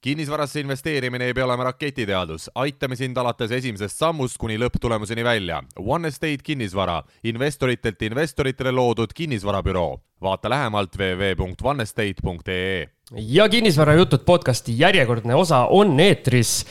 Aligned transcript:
kinnisvarasse 0.00 0.60
investeerimine 0.60 1.24
ei 1.28 1.34
pea 1.34 1.44
olema 1.44 1.64
raketiteadus, 1.68 2.48
aitame 2.54 2.96
sind 2.96 3.16
alates 3.20 3.50
esimesest 3.52 3.98
sammust 4.00 4.38
kuni 4.40 4.56
lõpptulemuseni 4.60 5.24
välja. 5.24 5.60
One 5.76 6.08
Estate 6.08 6.40
kinnisvara, 6.44 7.02
investoritelt 7.24 8.02
investoritele 8.08 8.72
loodud 8.72 9.12
kinnisvarabüroo. 9.14 10.00
vaata 10.20 10.50
lähemalt 10.50 10.96
www.onestate.ee. 10.98 12.88
ja 13.16 13.48
kinnisvarajutud 13.48 14.18
podcasti 14.24 14.78
järjekordne 14.78 15.34
osa 15.34 15.66
on 15.66 16.00
eetris. 16.00 16.66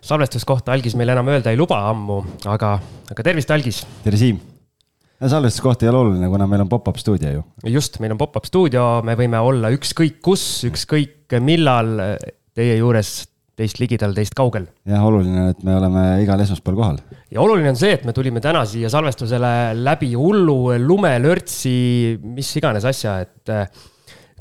salvestuskohta 0.00 0.72
algis 0.72 0.96
meil 0.96 1.08
enam 1.08 1.28
öelda 1.28 1.50
ei 1.50 1.56
luba 1.56 1.88
ammu, 1.88 2.24
aga, 2.44 2.78
aga 3.10 3.22
tervist, 3.22 3.50
Algis. 3.50 3.86
tere, 4.04 4.16
Siim 4.16 4.40
salvestuskoht 5.28 5.82
ei 5.82 5.88
ole 5.88 5.98
oluline, 5.98 6.28
kuna 6.28 6.46
meil 6.46 6.60
on 6.60 6.68
pop-up 6.68 6.96
stuudio 6.96 7.30
ju. 7.32 7.44
just, 7.66 7.98
meil 8.00 8.12
on 8.12 8.18
pop-up 8.18 8.44
stuudio, 8.44 9.02
me 9.02 9.14
võime 9.16 9.40
olla 9.40 9.70
ükskõik 9.72 10.20
kus, 10.20 10.64
ükskõik 10.68 11.40
millal 11.40 12.18
teie 12.54 12.76
juures, 12.78 13.12
teist 13.54 13.78
ligidal, 13.78 14.14
teist 14.16 14.34
kaugel. 14.36 14.66
jah, 14.88 15.02
oluline, 15.06 15.50
et 15.52 15.64
me 15.66 15.74
oleme 15.78 16.04
igal 16.24 16.40
esmaspäeval 16.42 16.78
kohal. 16.80 17.00
ja 17.30 17.42
oluline 17.42 17.70
on 17.70 17.78
see, 17.78 17.92
et 17.94 18.06
me 18.06 18.14
tulime 18.16 18.42
täna 18.42 18.64
siia 18.68 18.90
salvestusele 18.90 19.74
läbi 19.78 20.12
hullu 20.18 20.74
lumelörtsi, 20.82 21.74
mis 22.24 22.50
iganes 22.58 22.86
asja, 22.90 23.18
et 23.24 23.54
eh, 23.54 23.84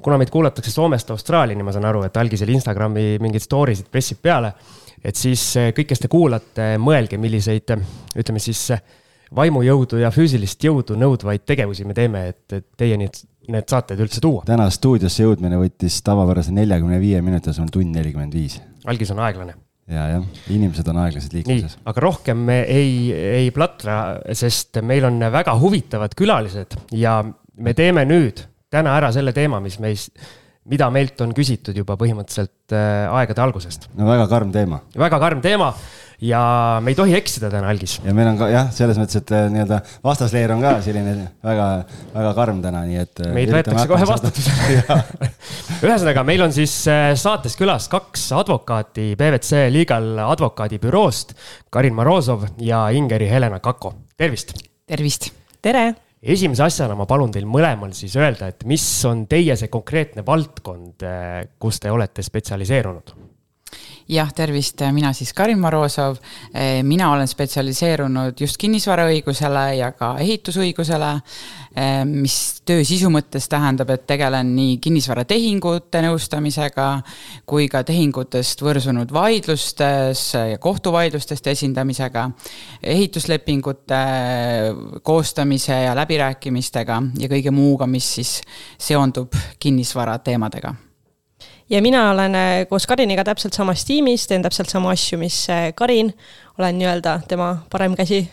kuna 0.03 0.17
meid 0.19 0.33
kuulatakse 0.33 0.73
Soomest 0.73 1.13
Austraaliani, 1.13 1.65
ma 1.65 1.75
saan 1.75 1.87
aru, 1.89 2.03
et 2.07 2.17
algisel 2.17 2.51
Instagrami 2.55 3.19
mingeid 3.23 3.45
story 3.45 3.77
sid 3.77 3.91
pressib 3.93 4.21
peale, 4.25 4.53
et 5.03 5.19
siis 5.19 5.45
eh, 5.61 5.71
kõik, 5.77 5.93
kes 5.93 6.05
te 6.05 6.11
kuulate, 6.11 6.73
mõelge, 6.81 7.21
milliseid, 7.21 7.77
ütleme 8.17 8.41
siis 8.41 8.69
vaimujõudu 9.33 10.01
ja 10.01 10.11
füüsilist 10.13 10.61
jõudu 10.61 10.97
nõudvaid 10.99 11.45
tegevusi 11.45 11.85
me 11.85 11.95
teeme, 11.97 12.27
et, 12.33 12.45
et 12.53 12.65
teieni 12.77 13.09
need 13.51 13.67
saated 13.69 13.99
üldse 14.03 14.21
tuua. 14.23 14.43
täna 14.47 14.69
stuudiosse 14.73 15.25
jõudmine 15.25 15.59
võttis 15.59 15.99
tavapärase 16.05 16.53
neljakümne 16.55 16.99
viie 17.01 17.21
minuti 17.25 17.51
asemel 17.51 17.71
tund 17.73 17.95
nelikümmend 17.95 18.35
viis. 18.35 18.59
algis 18.85 19.11
on 19.11 19.21
aeglane. 19.25 19.55
ja, 19.91 20.07
jah, 20.15 20.27
inimesed 20.53 20.87
on 20.91 21.01
aeglased 21.03 21.35
liikluses. 21.35 21.77
aga 21.85 22.05
rohkem 22.05 22.45
me 22.49 22.61
ei, 22.63 23.11
ei 23.11 23.51
platra, 23.55 23.99
sest 24.31 24.79
meil 24.85 25.09
on 25.09 25.19
väga 25.33 25.57
huvitavad 25.59 26.15
külalised 26.17 26.77
ja 26.95 27.19
me 27.23 27.75
teeme 27.77 28.05
nüüd 28.09 28.45
täna 28.73 28.95
ära 28.97 29.11
selle 29.13 29.33
teema, 29.35 29.59
mis 29.61 29.77
meis, 29.83 30.07
mida 30.69 30.87
meilt 30.93 31.19
on 31.21 31.33
küsitud 31.35 31.77
juba 31.77 31.97
põhimõtteliselt 31.99 32.73
äh, 32.73 33.11
aegade 33.11 33.43
algusest. 33.43 33.89
no 33.99 34.07
väga 34.07 34.29
karm 34.31 34.55
teema. 34.55 34.81
väga 34.97 35.19
karm 35.21 35.43
teema 35.43 35.73
ja 36.23 36.79
me 36.83 36.93
ei 36.93 36.97
tohi 36.97 37.15
eksida 37.17 37.49
täna, 37.51 37.69
Algis. 37.71 37.97
ja 38.03 38.13
meil 38.15 38.29
on 38.31 38.37
ka 38.39 38.47
jah, 38.51 38.69
selles 38.75 38.99
mõttes, 38.99 39.19
et 39.19 39.33
äh, 39.35 39.47
nii-öelda 39.51 39.79
vastasleer 40.05 40.53
on 40.55 40.63
ka 40.63 40.75
selline 40.85 41.15
väga, 41.43 41.67
väga 42.13 42.31
karm 42.37 42.61
täna, 42.63 42.83
nii 42.87 43.01
et. 43.01 43.23
Äh, 43.25 43.33
meid 43.35 43.51
võetakse 43.53 43.85
kohe 43.91 44.07
vastutusele 44.07 45.01
ühesõnaga, 45.85 46.23
meil 46.27 46.45
on 46.45 46.55
siis 46.55 46.75
äh, 46.91 47.09
saates 47.19 47.57
külas 47.59 47.89
kaks 47.91 48.29
advokaati 48.39 49.11
PWC 49.19 49.67
Legal 49.73 50.23
advokaadibüroost, 50.23 51.35
Karin 51.73 51.97
Morozov 51.97 52.47
ja 52.63 52.85
Ingeri 52.95 53.27
Helena 53.31 53.59
Kako, 53.63 53.93
tervist. 54.17 54.55
tervist. 54.87 55.29
tere 55.63 55.89
esimese 56.23 56.63
asjana 56.63 56.95
ma 56.95 57.07
palun 57.09 57.33
teil 57.35 57.43
mõlemal 57.49 57.91
siis 57.97 58.15
öelda, 58.15 58.47
et 58.53 58.63
mis 58.69 58.85
on 59.09 59.25
teie 59.27 59.57
see 59.59 59.67
konkreetne 59.71 60.23
valdkond, 60.23 61.03
kus 61.59 61.83
te 61.83 61.91
olete 61.91 62.23
spetsialiseerunud 62.23 63.15
jah, 64.09 64.31
tervist, 64.35 64.81
mina 64.91 65.13
siis 65.13 65.33
Karin 65.33 65.59
Morozov. 65.59 66.17
Eh, 66.53 66.83
mina 66.83 67.11
olen 67.11 67.27
spetsialiseerunud 67.27 68.39
just 68.39 68.57
kinnisvaraõigusele 68.61 69.65
ja 69.77 69.91
ka 69.91 70.15
ehitusõigusele, 70.19 71.11
eh, 71.75 72.03
mis 72.05 72.61
töö 72.65 72.83
sisu 72.83 73.09
mõttes 73.09 73.47
tähendab, 73.49 73.89
et 73.89 74.05
tegelen 74.07 74.55
nii 74.55 74.77
kinnisvaratehingute 74.77 76.01
nõustamisega 76.01 76.87
kui 77.45 77.67
ka 77.67 77.83
tehingutest 77.83 78.61
võrsunud 78.61 79.11
vaidlustes 79.13 80.33
ja 80.33 80.57
kohtuvaidlustest 80.57 81.47
esindamisega, 81.47 82.29
ehituslepingute 82.83 84.03
koostamise 85.03 85.83
ja 85.85 85.95
läbirääkimistega 85.95 87.03
ja 87.19 87.29
kõige 87.29 87.51
muuga, 87.51 87.87
mis 87.87 88.15
siis 88.15 88.41
seondub 88.77 89.33
kinnisvara 89.59 90.17
teemadega 90.19 90.75
ja 91.69 91.81
mina 91.81 92.11
olen 92.11 92.35
äh, 92.35 92.67
koos 92.69 92.87
Kariniga 92.87 93.23
täpselt 93.23 93.53
samas 93.53 93.85
tiimis, 93.85 94.27
teen 94.27 94.43
täpselt 94.43 94.71
samu 94.71 94.91
asju, 94.91 95.19
mis 95.21 95.45
äh, 95.49 95.69
Karin, 95.75 96.13
olen 96.57 96.77
nii-öelda 96.79 97.19
tema 97.27 97.55
parem 97.71 97.95
käsi. 97.95 98.27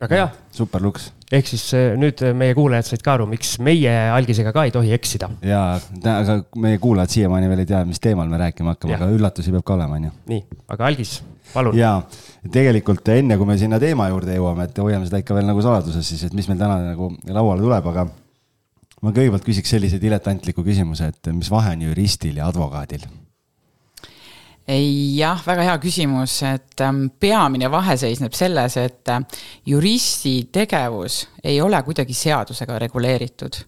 väga 0.00 0.14
hea. 0.14 0.28
super 0.52 0.82
luks. 0.82 1.12
ehk 1.32 1.46
siis 1.46 1.64
äh, 1.74 1.96
nüüd 1.96 2.22
meie 2.34 2.54
kuulajad 2.54 2.90
said 2.90 3.02
ka 3.02 3.16
aru, 3.16 3.26
miks 3.26 3.58
meie 3.58 3.94
algisega 4.10 4.52
ka 4.52 4.64
ei 4.68 4.74
tohi 4.74 4.92
eksida. 4.92 5.30
jaa, 5.42 5.80
aga 6.14 6.38
meie 6.56 6.78
kuulajad 6.78 7.16
siiamaani 7.16 7.48
veel 7.48 7.64
ei 7.64 7.72
tea, 7.72 7.82
mis 7.88 8.00
teemal 8.00 8.28
me 8.28 8.38
rääkima 8.44 8.76
hakkame, 8.76 8.96
aga 9.00 9.10
üllatusi 9.16 9.54
peab 9.54 9.66
ka 9.66 9.74
olema, 9.78 9.98
on 9.98 10.08
ju. 10.10 10.14
nii, 10.34 10.44
aga 10.68 10.88
algis, 10.92 11.18
palun. 11.54 11.76
jaa, 11.78 11.98
tegelikult 12.52 13.08
enne 13.16 13.40
kui 13.40 13.48
me 13.48 13.58
sinna 13.58 13.80
teema 13.82 14.08
juurde 14.12 14.36
jõuame, 14.36 14.68
et 14.68 14.78
hoiame 14.84 15.08
seda 15.08 15.24
ikka 15.24 15.36
veel 15.38 15.48
nagu 15.48 15.64
saladuses 15.64 16.14
siis, 16.14 16.28
et 16.28 16.36
mis 16.36 16.48
meil 16.50 16.60
täna 16.60 16.80
nagu 16.92 17.12
lauale 17.26 17.64
tuleb, 17.64 17.92
aga 17.94 18.08
ma 19.02 19.14
kõigepealt 19.14 19.46
küsiks 19.46 19.70
sellise 19.74 20.00
diletantliku 20.02 20.64
küsimuse, 20.66 21.12
et 21.12 21.32
mis 21.32 21.50
vahe 21.52 21.76
on 21.76 21.88
juristil 21.88 22.38
ja 22.40 22.48
advokaadil? 22.50 23.06
jah, 24.68 25.40
väga 25.46 25.64
hea 25.64 25.76
küsimus, 25.80 26.42
et 26.44 26.82
ähm, 26.84 27.06
peamine 27.20 27.70
vahe 27.72 27.96
seisneb 27.96 28.34
selles, 28.36 28.76
et 28.76 29.08
äh, 29.08 29.22
juristi 29.66 30.50
tegevus 30.52 31.22
ei 31.42 31.60
ole 31.64 31.80
kuidagi 31.86 32.12
seadusega 32.12 32.76
reguleeritud 32.84 33.62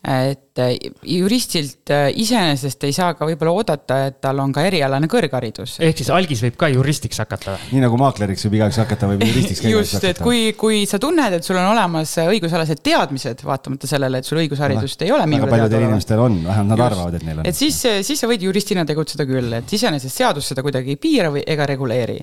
et 0.00 0.56
äh, 0.58 0.70
juristilt 1.04 1.90
äh, 1.92 2.06
iseenesest 2.16 2.86
ei 2.88 2.92
saa 2.96 3.12
ka 3.18 3.26
võib-olla 3.28 3.52
oodata, 3.52 3.98
et 4.08 4.16
tal 4.24 4.38
on 4.40 4.52
ka 4.56 4.62
erialane 4.64 5.10
kõrgharidus. 5.12 5.74
ehk 5.84 6.00
siis 6.00 6.08
algis 6.16 6.40
võib 6.46 6.56
ka 6.62 6.70
juristiks 6.72 7.20
hakata? 7.20 7.58
nii 7.68 7.82
nagu 7.84 7.98
maakleriks 8.00 8.46
võib 8.46 8.56
igaüks 8.62 8.78
hakata, 8.80 9.10
võib 9.10 9.26
juristiks 9.28 9.60
ka 9.60 9.72
just, 9.74 10.06
et 10.08 10.22
kui, 10.24 10.54
kui 10.56 10.86
sa 10.88 10.96
tunned, 11.02 11.36
et 11.36 11.44
sul 11.44 11.58
on 11.60 11.68
olemas 11.74 12.14
õigusalased 12.24 12.80
teadmised, 12.86 13.44
vaatamata 13.44 13.90
sellele, 13.90 14.22
et 14.22 14.30
sul 14.30 14.40
õigusharidust 14.40 15.04
no, 15.04 15.10
ei 15.10 15.14
ole. 15.18 15.28
väga 15.34 15.52
paljudel 15.52 15.86
inimestel 15.90 16.24
on, 16.24 16.40
vähemalt 16.48 16.72
nad 16.72 16.80
just. 16.80 16.86
arvavad, 16.88 17.20
et 17.20 17.28
neil 17.28 17.44
on. 17.44 17.52
et 17.52 17.60
siis, 17.60 17.82
siis 18.08 18.24
sa 18.24 18.32
võid 18.32 18.48
juristina 18.48 18.86
tegutseda 18.88 19.28
küll, 19.28 19.52
et 19.60 19.76
iseenesest 19.76 20.24
seadus 20.24 20.48
seda 20.48 20.64
kuidagi 20.64 20.96
ei 20.96 21.02
piira 21.02 21.28
või 21.34 21.44
ega 21.44 21.68
reguleeri 21.68 22.16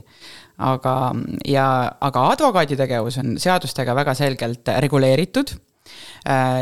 aga, 0.66 0.98
ja, 1.46 1.70
aga 2.10 2.28
advokaadi 2.34 2.82
tegevus 2.82 3.22
on 3.22 3.38
seadustega 3.38 3.94
väga 4.02 4.18
selgelt 4.18 4.78
reguleeritud 4.82 5.54
Äh, 5.54 5.67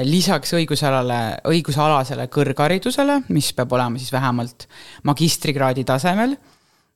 lisaks 0.05 0.53
õigusalale, 0.53 1.19
õigusalasele 1.49 2.27
kõrgharidusele, 2.29 3.21
mis 3.33 3.51
peab 3.57 3.71
olema 3.73 3.97
siis 4.01 4.11
vähemalt 4.13 4.67
magistrikraadi 5.07 5.85
tasemel, 5.87 6.35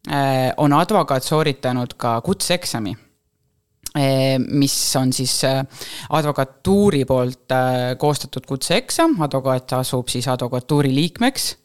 äh, 0.09 0.50
on 0.57 0.75
advokaat 0.78 1.25
sooritanud 1.25 1.95
ka 1.97 2.19
kutseeksami 2.25 2.94
äh, 2.94 4.35
mis 4.38 4.75
on 5.00 5.13
siis 5.13 5.39
advokatuuri 6.09 7.06
poolt 7.09 7.57
koostatud 7.97 8.45
kutseeksam, 8.45 9.18
advokaat 9.25 9.73
asub 9.79 10.12
siis 10.13 10.28
advokatuuri 10.28 10.94
liikmeks. 10.95 11.56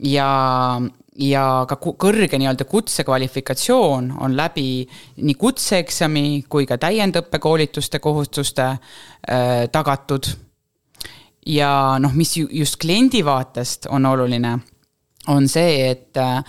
Ja 0.00 0.80
ja 1.18 1.44
ka 1.68 1.78
kõrge 1.80 2.38
nii-öelda 2.38 2.64
kutsekvalifikatsioon 2.70 4.12
on 4.22 4.36
läbi 4.36 4.86
nii 5.16 5.34
kutseeksami 5.38 6.44
kui 6.48 6.68
ka 6.70 6.78
täiendõppekoolituste 6.78 7.98
kohustuste 7.98 8.66
äh, 8.66 9.66
tagatud. 9.72 10.26
ja 11.46 11.98
noh, 11.98 12.12
mis 12.14 12.36
just 12.36 12.76
kliendi 12.76 13.24
vaatest 13.24 13.86
on 13.90 14.06
oluline, 14.06 14.58
on 15.28 15.48
see, 15.48 15.90
et 15.90 16.16
äh, 16.16 16.44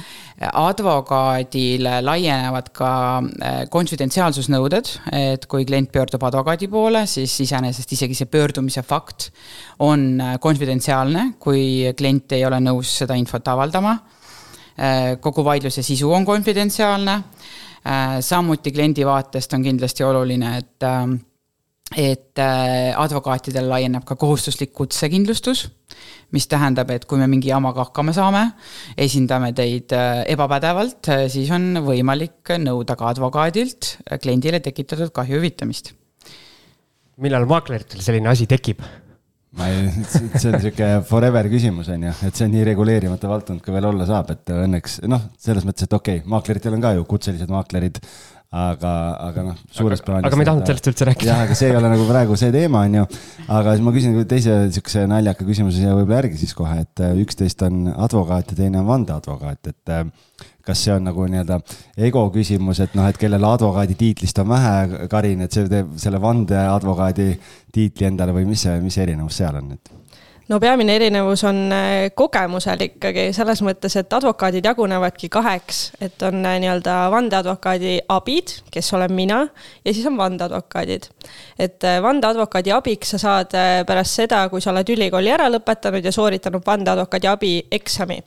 advokaadile 0.54 1.98
laienevad 2.06 2.70
ka 2.76 2.92
äh, 3.20 3.58
konfidentsiaalsusnõuded, 3.72 4.94
et 5.12 5.46
kui 5.52 5.66
klient 5.66 5.92
pöördub 5.92 6.24
advokaadi 6.24 6.70
poole, 6.72 7.06
siis 7.08 7.34
iseenesest 7.44 7.92
isegi 7.98 8.16
see 8.16 8.30
pöördumise 8.32 8.84
fakt 8.84 9.32
on 9.80 10.22
äh, 10.22 10.38
konfidentsiaalne, 10.40 11.34
kui 11.40 11.92
klient 11.98 12.38
ei 12.38 12.46
ole 12.46 12.62
nõus 12.64 12.94
seda 13.02 13.18
infot 13.20 13.48
avaldama 13.48 13.98
kogu 15.22 15.44
vaidluse 15.46 15.84
sisu 15.86 16.12
on 16.14 16.26
konfidentsiaalne. 16.26 17.18
Äh, 17.82 18.20
samuti 18.22 18.72
kliendi 18.72 19.06
vaatest 19.06 19.54
on 19.58 19.64
kindlasti 19.66 20.06
oluline, 20.06 20.58
et 20.58 20.86
äh, 20.86 21.20
et 21.92 22.40
advokaatidel 22.40 23.66
laieneb 23.68 24.06
ka 24.08 24.16
kohustuslik 24.16 24.70
kutsekindlustus, 24.72 25.66
mis 26.32 26.48
tähendab, 26.48 26.88
et 26.96 27.04
kui 27.04 27.20
me 27.20 27.28
mingi 27.28 27.50
jamaga 27.52 27.84
hakkama 27.84 28.14
saame, 28.16 28.46
esindame 28.96 29.52
teid 29.58 29.92
ebapädevalt, 30.32 31.12
siis 31.34 31.52
on 31.52 31.82
võimalik 31.84 32.54
nõuda 32.64 32.96
ka 32.96 33.12
advokaadilt 33.12 33.98
kliendile 34.24 34.64
tekitatud 34.64 35.12
kahju 35.12 35.42
hüvitamist. 35.42 35.92
millal 37.18 37.44
maakleritel 37.46 38.00
selline 38.00 38.32
asi 38.32 38.48
tekib? 38.48 38.80
Ma 39.60 39.68
ei, 39.68 39.88
see 40.08 40.52
on 40.52 40.60
sihuke 40.64 40.90
forever 41.08 41.48
küsimus 41.52 41.90
on 41.92 42.06
ju, 42.08 42.12
et 42.28 42.38
see 42.38 42.48
on 42.48 42.54
nii 42.56 42.68
reguleerimata 42.72 43.32
valdkond, 43.32 43.64
kui 43.64 43.74
veel 43.76 43.90
olla 43.90 44.08
saab, 44.08 44.32
et 44.32 44.54
õnneks 44.56 45.02
noh, 45.12 45.26
selles 45.42 45.68
mõttes, 45.68 45.88
et 45.88 45.96
okei 45.98 46.22
okay,, 46.22 46.30
maakleritel 46.32 46.78
on 46.78 46.84
ka 46.84 46.94
ju 46.98 47.08
kutselised 47.10 47.52
maaklerid. 47.52 48.00
aga, 48.52 48.90
aga 49.30 49.44
noh, 49.46 49.60
suures 49.72 50.02
plaanis. 50.04 50.28
aga 50.28 50.36
me 50.36 50.44
ei 50.44 50.48
tahtnud 50.50 50.68
sellest 50.68 50.88
üldse 50.92 51.06
rääkida. 51.08 51.30
jah, 51.30 51.44
aga 51.46 51.56
see 51.56 51.70
ei 51.72 51.76
ole 51.80 51.92
nagu 51.92 52.08
praegu 52.08 52.36
see 52.40 52.52
teema, 52.52 52.82
on 52.88 52.98
ju. 53.00 53.06
aga 53.60 53.76
siis 53.76 53.86
ma 53.86 53.94
küsin 53.96 54.18
teise 54.28 54.58
sihukese 54.76 55.06
naljaka 55.12 55.48
küsimuse 55.48 55.80
siia 55.80 55.96
võib-olla 55.96 56.20
järgi 56.20 56.42
siis 56.42 56.56
kohe, 56.56 56.82
et 56.84 57.04
äh, 57.04 57.14
üksteist 57.24 57.64
on 57.68 57.86
advokaat 57.92 58.52
ja 58.52 58.60
teine 58.64 58.82
on 58.84 58.90
vandeadvokaat, 58.92 59.72
et 59.72 59.96
äh, 59.96 60.04
kas 60.66 60.84
see 60.86 60.96
on 60.96 61.08
nagu 61.10 61.26
nii-öelda 61.30 61.60
ego 62.10 62.26
küsimus, 62.34 62.82
et 62.84 62.98
noh, 62.98 63.08
et 63.10 63.18
kellel 63.22 63.48
advokaadi 63.48 63.98
tiitlist 64.00 64.44
on 64.44 64.52
vähe, 64.52 65.08
Karin, 65.12 65.46
et 65.46 65.56
see 65.56 65.70
teeb 65.72 65.96
selle 66.02 66.22
vandeadvokaadi 66.22 67.32
tiitli 67.74 68.10
endale 68.12 68.36
või 68.36 68.50
mis 68.50 68.68
see, 68.68 68.78
mis 68.84 68.98
erinevus 69.02 69.42
seal 69.42 69.60
on, 69.62 69.74
et? 69.78 70.01
No 70.52 70.60
peamine 70.60 70.96
erinevus 70.96 71.44
on 71.48 71.60
äh, 71.72 72.10
kogemusel 72.16 72.84
ikkagi 72.84 73.30
selles 73.36 73.62
mõttes, 73.64 73.96
et 74.00 74.14
advokaadid 74.14 74.66
jagunevadki 74.68 75.30
kaheks, 75.32 75.80
et 76.04 76.24
on 76.28 76.44
äh, 76.46 76.58
nii-öelda 76.64 76.96
vandeadvokaadi 77.14 77.94
abid, 78.12 78.58
kes 78.74 78.92
olen 78.98 79.14
mina, 79.16 79.42
ja 79.86 79.94
siis 79.94 80.08
on 80.10 80.18
vandeadvokaadid. 80.20 81.08
et 81.60 81.84
äh, 81.88 82.02
vandeadvokaadi 82.04 82.74
abiks 82.76 83.16
sa 83.16 83.22
saad 83.22 83.56
pärast 83.88 84.20
seda, 84.20 84.44
kui 84.50 84.62
sa 84.62 84.74
oled 84.74 84.90
ülikooli 84.92 85.32
ära 85.32 85.48
lõpetanud 85.52 86.04
ja 86.04 86.12
sooritanud 86.12 86.66
vandeadvokaadi 86.68 87.32
abi 87.32 87.54
eksami. 87.72 88.20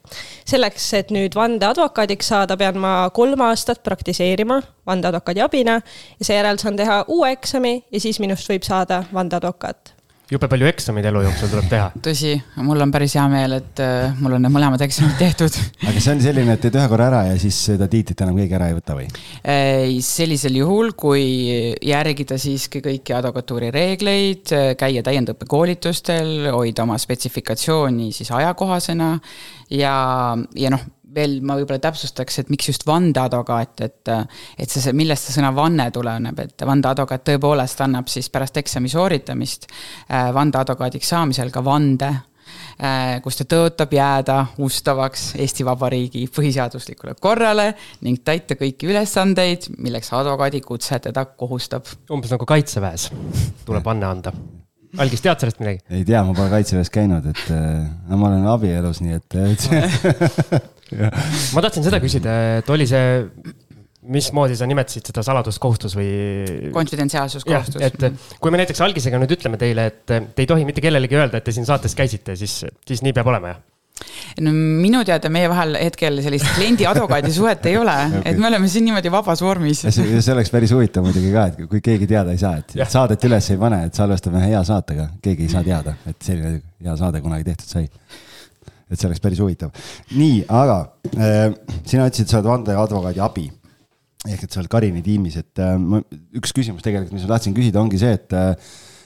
selleks, 0.49 0.93
et 0.94 1.12
nüüd 1.12 1.37
vandeadvokaadiks 1.37 2.32
saada, 2.32 2.56
pean 2.56 2.79
ma 2.81 3.11
kolm 3.12 3.44
aastat 3.50 3.82
praktiseerima 3.85 4.62
vandeadvokaadi 4.87 5.44
abina 5.44 5.81
ja 6.19 6.25
seejärel 6.25 6.59
saan 6.59 6.76
teha 6.76 7.05
uue 7.09 7.32
eksami 7.37 7.82
ja 7.93 8.00
siis 8.00 8.21
minust 8.21 8.49
võib 8.49 8.65
saada 8.65 9.05
vandeadvokaat 9.12 9.94
jube 10.32 10.49
palju 10.49 10.69
eksameid 10.71 11.05
elu 11.11 11.23
jooksul 11.26 11.50
tuleb 11.53 11.67
teha. 11.69 11.88
tõsi, 12.05 12.32
mul 12.65 12.81
on 12.81 12.93
päris 12.94 13.17
hea 13.19 13.25
meel, 13.29 13.59
et 13.59 13.82
äh, 13.85 14.15
mul 14.21 14.37
on 14.38 14.44
need 14.44 14.55
mõlemad 14.55 14.81
eksamid 14.87 15.19
tehtud. 15.21 15.59
aga 15.88 16.00
see 16.00 16.15
on 16.15 16.23
selline, 16.25 16.56
et 16.56 16.65
teed 16.65 16.79
ühe 16.79 16.87
korra 16.91 17.09
ära 17.11 17.21
ja 17.29 17.37
siis 17.41 17.59
seda 17.69 17.88
tiitlit 17.93 18.25
enam 18.25 18.41
keegi 18.41 18.59
ära 18.59 18.71
ei 18.71 18.79
võta 18.79 18.97
või? 18.99 19.09
sellisel 20.05 20.56
juhul, 20.59 20.94
kui 20.99 21.25
järgida 21.85 22.38
siiski 22.41 22.81
kõiki 22.85 23.15
advokatuuri 23.17 23.71
reegleid, 23.75 24.55
käia 24.81 25.05
täiendõppekoolitustel, 25.05 26.50
hoida 26.55 26.87
oma 26.87 26.97
spetsifikatsiooni 27.00 28.11
siis 28.17 28.32
ajakohasena 28.35 29.15
ja, 29.76 29.94
ja 30.56 30.73
noh 30.73 30.88
veel 31.14 31.38
ma 31.44 31.56
võib-olla 31.58 31.81
täpsustaks, 31.82 32.43
et 32.43 32.52
miks 32.52 32.69
just 32.70 32.87
vandeadvokaat, 32.88 33.84
et, 33.87 34.12
et 34.58 34.70
see, 34.70 34.82
see, 34.82 34.94
millest 34.96 35.28
see 35.28 35.38
sõna 35.38 35.52
vanne 35.56 35.88
tuleneb, 35.94 36.44
et 36.44 36.66
vandeadvokaat 36.66 37.26
tõepoolest 37.31 37.82
annab 37.84 38.11
siis 38.12 38.31
pärast 38.32 38.61
eksami 38.61 38.90
sooritamist 38.93 39.69
äh, 39.70 40.31
vandeadvokaadiks 40.34 41.12
saamisel 41.14 41.52
ka 41.55 41.62
vande 41.64 42.11
äh, 42.11 43.20
kus 43.25 43.40
ta 43.40 43.49
tõotab 43.55 43.94
jääda 43.94 44.40
ustavaks 44.64 45.31
Eesti 45.40 45.66
Vabariigi 45.66 46.26
põhiseaduslikule 46.34 47.16
korrale 47.20 47.70
ning 48.06 48.25
täita 48.26 48.58
kõiki 48.61 48.90
ülesandeid, 48.90 49.70
milleks 49.78 50.12
advokaadikutse 50.16 51.00
teda 51.08 51.26
kohustab. 51.38 51.88
umbes 52.11 52.34
nagu 52.34 52.49
kaitseväes 52.49 53.11
tuleb 53.64 53.90
anne 53.94 54.11
anda 54.11 54.34
Algis, 54.94 55.25
tead 55.25 55.40
sellest 55.43 55.58
midagi? 55.58 55.81
ei 55.90 56.05
tea, 56.06 56.20
ma 56.22 56.34
pole 56.37 56.52
kaitseväes 56.52 56.90
käinud, 56.94 57.26
et 57.32 57.49
äh, 57.50 58.14
ma 58.14 58.28
olen 58.28 58.46
abielus, 58.46 59.00
nii 59.02 59.16
et, 59.19 59.38
et 59.43 60.70
ma 60.94 61.64
tahtsin 61.64 61.87
seda 61.87 62.00
küsida, 62.02 62.38
et 62.61 62.70
oli 62.73 62.87
see, 62.88 63.20
mismoodi 64.14 64.56
sa 64.58 64.69
nimetasid 64.69 65.11
seda 65.11 65.25
saladuskohustus 65.25 65.94
või? 65.96 66.08
konfidentsiaalsuskohustus. 66.75 67.82
et 67.85 68.41
kui 68.41 68.52
me 68.52 68.61
näiteks 68.61 68.82
algisega 68.85 69.20
nüüd 69.20 69.37
ütleme 69.38 69.61
teile, 69.61 69.88
et 69.93 70.02
te 70.08 70.43
ei 70.44 70.49
tohi 70.50 70.67
mitte 70.69 70.85
kellelegi 70.85 71.20
öelda, 71.20 71.41
et 71.41 71.46
te 71.46 71.55
siin 71.56 71.69
saates 71.69 71.96
käisite, 71.96 72.37
siis, 72.37 72.64
siis 72.87 73.05
nii 73.05 73.14
peab 73.17 73.32
olema, 73.32 73.55
jah? 73.55 73.62
no 74.43 74.50
minu 74.52 75.05
teada 75.06 75.31
meie 75.32 75.49
vahel 75.49 75.76
hetkel 75.79 76.19
sellist 76.25 76.49
kliendi-advokaadi 76.56 77.31
suhet 77.32 77.69
ei 77.70 77.76
ole 77.79 77.94
okay., 78.08 78.25
et 78.32 78.40
me 78.43 78.49
oleme 78.50 78.69
siin 78.69 78.88
niimoodi 78.88 79.12
vabas 79.14 79.43
vormis. 79.44 79.85
see, 79.87 80.19
see 80.19 80.35
oleks 80.35 80.50
päris 80.52 80.75
huvitav 80.75 81.06
muidugi 81.06 81.31
ka, 81.32 81.47
et 81.52 81.62
kui 81.70 81.82
keegi 81.85 82.11
teada 82.11 82.35
ei 82.35 82.43
saa, 82.43 82.58
et 82.61 82.75
ja. 82.81 82.88
saadet 82.90 83.25
üles 83.31 83.50
ei 83.55 83.61
pane, 83.61 83.85
et 83.88 84.02
salvestame 84.02 84.43
hea 84.44 84.64
saatega, 84.67 85.08
keegi 85.25 85.49
ei 85.49 85.55
saa 85.55 85.64
teada, 85.67 85.97
et 86.11 86.19
selline 86.26 86.58
hea 86.85 86.97
saade 87.00 87.23
kunagi 87.25 87.47
tehtud 87.52 87.76
sai 87.79 87.88
et 88.94 89.02
see 89.02 89.11
oleks 89.11 89.23
päris 89.25 89.43
huvitav. 89.43 89.75
nii, 90.14 90.41
aga 90.49 90.79
äh, 91.19 91.50
sina 91.82 92.08
ütlesid, 92.08 92.31
sa 92.31 92.41
oled 92.41 92.50
vandeadvokaadi 92.52 93.23
abi. 93.25 93.50
ehk 94.25 94.46
et 94.46 94.50
sa 94.50 94.62
oled 94.62 94.73
Karini 94.73 95.05
tiimis, 95.05 95.38
et 95.43 95.62
äh, 95.62 95.76
üks 96.38 96.55
küsimus 96.56 96.85
tegelikult, 96.87 97.14
mis 97.17 97.26
ma 97.26 97.35
tahtsin 97.35 97.56
küsida, 97.56 97.82
ongi 97.82 98.00
see, 98.00 98.17
et 98.17 98.37
äh, 98.38 98.52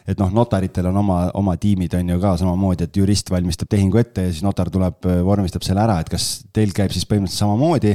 et 0.08 0.17
noh, 0.17 0.31
notaritel 0.32 0.88
on 0.88 1.02
oma, 1.02 1.19
oma 1.37 1.56
tiimid 1.61 1.93
on 1.99 2.14
ju 2.14 2.17
ka 2.23 2.32
samamoodi, 2.40 2.87
et 2.88 2.96
jurist 2.96 3.29
valmistab 3.29 3.69
tehingu 3.69 4.00
ette 4.00 4.25
ja 4.25 4.32
siis 4.32 4.44
notar 4.46 4.70
tuleb, 4.73 5.05
äh, 5.05 5.20
vormistab 5.26 5.67
selle 5.67 5.85
ära, 5.85 5.99
et 6.00 6.08
kas 6.12 6.31
teil 6.55 6.73
käib 6.76 6.94
siis 6.94 7.05
põhimõtteliselt 7.08 7.44
samamoodi 7.44 7.93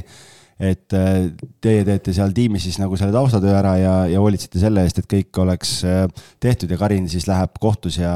et 0.61 0.93
äh, 0.93 1.31
teie 1.63 1.81
teete 1.87 2.13
seal 2.13 2.33
tiimis 2.35 2.67
siis 2.67 2.77
nagu 2.81 2.97
selle 2.99 3.13
taustatöö 3.15 3.53
ära 3.57 3.73
ja, 3.79 3.93
ja 4.11 4.19
hoolitsete 4.21 4.61
selle 4.61 4.83
eest, 4.85 4.99
et 5.01 5.07
kõik 5.09 5.39
oleks 5.41 5.71
äh, 5.87 6.03
tehtud 6.43 6.71
ja 6.71 6.77
Karin 6.77 7.07
siis 7.09 7.25
läheb 7.29 7.57
kohtus 7.61 7.97
ja 7.97 8.13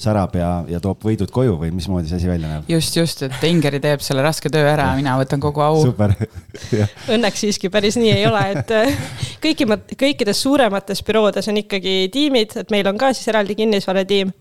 särab 0.00 0.34
ja, 0.38 0.50
ja 0.70 0.80
toob 0.82 1.04
võidud 1.04 1.30
koju 1.34 1.58
või 1.60 1.70
mismoodi 1.76 2.08
see 2.08 2.18
asi 2.22 2.30
välja 2.30 2.50
näeb? 2.50 2.70
just, 2.72 2.96
just, 2.96 3.24
et 3.28 3.48
Ingeri 3.48 3.82
teeb 3.84 4.02
selle 4.04 4.24
raske 4.24 4.50
töö 4.52 4.64
ära 4.70 4.90
ja 4.92 4.98
mina 4.98 5.18
võtan 5.20 5.42
kogu 5.44 5.64
au. 5.64 5.82
super 5.84 6.16
Õnneks 7.14 7.44
siiski 7.44 7.70
päris 7.74 7.98
nii 8.00 8.14
ei 8.16 8.24
ole, 8.30 8.46
et 8.54 8.72
äh, 8.74 9.04
kõiki, 9.44 9.68
kõikides 10.00 10.40
suuremates 10.46 11.04
büroodes 11.04 11.52
on 11.52 11.60
ikkagi 11.60 12.08
tiimid, 12.14 12.56
et 12.64 12.72
meil 12.74 12.88
on 12.88 13.00
ka 13.00 13.12
siis 13.12 13.28
eraldi 13.32 13.58
kinnisvaratiim 13.60 14.32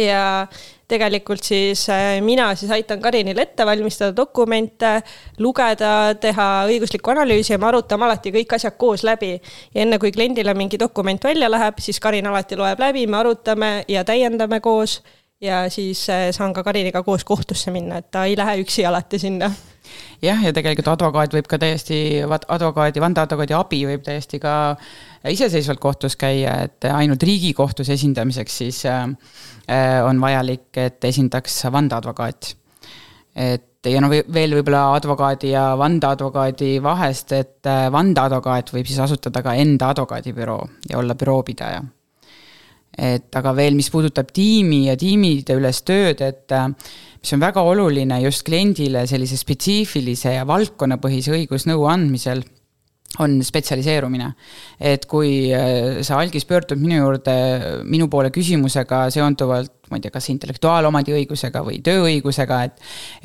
ja 0.00 0.46
tegelikult 0.92 1.44
siis 1.46 1.86
äh, 1.92 2.18
mina 2.24 2.50
siis 2.58 2.70
aitan 2.74 3.00
Karinil 3.02 3.38
ette 3.42 3.66
valmistada 3.66 4.14
dokumente, 4.16 4.94
lugeda, 5.42 6.12
teha 6.20 6.48
õiguslikku 6.68 7.14
analüüsi 7.14 7.54
ja 7.54 7.60
me 7.62 7.70
arutame 7.70 8.08
alati 8.08 8.34
kõik 8.34 8.56
asjad 8.58 8.76
koos 8.80 9.06
läbi. 9.08 9.34
ja 9.74 9.86
enne 9.86 9.98
kui 10.02 10.12
kliendile 10.12 10.54
mingi 10.58 10.80
dokument 10.80 11.24
välja 11.24 11.50
läheb, 11.50 11.80
siis 11.80 12.00
Karin 12.00 12.28
alati 12.28 12.58
loeb 12.60 12.80
läbi, 12.80 13.06
me 13.06 13.20
arutame 13.22 13.72
ja 13.88 14.04
täiendame 14.04 14.60
koos 14.60 15.00
ja 15.40 15.64
siis 15.70 16.06
äh, 16.10 16.30
saan 16.30 16.52
ka 16.52 16.62
Kariniga 16.62 17.02
koos 17.02 17.24
kohtusse 17.24 17.70
minna, 17.70 17.98
et 18.02 18.10
ta 18.10 18.24
ei 18.24 18.36
lähe 18.36 18.60
üksi 18.62 18.86
alati 18.86 19.18
sinna 19.18 19.50
jah, 20.22 20.42
ja 20.44 20.52
tegelikult 20.54 20.88
advokaat 20.94 21.34
võib 21.34 21.48
ka 21.50 21.58
täiesti, 21.62 21.96
advokaadi, 22.26 23.02
vandeadvokaadi 23.02 23.56
abi 23.56 23.82
võib 23.88 24.04
täiesti 24.06 24.40
ka 24.42 24.54
iseseisvalt 25.30 25.80
kohtus 25.82 26.16
käia, 26.20 26.58
et 26.66 26.88
ainult 26.90 27.22
Riigikohtus 27.22 27.92
esindamiseks 27.94 28.58
siis 28.64 28.82
äh, 28.86 29.06
on 30.06 30.20
vajalik, 30.20 30.70
et 30.76 31.04
esindaks 31.04 31.64
vandeadvokaat. 31.72 32.56
et 33.36 33.90
ja 33.90 34.00
no 34.00 34.10
veel 34.10 34.52
võib-olla 34.54 34.92
advokaadi 34.94 35.54
ja 35.56 35.72
vandeadvokaadi 35.78 36.76
vahest, 36.82 37.32
et 37.32 37.66
äh, 37.66 37.88
vandeadvokaat 37.92 38.70
võib 38.74 38.86
siis 38.86 39.00
asutada 39.02 39.42
ka 39.42 39.56
enda 39.58 39.90
advokaadibüroo 39.94 40.62
ja 40.90 40.98
olla 40.98 41.14
büroopidaja 41.18 41.82
et 42.92 43.36
aga 43.38 43.54
veel, 43.56 43.76
mis 43.76 43.88
puudutab 43.90 44.28
tiimi 44.36 44.84
ja 44.90 44.96
tiimide 45.00 45.56
üles 45.56 45.80
tööd, 45.88 46.20
et 46.20 46.52
äh, 46.52 46.68
mis 47.22 47.36
on 47.36 47.42
väga 47.42 47.62
oluline 47.62 48.18
just 48.24 48.42
kliendile 48.46 49.04
sellise 49.06 49.38
spetsiifilise 49.38 50.34
ja 50.34 50.46
valdkonnapõhise 50.48 51.36
õigusnõu 51.36 51.86
andmisel, 51.90 52.42
on 53.20 53.36
spetsialiseerumine. 53.44 54.32
et 54.80 55.04
kui 55.06 55.52
äh, 55.52 56.00
sa, 56.02 56.18
Algis, 56.18 56.46
pöördud 56.48 56.80
minu 56.80 56.96
juurde, 56.96 57.34
minu 57.84 58.08
poole 58.08 58.32
küsimusega 58.32 59.04
seonduvalt, 59.12 59.74
ma 59.90 60.00
ei 60.00 60.04
tea, 60.06 60.14
kas 60.14 60.30
intellektuaalomandi 60.32 61.14
õigusega 61.20 61.62
või 61.66 61.82
tööõigusega, 61.84 62.62
et 62.64 62.80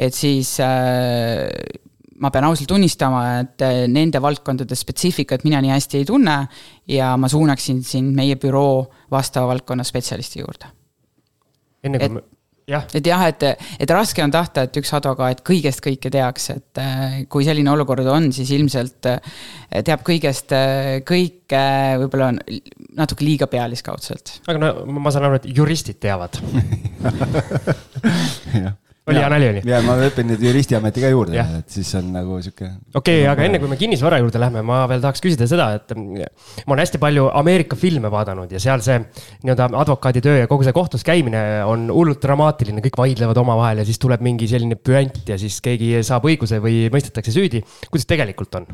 et 0.09 0.13
siis 0.13 0.57
äh, 0.59 1.47
ma 2.19 2.31
pean 2.33 2.49
ausalt 2.49 2.69
tunnistama, 2.73 3.23
et 3.41 3.65
äh, 3.65 3.83
nende 3.87 4.21
valdkondade 4.21 4.75
spetsiifikat 4.75 5.47
mina 5.47 5.63
nii 5.63 5.73
hästi 5.73 6.01
ei 6.01 6.09
tunne 6.09 6.39
ja 6.91 7.13
ma 7.17 7.31
suunaksin 7.31 7.83
sind 7.87 8.15
meie 8.17 8.35
büroo 8.35 8.87
vastava 9.11 9.53
valdkonna 9.53 9.87
spetsialisti 9.87 10.43
juurde. 10.43 10.73
enne 11.87 11.99
kui 12.01 12.17
me 12.19 12.36
jah. 12.67 12.85
et 12.93 13.07
jah, 13.07 13.23
et, 13.31 13.45
et 13.79 13.93
raske 13.93 14.23
on 14.23 14.33
tahta, 14.33 14.65
et 14.67 14.79
üks 14.81 14.91
advokaat 14.97 15.43
kõigest 15.47 15.83
kõike 15.83 16.11
teaks, 16.13 16.49
et 16.55 16.81
äh, 16.83 17.19
kui 17.31 17.47
selline 17.47 17.71
olukord 17.73 18.07
on, 18.11 18.29
siis 18.35 18.51
ilmselt 18.57 19.09
äh, 19.11 19.37
teab 19.87 20.03
kõigest 20.07 20.53
kõike, 21.07 21.63
võib-olla 22.03 22.31
on 22.33 22.41
natuke 22.97 23.25
liiga 23.25 23.49
pealiskaudselt. 23.51 24.39
aga 24.47 24.61
no 24.61 24.99
ma 24.99 25.13
saan 25.13 25.29
aru, 25.29 25.41
et 25.41 25.49
juristid 25.57 26.01
teavad 26.03 26.39
oli 29.07 29.21
hea 29.21 29.29
nali, 29.31 29.49
oli? 29.53 29.61
ja 29.67 29.79
ma 29.85 29.95
õpin 30.07 30.27
nüüd 30.31 30.43
juristiameti 30.43 31.03
ka 31.03 31.11
juurde, 31.13 31.45
et 31.59 31.71
siis 31.77 31.89
on 31.99 32.09
nagu 32.15 32.39
sihuke. 32.43 32.69
okei 32.93 33.21
okay,, 33.21 33.29
aga 33.31 33.45
enne 33.47 33.61
kui 33.61 33.71
me 33.71 33.79
kinnisvara 33.79 34.19
juurde 34.21 34.41
lähme, 34.41 34.63
ma 34.67 34.81
veel 34.91 35.03
tahaks 35.03 35.23
küsida 35.23 35.47
seda, 35.49 35.69
et 35.79 35.95
ma 35.97 36.75
olen 36.75 36.83
hästi 36.83 37.01
palju 37.01 37.29
Ameerika 37.39 37.79
filme 37.79 38.11
vaadanud 38.13 38.51
ja 38.53 38.61
seal 38.63 38.83
see 38.85 38.99
nii-öelda 38.99 39.69
advokaaditöö 39.83 40.43
ja 40.43 40.51
kogu 40.51 40.67
see 40.67 40.75
kohtus 40.75 41.07
käimine 41.07 41.43
on 41.67 41.87
hullult 41.93 42.21
dramaatiline, 42.23 42.83
kõik 42.85 42.99
vaidlevad 42.99 43.41
omavahel 43.43 43.83
ja 43.83 43.87
siis 43.87 44.01
tuleb 44.03 44.23
mingi 44.25 44.49
selline 44.51 44.79
püant 44.79 45.23
ja 45.29 45.39
siis 45.39 45.59
keegi 45.63 45.97
saab 46.07 46.27
õiguse 46.27 46.61
või 46.63 46.87
mõistetakse 46.93 47.33
süüdi. 47.35 47.63
kuidas 47.91 48.09
tegelikult 48.09 48.61
on? 48.61 48.71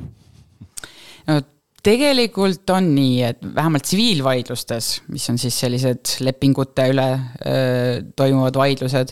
no 1.29 1.41
tegelikult 1.83 2.71
on 2.71 2.87
nii, 2.95 3.17
et 3.27 3.41
vähemalt 3.55 3.83
tsiviilvaidlustes, 3.83 4.89
mis 5.11 5.25
on 5.31 5.39
siis 5.41 5.57
sellised 5.65 6.13
lepingute 6.23 6.85
üle 6.93 7.07
öö, 7.11 7.99
toimuvad 8.15 8.57
vaidlused, 8.59 9.11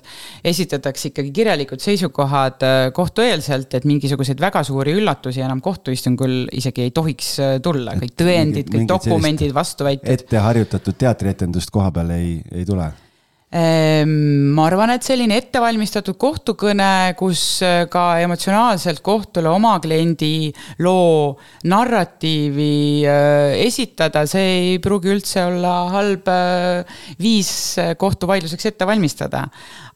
esitatakse 0.53 1.11
ikkagi 1.11 1.33
kirjalikud 1.35 1.83
seisukohad 1.83 2.63
kohtueelselt, 2.95 3.75
et 3.75 3.87
mingisuguseid 3.89 4.39
väga 4.41 4.63
suuri 4.67 4.95
üllatusi 5.01 5.43
enam 5.43 5.59
kohtuistungul 5.63 6.45
isegi 6.55 6.87
ei 6.87 6.95
tohiks 6.95 7.35
tulla, 7.63 7.97
kõik 7.99 8.15
tõendid, 8.23 8.71
kõik 8.71 8.89
dokumendid, 8.95 9.53
vastuväited. 9.55 10.25
ette 10.25 10.43
harjutatud 10.47 10.99
teatrietendust 11.03 11.73
koha 11.75 11.91
peal 11.95 12.15
ei, 12.15 12.37
ei 12.55 12.67
tule 12.67 12.87
ma 13.51 14.63
arvan, 14.69 14.93
et 14.95 15.03
selline 15.03 15.35
ettevalmistatud 15.35 16.15
kohtukõne, 16.15 17.11
kus 17.19 17.41
äh, 17.67 17.83
ka 17.91 18.21
emotsionaalselt 18.23 19.01
kohtule 19.03 19.51
oma 19.51 19.73
kliendi 19.83 20.47
loo 20.79 21.35
narratiivi 21.67 23.03
äh, 23.03 23.57
esitada, 23.65 24.23
see 24.23 24.53
ei 24.53 24.79
pruugi 24.79 25.11
üldse 25.11 25.43
olla 25.49 25.73
halb 25.97 26.31
äh, 26.31 27.01
viis 27.19 27.51
kohtuvaidluseks 27.99 28.71
ette 28.71 28.87
valmistada. 28.87 29.43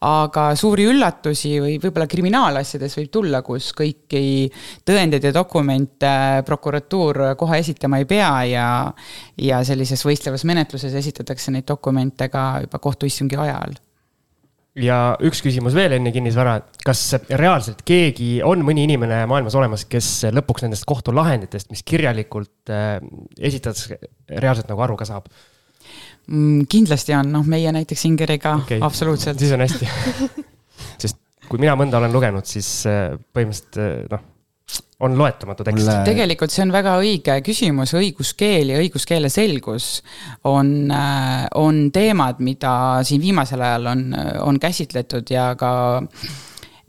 Aga 0.05 0.49
suuri 0.59 0.83
üllatusi 0.91 1.53
või 1.63 1.77
võib-olla 1.79 2.05
kriminaalasjades 2.11 2.97
võib 2.99 3.07
tulla, 3.13 3.39
kus 3.41 3.71
kõiki 3.73 4.51
tõendeid 4.85 5.23
ja 5.23 5.31
dokumente 5.33 6.11
prokuratuur 6.45 7.21
kohe 7.39 7.61
esitama 7.63 8.03
ei 8.03 8.09
pea 8.09 8.29
ja, 8.51 8.67
ja 9.39 9.63
sellises 9.65 10.03
võistlevas 10.05 10.43
menetluses 10.45 10.93
esitatakse 10.99 11.55
neid 11.55 11.65
dokumente 11.71 12.27
ka 12.29 12.45
juba 12.67 12.83
kohtuistungi 12.83 13.39
ajal 13.39 13.44
ja 14.75 14.99
üks 15.23 15.39
küsimus 15.43 15.75
veel 15.77 15.95
enne 15.97 16.11
kinnisvara, 16.11 16.57
kas 16.85 17.01
reaalselt 17.31 17.83
keegi, 17.87 18.39
on 18.43 18.63
mõni 18.67 18.83
inimene 18.87 19.21
maailmas 19.29 19.55
olemas, 19.55 19.85
kes 19.89 20.27
lõpuks 20.35 20.65
nendest 20.65 20.87
kohtulahenditest, 20.89 21.71
mis 21.71 21.83
kirjalikult 21.87 22.73
äh, 22.73 22.97
esitatakse, 23.39 23.99
reaalselt 24.35 24.71
nagu 24.71 24.83
aru 24.85 24.97
ka 24.99 25.07
saab? 25.07 25.29
mm,? 26.27 26.65
kindlasti 26.71 27.15
on, 27.15 27.31
noh, 27.37 27.47
meie 27.47 27.71
näiteks 27.75 28.07
Ingeriga 28.09 28.57
okay. 28.63 28.81
absoluutselt. 28.83 29.39
siis 29.39 29.55
on 29.55 29.63
hästi 29.63 29.89
sest 31.03 31.21
kui 31.49 31.61
mina 31.61 31.75
mõnda 31.79 31.99
olen 32.01 32.13
lugenud, 32.13 32.47
siis 32.49 32.69
äh, 32.89 33.15
põhimõtteliselt 33.35 33.81
äh, 33.81 34.07
noh, 34.11 34.31
on 34.99 35.17
loetamatu 35.17 35.65
tekst. 35.67 35.91
Tegelikult 36.07 36.53
see 36.53 36.63
on 36.65 36.71
väga 36.73 36.95
õige 37.01 37.35
küsimus, 37.45 37.93
õiguskeel 37.97 38.73
ja 38.73 38.79
õiguskeele 38.81 39.29
selgus 39.31 39.99
on, 40.47 40.91
äh, 40.91 41.45
on 41.59 41.89
teemad, 41.95 42.41
mida 42.45 43.03
siin 43.07 43.23
viimasel 43.23 43.61
ajal 43.61 43.91
on, 43.91 44.09
on 44.47 44.59
käsitletud 44.61 45.31
ja 45.33 45.51
ka 45.59 45.71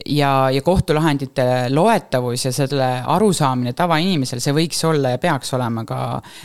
ja, 0.06 0.30
ja 0.54 0.62
kohtulahendite 0.62 1.47
loetavus 1.73 2.45
ja 2.47 2.52
selle 2.54 2.88
arusaamine 3.06 3.73
tavainimesel, 3.76 4.42
see 4.45 4.54
võiks 4.54 4.85
olla 4.87 5.16
ja 5.16 5.21
peaks 5.23 5.50
olema 5.59 5.83
ka, 5.88 6.00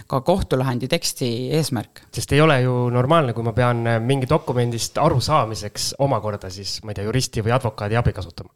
ka 0.10 0.22
kohtulahendi 0.26 0.90
teksti 0.92 1.30
eesmärk. 1.60 2.08
sest 2.16 2.34
ei 2.34 2.42
ole 2.42 2.62
ju 2.64 2.88
normaalne, 2.90 3.38
kui 3.38 3.46
ma 3.46 3.54
pean 3.54 3.86
mingi 4.08 4.30
dokumendist 4.30 4.98
arusaamiseks 4.98 5.94
omakorda 6.00 6.50
siis, 6.50 6.80
ma 6.84 6.92
ei 6.92 7.00
tea, 7.00 7.08
juristi 7.12 7.46
või 7.46 7.56
advokaadi 7.60 8.02
abi 8.02 8.18
kasutama 8.18 8.50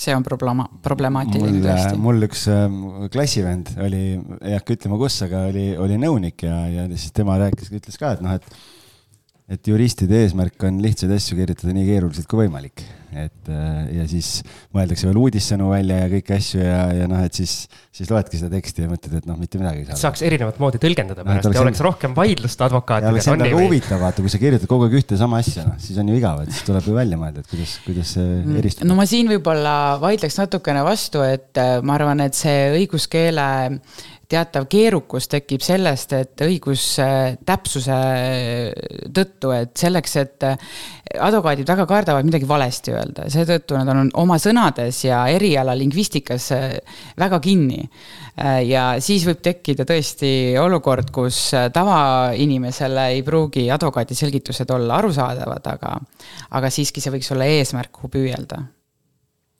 see 0.00 0.16
on 0.16 0.24
problema-, 0.24 0.66
problemaatiline 0.84 1.60
tõesti. 1.64 2.00
mul 2.00 2.24
üks 2.28 2.46
äh, 2.52 2.66
klassivend 3.12 3.74
oli, 3.84 4.04
ei 4.40 4.56
hakka 4.56 4.76
ütlema, 4.78 4.98
kus, 5.00 5.20
aga 5.26 5.46
oli, 5.50 5.66
oli 5.80 5.98
nõunik 6.00 6.46
ja, 6.48 6.62
ja 6.72 6.86
siis 6.94 7.12
tema 7.16 7.36
rääkis, 7.40 7.72
ütles 7.76 8.00
ka, 8.00 8.14
et 8.16 8.24
noh, 8.24 8.38
et 8.38 8.46
et 9.50 9.66
juristide 9.66 10.22
eesmärk 10.24 10.62
on 10.68 10.78
lihtsaid 10.82 11.10
asju 11.16 11.36
kirjutada 11.38 11.74
nii 11.74 11.86
keeruliselt 11.88 12.28
kui 12.30 12.44
võimalik. 12.44 12.84
et 13.10 13.48
äh, 13.50 13.88
ja 13.96 14.04
siis 14.06 14.44
mõeldakse 14.70 15.08
veel 15.08 15.16
uudissõnu 15.18 15.72
välja 15.72 15.96
ja 16.04 16.10
kõiki 16.12 16.34
asju 16.36 16.60
ja, 16.62 16.76
ja 16.94 17.08
noh, 17.10 17.18
et 17.26 17.34
siis, 17.34 17.64
siis 17.90 18.06
loedki 18.12 18.38
seda 18.38 18.52
teksti 18.52 18.84
ja 18.84 18.90
mõtled, 18.92 19.16
et 19.18 19.26
noh, 19.26 19.34
mitte 19.40 19.58
midagi 19.58 19.82
ei 19.82 19.88
saa. 19.88 19.98
saaks 20.04 20.22
erinevat 20.28 20.60
moodi 20.62 20.78
tõlgendada 20.82 21.24
pärast 21.26 21.48
no, 21.48 21.54
ja 21.56 21.64
oleks 21.64 21.82
rohkem 21.82 22.14
vaidlust 22.14 22.62
advokaatidega. 22.68 23.16
oleks 23.16 23.30
endale 23.32 23.56
huvitav, 23.58 23.98
vaata, 24.04 24.22
kui 24.22 24.30
sa 24.30 24.38
kirjutad 24.38 24.70
kogu 24.70 24.86
aeg 24.86 24.94
ühte 25.00 25.18
sama 25.18 25.42
asja, 25.42 25.66
noh, 25.66 25.80
siis 25.82 25.98
on 25.98 26.12
ju 26.12 26.20
igav, 26.20 26.44
et 26.44 26.54
siis 26.54 26.68
tuleb 26.70 26.86
ju 26.86 26.94
välja 27.00 27.18
mõelda, 27.18 27.42
et 27.42 27.50
kuidas, 27.50 27.74
kuidas 27.88 28.14
see 28.14 28.28
mm. 28.28 28.62
eristub. 28.62 28.86
no 28.86 29.00
ma 29.00 29.08
siin 29.10 29.34
võib-olla 29.34 29.74
vaidleks 30.06 30.38
natukene 30.44 30.86
vastu, 30.86 31.26
et 31.26 31.58
äh, 31.58 31.80
ma 31.82 31.98
arvan, 31.98 32.22
et 32.22 32.38
see 32.38 32.70
õiguskeele 32.78 33.50
teatav 34.30 34.66
keerukus 34.70 35.26
tekib 35.30 35.62
sellest, 35.64 36.12
et 36.14 36.44
õigustäpsuse 36.46 37.98
tõttu, 39.16 39.52
et 39.56 39.74
selleks, 39.78 40.16
et 40.20 40.46
advokaadid 41.18 41.68
väga 41.68 41.86
kardavad 41.90 42.28
midagi 42.28 42.48
valesti 42.48 42.94
öelda, 42.94 43.26
seetõttu 43.32 43.78
nad 43.78 43.90
on 43.92 44.10
oma 44.22 44.38
sõnades 44.42 45.02
ja 45.04 45.24
eriala 45.32 45.74
lingvistikas 45.78 46.50
väga 47.18 47.40
kinni. 47.42 47.82
ja 48.66 48.84
siis 49.02 49.26
võib 49.26 49.42
tekkida 49.42 49.84
tõesti 49.88 50.56
olukord, 50.60 51.10
kus 51.12 51.50
tavainimesele 51.74 53.08
ei 53.16 53.22
pruugi 53.26 53.70
advokaadi 53.70 54.14
selgitused 54.14 54.70
olla 54.70 55.00
arusaadavad, 55.02 55.72
aga, 55.74 55.96
aga 56.50 56.70
siiski 56.70 57.02
see 57.02 57.18
võiks 57.18 57.32
olla 57.34 57.50
eesmärk, 57.50 57.92
kuhu 57.98 58.14
püüelda 58.14 58.62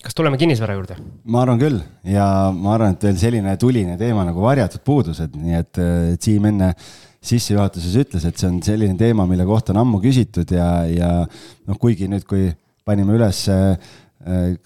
kas 0.05 0.17
tuleme 0.17 0.39
kinnisvara 0.41 0.77
juurde? 0.79 0.97
ma 1.25 1.45
arvan 1.45 1.61
küll 1.61 1.79
ja 2.09 2.27
ma 2.57 2.75
arvan, 2.77 2.97
et 2.97 3.07
veel 3.09 3.21
selline 3.21 3.55
tuline 3.61 3.97
teema 4.01 4.25
nagu 4.29 4.43
varjatud 4.45 4.85
puudused, 4.87 5.37
nii 5.37 5.59
et, 5.61 5.81
et 6.15 6.29
Siim 6.29 6.49
enne 6.51 6.73
sissejuhatuses 7.21 7.99
ütles, 8.01 8.25
et 8.25 8.41
see 8.41 8.49
on 8.49 8.61
selline 8.65 8.97
teema, 9.01 9.27
mille 9.29 9.45
kohta 9.49 9.75
on 9.75 9.83
ammu 9.83 10.01
küsitud 10.01 10.55
ja, 10.57 10.71
ja 10.89 11.11
noh, 11.27 11.81
kuigi 11.81 12.09
nüüd, 12.09 12.25
kui 12.29 12.49
panime 12.89 13.13
üles 13.19 13.43
äh, 13.53 13.77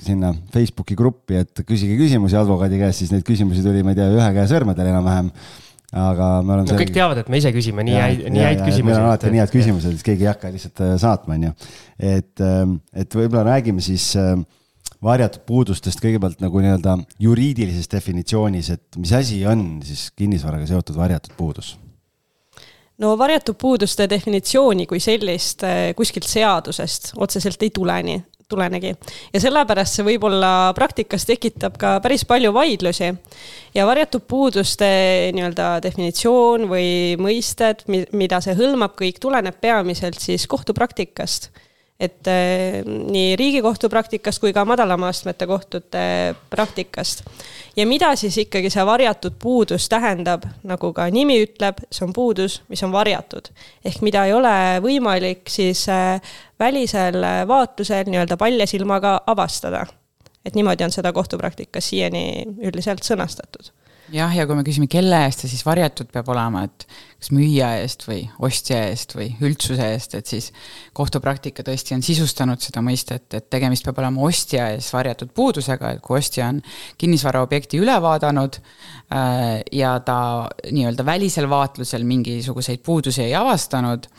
sinna 0.02 0.32
Facebooki 0.54 0.94
gruppi, 0.98 1.40
et 1.42 1.64
küsige 1.66 1.98
küsimusi 1.98 2.38
advokaadi 2.38 2.78
käest, 2.80 3.02
siis 3.02 3.12
neid 3.14 3.26
küsimusi 3.26 3.62
tuli, 3.62 3.82
ma 3.86 3.94
ei 3.94 3.98
tea, 3.98 4.08
ühe 4.14 4.30
käe 4.38 4.48
sõrmedel 4.50 4.90
enam-vähem 4.92 5.30
aga 5.94 6.28
me 6.42 6.56
oleme 6.56 6.66
no,. 6.66 6.78
kõik 6.78 6.94
teavad, 6.94 7.20
et 7.22 7.30
me 7.30 7.38
ise 7.38 7.50
küsime 7.54 7.84
nii 7.86 7.94
häid, 7.98 8.24
nii 8.34 8.42
häid 8.42 8.62
küsimusi. 8.64 8.86
meil 8.88 8.98
on 8.98 9.08
alati 9.12 9.30
nii 9.30 9.42
head 9.42 9.52
küsimused, 9.52 9.94
siis 9.94 10.06
keegi 10.06 10.26
ei 10.26 10.30
hakka 10.32 10.50
lihtsalt 10.54 10.82
äh, 10.82 10.94
saatma, 11.00 11.38
on 11.38 11.46
ju. 11.48 11.52
et, 11.98 12.34
ähm, 12.42 12.76
et 12.94 13.14
võib-olla 13.14 13.44
räägime 13.52 13.84
siis 13.84 14.08
äh, 14.18 14.34
varjatud 15.02 15.46
puudustest 15.46 16.02
kõigepealt 16.02 16.42
nagu 16.44 16.60
nii-öelda 16.62 16.98
juriidilises 17.22 17.88
definitsioonis, 17.92 18.70
et 18.70 19.00
mis 19.00 19.12
asi 19.12 19.44
on 19.46 19.80
siis 19.84 20.10
kinnisvaraga 20.16 20.66
seotud 20.70 20.96
varjatud 20.96 21.34
puudus? 21.38 21.74
no 22.98 23.16
varjatud 23.18 23.56
puuduste 23.58 24.06
definitsiooni 24.10 24.86
kui 24.86 25.00
sellist 25.02 25.64
eh, 25.66 25.90
kuskilt 25.96 26.28
seadusest 26.30 27.12
otseselt 27.18 27.62
ei 27.62 27.72
tuleni, 27.74 28.20
tulenegi. 28.48 28.94
ja 29.32 29.40
sellepärast 29.42 29.98
see 29.98 30.06
võib-olla 30.06 30.72
praktikas 30.76 31.26
tekitab 31.26 31.78
ka 31.80 31.96
päris 32.04 32.24
palju 32.28 32.52
vaidlusi. 32.54 33.10
ja 33.74 33.86
varjatud 33.86 34.26
puuduste 34.28 34.88
nii-öelda 35.34 35.78
definitsioon 35.82 36.68
või 36.70 36.88
mõisted, 37.18 37.84
mida 38.12 38.40
see 38.44 38.56
hõlmab, 38.58 38.96
kõik 39.00 39.20
tuleneb 39.20 39.58
peamiselt 39.60 40.20
siis 40.22 40.46
kohtupraktikast 40.46 41.50
et 42.00 42.26
äh, 42.26 42.82
nii 42.84 43.36
Riigikohtu 43.36 43.88
praktikast 43.88 44.40
kui 44.42 44.52
ka 44.52 44.64
madalama 44.66 45.08
astmete 45.12 45.46
kohtute 45.46 46.34
praktikast. 46.50 47.22
ja 47.76 47.86
mida 47.86 48.16
siis 48.16 48.38
ikkagi 48.38 48.70
see 48.70 48.86
varjatud 48.86 49.36
puudus 49.38 49.88
tähendab, 49.88 50.46
nagu 50.62 50.92
ka 50.92 51.06
nimi 51.10 51.38
ütleb, 51.44 51.78
see 51.90 52.06
on 52.06 52.12
puudus, 52.12 52.62
mis 52.68 52.82
on 52.82 52.92
varjatud. 52.92 53.48
ehk 53.84 54.02
mida 54.02 54.24
ei 54.26 54.32
ole 54.32 54.56
võimalik 54.82 55.46
siis 55.48 55.86
äh, 55.88 56.20
välisel 56.58 57.22
vaatlusel 57.48 58.10
nii-öelda 58.10 58.36
palja 58.36 58.66
silmaga 58.66 59.20
avastada. 59.26 59.86
et 60.44 60.54
niimoodi 60.54 60.84
on 60.84 60.92
seda 60.92 61.12
kohtupraktikas 61.12 61.88
siiani 61.88 62.44
üldiselt 62.58 63.06
sõnastatud 63.06 63.70
jah, 64.12 64.32
ja 64.36 64.44
kui 64.46 64.56
me 64.58 64.64
küsime, 64.66 64.88
kelle 64.90 65.18
eest 65.26 65.44
see 65.44 65.52
siis 65.52 65.64
varjatud 65.66 66.10
peab 66.12 66.28
olema, 66.32 66.64
et 66.66 66.86
kas 67.16 67.30
müüja 67.32 67.70
eest 67.80 68.04
või 68.08 68.24
ostja 68.44 68.82
eest 68.90 69.14
või 69.16 69.30
üldsuse 69.44 69.86
eest, 69.94 70.16
et 70.18 70.28
siis 70.28 70.50
kohtupraktika 70.96 71.64
tõesti 71.64 71.96
on 71.96 72.04
sisustanud 72.04 72.60
seda 72.64 72.82
mõistet, 72.84 73.28
et 73.32 73.48
tegemist 73.52 73.86
peab 73.86 74.02
olema 74.02 74.26
ostja 74.26 74.68
ees 74.74 74.90
varjatud 74.92 75.32
puudusega, 75.36 75.94
et 75.94 76.04
kui 76.04 76.18
ostja 76.18 76.50
on 76.52 76.60
kinnisvaraobjekti 77.00 77.80
üle 77.80 77.96
vaadanud 78.04 78.60
äh, 78.60 79.62
ja 79.72 79.96
ta 80.04 80.18
nii-öelda 80.68 81.06
välisel 81.06 81.48
vaatlusel 81.48 82.04
mingisuguseid 82.08 82.84
puudusi 82.84 83.24
ei 83.24 83.34
avastanud 83.38 84.10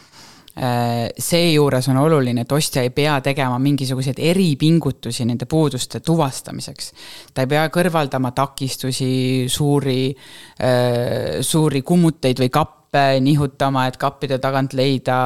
seejuures 0.56 1.88
on 1.92 1.98
oluline, 2.00 2.46
et 2.46 2.52
ostja 2.56 2.84
ei 2.86 2.92
pea 2.96 3.18
tegema 3.22 3.58
mingisuguseid 3.60 4.22
eripingutusi 4.24 5.26
nende 5.28 5.46
puuduste 5.52 6.00
tuvastamiseks. 6.00 6.92
ta 7.34 7.44
ei 7.44 7.48
pea 7.52 7.68
kõrvaldama 7.68 8.32
takistusi, 8.32 9.50
suuri, 9.52 10.16
äh, 10.64 11.42
suuri 11.42 11.82
kummuteid 11.82 12.40
või 12.40 12.50
kappe 12.50 13.20
nihutama, 13.20 13.88
et 13.88 13.98
kappide 13.98 14.40
tagant 14.40 14.74
leida 14.74 15.18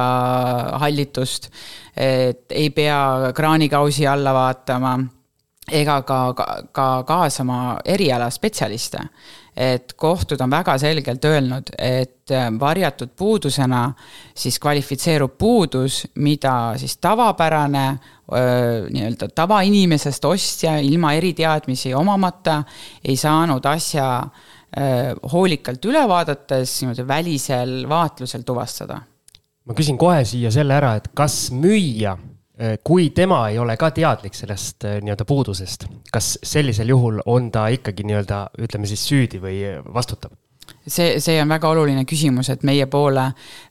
hallitust. 0.82 1.50
et 1.96 2.50
ei 2.50 2.70
pea 2.70 3.32
kraanikausi 3.34 4.06
alla 4.06 4.32
vaatama 4.32 4.98
ega 5.70 6.02
ka, 6.02 6.34
ka, 6.34 6.46
ka 6.72 7.02
kaasama 7.06 7.78
erialaspetsialiste. 7.84 8.98
Et 9.60 9.92
kohtud 9.96 10.40
on 10.40 10.50
väga 10.50 10.76
selgelt 10.80 11.24
öelnud, 11.28 11.72
et 11.76 12.32
äh, 12.32 12.46
varjatud 12.60 13.12
puudusena 13.16 13.82
siis 14.34 14.58
kvalifitseerub 14.62 15.36
puudus, 15.38 16.04
mida 16.14 16.74
siis 16.80 16.96
tavapärane 16.96 17.84
nii-öelda 18.30 19.26
tavainimesest 19.34 20.24
ostja 20.24 20.76
ilma 20.78 21.16
eriteadmisi 21.18 21.90
omamata 21.98 22.60
ei 23.02 23.16
saanud 23.18 23.64
asja 23.66 24.04
hoolikalt 25.32 25.88
üle 25.90 26.04
vaadates 26.06 26.76
niimoodi 26.84 27.06
välisel 27.08 27.72
vaatlusel 27.90 28.46
tuvastada. 28.46 29.00
ma 29.66 29.74
küsin 29.74 29.98
kohe 29.98 30.22
siia 30.24 30.54
selle 30.54 30.78
ära, 30.78 30.94
et 31.00 31.10
kas 31.10 31.48
müüja 31.50 32.14
kui 32.84 33.10
tema 33.16 33.48
ei 33.48 33.58
ole 33.58 33.76
ka 33.80 33.90
teadlik 33.96 34.36
sellest 34.36 34.84
äh, 34.84 34.98
nii-öelda 35.00 35.24
puudusest, 35.24 35.86
kas 36.12 36.34
sellisel 36.42 36.92
juhul 36.92 37.22
on 37.26 37.50
ta 37.54 37.68
ikkagi 37.72 38.04
nii-öelda, 38.04 38.44
ütleme 38.60 38.90
siis 38.90 39.06
süüdi 39.08 39.40
või 39.42 39.62
vastutab? 39.94 40.36
see, 40.86 41.20
see 41.20 41.38
on 41.42 41.50
väga 41.50 41.68
oluline 41.70 42.04
küsimus, 42.08 42.50
et 42.52 42.62
meie 42.66 42.86
poole 42.90 43.24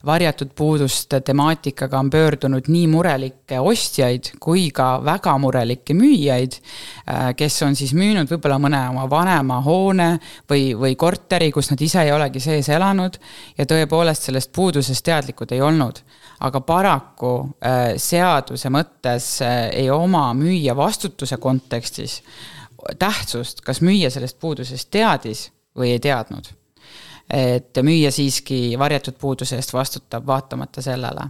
varjatud 0.06 0.52
puuduste 0.56 1.20
temaatikaga 1.26 1.98
on 1.98 2.10
pöördunud 2.10 2.68
nii 2.70 2.86
murelikke 2.90 3.60
ostjaid 3.60 4.32
kui 4.40 4.68
ka 4.74 4.92
väga 5.04 5.36
murelikke 5.42 5.94
müüjaid, 5.96 6.58
äh, 7.06 7.30
kes 7.36 7.60
on 7.66 7.76
siis 7.78 7.94
müünud 7.96 8.30
võib-olla 8.30 8.60
mõne 8.62 8.82
oma 8.92 9.06
vanema 9.10 9.60
hoone 9.64 10.10
või, 10.50 10.72
või 10.78 10.96
korteri, 10.96 11.50
kus 11.54 11.70
nad 11.72 11.80
ise 11.80 12.04
ei 12.06 12.14
olegi 12.14 12.42
sees 12.42 12.68
elanud 12.68 13.20
ja 13.58 13.66
tõepoolest 13.68 14.30
sellest 14.30 14.52
puudusest 14.56 15.04
teadlikud 15.06 15.52
ei 15.54 15.62
olnud. 15.64 16.02
Aga 16.40 16.60
paraku 16.60 17.32
äh, 17.64 17.96
seaduse 18.00 18.70
mõttes 18.72 19.32
äh, 19.44 19.68
ei 19.82 19.90
oma 19.90 20.30
müüja 20.34 20.76
vastutuse 20.76 21.36
kontekstis 21.36 22.20
tähtsust, 22.98 23.60
kas 23.60 23.82
müüja 23.84 24.10
sellest 24.10 24.38
puudusest 24.40 24.88
teadis 24.90 25.50
või 25.76 25.92
ei 25.94 26.00
teadnud. 26.00 26.48
Et 27.30 27.76
müüja 27.84 28.10
siiski 28.10 28.78
varjatud 28.78 29.14
puuduse 29.20 29.60
eest 29.60 29.74
vastutab, 29.74 30.24
vaatamata 30.26 30.82
sellele 30.82 31.28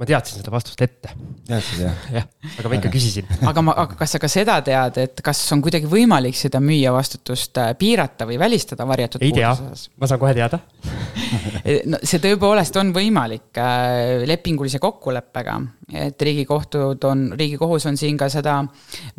ma 0.00 0.08
teadsin 0.08 0.40
seda 0.40 0.52
vastust 0.52 0.80
ette. 0.84 1.12
teadsid 1.46 1.82
jah? 1.84 2.04
jah, 2.16 2.28
aga 2.58 2.70
ma 2.70 2.78
ikka 2.78 2.92
küsisin. 2.94 3.28
aga 3.50 3.64
ma, 3.64 3.74
aga 3.84 3.98
kas 4.00 4.16
sa 4.16 4.20
ka 4.22 4.30
seda 4.32 4.56
tead, 4.64 4.98
et 5.04 5.20
kas 5.24 5.40
on 5.52 5.60
kuidagi 5.64 5.90
võimalik 5.90 6.38
seda 6.38 6.62
müüja 6.64 6.94
vastutust 6.94 7.60
äh, 7.60 7.74
piirata 7.78 8.26
või 8.28 8.38
välistada 8.40 8.86
varjatud 8.88 9.24
ei 9.24 9.34
tea, 9.36 9.52
ma 10.00 10.08
saan 10.08 10.22
kohe 10.22 10.32
teada 10.36 10.62
no 11.92 12.00
see 12.00 12.22
tõepoolest 12.24 12.78
on 12.80 12.94
võimalik 12.96 13.60
äh, 13.60 14.24
lepingulise 14.28 14.80
kokkuleppega, 14.82 15.58
et 16.08 16.24
riigikohtud 16.24 17.04
on, 17.10 17.28
riigikohus 17.36 17.86
on 17.90 18.00
siin 18.00 18.16
ka 18.16 18.30
seda 18.32 18.62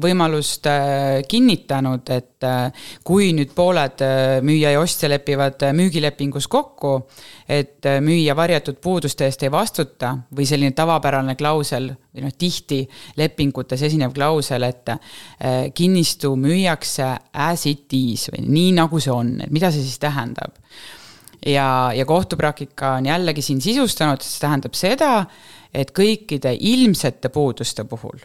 võimalust 0.01 0.67
äh, 0.71 1.21
kinnitanud, 1.29 2.09
et 2.17 2.31
kui 3.07 3.29
nüüd 3.31 3.53
pooled 3.55 4.01
müüja 4.43 4.73
ja 4.73 4.81
ostja 4.83 5.07
lepivad 5.07 5.61
müügilepingus 5.77 6.49
kokku, 6.51 6.97
et 7.47 7.87
müüja 8.03 8.35
varjatud 8.35 8.81
puuduste 8.83 9.29
eest 9.29 9.45
ei 9.47 9.51
vastuta 9.53 10.11
või 10.35 10.43
selline 10.49 10.62
selline 10.63 10.75
tavapärane 10.75 11.35
klausel 11.35 11.91
või 12.13 12.23
noh, 12.23 12.33
tihti 12.37 12.83
lepingutes 13.17 13.81
esinev 13.83 14.13
klausel, 14.15 14.63
et 14.63 14.89
äh, 14.89 15.71
kinnistu 15.75 16.35
müüakse 16.39 17.09
as 17.33 17.65
it 17.67 17.93
is 17.93 18.29
või 18.31 18.47
nii, 18.47 18.73
nagu 18.79 18.99
see 18.99 19.13
on, 19.13 19.39
et 19.43 19.51
mida 19.51 19.71
see 19.71 19.83
siis 19.83 19.99
tähendab. 19.99 20.55
ja, 21.45 21.91
ja 21.93 22.05
kohtupraktika 22.05 22.97
on 22.99 23.05
jällegi 23.05 23.41
siin 23.41 23.61
sisustanud, 23.61 24.21
see 24.21 24.39
tähendab 24.39 24.73
seda, 24.73 25.25
et 25.73 25.91
kõikide 25.91 26.55
ilmsete 26.59 27.29
puuduste 27.29 27.83
puhul 27.83 28.19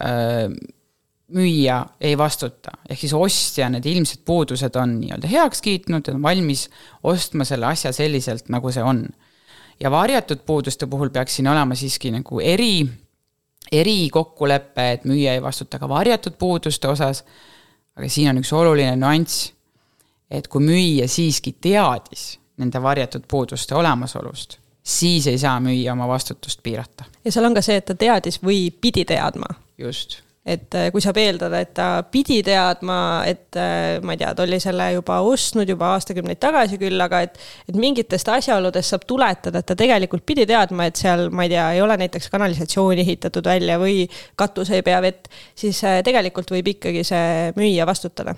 öö, 0.00 0.46
äh, 0.46 0.78
müüja 1.32 1.86
ei 2.00 2.16
vastuta, 2.18 2.74
ehk 2.88 3.00
siis 3.00 3.12
ostja 3.16 3.70
need 3.72 3.86
ilmsed 3.88 4.20
puudused 4.24 4.74
on 4.76 4.98
nii-öelda 5.00 5.30
heaks 5.30 5.62
kiitnud 5.64 6.10
on 6.12 6.22
valmis 6.22 6.66
ostma 7.02 7.46
selle 7.48 7.70
asja 7.70 7.92
selliselt, 7.92 8.50
nagu 8.52 8.72
see 8.72 8.84
on 8.84 9.06
ja 9.82 9.90
varjatud 9.90 10.38
puuduste 10.46 10.86
puhul 10.86 11.10
peaks 11.10 11.36
siin 11.36 11.48
olema 11.48 11.74
siiski 11.74 12.10
nagu 12.10 12.40
eri, 12.40 12.86
erikokkulepe, 13.72 14.90
et 14.92 15.04
müüja 15.04 15.34
ei 15.34 15.42
vastuta 15.42 15.78
ka 15.78 15.88
varjatud 15.88 16.38
puuduste 16.38 16.88
osas, 16.88 17.24
aga 17.96 18.08
siin 18.08 18.30
on 18.30 18.40
üks 18.42 18.52
oluline 18.56 18.94
nüanss, 18.96 19.50
et 20.30 20.48
kui 20.48 20.64
müüja 20.64 21.08
siiski 21.10 21.56
teadis 21.60 22.38
nende 22.62 22.82
varjatud 22.82 23.24
puuduste 23.28 23.74
olemasolust, 23.74 24.58
siis 24.82 25.26
ei 25.26 25.38
saa 25.38 25.58
müüja 25.60 25.92
oma 25.92 26.08
vastutust 26.08 26.62
piirata. 26.62 27.04
ja 27.24 27.32
seal 27.32 27.48
on 27.48 27.54
ka 27.54 27.62
see, 27.64 27.80
et 27.80 27.88
ta 27.90 27.98
teadis 27.98 28.42
või 28.42 28.68
pidi 28.80 29.04
teadma. 29.08 29.54
just 29.78 30.20
et 30.42 30.74
äh, 30.74 30.88
kui 30.90 31.02
saab 31.02 31.18
eeldada, 31.22 31.60
et 31.62 31.70
ta 31.76 31.86
pidi 32.10 32.40
teadma, 32.46 32.96
et 33.30 33.58
äh, 33.58 34.00
ma 34.02 34.16
ei 34.16 34.20
tea, 34.20 34.32
ta 34.34 34.42
oli 34.42 34.58
selle 34.62 34.88
juba 34.96 35.20
ostnud 35.26 35.70
juba 35.70 35.92
aastakümneid 35.94 36.40
tagasi 36.42 36.78
küll, 36.82 36.98
aga 37.04 37.22
et, 37.28 37.38
et 37.70 37.78
mingitest 37.78 38.32
asjaoludest 38.34 38.94
saab 38.94 39.06
tuletada, 39.08 39.62
et 39.62 39.70
ta 39.70 39.78
tegelikult 39.78 40.26
pidi 40.26 40.46
teadma, 40.50 40.88
et 40.90 40.98
seal, 40.98 41.28
ma 41.30 41.46
ei 41.46 41.54
tea, 41.54 41.68
ei 41.76 41.82
ole 41.84 41.98
näiteks 42.02 42.30
kanalisatsiooni 42.34 43.04
ehitatud 43.06 43.46
välja 43.46 43.78
või 43.82 44.08
katus 44.38 44.72
ei 44.74 44.82
pea 44.86 44.98
vett, 45.04 45.30
siis 45.58 45.78
äh, 45.86 46.00
tegelikult 46.06 46.50
võib 46.50 46.74
ikkagi 46.74 47.06
see 47.06 47.52
müüja 47.58 47.86
vastutada. 47.86 48.34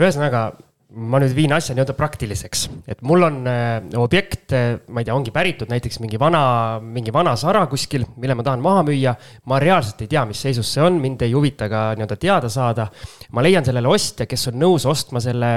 ühesõnaga 0.00 0.48
ma 0.94 1.18
nüüd 1.22 1.32
viin 1.34 1.52
asja 1.54 1.74
nii-öelda 1.74 1.94
praktiliseks, 1.98 2.64
et 2.90 3.00
mul 3.06 3.26
on 3.26 3.38
äh, 3.50 3.78
objekt, 4.00 4.52
äh, 4.54 4.76
ma 4.88 5.02
ei 5.02 5.08
tea, 5.08 5.14
ongi 5.16 5.32
päritud 5.34 5.70
näiteks 5.72 5.98
mingi 6.02 6.20
vana, 6.20 6.80
mingi 6.80 7.12
vana 7.14 7.34
sara 7.40 7.64
kuskil, 7.70 8.06
mille 8.20 8.36
ma 8.38 8.44
tahan 8.46 8.62
maha 8.64 8.84
müüa. 8.86 9.14
ma 9.50 9.58
reaalselt 9.62 10.04
ei 10.04 10.10
tea, 10.12 10.24
mis 10.28 10.42
seisus 10.46 10.70
see 10.74 10.84
on, 10.84 11.00
mind 11.02 11.24
ei 11.26 11.34
huvita 11.34 11.68
ka 11.72 11.86
nii-öelda 11.98 12.18
teada 12.20 12.50
saada. 12.52 12.88
ma 13.32 13.42
leian 13.42 13.66
sellele 13.66 13.90
ostja, 13.90 14.28
kes 14.30 14.48
on 14.52 14.60
nõus 14.60 14.86
ostma 14.90 15.22
selle 15.24 15.50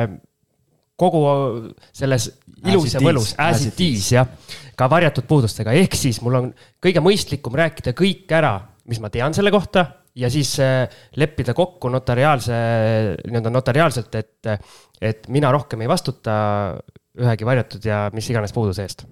kogu 0.97 1.21
selles 1.93 2.31
ilus 2.65 2.95
ja 2.95 3.03
mõnus, 3.05 3.35
as 3.37 3.67
it 3.69 3.79
is. 3.85 4.09
jah, 4.15 4.25
ka 4.77 4.89
varjatud 4.89 5.27
puudustega, 5.29 5.75
ehk 5.77 5.95
siis 5.97 6.19
mul 6.25 6.41
on 6.41 6.51
kõige 6.83 7.03
mõistlikum 7.05 7.55
rääkida 7.57 7.93
kõik 7.97 8.31
ära, 8.33 8.57
mis 8.89 9.01
ma 9.03 9.13
tean 9.13 9.35
selle 9.37 9.53
kohta 9.53 9.85
ja 10.17 10.29
siis 10.33 10.57
äh, 10.63 10.85
leppida 11.15 11.55
kokku 11.57 11.91
notariaalse, 11.93 12.61
nii-öelda 13.27 13.53
notariaalselt, 13.53 14.15
et, 14.15 14.53
et 15.01 15.27
mina 15.33 15.51
rohkem 15.53 15.83
ei 15.85 15.91
vastuta 15.91 16.37
ühegi 17.17 17.45
varjatud 17.47 17.85
ja 17.85 18.07
mis 18.13 18.27
iganes 18.29 18.53
puuduse 18.53 18.83
eest. 18.85 19.05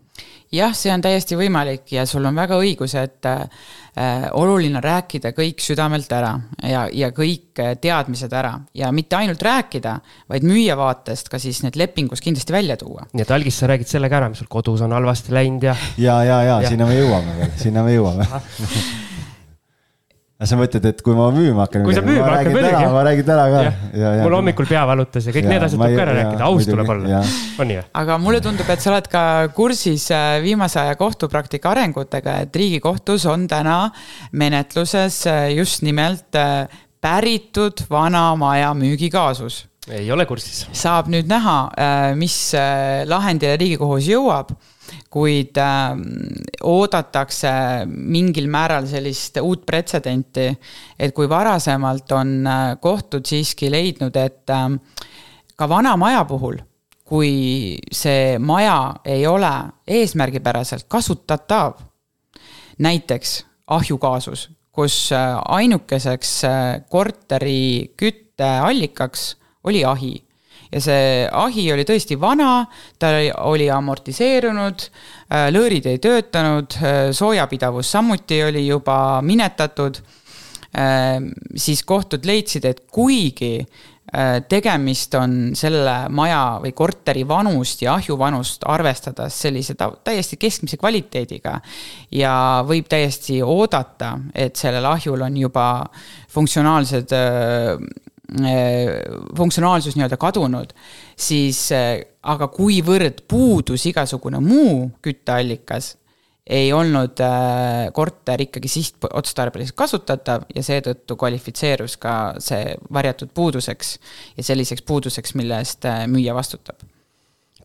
jah, 0.54 0.74
see 0.78 0.92
on 0.94 1.02
täiesti 1.02 1.38
võimalik 1.38 1.90
ja 1.96 2.06
sul 2.08 2.26
on 2.26 2.36
väga 2.38 2.58
õigus, 2.62 2.94
et 3.00 3.26
äh, 3.28 4.28
oluline 4.38 4.78
on 4.78 4.84
rääkida 4.86 5.32
kõik 5.36 5.64
südamelt 5.64 6.12
ära 6.14 6.34
ja, 6.62 6.86
ja 6.94 7.10
kõik 7.16 7.64
teadmised 7.82 8.34
ära 8.34 8.54
ja 8.78 8.92
mitte 8.96 9.18
ainult 9.18 9.42
rääkida, 9.42 9.96
vaid 10.32 10.46
müüja 10.46 10.78
vaatest 10.80 11.32
ka 11.34 11.42
siis 11.42 11.64
need 11.66 11.80
lepingus 11.80 12.22
kindlasti 12.24 12.54
välja 12.54 12.78
tuua. 12.82 13.08
nii 13.14 13.26
et 13.26 13.34
algis, 13.34 13.58
sa 13.60 13.72
räägid 13.72 13.90
selle 13.90 14.12
ka 14.12 14.22
ära, 14.22 14.30
mis 14.30 14.44
sul 14.44 14.52
kodus 14.52 14.86
on 14.86 14.94
halvasti 14.96 15.34
läinud 15.36 15.66
ja. 15.66 15.76
ja, 15.98 16.22
ja, 16.28 16.44
ja, 16.46 16.62
ja 16.62 16.76
sinna 16.76 16.90
me 16.90 17.00
jõuame 17.00 17.40
veel, 17.42 17.58
sinna 17.62 17.86
me 17.88 17.98
jõuame 17.98 18.30
sa 20.44 20.58
mõtled, 20.60 20.84
et 20.90 21.02
kui 21.04 21.16
ma 21.16 21.30
müüma 21.32 21.64
hakkan. 21.64 21.84
kui 21.88 21.96
sa 21.96 22.02
müüma 22.04 22.26
hakkad, 22.28 22.52
muidugi. 22.52 22.88
ma 22.92 23.04
räägin 23.08 23.28
täna 23.28 23.46
ka. 23.54 24.10
mul 24.20 24.36
hommikul 24.36 24.68
pea 24.68 24.82
valutas 24.88 25.30
ja 25.30 25.34
kõik 25.36 25.48
ja, 25.48 25.52
need 25.54 25.64
asjad 25.68 25.80
tuleb 25.80 25.96
ka 25.96 26.04
ära 26.04 26.16
rääkida, 26.18 26.50
aus 26.50 26.68
tuleb 26.68 26.92
olla, 26.92 27.22
on 27.64 27.70
nii 27.72 27.78
või? 27.80 27.86
aga 28.02 28.18
mulle 28.20 28.42
tundub, 28.44 28.72
et 28.74 28.84
sa 28.84 28.92
oled 28.92 29.08
ka 29.12 29.24
kursis 29.56 30.10
äh, 30.12 30.26
viimase 30.44 30.82
aja 30.84 30.98
kohtupraktika 31.00 31.72
arengutega, 31.72 32.42
et 32.44 32.60
Riigikohtus 32.60 33.28
on 33.32 33.48
täna 33.48 33.78
menetluses 34.36 35.22
äh, 35.32 35.48
just 35.56 35.86
nimelt 35.88 36.36
äh, 36.36 36.68
päritud 37.00 37.86
vana 37.88 38.28
maja 38.40 38.76
müügikaasus 38.76 39.64
ei 39.96 40.12
ole 40.12 40.28
kursis. 40.28 40.66
saab 40.76 41.08
nüüd 41.14 41.30
näha, 41.30 41.60
mis 42.20 42.36
lahendile 43.08 43.56
Riigikohus 43.62 44.10
jõuab 44.10 44.52
kuid 45.10 45.58
äh, 45.58 45.96
oodatakse 46.64 47.52
mingil 47.88 48.50
määral 48.52 48.88
sellist 48.90 49.40
uut 49.42 49.66
pretsedenti, 49.66 50.50
et 51.00 51.16
kui 51.16 51.30
varasemalt 51.30 52.12
on 52.12 52.38
äh, 52.48 52.64
kohtud 52.82 53.26
siiski 53.26 53.72
leidnud, 53.72 54.16
et 54.16 54.54
äh, 54.54 54.70
ka 55.56 55.70
vana 55.70 55.96
maja 55.98 56.26
puhul, 56.28 56.60
kui 57.06 57.78
see 57.94 58.38
maja 58.40 58.96
ei 59.06 59.28
ole 59.30 59.54
eesmärgipäraselt 59.88 60.88
kasutatav, 60.90 61.80
näiteks 62.78 63.46
ahjukaasus, 63.68 64.50
kus 64.72 65.12
äh, 65.12 65.38
ainukeseks 65.46 66.44
äh, 66.44 66.82
korteri 66.90 67.94
kütteallikaks 67.98 69.36
oli 69.64 69.86
ahi 69.86 70.25
ja 70.72 70.82
see 70.84 71.26
ahi 71.32 71.66
oli 71.74 71.86
tõesti 71.88 72.18
vana, 72.20 72.66
ta 73.00 73.14
oli 73.48 73.70
amortiseerunud, 73.72 74.86
äh, 75.30 75.48
lõõrid 75.54 75.90
ei 75.90 76.02
töötanud, 76.04 76.78
äh, 76.82 77.00
soojapidavus 77.16 77.92
samuti 77.98 78.44
oli 78.44 78.68
juba 78.68 79.22
minetatud, 79.26 80.00
äh, 80.78 81.20
siis 81.56 81.84
kohtud 81.84 82.26
leidsid, 82.26 82.66
et 82.66 82.88
kuigi 82.92 83.58
tegemist 84.48 85.16
on 85.18 85.32
selle 85.58 85.94
maja 86.14 86.60
või 86.62 86.72
korteri 86.78 87.24
vanust 87.28 87.82
ja 87.82 87.96
ahju 87.98 88.16
vanust 88.16 88.62
arvestades 88.70 89.34
sellise 89.42 89.74
täiesti 89.76 90.38
keskmise 90.40 90.78
kvaliteediga 90.78 91.58
ja 92.14 92.36
võib 92.64 92.88
täiesti 92.88 93.42
oodata, 93.44 94.14
et 94.32 94.56
sellel 94.56 94.86
ahjul 94.88 95.26
on 95.26 95.42
juba 95.42 95.66
funktsionaalsed 96.32 97.12
funktsionaalsus 99.38 99.96
nii-öelda 99.96 100.18
kadunud, 100.18 100.72
siis 101.18 101.60
aga 101.72 102.48
kuivõrd 102.50 103.22
puudus 103.30 103.86
igasugune 103.86 104.40
muu 104.42 104.88
kütteallikas 105.06 105.94
ei 106.46 106.74
olnud 106.74 107.20
äh, 107.26 107.94
korter 107.94 108.42
ikkagi 108.42 108.70
sihtotstarbeliselt 108.70 109.78
kasutatav 109.78 110.46
ja 110.56 110.64
seetõttu 110.66 111.18
kvalifitseerus 111.18 111.98
ka 112.02 112.16
see 112.44 112.76
varjatud 112.94 113.34
puuduseks 113.34 113.96
ja 114.38 114.46
selliseks 114.46 114.86
puuduseks, 114.86 115.34
mille 115.40 115.58
eest 115.64 115.90
äh, 115.90 116.04
müüja 116.12 116.38
vastutab 116.38 116.86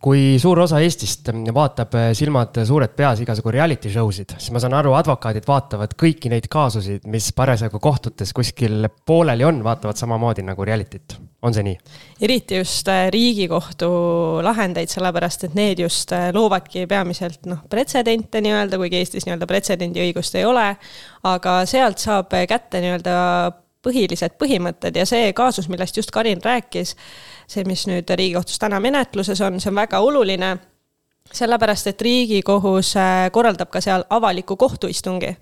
kui 0.01 0.39
suur 0.41 0.63
osa 0.65 0.81
Eestist 0.81 1.29
vaatab 1.55 1.95
eh, 2.01 2.07
silmad 2.17 2.57
suured 2.67 2.93
peas 2.97 3.21
igasugu 3.21 3.53
reality 3.53 3.91
show 3.93 4.09
sid, 4.15 4.33
siis 4.39 4.53
ma 4.55 4.63
saan 4.63 4.75
aru, 4.79 4.95
advokaadid 4.97 5.45
vaatavad 5.49 5.93
kõiki 6.01 6.33
neid 6.33 6.49
kaasusid, 6.53 7.05
mis 7.13 7.29
parasjagu 7.37 7.81
kohtutes 7.83 8.33
kuskil 8.37 8.89
pooleli 9.07 9.45
on, 9.45 9.61
vaatavad 9.65 10.01
samamoodi 10.01 10.47
nagu 10.47 10.65
reality't. 10.65 11.19
on 11.43 11.55
see 11.57 11.65
nii? 11.65 11.77
eriti 12.21 12.57
just 12.57 12.89
eh, 12.89 13.09
Riigikohtu 13.13 13.91
lahendeid, 14.45 14.89
sellepärast 14.89 15.45
et 15.49 15.57
need 15.59 15.85
just 15.85 16.13
eh, 16.17 16.31
loovadki 16.33 16.87
peamiselt 16.89 17.45
noh, 17.51 17.65
pretsedente 17.69 18.41
nii-öelda, 18.41 18.81
kuigi 18.81 19.03
Eestis 19.03 19.29
nii-öelda 19.29 19.49
pretsedendiõigust 19.49 20.41
ei 20.41 20.49
ole. 20.49 20.71
aga 21.29 21.65
sealt 21.69 22.01
saab 22.01 22.33
kätte 22.49 22.81
nii-öelda 22.81 23.17
põhilised 23.85 24.37
põhimõtted 24.41 24.97
ja 24.97 25.07
see 25.09 25.33
kaasus, 25.37 25.69
millest 25.73 25.97
just 25.97 26.13
Karin 26.13 26.41
rääkis 26.45 26.95
see, 27.51 27.67
mis 27.67 27.87
nüüd 27.91 28.11
Riigikohtus 28.11 28.61
täna 28.63 28.81
menetluses 28.83 29.41
on, 29.45 29.59
see 29.63 29.71
on 29.73 29.81
väga 29.81 30.01
oluline, 30.05 30.55
sellepärast 31.35 31.91
et 31.93 32.03
Riigikohus 32.03 32.95
äh, 32.99 33.27
korraldab 33.35 33.71
ka 33.73 33.83
seal 33.85 34.07
avaliku 34.11 34.57
kohtuistungi. 34.57 35.37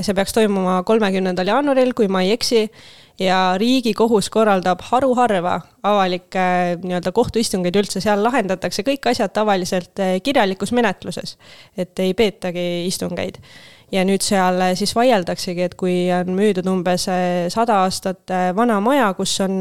see 0.00 0.14
peaks 0.16 0.32
toimuma 0.32 0.82
kolmekümnendal 0.88 1.46
jaanuaril, 1.46 1.92
kui 1.92 2.08
ma 2.08 2.22
ei 2.24 2.30
eksi, 2.32 2.62
ja 3.20 3.54
Riigikohus 3.60 4.30
korraldab 4.32 4.80
haruharva 4.88 5.58
avalikke 5.82 6.46
nii-öelda 6.80 7.12
kohtuistungeid 7.12 7.76
üldse, 7.76 8.00
seal 8.00 8.24
lahendatakse 8.24 8.82
kõik 8.86 9.10
asjad 9.12 9.34
tavaliselt 9.36 10.00
äh, 10.00 10.16
kirjalikus 10.24 10.72
menetluses, 10.72 11.36
et 11.76 11.98
ei 12.00 12.14
peetagi 12.16 12.86
istungeid 12.88 13.40
ja 13.92 14.04
nüüd 14.08 14.24
seal 14.24 14.60
eh, 14.64 14.74
siis 14.78 14.94
vaieldaksegi, 14.96 15.66
et 15.68 15.74
kui 15.78 16.06
on 16.14 16.32
müüdud 16.36 16.68
umbes 16.72 17.08
eh, 17.12 17.48
sada 17.52 17.82
aastat 17.84 18.32
eh, 18.32 18.48
vana 18.56 18.78
maja, 18.84 19.10
kus 19.18 19.34
on 19.44 19.60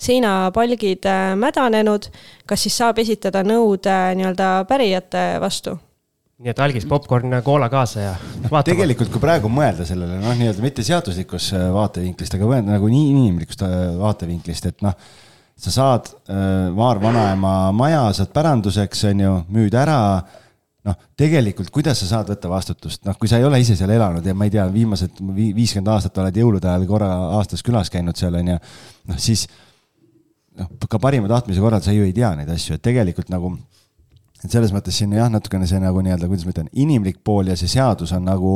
seinapalgid 0.00 1.08
mädanenud, 1.38 2.08
kas 2.48 2.64
siis 2.66 2.78
saab 2.80 3.02
esitada 3.02 3.44
nõud 3.46 3.88
nii-öelda 3.88 4.64
pärijate 4.70 5.28
vastu? 5.42 5.78
nii 6.38 6.52
et 6.52 6.60
algis 6.62 6.84
popkorn 6.86 7.32
ja 7.34 7.40
koola 7.42 7.66
kaasa 7.66 7.98
ja 7.98 8.10
vaatama. 8.44 8.60
tegelikult, 8.62 9.08
kui 9.10 9.22
praegu 9.22 9.48
mõelda 9.50 9.82
sellele, 9.86 10.20
noh, 10.22 10.36
nii-öelda 10.38 10.62
mitte 10.62 10.84
seaduslikust 10.86 11.56
vaatevinklist, 11.74 12.36
aga 12.36 12.46
mõelda 12.46 12.76
nagu 12.76 12.90
nii 12.92 13.08
inimlikust 13.10 13.64
vaatevinklist, 13.98 14.68
et 14.70 14.84
noh, 14.86 14.94
sa 15.58 15.72
saad 15.74 16.12
äh, 16.30 16.70
Maar 16.74 17.00
vanaema 17.02 17.72
maja, 17.74 18.04
saad 18.14 18.30
päranduseks, 18.34 19.02
on 19.10 19.24
ju, 19.24 19.32
müüd 19.50 19.74
ära 19.74 19.98
noh, 20.86 20.98
tegelikult, 21.18 21.70
kuidas 21.74 21.98
sa 22.02 22.08
saad 22.10 22.30
võtta 22.32 22.50
vastutust, 22.50 23.02
noh, 23.06 23.16
kui 23.18 23.30
sa 23.30 23.40
ei 23.40 23.46
ole 23.48 23.60
ise 23.62 23.76
seal 23.78 23.90
elanud 23.94 24.26
ja 24.26 24.34
ma 24.36 24.46
ei 24.46 24.54
tea, 24.54 24.66
viimased 24.72 25.18
viiskümmend 25.34 25.90
aastat 25.94 26.20
oled 26.22 26.38
jõulude 26.38 26.70
ajal 26.70 26.86
korra 26.90 27.10
aastas 27.38 27.64
külas 27.66 27.90
käinud 27.92 28.18
seal 28.18 28.38
on 28.38 28.54
ju, 28.54 28.60
noh 29.10 29.20
siis 29.22 29.46
noh, 30.58 30.70
ka 30.86 31.00
parima 31.02 31.30
tahtmise 31.30 31.62
korral 31.64 31.82
sa 31.84 31.94
ju 31.94 32.06
ei 32.06 32.14
tea 32.16 32.30
neid 32.38 32.50
asju, 32.54 32.78
et 32.78 32.84
tegelikult 32.84 33.32
nagu 33.34 33.56
et 34.38 34.50
selles 34.52 34.72
mõttes 34.74 34.94
siin 34.94 35.14
jah, 35.16 35.30
natukene 35.32 35.66
see 35.66 35.80
nagu 35.82 36.02
nii-öelda, 36.04 36.30
kuidas 36.30 36.46
ma 36.46 36.54
ütlen, 36.54 36.72
inimlik 36.78 37.22
pool 37.26 37.50
ja 37.50 37.58
see 37.58 37.70
seadus 37.70 38.14
on 38.14 38.28
nagu 38.28 38.52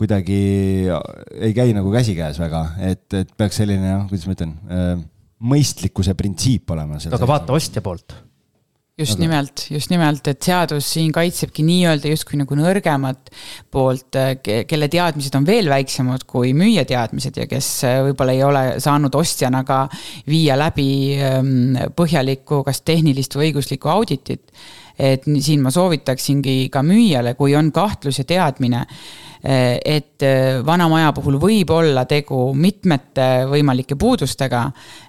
kuidagi 0.00 0.40
ei 0.88 1.52
käi 1.56 1.74
nagu 1.76 1.90
käsikäes 1.92 2.38
väga, 2.40 2.62
et, 2.86 3.04
et 3.18 3.32
peaks 3.36 3.60
selline, 3.60 3.98
kuidas 4.08 4.28
ma 4.28 4.36
ütlen, 4.36 4.54
mõistlikkuse 5.50 6.14
printsiip 6.16 6.70
olema. 6.72 7.00
aga 7.00 7.28
vaata 7.28 7.56
ostja 7.56 7.82
poolt 7.84 8.14
just 9.00 9.16
aga... 9.16 9.24
nimelt, 9.24 9.64
just 9.72 9.90
nimelt, 9.92 10.28
et 10.30 10.42
seadus 10.44 10.88
siin 10.94 11.12
kaitsebki 11.14 11.64
nii-öelda 11.66 12.12
justkui 12.12 12.40
nagu 12.40 12.56
nõrgemat 12.58 13.32
poolt, 13.72 14.18
äh, 14.18 14.34
kelle 14.68 14.90
teadmised 14.92 15.36
on 15.38 15.46
veel 15.48 15.70
väiksemad 15.72 16.26
kui 16.30 16.52
müüja 16.56 16.84
teadmised 16.88 17.40
ja 17.40 17.48
kes 17.50 17.70
äh, 17.88 18.00
võib-olla 18.08 18.36
ei 18.36 18.44
ole 18.46 18.64
saanud 18.82 19.16
ostjana 19.18 19.62
ka 19.68 19.82
viia 20.28 20.58
läbi 20.60 20.90
ähm, 21.16 21.80
põhjalikku, 21.96 22.62
kas 22.66 22.84
tehnilist 22.86 23.36
või 23.38 23.50
õiguslikku 23.50 23.90
auditit. 23.92 24.52
et 25.00 25.24
siin 25.40 25.62
ma 25.64 25.70
soovitaksingi 25.72 26.68
ka 26.68 26.82
müüjale, 26.84 27.34
kui 27.34 27.54
on 27.56 27.70
kahtlus 27.72 28.20
ja 28.20 28.26
teadmine 28.28 28.84
äh, 28.84 29.78
et 29.80 30.20
vana 30.66 30.88
maja 30.92 31.14
puhul 31.16 31.38
võib 31.40 31.70
olla 31.72 32.04
tegu 32.04 32.50
mitmete 32.52 33.46
võimalike 33.48 33.96
puudustega, 33.96 34.66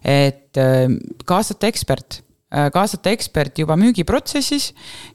et 0.08 0.56
kaasata 1.28 1.68
ekspert 1.68 2.22
kaasata 2.52 3.14
ekspert 3.16 3.60
juba 3.64 3.78
müügiprotsessis, 3.80 4.72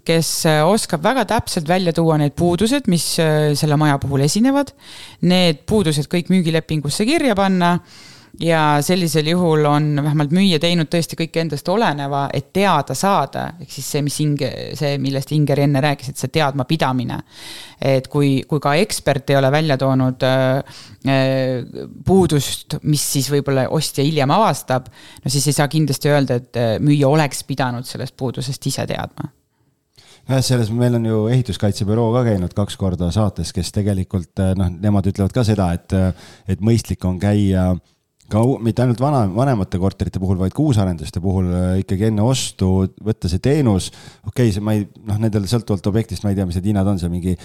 kes 0.07 0.31
äh, 0.49 0.63
oskab 0.65 1.05
väga 1.05 1.27
täpselt 1.29 1.69
välja 1.69 1.93
tuua 1.97 2.17
need 2.21 2.33
puudused, 2.39 2.89
mis 2.89 3.05
äh, 3.21 3.53
selle 3.59 3.77
maja 3.81 3.99
puhul 4.01 4.25
esinevad. 4.25 4.73
Need 5.29 5.67
puudused 5.69 6.09
kõik 6.13 6.33
müügilepingusse 6.33 7.05
kirja 7.09 7.37
panna 7.37 7.77
ja 8.41 8.79
sellisel 8.81 9.27
juhul 9.27 9.65
on 9.65 9.89
vähemalt 10.03 10.33
müüja 10.35 10.59
teinud 10.61 10.91
tõesti 10.93 11.17
kõik 11.19 11.37
endast 11.41 11.69
oleneva, 11.73 12.27
et 12.35 12.51
teada 12.53 12.95
saada, 12.97 13.47
ehk 13.61 13.73
siis 13.73 13.89
see, 13.95 14.03
mis 14.05 14.19
Inge, 14.25 14.51
see, 14.77 14.97
millest 15.03 15.33
Inger 15.33 15.63
enne 15.65 15.81
rääkis, 15.85 16.13
et 16.13 16.21
see 16.21 16.33
teadmapidamine. 16.35 17.21
et 17.81 18.09
kui, 18.09 18.43
kui 18.49 18.61
ka 18.61 18.75
ekspert 18.81 19.31
ei 19.31 19.37
ole 19.37 19.51
välja 19.53 19.77
toonud 19.77 20.23
äh, 20.25 20.77
äh, 21.09 21.89
puudust, 22.05 22.79
mis 22.83 23.03
siis 23.13 23.31
võib-olla 23.33 23.67
ostja 23.69 24.05
hiljem 24.05 24.31
avastab, 24.31 24.89
no 25.25 25.33
siis 25.33 25.47
ei 25.47 25.57
saa 25.57 25.69
kindlasti 25.69 26.13
öelda, 26.13 26.41
et 26.41 26.61
äh, 26.61 26.77
müüja 26.81 27.09
oleks 27.09 27.45
pidanud 27.45 27.89
sellest 27.89 28.17
puudusest 28.17 28.67
ise 28.67 28.87
teadma 28.89 29.33
nojah, 30.27 30.43
selles 30.43 30.73
meil 30.75 30.97
on 30.99 31.05
ju 31.07 31.27
ehituskaitsebüroo 31.31 32.09
ka 32.17 32.25
käinud 32.27 32.55
kaks 32.57 32.77
korda 32.77 33.13
saates, 33.15 33.53
kes 33.55 33.71
tegelikult 33.77 34.41
noh, 34.59 34.73
nemad 34.73 35.07
ütlevad 35.07 35.33
ka 35.33 35.45
seda, 35.47 35.69
et, 35.77 35.93
et 36.49 36.65
mõistlik 36.65 37.05
on 37.07 37.21
käia 37.23 37.69
äh, 37.77 37.85
ka 38.31 38.43
mitte 38.63 38.83
ainult 38.83 39.01
vana, 39.03 39.25
vanemate 39.31 39.79
korterite 39.81 40.21
puhul, 40.23 40.39
vaid 40.41 40.55
ka 40.55 40.65
uusarenduste 40.65 41.23
puhul 41.23 41.51
äh, 41.53 41.69
ikkagi 41.83 42.09
enne 42.09 42.25
ostu 42.27 42.71
võtta 43.05 43.31
see 43.31 43.43
teenus. 43.43 43.91
okei 44.27 44.49
okay,, 44.49 44.55
see 44.55 44.65
ma 44.65 44.77
ei, 44.77 44.87
noh, 45.07 45.21
nendel 45.23 45.47
sõltuvalt 45.51 45.87
objektist 45.93 46.27
ma 46.27 46.33
ei 46.33 46.39
tea, 46.39 46.47
mis 46.49 46.59
need 46.59 46.71
hinnad 46.73 46.91
on, 46.91 47.01
see 47.03 47.13
mingi, 47.13 47.37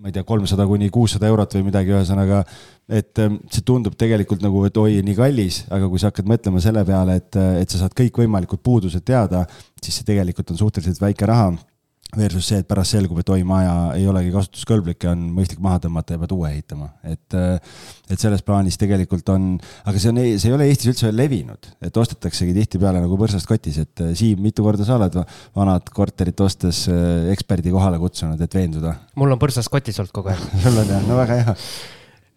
ma 0.00 0.08
ei 0.08 0.16
tea, 0.16 0.24
kolmsada 0.26 0.64
kuni 0.68 0.88
kuussada 0.92 1.28
eurot 1.28 1.58
või 1.58 1.66
midagi, 1.68 1.92
ühesõnaga. 1.92 2.44
et 2.88 3.20
ähm, 3.22 3.40
see 3.52 3.66
tundub 3.66 3.96
tegelikult 4.00 4.44
nagu, 4.44 4.64
et 4.66 4.76
oi, 4.80 5.00
nii 5.06 5.18
kallis, 5.18 5.64
aga 5.70 5.90
kui 5.92 6.00
sa 6.00 6.10
hakkad 6.10 6.30
mõtlema 6.30 6.62
selle 6.64 6.84
peale, 6.88 7.20
et, 7.20 7.42
et 7.60 7.70
sa 7.70 7.84
saad 7.84 7.96
kõikvõimalikud 8.00 8.64
puudused 8.64 9.04
teada, 9.04 9.44
siis 9.82 10.00
see 10.00 10.08
tegelikult 10.08 10.54
on 10.54 10.62
suhteliselt 10.64 11.04
väike 11.04 11.28
raha 11.28 11.52
Versus 12.16 12.48
see, 12.50 12.58
et 12.58 12.66
pärast 12.66 12.96
selgub, 12.96 13.20
et 13.22 13.28
oi, 13.30 13.44
maja 13.46 13.74
ei 13.94 14.06
olegi 14.10 14.32
kasutuskõlblik 14.34 15.04
ja 15.06 15.12
on 15.14 15.28
mõistlik 15.34 15.60
maha 15.62 15.78
tõmmata 15.84 16.16
ja 16.16 16.20
pead 16.22 16.32
uue 16.34 16.48
ehitama, 16.50 16.88
et. 17.06 17.36
et 18.10 18.18
selles 18.18 18.42
plaanis 18.42 18.74
tegelikult 18.80 19.28
on, 19.30 19.44
aga 19.86 20.00
see 20.02 20.10
on, 20.10 20.18
see 20.34 20.50
ei 20.50 20.56
ole 20.56 20.66
Eestis 20.66 20.90
üldse 20.90 21.06
veel 21.06 21.20
levinud, 21.20 21.68
et 21.86 22.00
ostetaksegi 22.02 22.56
tihtipeale 22.56 22.98
nagu 23.04 23.18
põrsast 23.20 23.46
kotis, 23.46 23.78
et 23.84 24.02
Siim, 24.18 24.42
mitu 24.42 24.64
korda 24.66 24.86
sa 24.86 24.96
oled 24.98 25.20
vanad 25.54 25.86
korterit 25.94 26.42
ostes 26.42 26.82
äh, 26.90 27.30
eksperdi 27.30 27.70
kohale 27.70 28.00
kutsunud, 28.02 28.42
et 28.42 28.58
veenduda? 28.58 28.96
mul 29.20 29.36
on 29.36 29.38
põrsas 29.38 29.70
kotis 29.70 30.02
olnud 30.02 30.16
kogu 30.16 30.34
aeg 30.34 30.42
sul 30.64 30.82
on 30.82 30.90
jah, 30.96 31.06
no 31.06 31.20
väga 31.20 31.38
hea. 31.44 31.56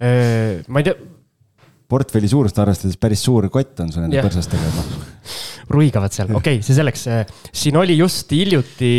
Äh, 0.03 0.61
ma 0.69 0.83
ei 0.83 0.91
tea. 0.91 1.09
portfelli 1.89 2.29
suurust 2.29 2.61
arvestades 2.61 3.01
päris 3.01 3.25
suur 3.25 3.49
kott 3.53 3.81
on 3.81 3.89
sul 3.93 4.05
nende 4.05 4.21
põrsastega 4.21 4.69
juba 4.69 4.85
ruigavad 5.71 6.13
seal, 6.15 6.31
okei 6.33 6.59
okay,, 6.59 6.65
see 6.65 6.75
selleks. 6.77 7.05
siin 7.53 7.77
oli 7.79 7.95
just 7.97 8.31
hiljuti 8.35 8.91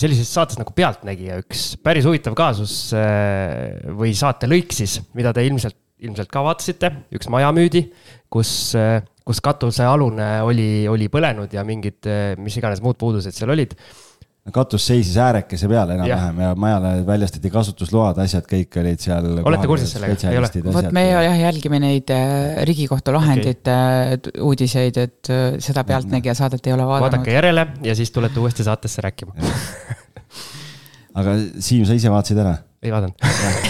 sellises 0.00 0.30
saates 0.32 0.60
nagu 0.60 0.74
Pealtnägija 0.76 1.40
üks 1.42 1.68
päris 1.84 2.06
huvitav 2.08 2.36
kaasus 2.38 2.76
äh, 2.96 3.76
või 3.96 4.14
saatelõik 4.16 4.74
siis, 4.76 4.98
mida 5.16 5.32
te 5.36 5.44
ilmselt, 5.46 5.78
ilmselt 6.04 6.32
ka 6.32 6.42
vaatasite, 6.44 6.92
üks 7.16 7.30
maja 7.32 7.52
müüdi, 7.56 7.86
kus, 8.32 8.50
äh, 8.78 9.00
kus 9.26 9.40
katusealune 9.44 10.30
oli, 10.46 10.70
oli 10.90 11.08
põlenud 11.12 11.52
ja 11.56 11.64
mingid, 11.66 12.02
äh, 12.10 12.34
mis 12.40 12.58
iganes 12.60 12.84
muud 12.84 13.00
puudused 13.00 13.36
seal 13.36 13.54
olid 13.56 13.76
katus 14.54 14.86
seisis 14.86 15.16
äärekese 15.18 15.68
peal 15.70 15.90
enam-vähem 15.94 16.40
ja. 16.42 16.50
ja 16.50 16.58
majale 16.58 16.92
väljastati 17.06 17.50
kasutusload, 17.50 18.20
asjad 18.22 18.46
kõik 18.50 18.78
olid 18.82 19.02
seal. 19.02 19.28
olete 19.42 19.70
kursis 19.70 19.94
sellega? 19.96 20.70
vot 20.74 20.90
me 20.94 21.04
jah 21.08 21.38
jälgime 21.40 21.80
neid 21.82 22.12
äh, 22.14 22.62
Riigikohtu 22.68 23.14
lahendite 23.16 23.74
okay. 23.74 24.20
Äh, 24.20 24.44
uudiseid, 24.46 25.00
et 25.02 25.32
äh, 25.32 25.58
seda 25.62 25.84
Pealtnägija 25.88 26.36
saadet 26.38 26.66
ei 26.66 26.76
ole 26.76 26.86
vaadanud. 26.86 27.18
vaadake 27.18 27.34
järele 27.34 27.66
ja 27.86 27.96
siis 27.98 28.14
tulete 28.14 28.40
uuesti 28.40 28.66
saatesse 28.66 29.02
rääkima 29.02 29.34
aga 31.20 31.36
Siim, 31.58 31.86
sa 31.88 31.96
ise 31.98 32.12
vaatasid 32.12 32.42
ära? 32.44 32.56
Ei 32.86 32.94
vaadanud. 32.94 33.14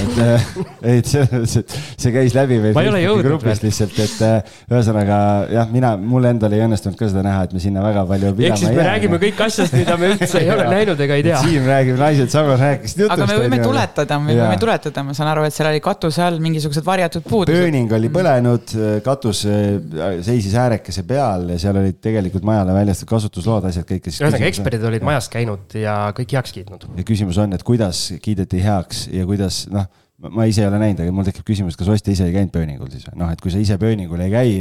et, 0.03 1.01
et 1.01 1.11
selles 1.11 1.33
mõttes, 1.33 1.57
et 1.63 1.77
see 1.97 2.15
käis 2.15 2.37
läbi 2.37 2.61
meil 2.63 2.77
ei 2.77 3.07
Facebooki 3.07 3.47
veel. 3.47 3.61
lihtsalt, 3.67 3.99
et 4.05 4.23
äh, 4.27 4.55
ühesõnaga 4.71 5.19
jah, 5.53 5.71
mina, 5.73 5.93
mul 5.97 6.29
endal 6.31 6.55
ei 6.57 6.63
õnnestunud 6.67 6.99
ka 6.99 7.09
seda 7.11 7.25
näha, 7.27 7.47
et 7.47 7.55
me 7.57 7.63
sinna 7.63 7.85
väga 7.85 8.05
palju 8.09 8.33
ehk 8.37 8.61
siis 8.61 8.75
me 8.77 8.87
räägime 8.87 9.21
kõik 9.23 9.43
asjast, 9.47 9.77
mida 9.77 9.97
me 10.01 10.13
üldse 10.15 10.43
ei 10.43 10.51
ole 10.53 10.67
näinud 10.71 11.03
ega 11.07 11.19
ei 11.19 11.27
tea. 11.27 11.41
Siim 11.45 11.69
räägib, 11.69 11.99
naised 12.01 12.33
samas 12.33 12.63
rääkisid 12.63 13.05
jutust. 13.05 13.15
aga 13.17 13.29
me 13.31 13.39
võime 13.45 13.61
tuletada, 13.63 14.19
me 14.23 14.37
võime 14.39 14.61
tuletada, 14.63 15.07
ma 15.07 15.17
saan 15.17 15.33
aru, 15.33 15.47
et 15.49 15.57
seal 15.57 15.71
oli 15.71 15.83
katuse 15.85 16.25
all 16.27 16.41
mingisugused 16.43 16.87
varjatud 16.87 17.27
puudused. 17.27 17.57
pööning 17.57 17.97
oli 17.99 18.11
põlenud, 18.13 18.77
katus 19.07 19.45
äh, 19.51 20.21
seisis 20.27 20.57
äärekese 20.59 21.07
peal 21.09 21.49
ja 21.55 21.61
seal 21.67 21.81
olid 21.83 22.01
tegelikult 22.05 22.47
majale 22.47 22.75
väljastatud 22.77 23.13
kasutusload, 23.17 23.71
asjad 23.71 23.89
kõik. 23.89 24.11
ühesõnaga, 24.13 24.51
eksperdid 24.51 24.87
olid 24.91 25.07
majas 25.07 25.31
käinud 25.33 25.77
ja 25.79 25.99
kõik 26.17 26.37
heaks 26.39 26.55
kiitnud. 26.57 26.89
ja 26.97 27.07
küsimus 27.07 27.41
on, 27.43 27.55
et 27.57 27.65
kuidas 27.67 28.07
kiideti 28.23 28.63
heaks 28.65 29.06
ja 29.13 29.27
kuidas 29.29 29.65
noh, 29.73 29.89
ma 30.33 30.47
ise 30.49 30.65
ei 30.65 30.71
ole 30.71 30.79
näinud, 30.81 31.03
aga 31.05 31.13
mul 31.13 31.27
tekib 31.29 31.45
küsimus, 31.47 31.77
kas 31.79 31.91
ostja 31.93 32.15
ise 32.15 32.29
ei 32.29 32.35
käinud 32.35 32.53
pööningul 32.55 32.89
siis 32.93 33.05
või 33.09 33.21
noh, 33.21 33.33
et 33.35 33.43
kui 33.43 33.53
sa 33.53 33.61
ise 33.61 33.77
pööningul 33.81 34.23
ei 34.25 34.33
käi, 34.33 34.55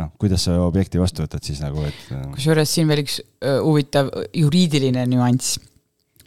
noh, 0.00 0.12
kuidas 0.20 0.46
sa 0.48 0.56
objekti 0.64 1.00
vastu 1.00 1.26
võtad 1.26 1.44
siis 1.44 1.60
nagu, 1.64 1.84
et. 1.88 2.00
kusjuures 2.36 2.72
siin 2.72 2.88
veel 2.88 3.04
üks 3.04 3.20
öö, 3.20 3.58
huvitav 3.66 4.08
juriidiline 4.36 5.04
nüanss 5.10 5.60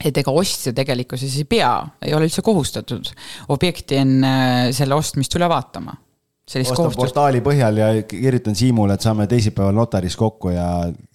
et 0.04 0.18
ega 0.20 0.34
ostja 0.34 0.74
tegelikkuses 0.76 1.38
ei 1.40 1.48
pea, 1.50 1.72
ei 2.04 2.14
ole 2.16 2.28
üldse 2.28 2.44
kohustatud 2.46 3.12
objekti 3.54 4.02
enne 4.02 4.34
selle 4.76 4.98
ostmist 4.98 5.36
üle 5.40 5.48
vaatama. 5.50 5.96
ostan 6.46 6.76
kohustust 6.76 7.00
portaali 7.00 7.42
põhjal 7.46 7.80
ja 7.82 7.90
kirjutan 8.10 8.56
Siimule, 8.56 8.98
et 8.98 9.06
saame 9.06 9.28
teisipäeval 9.32 9.76
notaris 9.76 10.18
kokku 10.20 10.52
ja 10.54 10.68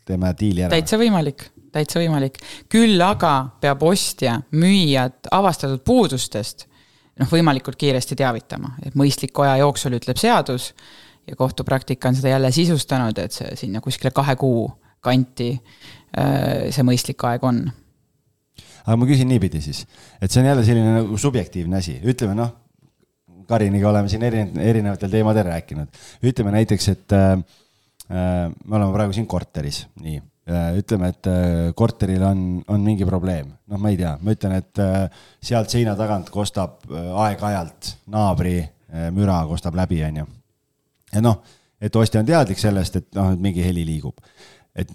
teeme 0.07 0.33
diili 0.39 0.65
ära. 0.65 0.73
täitsa 0.75 0.99
võimalik, 1.01 1.45
täitsa 1.73 2.01
võimalik. 2.01 2.39
küll 2.69 3.01
aga 3.03 3.35
peab 3.61 3.83
ostja 3.83 4.41
müüjat 4.53 5.31
avastatud 5.31 5.85
puudustest 5.85 6.67
noh, 7.21 7.29
võimalikult 7.31 7.79
kiiresti 7.81 8.17
teavitama, 8.17 8.77
et 8.85 8.97
mõistliku 8.99 9.45
aja 9.47 9.61
jooksul 9.65 9.99
ütleb 9.99 10.21
seadus 10.21 10.73
ja 11.27 11.37
kohtupraktika 11.37 12.09
on 12.09 12.17
seda 12.19 12.35
jälle 12.35 12.53
sisustanud, 12.53 13.19
et 13.19 13.33
see 13.33 13.57
sinna 13.57 13.81
kuskile 13.85 14.11
kahe 14.15 14.37
kuu 14.41 14.67
kanti 15.01 15.53
äh, 15.55 16.71
see 16.71 16.87
mõistlik 16.87 17.23
aeg 17.29 17.45
on 17.45 17.65
aga 18.85 18.97
ma 18.97 19.09
küsin 19.09 19.29
niipidi 19.31 19.61
siis, 19.65 19.85
et 20.21 20.31
see 20.31 20.43
on 20.43 20.51
jälle 20.51 20.65
selline 20.67 20.99
nagu 21.01 21.19
subjektiivne 21.21 21.81
asi, 21.81 22.01
ütleme 22.03 22.37
noh, 22.39 22.57
Kariniga 23.51 23.89
oleme 23.91 24.07
siin 24.07 24.23
erinevatel, 24.23 24.63
erinevatel 24.63 25.11
teemadel 25.11 25.47
rääkinud. 25.49 26.01
ütleme 26.23 26.53
näiteks, 26.55 26.89
et 26.93 27.13
äh, 27.17 27.33
äh, 28.07 28.45
me 28.47 28.77
oleme 28.77 28.93
praegu 28.95 29.17
siin 29.17 29.27
korteris, 29.27 29.87
nii. 30.01 30.21
ütleme, 30.79 31.11
et 31.13 31.29
äh, 31.31 31.71
korteril 31.77 32.23
on, 32.27 32.43
on 32.69 32.83
mingi 32.85 33.07
probleem, 33.09 33.53
noh, 33.71 33.81
ma 33.81 33.93
ei 33.93 33.99
tea, 34.01 34.17
ma 34.23 34.35
ütlen, 34.35 34.57
et 34.59 34.83
äh, 34.83 35.25
sealt 35.43 35.73
seina 35.73 35.97
tagant 35.99 36.31
kostab 36.35 36.81
äh, 36.91 37.11
aeg-ajalt 37.27 37.95
naabri 38.13 38.59
äh, 38.63 39.11
müra 39.15 39.41
kostab 39.51 39.79
läbi, 39.79 40.03
onju. 40.07 40.27
ja 41.15 41.23
noh, 41.25 41.41
et 41.81 41.97
ostja 41.97 42.23
on 42.23 42.29
teadlik 42.29 42.61
sellest, 42.61 42.99
et 43.01 43.09
noh, 43.19 43.33
et 43.35 43.43
mingi 43.43 43.65
heli 43.65 43.87
liigub. 43.89 44.19
et 44.75 44.91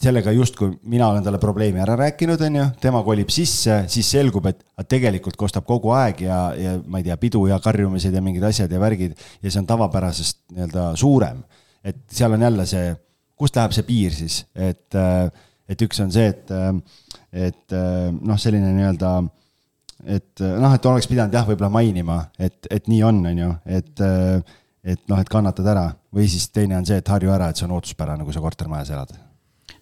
sellega 0.00 0.32
justkui 0.32 0.72
mina 0.88 1.10
olen 1.12 1.24
talle 1.24 1.38
probleemi 1.40 1.80
ära 1.82 1.96
rääkinud, 2.00 2.40
onju, 2.46 2.66
tema 2.80 3.02
kolib 3.04 3.28
sisse, 3.32 3.82
siis 3.92 4.08
selgub, 4.14 4.46
et 4.48 4.62
tegelikult 4.88 5.36
kostab 5.40 5.66
kogu 5.68 5.92
aeg 5.96 6.22
ja, 6.24 6.38
ja 6.56 6.76
ma 6.86 7.00
ei 7.00 7.06
tea, 7.08 7.18
pidu 7.20 7.44
ja 7.50 7.60
karjumised 7.60 8.14
ja 8.16 8.22
mingid 8.24 8.46
asjad 8.48 8.72
ja 8.72 8.80
värgid 8.80 9.16
ja 9.42 9.50
see 9.50 9.60
on 9.60 9.68
tavapärasest 9.68 10.40
nii-öelda 10.54 10.86
suurem. 11.00 11.42
et 11.84 12.00
seal 12.12 12.32
on 12.32 12.42
jälle 12.42 12.66
see, 12.66 12.94
kust 13.40 13.56
läheb 13.56 13.74
see 13.74 13.86
piir 13.88 14.14
siis, 14.14 14.42
et, 14.54 14.96
et 15.70 15.84
üks 15.86 16.00
on 16.04 16.12
see, 16.12 16.28
et, 16.28 16.52
et 17.48 17.76
noh, 18.20 18.38
selline 18.40 18.74
nii-öelda 18.76 19.14
et 20.04 20.40
noh, 20.40 20.74
et 20.74 20.86
oleks 20.88 21.08
pidanud 21.10 21.34
jah, 21.34 21.46
võib-olla 21.48 21.72
mainima, 21.72 22.22
et, 22.40 22.68
et 22.72 22.88
nii 22.88 23.02
on, 23.06 23.20
on 23.30 23.42
ju, 23.42 23.50
et, 23.80 24.04
et 24.84 25.02
noh, 25.12 25.20
et 25.20 25.32
kannatad 25.32 25.66
ära. 25.72 25.88
Või 26.14 26.28
siis 26.30 26.48
teine 26.54 26.78
on 26.78 26.86
see, 26.88 27.00
et 27.00 27.10
harju 27.12 27.32
ära, 27.32 27.50
et 27.50 27.60
see 27.60 27.66
on 27.68 27.76
ootuspärane, 27.76 28.24
kui 28.26 28.34
sa 28.34 28.42
kortermajas 28.44 28.92
elad. 28.94 29.12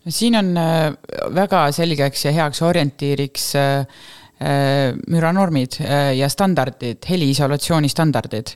No 0.04 0.14
siin 0.14 0.38
on 0.38 0.52
äh, 0.60 0.92
väga 1.34 1.66
selgeks 1.74 2.26
ja 2.26 2.32
heaks 2.36 2.62
orientiiriks 2.64 3.48
äh, 3.58 4.00
äh, 4.40 4.96
müranormid 5.10 5.80
äh, 5.82 6.12
ja 6.18 6.28
standardid, 6.32 7.02
heliisolatsiooni 7.08 7.90
standardid. 7.92 8.54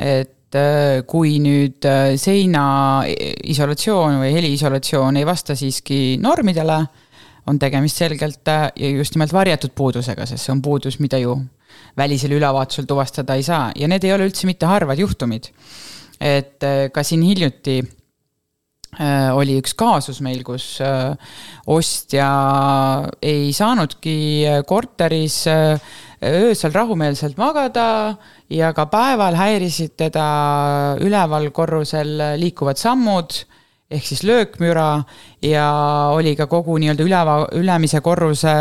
et 0.00 0.36
äh, 0.58 1.02
kui 1.08 1.38
nüüd 1.42 1.84
äh, 1.88 2.14
seina 2.20 3.02
isolatsioon 3.06 4.18
või 4.22 4.32
heliisolatsioon 4.34 5.20
ei 5.20 5.26
vasta 5.28 5.56
siiski 5.58 6.18
normidele, 6.22 6.80
on 7.50 7.58
tegemist 7.58 8.00
selgelt 8.02 8.48
äh, 8.50 8.66
ja 8.76 8.90
just 8.94 9.16
nimelt 9.16 9.34
varjatud 9.34 9.74
puudusega, 9.76 10.26
sest 10.28 10.46
see 10.46 10.54
on 10.54 10.62
puudus, 10.64 11.00
mida 11.02 11.20
ju 11.22 11.36
välisel 11.98 12.34
ülevaatusel 12.36 12.88
tuvastada 12.88 13.36
ei 13.38 13.46
saa 13.46 13.70
ja 13.78 13.88
need 13.90 14.04
ei 14.06 14.12
ole 14.14 14.26
üldse 14.28 14.48
mitte 14.48 14.66
harvad 14.66 14.98
juhtumid. 14.98 15.50
et 16.20 16.60
ka 16.92 17.02
siin 17.06 17.22
hiljuti 17.24 17.80
oli 19.32 19.54
üks 19.56 19.72
kaasus 19.78 20.18
meil, 20.20 20.42
kus 20.44 20.82
ostja 21.70 22.26
ei 23.22 23.54
saanudki 23.56 24.16
korteris 24.68 25.46
öösel 25.48 26.74
rahumeelselt 26.74 27.38
magada 27.40 28.18
ja 28.50 28.72
ka 28.74 28.86
päeval 28.90 29.38
häirisid 29.38 29.94
teda 30.00 30.26
üleval 31.02 31.50
korrusel 31.54 32.18
liikuvad 32.40 32.80
sammud 32.80 33.36
ehk 33.90 34.06
siis 34.06 34.22
löökmüra 34.26 35.02
ja 35.42 35.66
oli 36.12 36.34
ka 36.36 36.44
kogu 36.50 36.76
nii-öelda 36.80 37.04
üleva, 37.04 37.34
ülemise 37.56 38.02
korruse 38.04 38.52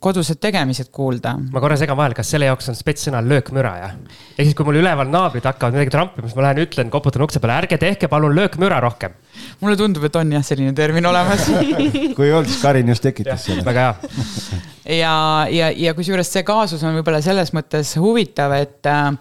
kodused 0.00 0.40
tegemised 0.40 0.88
kuulda. 0.94 1.34
ma 1.36 1.60
korra 1.60 1.76
segan 1.76 1.98
vahele, 1.98 2.16
kas 2.16 2.30
selle 2.32 2.48
jaoks 2.48 2.70
on 2.72 2.78
spetssõna 2.78 3.20
löökmüra, 3.24 3.74
jah? 3.82 3.92
ehk 4.38 4.48
siis, 4.48 4.56
kui 4.56 4.66
mul 4.68 4.80
üleval 4.80 5.10
naabrid 5.12 5.44
hakkavad 5.48 5.76
midagi 5.76 5.92
trampima, 5.92 6.24
siis 6.28 6.38
ma 6.38 6.46
lähen 6.48 6.62
ütlen, 6.64 6.92
koputan 6.92 7.26
ukse 7.28 7.42
peale, 7.44 7.58
ärge 7.60 7.80
tehke 7.80 8.08
palun 8.08 8.36
löökmüra 8.38 8.80
rohkem. 8.84 9.18
mulle 9.60 9.76
tundub, 9.76 10.08
et 10.08 10.16
on 10.16 10.32
jah, 10.38 10.48
selline 10.48 10.72
termin 10.76 11.06
olemas 11.12 11.44
kui 12.16 12.30
ei 12.30 12.32
olnud, 12.32 12.48
siis 12.48 12.64
Karin 12.64 12.88
just 12.88 13.04
tekitas 13.04 13.44
selle. 13.50 13.64
väga 13.68 13.86
hea. 13.86 14.58
ja, 15.02 15.14
ja, 15.52 15.72
ja 15.76 15.96
kusjuures 15.98 16.32
see 16.32 16.44
kaasus 16.48 16.88
on 16.88 16.96
võib-olla 16.96 17.20
selles 17.24 17.52
mõttes 17.52 17.92
huvitav, 18.00 18.56
et 18.56 18.88
äh, 18.88 19.12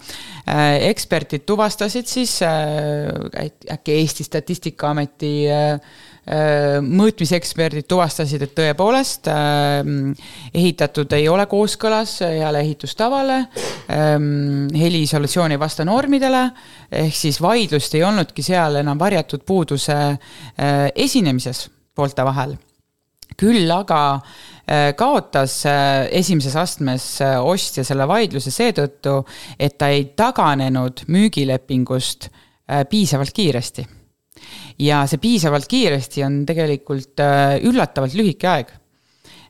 eksperdid 0.88 1.43
tuvastasid 1.43 2.08
siis 2.08 2.39
äh, 2.47 3.12
äk- 3.43 3.73
äkki 3.76 4.00
Eesti 4.00 4.23
Statistikaameti 4.23 5.34
äh, 5.52 6.06
mõõtmiseksperdid 6.83 7.87
tuvastasid, 7.87 8.41
et 8.43 8.53
tõepoolest 8.57 9.29
äh, 9.31 9.79
ehitatud 10.53 11.13
ei 11.15 11.29
ole 11.31 11.45
kooskõlas 11.47 12.17
heale 12.25 12.65
ehitustavale 12.65 13.37
ähm,, 13.93 14.67
heliisolatsioon 14.75 15.55
ei 15.55 15.61
vasta 15.61 15.85
normidele, 15.87 16.49
ehk 16.91 17.15
siis 17.15 17.39
vaidlust 17.41 17.95
ei 17.95 18.03
olnudki 18.03 18.43
seal 18.43 18.81
enam 18.83 18.99
varjatud 18.99 19.47
puuduse 19.47 19.95
äh, 19.95 20.87
esinemises 20.95 21.69
poolte 21.95 22.25
vahel 22.27 22.57
küll 23.37 23.69
aga 23.71 24.01
äh, 24.15 24.93
kaotas 24.97 25.59
äh, 25.69 26.07
esimeses 26.19 26.55
astmes 26.57 27.05
äh, 27.21 27.37
ostja 27.43 27.85
selle 27.87 28.07
vaidluse 28.09 28.51
seetõttu, 28.53 29.19
et 29.59 29.77
ta 29.77 29.91
ei 29.93 30.09
taganenud 30.17 31.05
müügilepingust 31.11 32.29
äh, 32.29 32.83
piisavalt 32.89 33.35
kiiresti. 33.35 33.87
Ja 34.80 35.04
see 35.10 35.21
piisavalt 35.21 35.67
kiiresti 35.69 36.26
on 36.28 36.41
tegelikult 36.47 37.23
äh, 37.23 37.58
üllatavalt 37.67 38.17
lühike 38.17 38.52
aeg. 38.52 38.76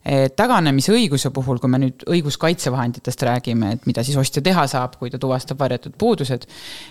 Taganemise 0.08 0.94
õiguse 0.96 1.34
puhul, 1.36 1.58
kui 1.60 1.68
me 1.68 1.82
nüüd 1.82 2.06
õiguskaitsevahenditest 2.08 3.26
räägime, 3.28 3.74
et 3.76 3.88
mida 3.90 4.06
siis 4.08 4.16
ostja 4.16 4.40
teha 4.46 4.64
saab, 4.72 4.94
kui 4.96 5.12
ta 5.12 5.20
tuvastab 5.20 5.60
varjatud 5.60 5.98
puudused, 6.00 6.46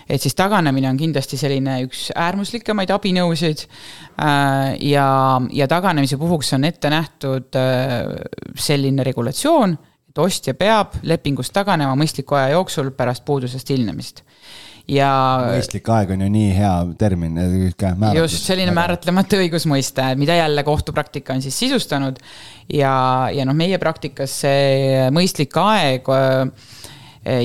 et 0.05 0.21
siis 0.21 0.37
taganemine 0.37 0.91
on 0.91 0.99
kindlasti 0.99 1.39
selline 1.39 1.79
üks 1.87 2.11
äärmuslikemaid 2.13 2.93
abinõusid 2.93 3.63
äh, 3.65 4.75
ja, 4.85 5.07
ja 5.49 5.69
taganemise 5.71 6.19
puhuks 6.21 6.53
on 6.59 6.69
ette 6.69 6.93
nähtud 6.93 7.57
äh, 7.57 8.13
selline 8.53 9.07
regulatsioon, 9.07 9.73
et 10.11 10.21
ostja 10.21 10.53
peab 10.53 10.99
lepingust 11.01 11.55
taganema 11.57 11.97
mõistliku 11.97 12.37
aja 12.37 12.53
jooksul 12.53 12.93
pärast 12.93 13.25
puudusest 13.25 13.73
ilmnemist 13.73 14.21
ja 14.87 15.11
mõistlik 15.43 15.89
aeg 15.91 16.13
on 16.15 16.23
ju 16.23 16.29
nii 16.31 16.51
hea 16.55 16.73
termin, 16.99 17.39
just 18.17 18.47
selline 18.47 18.73
määratlemata 18.75 19.39
õigusmõiste, 19.41 20.09
mida 20.19 20.37
jälle 20.39 20.63
kohtupraktika 20.67 21.35
on 21.35 21.43
siis 21.43 21.57
sisustanud 21.59 22.19
ja, 22.71 22.93
ja 23.33 23.47
noh, 23.47 23.57
meie 23.57 23.79
praktikas 23.81 24.41
see 24.43 25.07
mõistlik 25.15 25.57
aeg 25.59 26.07
äh, 26.13 26.75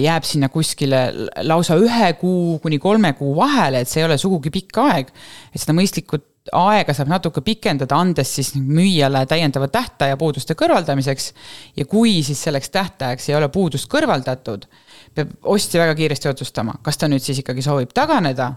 jääb 0.03 0.27
sinna 0.27 0.49
kuskile 0.53 1.07
lausa 1.43 1.77
ühe 1.81 2.13
kuu 2.21 2.59
kuni 2.63 2.79
kolme 2.83 3.13
kuu 3.19 3.35
vahele, 3.37 3.83
et 3.83 3.91
see 3.91 4.03
ei 4.03 4.07
ole 4.07 4.19
sugugi 4.21 4.53
pikk 4.55 4.79
aeg. 4.85 5.11
et 5.51 5.61
seda 5.61 5.75
mõistlikku 5.75 6.23
aega 6.59 6.95
saab 6.95 7.11
natuke 7.11 7.43
pikendada, 7.45 7.97
andes 7.99 8.31
siis 8.37 8.53
müüjale 8.57 9.25
täiendava 9.31 9.69
tähtaja 9.71 10.17
puuduste 10.19 10.55
kõrvaldamiseks. 10.59 11.33
ja 11.77 11.85
kui 11.87 12.23
siis 12.23 12.43
selleks 12.43 12.71
tähtajaks 12.71 13.29
ei 13.29 13.37
ole 13.39 13.49
puudust 13.49 13.91
kõrvaldatud, 13.91 14.67
peab 15.15 15.33
ostja 15.55 15.83
väga 15.83 15.97
kiiresti 15.99 16.31
otsustama, 16.31 16.77
kas 16.85 17.01
ta 17.01 17.09
nüüd 17.11 17.25
siis 17.25 17.43
ikkagi 17.43 17.65
soovib 17.65 17.93
taganeda 17.97 18.53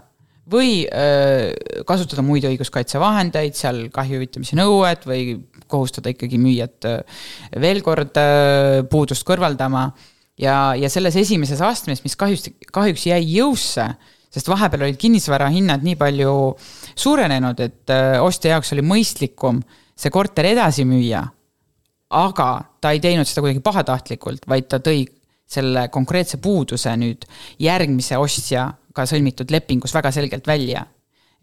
või 0.50 0.84
öö, 0.86 1.82
kasutada 1.86 2.22
muid 2.22 2.46
õiguskaitsevahendeid, 2.46 3.56
seal 3.58 3.86
kahju 3.94 4.20
hüvitamise 4.20 4.58
nõuet 4.58 5.06
või 5.08 5.40
kohustada 5.66 6.12
ikkagi 6.12 6.38
müüjat 6.38 6.86
veel 7.60 7.82
kord 7.86 8.18
öö, 8.22 8.84
puudust 8.90 9.26
kõrvaldama 9.26 9.88
ja, 10.38 10.74
ja 10.78 10.90
selles 10.92 11.18
esimeses 11.18 11.62
astmes, 11.64 12.04
mis 12.04 12.14
kahjuks, 12.18 12.50
kahjuks 12.72 13.08
jäi 13.10 13.24
jõusse, 13.24 13.88
sest 14.32 14.50
vahepeal 14.52 14.86
olid 14.86 15.00
kinnisvara 15.00 15.48
hinnad 15.50 15.82
nii 15.86 15.98
palju 15.98 16.36
suurenenud, 16.94 17.60
et 17.64 17.94
ostja 18.22 18.54
jaoks 18.54 18.74
oli 18.76 18.84
mõistlikum 18.86 19.62
see 19.96 20.12
korter 20.12 20.52
edasi 20.52 20.84
müüa. 20.86 21.24
aga 22.06 22.48
ta 22.80 22.92
ei 22.94 23.00
teinud 23.02 23.26
seda 23.26 23.42
kuidagi 23.42 23.64
pahatahtlikult, 23.64 24.44
vaid 24.46 24.68
ta 24.70 24.78
tõi 24.78 25.02
selle 25.46 25.88
konkreetse 25.94 26.40
puuduse 26.42 26.92
nüüd 26.98 27.24
järgmise 27.62 28.18
ostjaga 28.18 29.06
sõlmitud 29.06 29.50
lepingus 29.54 29.94
väga 29.94 30.10
selgelt 30.14 30.46
välja 30.46 30.82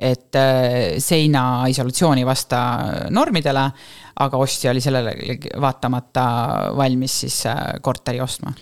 et 0.03 0.35
äh, 0.35 0.97
seina 0.99 1.63
isolatsioon 1.71 2.19
ei 2.19 2.25
vasta 2.27 2.59
normidele, 3.13 3.63
aga 4.25 4.41
ostja 4.41 4.73
oli 4.73 4.81
sellele 4.83 5.37
vaatamata 5.61 6.25
valmis 6.75 7.19
siis 7.23 7.43
äh, 7.47 7.65
korteri 7.81 8.21
ostma 8.23 8.53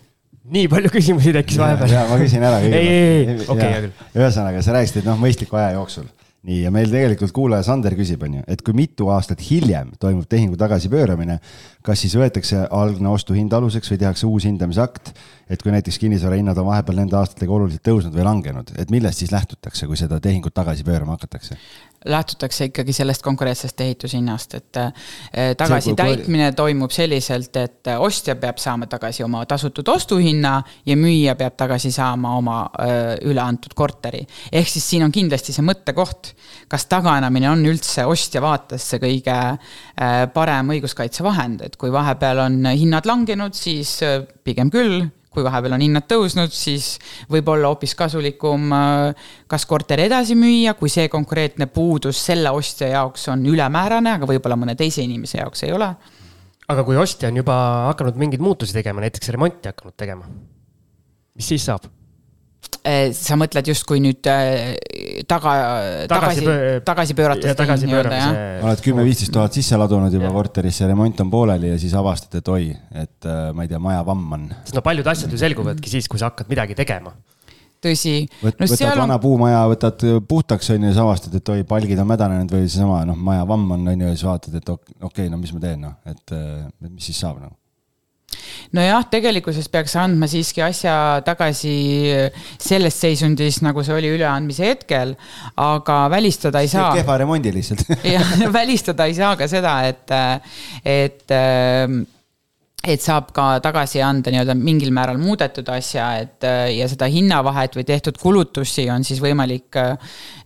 nii 0.51 0.67
palju 0.71 0.89
küsimusi 0.91 1.33
tekkis 1.35 1.59
vahepeal. 1.61 1.93
ja 1.93 2.05
ma 2.09 2.17
küsin 2.19 2.43
ära 2.43 2.59
kõigepealt. 2.63 2.87
ei, 2.89 2.97
ei, 2.97 3.35
ei, 3.35 3.45
okei, 3.45 3.67
hea 3.67 3.83
küll. 3.85 4.07
ühesõnaga, 4.17 4.63
sa 4.65 4.75
rääkisid, 4.75 5.01
et 5.03 5.07
noh, 5.07 5.19
mõistliku 5.21 5.59
aja 5.59 5.75
jooksul. 5.77 6.09
Nii, 6.47 6.61
ja 6.65 6.71
meil 6.73 6.89
tegelikult 6.89 7.33
kuulaja 7.35 7.65
Sander 7.67 7.93
küsib, 7.97 8.23
on 8.25 8.39
ju, 8.39 8.45
et 8.49 8.63
kui 8.65 8.73
mitu 8.77 9.11
aastat 9.13 9.43
hiljem 9.45 9.91
toimub 10.01 10.25
tehingu 10.29 10.57
tagasipööramine, 10.59 11.37
kas 11.85 12.01
siis 12.01 12.15
võetakse 12.17 12.63
algne 12.73 13.11
ostuhind 13.13 13.53
aluseks 13.53 13.93
või 13.93 14.01
tehakse 14.01 14.27
uus 14.29 14.47
hindamisakt? 14.49 15.13
et 15.51 15.59
kui 15.59 15.73
näiteks 15.73 15.97
kinnisvara 15.99 16.37
hinnad 16.39 16.55
on 16.61 16.69
vahepeal 16.69 17.01
nende 17.01 17.17
aastatega 17.19 17.51
oluliselt 17.51 17.83
tõusnud 17.83 18.15
või 18.15 18.23
langenud, 18.23 18.69
et 18.79 18.93
millest 18.93 19.19
siis 19.19 19.33
lähtutakse, 19.35 19.83
kui 19.89 19.99
seda 19.99 20.21
tehingut 20.23 20.55
tagasi 20.55 20.85
pöörama 20.87 21.17
hakatakse? 21.17 21.57
Lähtutakse 22.05 22.65
ikkagi 22.65 22.93
sellest 22.93 23.21
konkreetsest 23.21 23.81
ehitushinnast, 23.81 24.53
et 24.57 24.77
eh, 24.81 25.51
tagasitäitmine 25.57 26.51
toimub 26.57 26.91
selliselt, 26.91 27.55
et 27.61 27.91
ostja 27.97 28.35
peab 28.41 28.57
saama 28.61 28.87
tagasi 28.89 29.23
oma 29.23 29.43
tasutud 29.45 29.87
ostuhinna 29.93 30.55
ja 30.85 30.97
müüja 30.97 31.35
peab 31.37 31.57
tagasi 31.59 31.91
saama 31.93 32.35
oma 32.37 32.57
eh, 32.81 33.13
üle 33.29 33.43
antud 33.43 33.75
korteri. 33.77 34.25
ehk 34.51 34.69
siis 34.69 34.89
siin 34.89 35.05
on 35.05 35.11
kindlasti 35.13 35.53
see 35.53 35.65
mõttekoht, 35.65 36.33
kas 36.71 36.87
taganemine 36.89 37.49
on 37.51 37.65
üldse 37.69 38.05
ostja 38.09 38.41
vaates 38.41 38.89
see 38.89 39.01
kõige 39.01 39.37
eh, 39.53 40.25
parem 40.33 40.73
õiguskaitsevahend, 40.77 41.65
et 41.69 41.77
kui 41.77 41.93
vahepeal 41.93 42.45
on 42.47 42.61
hinnad 42.73 43.05
langenud, 43.05 43.53
siis 43.57 43.99
pigem 44.43 44.73
küll 44.73 45.03
kui 45.31 45.43
vahepeal 45.45 45.77
on 45.77 45.83
hinnad 45.85 46.07
tõusnud, 46.11 46.51
siis 46.51 46.97
võib 47.31 47.47
olla 47.53 47.71
hoopis 47.71 47.93
kasulikum 47.99 48.73
äh, 48.75 49.29
kas 49.51 49.65
korter 49.69 50.03
edasi 50.03 50.35
müüa, 50.35 50.75
kui 50.79 50.91
see 50.91 51.07
konkreetne 51.11 51.69
puudus 51.71 52.19
selle 52.25 52.51
ostja 52.51 52.91
jaoks 52.91 53.29
on 53.31 53.45
ülemäärane, 53.47 54.17
aga 54.17 54.27
võib-olla 54.27 54.59
mõne 54.59 54.75
teise 54.79 55.05
inimese 55.05 55.39
jaoks 55.39 55.63
ei 55.67 55.71
ole. 55.77 55.93
aga 56.71 56.83
kui 56.87 56.99
ostja 56.99 57.31
on 57.31 57.39
juba 57.41 57.55
hakanud 57.91 58.19
mingeid 58.19 58.43
muutusi 58.43 58.75
tegema, 58.75 59.03
näiteks 59.03 59.31
remonti 59.35 59.71
hakanud 59.71 59.95
tegema, 59.97 60.27
mis 61.35 61.51
siis 61.53 61.65
saab? 61.67 61.87
Eh, 62.81 63.11
sa 63.13 63.35
mõtled 63.37 63.67
justkui 63.69 63.99
nüüd 64.01 64.25
eh, 64.25 64.71
taga, 65.29 65.51
tagasi, 66.09 66.45
tagasi 66.81 67.13
pöörates. 67.13 67.53
tagasi 67.59 67.85
pööramise. 67.85 68.39
oled 68.65 68.81
kümme-viisteist 68.81 69.33
tuhat 69.35 69.53
sisse 69.53 69.77
ladunud 69.77 70.09
juba 70.09 70.25
ja. 70.25 70.33
korterisse, 70.33 70.87
remont 70.89 71.21
on 71.21 71.29
pooleli 71.29 71.69
ja 71.69 71.77
siis 71.81 71.93
avastad, 71.99 72.39
et 72.39 72.49
oi, 72.49 72.71
et 73.03 73.29
äh, 73.29 73.51
ma 73.53 73.67
ei 73.67 73.69
tea, 73.69 73.77
maja 73.85 74.01
vamm 74.07 74.33
on. 74.33 74.49
sest 74.63 74.79
no 74.79 74.81
paljud 74.87 75.11
asjad 75.13 75.29
ju 75.29 75.43
selguvadki 75.43 75.93
siis, 75.93 76.09
kui 76.09 76.17
sa 76.17 76.31
hakkad 76.31 76.49
midagi 76.49 76.79
tegema 76.81 77.13
tõsi 77.85 78.15
Võt,. 78.41 78.57
No, 78.57 78.71
võtad 78.73 78.97
vana 79.03 79.19
on... 79.19 79.25
puumaja, 79.29 79.61
võtad 79.75 80.09
puhtaks, 80.33 80.73
on 80.73 80.81
ju, 80.81 80.89
siis 80.89 81.05
avastad, 81.05 81.37
et 81.37 81.53
oi, 81.53 81.61
palgid 81.69 82.01
on 82.01 82.09
mädanenud 82.15 82.57
või 82.57 82.65
seesama, 82.65 83.03
noh, 83.05 83.23
maja 83.29 83.45
vamm 83.53 83.77
on, 83.77 83.87
on 83.93 84.05
ju, 84.07 84.09
ja 84.09 84.17
siis 84.17 84.25
vaatad, 84.25 84.57
et 84.57 84.73
okei 84.73 85.05
okay,, 85.05 85.29
no 85.29 85.37
mis 85.37 85.53
ma 85.53 85.61
teen, 85.69 85.85
noh, 85.85 85.99
et 86.09 86.39
mis 86.89 87.11
siis 87.11 87.21
saab, 87.21 87.43
noh 87.45 87.59
nojah, 88.77 89.05
tegelikkuses 89.11 89.67
peaks 89.71 89.95
andma 89.99 90.29
siiski 90.31 90.63
asja 90.65 90.93
tagasi 91.25 91.75
selles 92.61 92.99
seisundis, 93.03 93.61
nagu 93.65 93.83
see 93.85 93.97
oli 93.97 94.13
üleandmise 94.15 94.71
hetkel, 94.71 95.15
aga 95.61 95.99
välistada 96.13 96.63
ei 96.63 96.71
saa. 96.71 96.93
kehva 96.97 97.19
remondi 97.21 97.53
lihtsalt 97.55 97.85
jah, 98.15 98.33
välistada 98.53 99.09
ei 99.09 99.17
saa 99.17 99.35
ka 99.39 99.49
seda, 99.51 99.77
et, 99.91 100.17
et 100.85 101.37
et 102.81 103.01
saab 103.01 103.29
ka 103.35 103.45
tagasi 103.61 104.01
anda 104.01 104.31
nii-öelda 104.33 104.55
mingil 104.57 104.89
määral 104.95 105.19
muudetud 105.21 105.67
asja, 105.69 106.07
et 106.23 106.45
ja 106.73 106.87
seda 106.89 107.05
hinnavahet 107.13 107.77
või 107.77 107.85
tehtud 107.85 108.17
kulutusi 108.17 108.87
on 108.89 109.05
siis 109.05 109.21
võimalik 109.21 109.77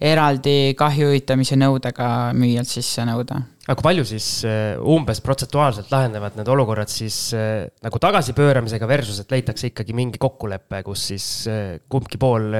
eraldi 0.04 0.76
kahju 0.78 1.13
hüvitamise 1.13 1.56
nõudega 1.60 2.10
müüjalt 2.36 2.71
sisse 2.71 3.08
nõuda. 3.08 3.39
Aga 3.65 3.75
kui 3.78 3.88
palju 3.88 4.06
siis 4.08 4.28
eh, 4.47 4.75
umbes 4.78 5.21
protsentuaalselt 5.25 5.89
lahenevad 5.93 6.38
need 6.38 6.51
olukorrad 6.54 6.91
siis 6.91 7.17
eh, 7.38 7.65
nagu 7.86 8.01
tagasipööramisega 8.01 8.89
versus, 8.89 9.21
et 9.23 9.34
leitakse 9.34 9.71
ikkagi 9.71 9.95
mingi 9.97 10.21
kokkulepe, 10.21 10.84
kus 10.86 11.10
siis 11.13 11.28
eh, 11.49 11.80
kumbki 11.89 12.21
pool, 12.21 12.54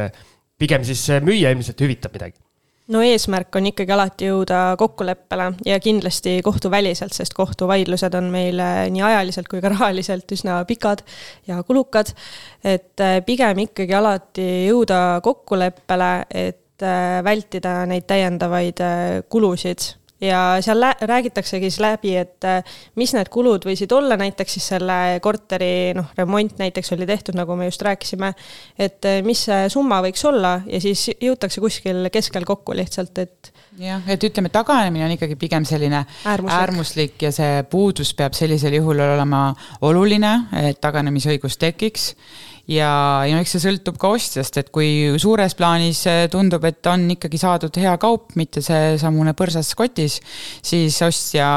pigem 0.58 0.86
siis 0.88 1.08
müüja 1.26 1.54
ilmselt 1.54 1.86
hüvitab 1.86 2.18
midagi? 2.18 2.40
no 2.88 3.02
eesmärk 3.02 3.56
on 3.58 3.70
ikkagi 3.72 3.94
alati 3.96 4.28
jõuda 4.30 4.60
kokkuleppele 4.78 5.48
ja 5.66 5.80
kindlasti 5.82 6.38
kohtuväliselt, 6.46 7.16
sest 7.18 7.34
kohtuvaidlused 7.38 8.14
on 8.18 8.30
meil 8.34 8.62
nii 8.94 9.02
ajaliselt 9.10 9.50
kui 9.50 9.62
ka 9.64 9.72
rahaliselt 9.76 10.32
üsna 10.36 10.60
pikad 10.70 11.02
ja 11.50 11.62
kulukad. 11.64 12.14
et 12.64 13.02
äh, 13.02 13.20
pigem 13.26 13.66
ikkagi 13.66 13.94
alati 13.94 14.48
jõuda 14.70 15.22
kokkuleppele, 15.26 16.12
et 16.30 16.86
äh, 16.86 17.22
vältida 17.26 17.84
neid 17.90 18.06
täiendavaid 18.10 18.82
äh, 18.82 19.22
kulusid 19.30 19.94
ja 20.26 20.42
seal 20.66 20.84
räägitaksegi 21.02 21.70
siis 21.70 21.80
läbi, 21.84 22.16
et 22.20 22.46
äh, 22.48 22.78
mis 23.00 23.14
need 23.16 23.30
kulud 23.34 23.66
võisid 23.68 23.92
olla, 23.96 24.18
näiteks 24.20 24.58
siis 24.58 24.70
selle 24.74 24.98
korteri 25.24 25.94
noh, 25.98 26.12
remont 26.18 26.58
näiteks 26.62 26.94
oli 26.96 27.08
tehtud, 27.10 27.38
nagu 27.38 27.56
me 27.56 27.70
just 27.70 27.82
rääkisime. 27.86 28.34
et 28.78 29.06
äh, 29.06 29.22
mis 29.26 29.46
see 29.48 29.70
summa 29.70 30.02
võiks 30.06 30.26
olla 30.28 30.60
ja 30.66 30.82
siis 30.82 31.08
jõutakse 31.22 31.62
kuskil 31.62 32.10
keskel 32.14 32.46
kokku 32.46 32.76
lihtsalt, 32.78 33.18
et. 33.24 33.52
jah, 33.80 34.02
et 34.08 34.24
ütleme, 34.24 34.50
taganemine 34.54 35.06
on 35.06 35.16
ikkagi 35.18 35.38
pigem 35.40 35.66
selline 35.66 36.06
äärmuslik. 36.26 36.60
äärmuslik 36.60 37.28
ja 37.28 37.32
see 37.36 37.64
puudus 37.70 38.14
peab 38.14 38.34
sellisel 38.38 38.80
juhul 38.80 39.00
olema 39.06 39.48
oluline, 39.82 40.36
et 40.66 40.82
taganemisõigus 40.82 41.60
tekiks 41.62 42.14
ja, 42.72 42.90
ja 43.28 43.40
eks 43.42 43.56
see 43.56 43.64
sõltub 43.68 43.98
ka 44.02 44.10
ostjast, 44.16 44.58
et 44.62 44.72
kui 44.74 45.18
suures 45.22 45.56
plaanis 45.58 46.02
tundub, 46.34 46.64
et 46.68 46.86
on 46.90 47.06
ikkagi 47.14 47.40
saadud 47.42 47.80
hea 47.82 47.94
kaup, 48.02 48.34
mitte 48.40 48.64
seesamune 48.66 49.36
põrsas 49.38 49.72
kotis, 49.78 50.18
siis 50.66 50.98
ostja 51.06 51.48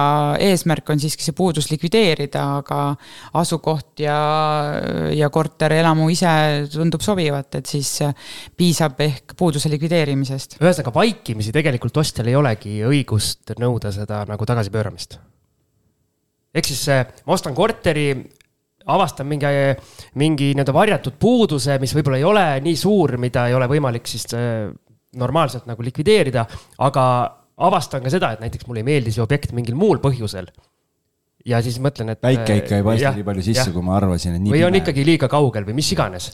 eesmärk 0.44 0.92
on 0.92 1.00
siiski 1.02 1.26
see 1.26 1.36
puudus 1.36 1.70
likvideerida, 1.72 2.44
aga 2.62 2.82
asukoht 3.40 4.04
ja, 4.04 4.18
ja 5.14 5.30
korterelamu 5.32 6.10
ise 6.12 6.34
tundub 6.72 7.04
sobivat, 7.04 7.60
et 7.60 7.70
siis 7.70 7.94
piisab 8.58 9.00
ehk 9.04 9.36
puuduse 9.38 9.70
likvideerimisest. 9.72 10.58
ühesõnaga 10.60 10.94
vaikimisi 10.94 11.54
tegelikult 11.54 12.04
ostjal 12.04 12.28
ei 12.30 12.38
olegi 12.38 12.78
õigust 12.86 13.56
nõuda 13.58 13.92
seda 13.94 14.24
nagu 14.28 14.46
tagasipööramist 14.48 15.18
ehk 16.58 16.68
siis 16.68 16.84
ma 17.26 17.36
ostan 17.36 17.54
korteri, 17.56 18.10
avastan 18.88 19.28
mingi, 19.28 19.48
mingi 20.20 20.52
nii-öelda 20.54 20.74
varjatud 20.74 21.18
puuduse, 21.20 21.78
mis 21.82 21.94
võib-olla 21.96 22.20
ei 22.20 22.28
ole 22.28 22.46
nii 22.64 22.76
suur, 22.78 23.16
mida 23.20 23.48
ei 23.48 23.56
ole 23.56 23.68
võimalik 23.70 24.08
siis 24.10 24.26
äh, 24.36 24.68
normaalselt 25.18 25.68
nagu 25.68 25.84
likvideerida, 25.84 26.46
aga 26.84 27.04
avastan 27.68 28.04
ka 28.04 28.12
seda, 28.12 28.32
et 28.34 28.42
näiteks 28.44 28.68
mulle 28.68 28.84
ei 28.84 28.88
meeldi 28.88 29.14
see 29.14 29.24
objekt 29.24 29.54
mingil 29.56 29.78
muul 29.78 30.02
põhjusel. 30.02 30.50
ja 31.48 31.62
siis 31.64 31.78
mõtlen, 31.80 32.12
et. 32.12 32.20
päike 32.20 32.62
ikka 32.62 32.80
ei 32.80 32.84
paista 32.86 33.14
nii 33.16 33.26
palju 33.26 33.44
sisse, 33.46 33.70
kui 33.72 33.84
ma 33.84 33.96
arvasin, 33.96 34.36
et 34.36 34.42
nii 34.42 34.52
või 34.52 34.60
pime. 34.60 34.70
on 34.70 34.80
ikkagi 34.82 35.04
liiga 35.06 35.28
kaugel 35.32 35.68
või 35.68 35.78
mis 35.80 35.92
iganes 35.94 36.32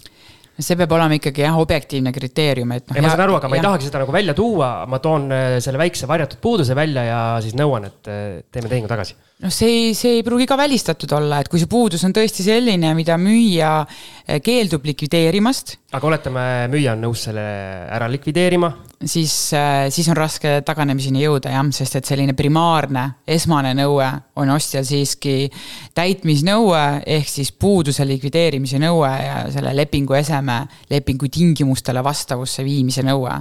see 0.54 0.76
peab 0.78 0.92
olema 0.94 1.16
ikkagi 1.18 1.42
jah, 1.42 1.56
objektiivne 1.58 2.12
kriteerium, 2.14 2.72
et 2.76 2.86
noh. 2.86 3.00
ma 3.02 3.10
saan 3.10 3.24
aru, 3.24 3.38
aga 3.40 3.50
ma 3.50 3.58
ei 3.58 3.64
tahagi 3.64 3.88
seda 3.88 4.04
nagu 4.04 4.14
välja 4.14 4.34
tuua, 4.38 4.68
ma 4.90 5.00
toon 5.02 5.26
äh, 5.34 5.44
selle 5.64 5.80
väikse 5.80 6.06
varjatud 6.10 6.38
puuduse 6.42 6.76
välja 6.78 7.02
ja 7.08 7.20
siis 7.42 7.56
nõuan, 7.58 7.88
et 7.90 8.10
äh, 8.10 8.20
teeme 8.54 8.70
tehingu 8.70 8.90
tagasi 8.90 9.16
noh, 9.42 9.50
see 9.50 9.66
ei, 9.66 9.94
see 9.98 10.18
ei 10.18 10.22
pruugi 10.26 10.46
ka 10.46 10.56
välistatud 10.58 11.10
olla, 11.16 11.40
et 11.42 11.50
kui 11.50 11.58
see 11.58 11.70
puudus 11.70 12.04
on 12.06 12.14
tõesti 12.14 12.46
selline, 12.46 12.92
mida 12.94 13.16
müüja 13.18 13.80
eh, 13.82 14.38
keeldub 14.44 14.86
likvideerimast. 14.86 15.78
aga 15.94 16.08
oletame, 16.10 16.44
müüja 16.70 16.94
on 16.94 17.02
nõus 17.06 17.26
selle 17.26 17.42
ära 17.90 18.06
likvideerima? 18.10 18.70
siis, 19.04 19.34
eh, 19.58 19.88
siis 19.94 20.06
on 20.12 20.18
raske 20.18 20.60
taganemiseni 20.66 21.24
jõuda 21.24 21.50
jah, 21.50 21.66
sest 21.74 21.98
et 21.98 22.06
selline 22.06 22.36
primaarne, 22.38 23.04
esmane 23.26 23.74
nõue 23.74 24.06
on 24.38 24.54
ostjal 24.54 24.86
siiski 24.86 25.50
täitmisnõue 25.98 26.84
ehk 27.16 27.28
siis 27.28 27.50
puuduse 27.50 28.06
likvideerimise 28.06 28.78
nõue 28.82 29.10
ja 29.10 29.42
selle 29.54 29.74
lepingu 29.74 30.14
eseme 30.18 30.60
lepingu 30.90 31.28
tingimustele 31.32 32.04
vastavusse 32.06 32.64
viimise 32.64 33.02
nõue. 33.02 33.34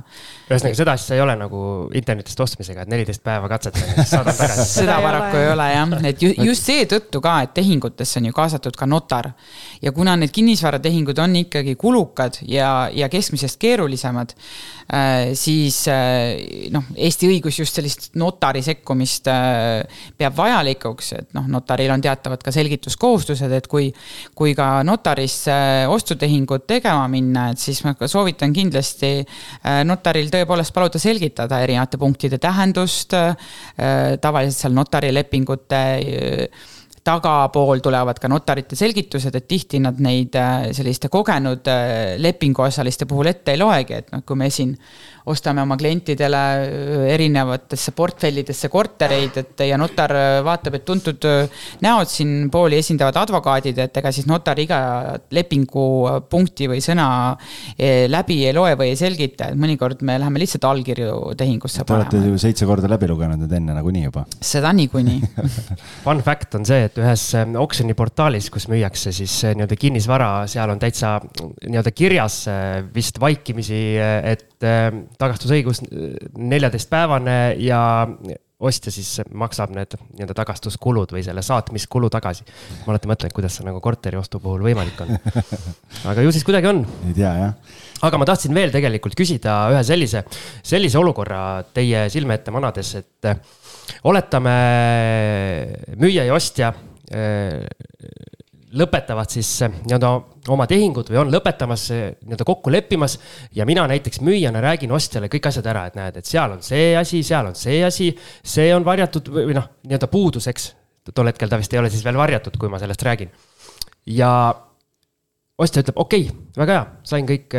ühesõnaga, 0.49 0.81
seda 0.81 0.97
asja 0.97 1.15
ei 1.15 1.21
ole 1.21 1.37
nagu 1.37 1.63
internetist 1.93 2.41
ostmisega, 2.43 2.81
et 2.83 2.91
neliteist 2.91 3.23
päeva 3.23 3.47
katsetan 3.51 3.85
ja 3.87 4.01
siis 4.01 4.15
saadan 4.17 4.41
tagasi 4.41 4.69
seda 4.81 4.97
paraku 5.05 5.37
ei 5.37 5.51
ole 5.53 5.71
jah 5.75 5.82
jah, 5.91 6.05
et 6.09 6.21
ju, 6.23 6.31
just 6.47 6.69
seetõttu 6.69 7.21
ka, 7.23 7.41
et 7.45 7.53
tehingutesse 7.55 8.21
on 8.21 8.29
ju 8.29 8.35
kaasatud 8.35 8.77
ka 8.79 8.87
notar. 8.89 9.31
ja 9.81 9.91
kuna 9.91 10.15
need 10.15 10.31
kinnisvaratehingud 10.31 11.19
on 11.19 11.35
ikkagi 11.35 11.75
kulukad 11.75 12.37
ja, 12.47 12.89
ja 12.93 13.09
keskmisest 13.09 13.59
keerulisemad, 13.59 14.33
äh, 14.93 15.33
siis 15.37 15.83
äh, 15.91 16.69
noh, 16.71 16.85
Eesti 16.95 17.27
õigus 17.31 17.59
just 17.59 17.75
sellist 17.75 18.09
notari 18.19 18.63
sekkumist 18.63 19.27
äh, 19.31 19.83
peab 20.17 20.37
vajalikuks, 20.37 21.11
et 21.19 21.33
noh, 21.37 21.47
notaril 21.51 21.91
on 21.93 22.03
teatavad 22.03 22.43
ka 22.43 22.53
selgituskohustused, 22.55 23.51
et 23.51 23.67
kui, 23.71 23.89
kui 24.35 24.55
ka 24.57 24.69
notarisse 24.87 25.53
ostutehingut 25.91 26.67
tegema 26.69 27.07
minna, 27.11 27.49
et 27.53 27.61
siis 27.61 27.83
ma 27.85 27.95
ka 27.97 28.07
soovitan 28.11 28.53
kindlasti 28.55 29.11
notaril 29.87 30.29
tõepoolest 30.31 30.73
paluda 30.75 30.99
selgitada 31.01 31.59
erinevate 31.63 31.99
punktide 32.01 32.39
tähendust, 32.41 33.13
tavaliselt 34.23 34.59
seal 34.59 34.75
notarilepingute 35.73 36.71
tagapool 37.03 37.81
tulevad 37.83 38.19
ka 38.19 38.29
notarite 38.31 38.77
selgitused, 38.79 39.35
et 39.35 39.47
tihti 39.47 39.81
nad 39.83 39.99
neid 40.03 40.35
äh, 40.39 40.69
selliste 40.75 41.11
kogenud 41.11 41.67
äh, 41.67 42.15
lepinguosaliste 42.21 43.07
puhul 43.09 43.31
ette 43.33 43.53
ei 43.53 43.59
loegi, 43.59 43.99
et 43.99 44.13
noh, 44.13 44.23
kui 44.25 44.39
me 44.39 44.49
siin 44.53 44.71
ostame 45.31 45.63
oma 45.63 45.77
klientidele 45.79 46.41
äh, 46.43 47.05
erinevatesse 47.13 47.93
portfellidesse 47.95 48.69
kortereid, 48.73 49.39
et 49.43 49.65
ja 49.67 49.77
notar 49.79 50.13
vaatab, 50.45 50.77
et 50.79 50.85
tuntud 50.85 51.27
näod 51.83 52.11
siin 52.11 52.49
pooli 52.51 52.79
esindavad 52.81 53.17
advokaadid, 53.23 53.79
et 53.85 54.01
ega 54.01 54.11
siis 54.13 54.27
notar 54.29 54.59
iga 54.59 54.79
lepingupunkti 55.33 56.69
või 56.71 56.81
sõna 56.83 57.07
läbi 58.09 58.39
ei 58.47 58.53
loe 58.55 58.75
või 58.79 58.91
ei 58.93 58.99
selgita, 58.99 59.51
et 59.51 59.59
mõnikord 59.59 60.03
me 60.05 60.17
läheme 60.21 60.41
lihtsalt 60.41 60.67
allkirju 60.67 61.35
tehingusse 61.39 61.85
panema. 61.87 62.09
Te 62.09 62.19
olete 62.19 62.33
ju 62.33 62.41
seitse 62.41 62.67
korda 62.69 62.89
läbi 62.91 63.09
lugenud 63.09 63.41
need 63.43 63.57
enne 63.59 63.77
nagunii 63.77 64.05
juba. 64.07 64.25
seda 64.43 64.73
niikuinii 64.75 65.21
Fun 66.03 66.21
fact 66.23 66.55
on 66.57 66.65
see, 66.67 66.87
et 66.87 66.97
ühes 66.99 67.25
oksjoniportaalis, 67.59 68.49
kus 68.53 68.67
müüakse 68.71 69.13
siis 69.15 69.35
äh, 69.47 69.55
nii-öelda 69.57 69.77
kinnisvara, 69.79 70.29
seal 70.51 70.73
on 70.73 70.81
täitsa 70.81 71.15
nii-öelda 71.23 71.93
kirjas 71.95 72.43
äh, 72.51 72.81
vist 72.95 73.19
vaikimisi, 73.21 73.81
äh, 74.01 74.19
et 74.63 74.69
ähm, 74.69 75.03
tagastusõigus 75.19 75.83
neljateistpäevane 76.39 77.55
ja 77.61 77.81
ostja 78.63 78.93
siis 78.95 79.19
maksab 79.35 79.73
need 79.75 79.97
nii-öelda 79.99 80.35
tagastuskulud 80.37 81.11
või 81.11 81.23
selle 81.25 81.43
saatmiskulu 81.43 82.07
tagasi. 82.13 82.45
ma 82.85 82.93
alati 82.93 83.11
mõtlen, 83.11 83.33
kuidas 83.35 83.57
see 83.59 83.67
nagu 83.67 83.81
korteri 83.83 84.17
ostu 84.17 84.39
puhul 84.39 84.63
võimalik 84.63 85.03
on. 85.03 85.11
aga 86.11 86.23
ju 86.23 86.31
siis 86.31 86.47
kuidagi 86.47 86.71
on. 86.71 86.85
ei 87.09 87.17
tea 87.17 87.33
jah. 87.41 87.75
aga 88.07 88.21
ma 88.21 88.29
tahtsin 88.29 88.55
veel 88.55 88.71
tegelikult 88.71 89.19
küsida 89.19 89.57
ühe 89.75 89.83
sellise, 89.83 90.23
sellise 90.63 91.01
olukorra 91.01 91.43
teie 91.75 92.07
silme 92.13 92.39
ette 92.39 92.55
manades, 92.55 92.95
et 93.03 93.31
oletame 94.07 94.57
müüja 95.99 96.23
ja 96.29 96.39
ostja 96.39 96.71
Äh, 97.11 97.67
lõpetavad 98.77 99.31
siis 99.33 99.49
äh, 99.65 99.73
nii-öelda 99.85 100.09
oma 100.53 100.65
tehingud 100.69 101.09
või 101.11 101.19
on 101.21 101.31
lõpetamas, 101.33 101.85
äh, 101.93 102.03
nii-öelda 102.23 102.47
kokku 102.47 102.71
leppimas. 102.73 103.17
ja 103.55 103.65
mina 103.69 103.85
näiteks 103.87 104.21
müüjana 104.21 104.61
räägin 104.61 104.91
ostjale 104.91 105.29
kõik 105.31 105.47
asjad 105.49 105.67
ära, 105.69 105.85
et 105.87 105.97
näed, 105.99 106.17
et 106.17 106.29
seal 106.29 106.55
on 106.55 106.63
see 106.65 106.93
asi, 106.97 107.23
seal 107.23 107.51
on 107.51 107.55
see 107.55 107.83
asi, 107.85 108.11
see 108.43 108.73
on 108.75 108.85
varjatud 108.85 109.29
või 109.29 109.55
noh, 109.57 109.69
nii-öelda 109.83 110.09
puuduseks. 110.11 110.73
tol 111.13 111.27
hetkel 111.27 111.49
ta 111.49 111.57
vist 111.57 111.73
ei 111.73 111.79
ole 111.79 111.89
siis 111.89 112.05
veel 112.05 112.17
varjatud, 112.17 112.57
kui 112.57 112.69
ma 112.69 112.79
sellest 112.79 113.03
räägin. 113.03 113.31
ja 114.05 114.31
ostja 115.57 115.83
ütleb, 115.83 115.97
okei 115.97 116.27
okay,, 116.29 116.39
väga 116.57 116.79
hea, 116.79 116.85
sain 117.03 117.27
kõik 117.29 117.55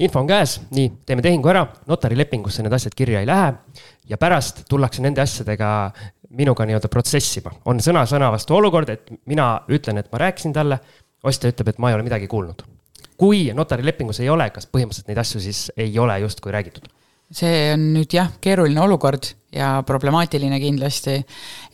info 0.00 0.20
on 0.20 0.28
käes, 0.28 0.60
nii, 0.72 0.92
teeme 1.06 1.22
tehingu 1.24 1.50
ära, 1.52 1.66
notarilepingusse 1.88 2.62
need 2.64 2.72
asjad 2.72 2.94
kirja 2.96 3.20
ei 3.20 3.28
lähe. 3.28 3.52
ja 4.08 4.18
pärast 4.18 4.64
tullakse 4.68 5.02
nende 5.02 5.20
asjadega 5.22 5.92
minuga 6.30 6.66
nii-öelda 6.66 6.88
protsessima. 6.88 7.52
on 7.64 7.80
sõna-sõna 7.82 8.30
vastu 8.32 8.54
olukord, 8.56 8.88
et 8.88 9.10
mina 9.26 9.52
ütlen, 9.68 9.98
et 9.98 10.12
ma 10.12 10.22
rääkisin 10.26 10.54
talle, 10.54 10.78
ostja 11.24 11.50
ütleb, 11.52 11.72
et 11.72 11.82
ma 11.82 11.90
ei 11.90 11.98
ole 11.98 12.06
midagi 12.06 12.28
kuulnud. 12.30 12.62
kui 13.20 13.50
notarilepingus 13.54 14.20
ei 14.20 14.30
ole, 14.32 14.48
kas 14.50 14.66
põhimõtteliselt 14.66 15.10
neid 15.10 15.18
asju 15.20 15.40
siis 15.44 15.66
ei 15.76 15.98
ole 15.98 16.18
justkui 16.20 16.52
räägitud? 16.52 16.88
see 17.30 17.70
on 17.74 17.92
nüüd 17.94 18.10
jah, 18.10 18.32
keeruline 18.42 18.80
olukord 18.82 19.28
ja 19.54 19.84
problemaatiline 19.86 20.58
kindlasti, 20.62 21.14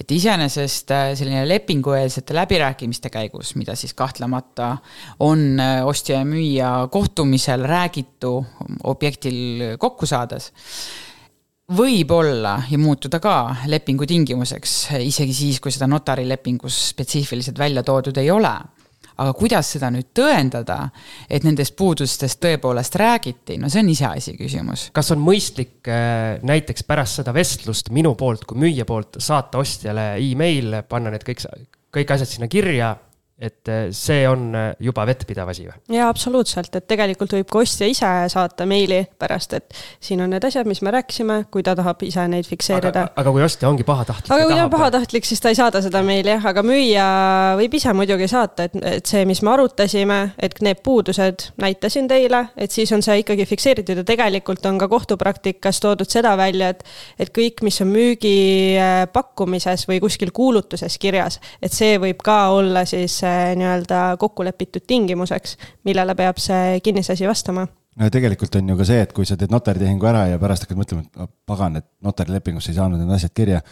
et 0.00 0.12
iseenesest 0.12 0.92
äh, 0.92 1.06
selline 1.16 1.46
lepingueelsete 1.48 2.36
läbirääkimiste 2.36 3.08
käigus, 3.12 3.54
mida 3.56 3.76
siis 3.76 3.94
kahtlemata 3.96 4.76
on 5.24 5.60
äh, 5.60 5.80
ostja 5.86 6.18
ja 6.20 6.28
müüja 6.28 6.70
kohtumisel 6.92 7.64
räägitu 7.64 8.34
objektil 8.84 9.76
kokku 9.80 10.06
saades 10.06 10.52
võib 11.74 12.10
olla 12.14 12.60
ja 12.70 12.78
muutuda 12.78 13.18
ka 13.22 13.36
lepingu 13.66 14.06
tingimuseks, 14.06 14.76
isegi 15.02 15.34
siis, 15.34 15.60
kui 15.60 15.74
seda 15.74 15.88
notarilepingus 15.90 16.78
spetsiifiliselt 16.92 17.58
välja 17.58 17.82
toodud 17.86 18.16
ei 18.22 18.30
ole. 18.30 18.54
aga 19.16 19.32
kuidas 19.32 19.70
seda 19.72 19.88
nüüd 19.88 20.10
tõendada, 20.12 20.90
et 21.30 21.40
nendest 21.46 21.72
puudustest 21.76 22.36
tõepoolest 22.36 22.98
räägiti, 23.00 23.56
no 23.56 23.70
see 23.72 23.80
on 23.80 23.88
iseasi 23.88 24.34
küsimus. 24.36 24.90
kas 24.92 25.10
on 25.14 25.22
mõistlik 25.24 25.88
äh, 25.88 26.36
näiteks 26.42 26.84
pärast 26.84 27.22
seda 27.22 27.32
vestlust 27.34 27.90
minu 27.90 28.14
poolt 28.14 28.44
kui 28.44 28.58
müüja 28.60 28.84
poolt 28.84 29.16
saata 29.18 29.58
ostjale 29.58 30.14
email, 30.20 30.82
panna 30.88 31.10
need 31.10 31.24
kõik, 31.24 31.42
kõik 31.96 32.12
asjad 32.12 32.28
sinna 32.28 32.48
kirja 32.48 32.96
et 33.36 33.68
eh, 33.68 33.88
see 33.92 34.22
on 34.24 34.48
eh, 34.56 34.70
juba 34.80 35.04
vettpidav 35.04 35.50
asi 35.52 35.66
või? 35.66 35.74
jaa, 35.92 36.08
absoluutselt, 36.08 36.72
et 36.78 36.86
tegelikult 36.88 37.34
võib 37.36 37.48
ka 37.52 37.60
ostja 37.60 37.84
ise 37.90 38.08
saata 38.32 38.64
meili 38.68 39.02
pärast, 39.20 39.52
et 39.58 39.74
siin 40.00 40.22
on 40.24 40.30
need 40.32 40.44
asjad, 40.48 40.64
mis 40.64 40.80
me 40.80 40.94
rääkisime, 40.94 41.42
kui 41.52 41.64
ta 41.66 41.74
tahab 41.76 42.00
ise 42.06 42.24
neid 42.32 42.48
fikseerida. 42.48 43.02
aga 43.12 43.34
kui 43.34 43.44
ostja 43.44 43.68
ongi 43.68 43.84
pahatahtlik? 43.84 44.32
aga 44.32 44.46
kui 44.48 44.56
ta 44.56 44.62
on 44.64 44.72
pahatahtlik, 44.72 45.28
siis 45.28 45.44
ta 45.44 45.52
ei 45.52 45.58
saada 45.58 45.82
seda 45.84 46.00
meili 46.06 46.32
jah, 46.32 46.46
aga 46.48 46.64
müüja 46.64 47.08
võib 47.60 47.76
ise 47.76 47.92
muidugi 47.98 48.30
saata, 48.32 48.70
et, 48.70 48.78
et 48.96 49.12
see, 49.12 49.26
mis 49.28 49.44
me 49.44 49.52
arutasime, 49.52 50.18
et 50.40 50.56
need 50.64 50.80
puudused 50.86 51.50
näitasin 51.60 52.08
teile, 52.08 52.40
et 52.56 52.72
siis 52.72 52.94
on 52.96 53.04
see 53.04 53.20
ikkagi 53.20 53.44
fikseeritud 53.52 54.00
ja 54.00 54.06
tegelikult 54.08 54.64
on 54.72 54.80
ka 54.80 54.88
kohtupraktikas 54.88 55.82
toodud 55.84 56.08
seda 56.08 56.32
välja, 56.40 56.72
et, 56.72 56.80
et 57.20 57.34
kõik, 57.36 57.60
mis 57.68 57.84
on 57.84 57.92
müügipakkumises 57.92 59.84
või 59.92 60.00
kuskil 60.08 60.32
kuulutuses 60.32 60.96
kirjas, 60.96 61.36
et 61.60 61.76
see 61.76 62.00
võib 62.00 62.24
ka 62.24 62.40
olla 62.56 62.88
siis 62.88 63.25
see 63.26 63.56
nii-öelda 63.58 64.04
kokku 64.22 64.46
lepitud 64.46 64.86
tingimuseks, 64.86 65.58
millele 65.84 66.14
peab 66.18 66.38
see 66.42 66.78
kinnisasi 66.86 67.28
vastama 67.28 67.66
no 67.96 68.08
tegelikult 68.12 68.56
on 68.60 68.72
ju 68.72 68.78
ka 68.78 68.88
see, 68.88 69.04
et 69.06 69.12
kui 69.16 69.28
sa 69.28 69.38
teed 69.40 69.52
notaritehingu 69.52 70.08
ära 70.08 70.26
ja 70.32 70.40
pärast 70.40 70.66
hakkad 70.66 70.80
mõtlema, 70.80 71.06
et 71.06 71.30
pagan, 71.48 71.80
et 71.80 71.88
notarilepingusse 72.04 72.72
ei 72.72 72.80
saanud 72.80 73.00
need 73.00 73.14
asjad 73.16 73.32
kirja, 73.36 73.62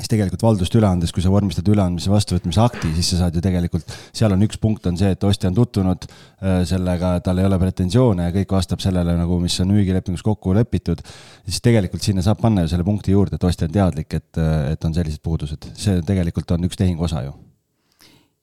siis 0.00 0.10
tegelikult 0.12 0.44
valdust 0.44 0.76
üle 0.76 0.88
andes, 0.88 1.12
kui 1.12 1.24
sa 1.24 1.32
vormistad 1.32 1.66
üleandmise 1.68 2.12
vastuvõtmise 2.12 2.62
akti, 2.62 2.92
siis 2.96 3.12
sa 3.12 3.24
saad 3.24 3.36
ju 3.36 3.42
tegelikult, 3.44 3.96
seal 4.16 4.32
on 4.36 4.44
üks 4.46 4.60
punkt 4.60 4.88
on 4.88 4.96
see, 5.00 5.12
et 5.16 5.26
ostja 5.28 5.50
on 5.50 5.58
tutvunud 5.58 6.06
äh, 6.06 6.62
sellega, 6.68 7.14
tal 7.24 7.40
ei 7.40 7.48
ole 7.48 7.60
pretensioone 7.60 8.28
ja 8.28 8.36
kõik 8.36 8.56
vastab 8.56 8.84
sellele 8.84 9.16
nagu, 9.18 9.40
mis 9.42 9.58
on 9.64 9.72
müügilepingus 9.74 10.24
kokku 10.26 10.56
lepitud. 10.56 11.04
siis 11.44 11.60
tegelikult 11.64 12.04
sinna 12.06 12.24
saab 12.24 12.40
panna 12.40 12.64
ju 12.64 12.72
selle 12.72 12.86
punkti 12.86 13.16
juurde, 13.16 13.40
et 13.40 13.48
ostja 13.48 13.68
on 13.68 13.76
teadlik, 13.76 14.20
et, 14.20 14.42
et 14.72 14.88
on 14.88 14.96
sellised 14.96 15.24
puudused, 15.24 15.72
see 15.76 16.00
tegelikult 16.06 16.56
on 16.56 16.68
üks 16.68 16.80
tehingu 16.80 17.08
osa 17.08 17.24
ju 17.28 17.36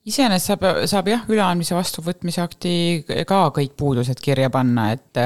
iseenesest 0.08 0.53
saab, 0.53 0.66
saab 0.89 1.10
jah, 1.12 1.26
üleandmise 1.32 1.76
vastuvõtmise 1.78 2.43
akti 2.43 2.76
ka 3.28 3.41
kõik 3.55 3.76
puudused 3.80 4.22
kirja 4.24 4.49
panna, 4.53 4.89
et 4.95 5.22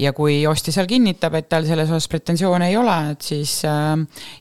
ja 0.00 0.12
kui 0.16 0.42
ostja 0.50 0.74
seal 0.74 0.90
kinnitab, 0.90 1.38
et 1.38 1.48
tal 1.50 1.66
selles 1.68 1.90
osas 1.90 2.10
pretensioone 2.12 2.70
ei 2.70 2.76
ole, 2.80 2.98
et 3.14 3.30
siis 3.32 3.60
äh, 3.68 3.96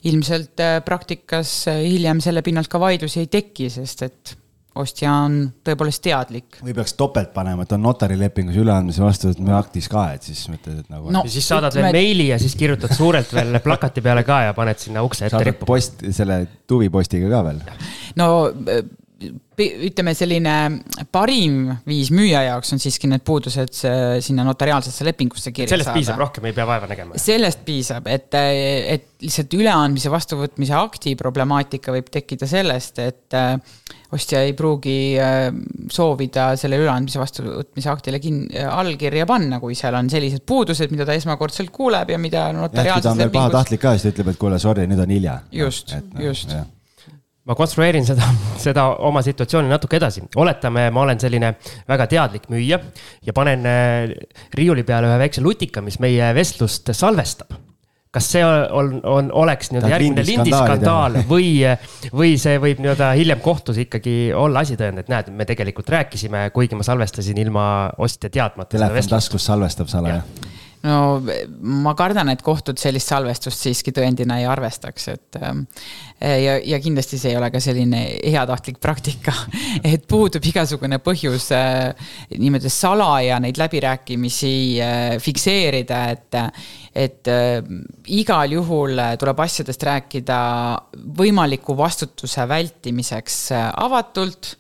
ilmselt 0.09 0.65
äh, 0.65 0.77
praktikas 0.86 1.55
äh, 1.71 1.84
hiljem 1.88 2.21
selle 2.23 2.43
pinnalt 2.45 2.71
ka 2.71 2.82
vaidlusi 2.82 3.23
ei 3.23 3.32
teki, 3.32 3.69
sest 3.73 4.07
et 4.07 4.36
ostja 4.80 5.11
on 5.25 5.38
tõepoolest 5.65 6.01
teadlik. 6.05 6.59
või 6.63 6.75
peaks 6.77 6.93
topelt 6.99 7.32
panema, 7.34 7.65
et 7.65 7.73
on 7.75 7.82
notarilepingus 7.84 8.59
üleandmise 8.61 9.03
vastuvõtmise 9.03 9.55
aktis 9.57 9.89
ka, 9.91 10.05
et 10.15 10.27
siis 10.30 10.43
mõtled, 10.51 10.84
et 10.84 10.93
nagu 10.93 11.11
no,. 11.13 11.23
ja 11.25 11.34
siis 11.34 11.47
saadad 11.49 11.75
veel 11.75 11.89
meili 11.95 12.30
ja 12.30 12.39
siis 12.41 12.55
kirjutad 12.59 12.93
suurelt 12.95 13.34
veel 13.34 13.59
plakati 13.65 14.03
peale 14.05 14.23
ka 14.27 14.43
ja 14.47 14.55
paned 14.57 14.80
sinna 14.82 15.03
ukse 15.05 15.27
ette 15.27 15.43
rippuma. 15.49 15.73
post, 15.73 16.05
selle 16.15 16.41
tuvipostiga 16.69 17.32
ka 17.34 17.43
veel. 17.49 17.63
no 18.21 18.30
ütleme, 19.59 20.13
selline 20.15 20.55
parim 21.11 21.74
viis 21.88 22.11
müüja 22.15 22.45
jaoks 22.45 22.72
on 22.76 22.82
siiski 22.82 23.09
need 23.11 23.26
puudused 23.28 23.74
sinna 24.24 24.45
notariaalsesse 24.47 25.07
lepingusse 25.07 25.51
kirja 25.51 25.74
sellest 25.74 25.89
saada. 25.89 25.97
sellest 25.97 26.07
piisab, 26.07 26.22
rohkem 26.24 26.47
ei 26.47 26.55
pea 26.55 26.67
vaeva 26.70 26.89
nägema? 26.89 27.20
sellest 27.20 27.65
piisab, 27.67 28.07
et, 28.07 28.30
et 28.39 29.09
lihtsalt 29.20 29.57
üleandmise 29.57 30.11
vastuvõtmise 30.13 30.76
akti 30.80 31.15
problemaatika 31.20 31.93
võib 31.95 32.07
tekkida 32.13 32.47
sellest, 32.47 33.03
et 33.03 33.36
äh, 33.36 33.57
ostja 34.15 34.45
ei 34.47 34.55
pruugi 34.57 34.95
äh, 35.20 35.49
soovida 35.91 36.53
selle 36.59 36.80
üleandmise 36.80 37.20
vastuvõtmise 37.20 37.91
aktile 37.91 38.24
kin-, 38.24 38.47
allkirja 38.70 39.28
panna, 39.30 39.59
kui 39.59 39.76
seal 39.78 39.99
on 39.99 40.11
sellised 40.11 40.47
puudused, 40.47 40.95
mida 40.95 41.07
ta 41.09 41.20
esmakordselt 41.20 41.76
kuuleb 41.76 42.15
ja 42.15 42.22
mida 42.22 42.47
notariaalses 42.55 43.11
lepingus. 43.11 43.38
pahatahtlik 43.41 43.84
ka, 43.84 43.95
siis 43.97 44.07
ta 44.07 44.15
ütleb, 44.15 44.34
et 44.34 44.41
kuule, 44.41 44.63
sorry, 44.63 44.88
nüüd 44.88 45.03
on 45.03 45.17
hilja. 45.17 45.41
just, 45.51 45.97
noh, 45.99 46.28
just 46.30 46.55
no, 46.55 46.63
ma 47.50 47.56
konstrueerin 47.58 48.06
seda, 48.08 48.28
seda 48.66 48.86
oma 49.08 49.24
situatsiooni 49.26 49.72
natuke 49.72 49.97
edasi. 50.00 50.24
oletame, 50.38 50.89
ma 50.93 51.06
olen 51.06 51.22
selline 51.22 51.56
väga 51.89 52.10
teadlik 52.12 52.50
müüja 52.54 52.80
ja 53.26 53.36
panen 53.36 53.66
äh, 53.70 54.14
riiuli 54.56 54.86
peale 54.88 55.10
ühe 55.10 55.18
väikse 55.26 55.43
lutika, 55.45 55.84
mis 55.86 56.00
meie 56.04 56.30
vestlust 56.38 56.93
salvestab. 56.93 57.58
kas 58.10 58.26
see 58.34 58.41
on, 58.41 58.95
on, 59.06 59.28
oleks 59.38 59.70
nii-öelda 59.70 59.89
järgmine 59.91 60.24
lindiskandaal 60.26 61.20
või, 61.30 61.52
või 62.10 62.32
see 62.41 62.56
võib 62.62 62.82
nii-öelda 62.82 63.12
hiljem 63.20 63.41
kohtus 63.45 63.78
ikkagi 63.86 64.32
olla 64.34 64.64
asitõend, 64.66 65.04
et 65.04 65.12
näed, 65.14 65.30
me 65.30 65.45
tegelikult 65.45 65.89
rääkisime, 65.93 66.47
kuigi 66.54 66.78
ma 66.78 66.86
salvestasin 66.86 67.38
ilma 67.38 67.66
ostja 68.02 68.34
teadmata. 68.34 68.78
Telefon 68.78 69.14
taskus 69.14 69.45
salvestab 69.45 69.93
salaja 69.93 70.24
no 70.88 71.19
ma 71.59 71.93
kardan, 71.97 72.30
et 72.32 72.43
kohtud 72.45 72.80
sellist 72.80 73.11
salvestust 73.11 73.65
siiski 73.65 73.91
tõendina 73.95 74.39
ei 74.39 74.45
arvestaks, 74.47 75.07
et 75.11 75.39
ähm, 75.41 75.65
ja, 76.19 76.55
ja 76.63 76.80
kindlasti 76.84 77.19
see 77.19 77.34
ei 77.34 77.39
ole 77.39 77.49
ka 77.51 77.61
selline 77.63 78.03
heatahtlik 78.32 78.80
praktika, 78.84 79.34
et 79.91 80.07
puudub 80.09 80.45
igasugune 80.51 81.01
põhjus 81.03 81.49
äh, 81.55 81.91
niimoodi 82.38 82.71
salaja 82.71 83.41
neid 83.43 83.59
läbirääkimisi 83.59 84.53
äh, 84.84 85.17
fikseerida, 85.23 86.03
et 86.15 86.39
et 86.99 87.27
äh, 87.32 87.59
igal 88.15 88.55
juhul 88.55 89.03
tuleb 89.19 89.43
asjadest 89.43 89.84
rääkida 89.86 90.39
võimaliku 91.19 91.75
vastutuse 91.77 92.47
vältimiseks 92.49 93.38
avatult 93.53 94.55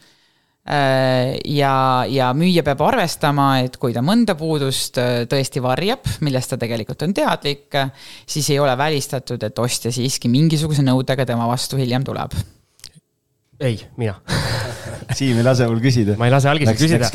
ja, 0.69 1.73
ja 2.05 2.29
müüja 2.37 2.63
peab 2.65 2.83
arvestama, 2.85 3.47
et 3.65 3.79
kui 3.81 3.95
ta 3.95 4.03
mõnda 4.05 4.35
puudust 4.37 4.99
äh, 5.01 5.23
tõesti 5.29 5.63
varjab, 5.65 6.05
millest 6.25 6.53
ta 6.53 6.59
tegelikult 6.61 7.07
on 7.07 7.15
teadlik, 7.17 7.79
siis 8.29 8.51
ei 8.53 8.59
ole 8.61 8.75
välistatud, 8.77 9.41
et 9.43 9.59
ostja 9.59 9.91
siiski 9.93 10.29
mingisuguse 10.29 10.85
nõudega 10.85 11.25
tema 11.29 11.49
vastu 11.49 11.79
hiljem 11.81 12.05
tuleb. 12.05 12.37
ei, 13.59 13.81
mina 13.97 14.15
Siim 15.17 15.39
ei 15.39 15.45
lase 15.45 15.65
mul 15.67 15.79
küsida. 15.81 16.13
ma 16.19 16.27
ei 16.27 16.33
lase 16.33 16.49
algisel 16.51 16.77
küsida. 16.77 17.09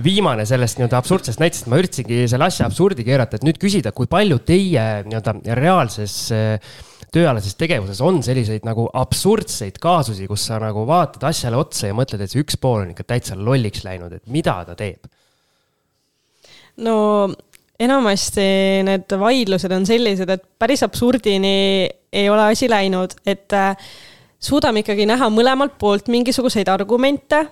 viimane 0.10 0.46
sellest 0.46 0.78
nii-öelda 0.78 1.00
absurdsest 1.00 1.42
näitest, 1.42 1.66
ma 1.70 1.80
üritasingi 1.80 2.22
selle 2.30 2.46
asja 2.46 2.68
absurdi 2.70 3.04
keerata, 3.06 3.40
et 3.40 3.46
nüüd 3.46 3.58
küsida, 3.60 3.92
kui 3.96 4.06
palju 4.10 4.38
teie 4.46 4.86
nii-öelda 5.08 5.34
reaalses 5.58 6.16
äh, 6.36 6.78
tööalases 7.14 7.56
tegevuses 7.58 8.00
on 8.04 8.20
selliseid 8.24 8.66
nagu 8.66 8.86
absurdseid 8.94 9.78
kaasusi, 9.82 10.28
kus 10.30 10.46
sa 10.50 10.60
nagu 10.62 10.84
vaatad 10.88 11.26
asjale 11.30 11.58
otsa 11.60 11.90
ja 11.90 11.96
mõtled, 11.96 12.22
et 12.22 12.32
see 12.32 12.42
üks 12.44 12.58
pool 12.60 12.84
on 12.84 12.92
ikka 12.94 13.06
täitsa 13.08 13.38
lolliks 13.38 13.84
läinud, 13.86 14.14
et 14.16 14.26
mida 14.30 14.60
ta 14.68 14.76
teeb? 14.78 15.10
no 16.80 16.96
enamasti 17.80 18.44
need 18.86 19.16
vaidlused 19.20 19.72
on 19.74 19.86
sellised, 19.88 20.30
et 20.30 20.44
päris 20.60 20.84
absurdini 20.86 21.88
ei 22.12 22.28
ole 22.30 22.50
asi 22.52 22.68
läinud, 22.70 23.14
et 23.28 23.52
äh, 23.56 23.74
suudame 24.40 24.84
ikkagi 24.84 25.06
näha 25.08 25.30
mõlemalt 25.32 25.76
poolt 25.80 26.08
mingisuguseid 26.12 26.68
argumente 26.72 27.44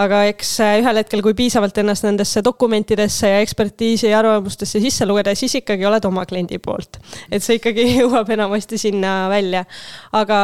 aga 0.00 0.22
eks 0.30 0.52
äh, 0.64 0.78
ühel 0.80 1.00
hetkel, 1.02 1.22
kui 1.24 1.34
piisavalt 1.36 1.76
ennast 1.82 2.06
nendesse 2.06 2.42
dokumentidesse 2.44 3.28
ja 3.28 3.40
ekspertiisi 3.44 4.08
ja 4.10 4.20
arvamustesse 4.20 4.80
sisse 4.82 5.06
lugeda, 5.08 5.34
siis 5.36 5.58
ikkagi 5.60 5.86
oled 5.88 6.04
oma 6.08 6.24
kliendi 6.28 6.60
poolt. 6.62 7.00
et 7.30 7.44
see 7.44 7.58
ikkagi 7.60 7.86
jõuab 8.00 8.30
enamasti 8.32 8.78
sinna 8.80 9.14
välja. 9.32 9.64
aga 10.16 10.40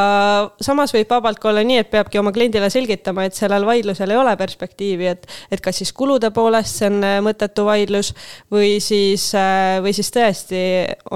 samas 0.63 0.93
võib 0.95 1.09
vabalt 1.11 1.41
ka 1.41 1.51
olla 1.51 1.63
nii, 1.67 1.81
et 1.83 1.91
peabki 1.91 2.21
oma 2.21 2.33
kliendile 2.35 2.69
selgitama, 2.73 3.27
et 3.27 3.37
sellel 3.37 3.65
vaidlusel 3.67 4.13
ei 4.13 4.19
ole 4.19 4.35
perspektiivi, 4.39 5.09
et, 5.13 5.27
et 5.51 5.63
kas 5.63 5.81
siis 5.81 5.93
kulude 5.95 6.31
poolest 6.35 6.81
see 6.81 6.91
on 6.91 7.01
äh, 7.05 7.17
mõttetu 7.25 7.65
vaidlus 7.67 8.13
või 8.53 8.77
siis, 8.83 9.29
äh, 9.37 9.79
või 9.83 9.95
siis 9.97 10.11
tõesti 10.13 10.61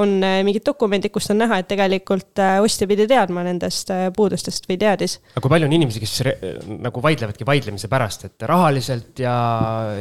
on 0.01 0.19
mingid 0.21 0.65
dokumendid, 0.65 1.13
kust 1.13 1.31
on 1.33 1.41
näha, 1.41 1.61
et 1.61 1.69
tegelikult 1.69 2.39
ostja 2.61 2.87
pidi 2.89 3.05
teadma 3.09 3.43
nendest 3.45 3.91
puudustest 4.15 4.67
või 4.69 4.79
teadis. 4.81 5.19
aga 5.35 5.43
kui 5.43 5.53
palju 5.53 5.69
on 5.69 5.75
inimesi, 5.77 6.01
kes 6.01 6.15
nagu 6.81 7.03
vaidlevadki 7.03 7.45
vaidlemise 7.47 7.89
pärast, 7.91 8.00
et 8.27 8.45
rahaliselt 8.47 9.19
ja, 9.21 9.33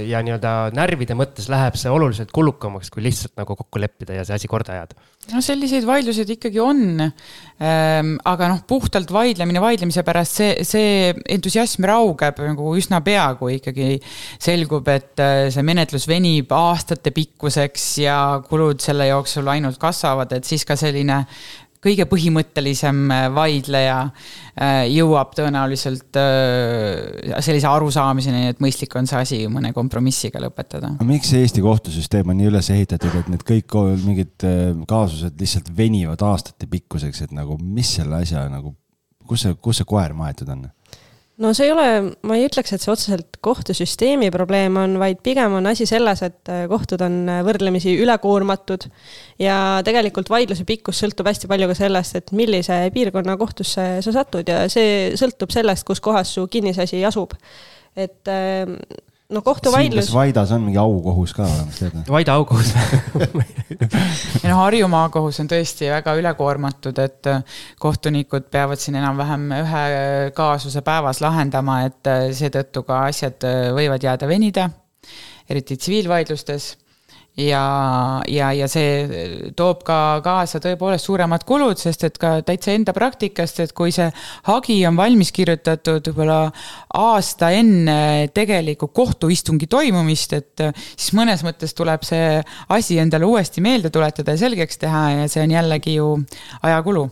ja 0.04 0.20
nii-öelda 0.24 0.52
närvide 0.76 1.16
mõttes 1.18 1.48
läheb 1.52 1.76
see 1.80 1.92
oluliselt 1.92 2.32
kulukamaks, 2.34 2.90
kui 2.92 3.04
lihtsalt 3.04 3.34
nagu 3.40 3.56
kokku 3.58 3.82
leppida 3.82 4.16
ja 4.18 4.24
see 4.26 4.38
asi 4.38 4.50
korda 4.50 4.76
ajada. 4.76 4.98
no 5.34 5.42
selliseid 5.44 5.86
vaidluseid 5.88 6.32
ikkagi 6.36 6.60
on 6.64 6.82
ähm,. 7.04 8.16
aga 8.24 8.50
noh, 8.52 8.62
puhtalt 8.68 9.12
vaidlemine 9.12 9.62
vaidlemise 9.62 10.04
pärast, 10.06 10.40
see, 10.40 10.66
see 10.66 11.14
entusiasm 11.36 11.86
raugeb 11.88 12.42
nagu 12.44 12.74
üsna 12.78 13.02
pea, 13.04 13.28
kui 13.40 13.58
ikkagi 13.60 13.96
selgub, 14.40 14.88
et 14.92 15.20
äh, 15.22 15.46
see 15.54 15.66
menetlus 15.66 16.08
venib 16.10 16.52
aastate 16.56 17.14
pikkuseks 17.16 17.88
ja 18.04 18.18
kulud 18.48 18.82
selle 18.84 19.10
jooksul 19.10 19.48
ainult 19.52 19.80
kasvavad, 19.80 20.32
et 20.36 20.48
siis 20.48 20.66
ka 20.68 20.78
selline 20.80 21.24
kõige 21.84 22.06
põhimõttelisem 22.08 23.00
äh, 23.12 23.26
vaidleja 23.34 23.98
äh, 24.04 24.84
jõuab 24.92 25.32
tõenäoliselt 25.36 26.18
äh, 26.20 27.38
sellise 27.44 27.68
arusaamiseni, 27.70 28.50
et 28.52 28.60
mõistlik 28.62 28.94
on 29.00 29.08
see 29.10 29.20
asi 29.20 29.40
mõne 29.52 29.72
kompromissiga 29.76 30.42
lõpetada. 30.44 30.92
miks 31.06 31.32
Eesti 31.36 31.64
kohtusüsteem 31.64 32.32
on 32.32 32.40
nii 32.40 32.50
üles 32.52 32.70
ehitatud, 32.74 33.16
et 33.22 33.32
need 33.32 33.46
kõik 33.46 33.78
mingid 34.04 34.48
kaasused 34.88 35.40
lihtsalt 35.40 35.72
venivad 35.76 36.22
aastate 36.26 36.68
pikkuseks, 36.70 37.24
et 37.26 37.34
nagu 37.36 37.56
mis 37.60 37.96
selle 38.00 38.20
asja 38.20 38.44
nagu, 38.52 38.74
kus 39.28 39.46
see, 39.46 39.56
kus 39.62 39.80
see 39.80 39.88
koer 39.88 40.14
maetud 40.16 40.52
on? 40.52 40.68
No 41.40 41.52
see 41.56 41.66
ei 41.68 41.72
ole, 41.72 41.86
ma 42.26 42.36
ei 42.36 42.46
ütleks, 42.48 42.74
et 42.74 42.82
see 42.84 42.92
otseselt 42.92 43.38
kohtusüsteemi 43.44 44.28
probleem 44.34 44.76
on, 44.80 44.98
vaid 45.00 45.22
pigem 45.24 45.56
on 45.56 45.68
asi 45.70 45.86
selles, 45.88 46.22
et 46.26 46.52
äh, 46.52 46.66
kohtud 46.70 47.00
on 47.04 47.18
äh, 47.32 47.40
võrdlemisi 47.46 47.96
ülekoormatud 48.02 48.86
ja 49.40 49.56
tegelikult 49.86 50.30
vaidluse 50.32 50.66
pikkus 50.68 51.00
sõltub 51.00 51.30
hästi 51.30 51.50
palju 51.50 51.70
ka 51.70 51.78
sellest, 51.78 52.18
et 52.20 52.32
millise 52.36 52.82
piirkonna 52.94 53.38
kohtusse 53.40 53.86
sa 54.04 54.16
satud 54.16 54.48
ja 54.52 54.66
see 54.72 55.14
sõltub 55.20 55.52
sellest, 55.54 55.86
kus 55.88 56.02
kohas 56.04 56.36
su 56.36 56.46
kinnisasi 56.52 57.04
asub. 57.08 57.36
et 57.96 58.28
ähm, 58.30 58.76
no 59.30 59.42
kohtuvaidlus. 59.42 60.08
kas 60.08 60.14
Vaidas 60.14 60.52
on 60.52 60.64
mingi 60.66 60.78
aukohus 60.80 61.34
ka 61.36 61.44
olemas, 61.46 61.78
tead? 61.78 62.10
Vaida 62.10 62.34
aukohus 62.38 62.72
ja 64.42 64.50
noh, 64.50 64.60
Harju 64.60 64.88
maakohus 64.90 65.40
on 65.42 65.50
tõesti 65.50 65.90
väga 65.92 66.14
ülekoormatud, 66.18 66.98
et 67.02 67.30
äh, 67.30 67.42
kohtunikud 67.82 68.50
peavad 68.52 68.82
siin 68.82 68.98
enam-vähem 69.00 69.48
ühe 69.60 69.84
kaasuse 70.36 70.82
päevas 70.86 71.22
lahendama, 71.24 71.82
et 71.88 72.10
äh, 72.10 72.28
seetõttu 72.36 72.84
ka 72.88 73.04
asjad 73.08 73.48
äh, 73.48 73.70
võivad 73.76 74.04
jääda 74.06 74.28
venida, 74.30 74.68
eriti 75.50 75.78
tsiviilvaidlustes 75.78 76.72
ja, 77.38 78.22
ja, 78.28 78.50
ja 78.56 78.66
see 78.70 79.50
toob 79.56 79.84
ka 79.86 80.20
kaasa 80.24 80.60
tõepoolest 80.62 81.06
suuremad 81.06 81.44
kulud, 81.48 81.78
sest 81.80 82.04
et 82.08 82.18
ka 82.20 82.32
täitsa 82.46 82.74
enda 82.74 82.94
praktikast, 82.96 83.60
et 83.62 83.74
kui 83.76 83.94
see 83.94 84.08
hagi 84.48 84.78
on 84.88 84.98
valmis 84.98 85.32
kirjutatud 85.34 86.10
võib-olla 86.10 86.40
aasta 87.00 87.52
enne 87.56 88.30
tegelikku 88.34 88.90
kohtuistungi 88.96 89.70
toimumist, 89.70 90.34
et 90.36 90.64
siis 90.90 91.14
mõnes 91.18 91.44
mõttes 91.46 91.74
tuleb 91.76 92.04
see 92.06 92.40
asi 92.74 92.98
endale 93.02 93.28
uuesti 93.28 93.62
meelde 93.64 93.92
tuletada 93.94 94.34
ja 94.34 94.44
selgeks 94.44 94.82
teha 94.82 95.06
ja 95.20 95.30
see 95.30 95.44
on 95.44 95.56
jällegi 95.56 95.96
ju 95.98 96.12
ajakulu. 96.62 97.08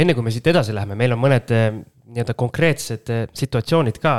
enne 0.00 0.14
kui 0.14 0.24
me 0.24 0.30
siit 0.32 0.46
edasi 0.46 0.74
läheme, 0.74 0.96
meil 0.96 1.12
on 1.14 1.20
mõned 1.20 1.50
eh, 1.54 1.70
nii-öelda 2.10 2.34
konkreetsed 2.34 3.10
situatsioonid 3.36 4.00
ka 4.02 4.12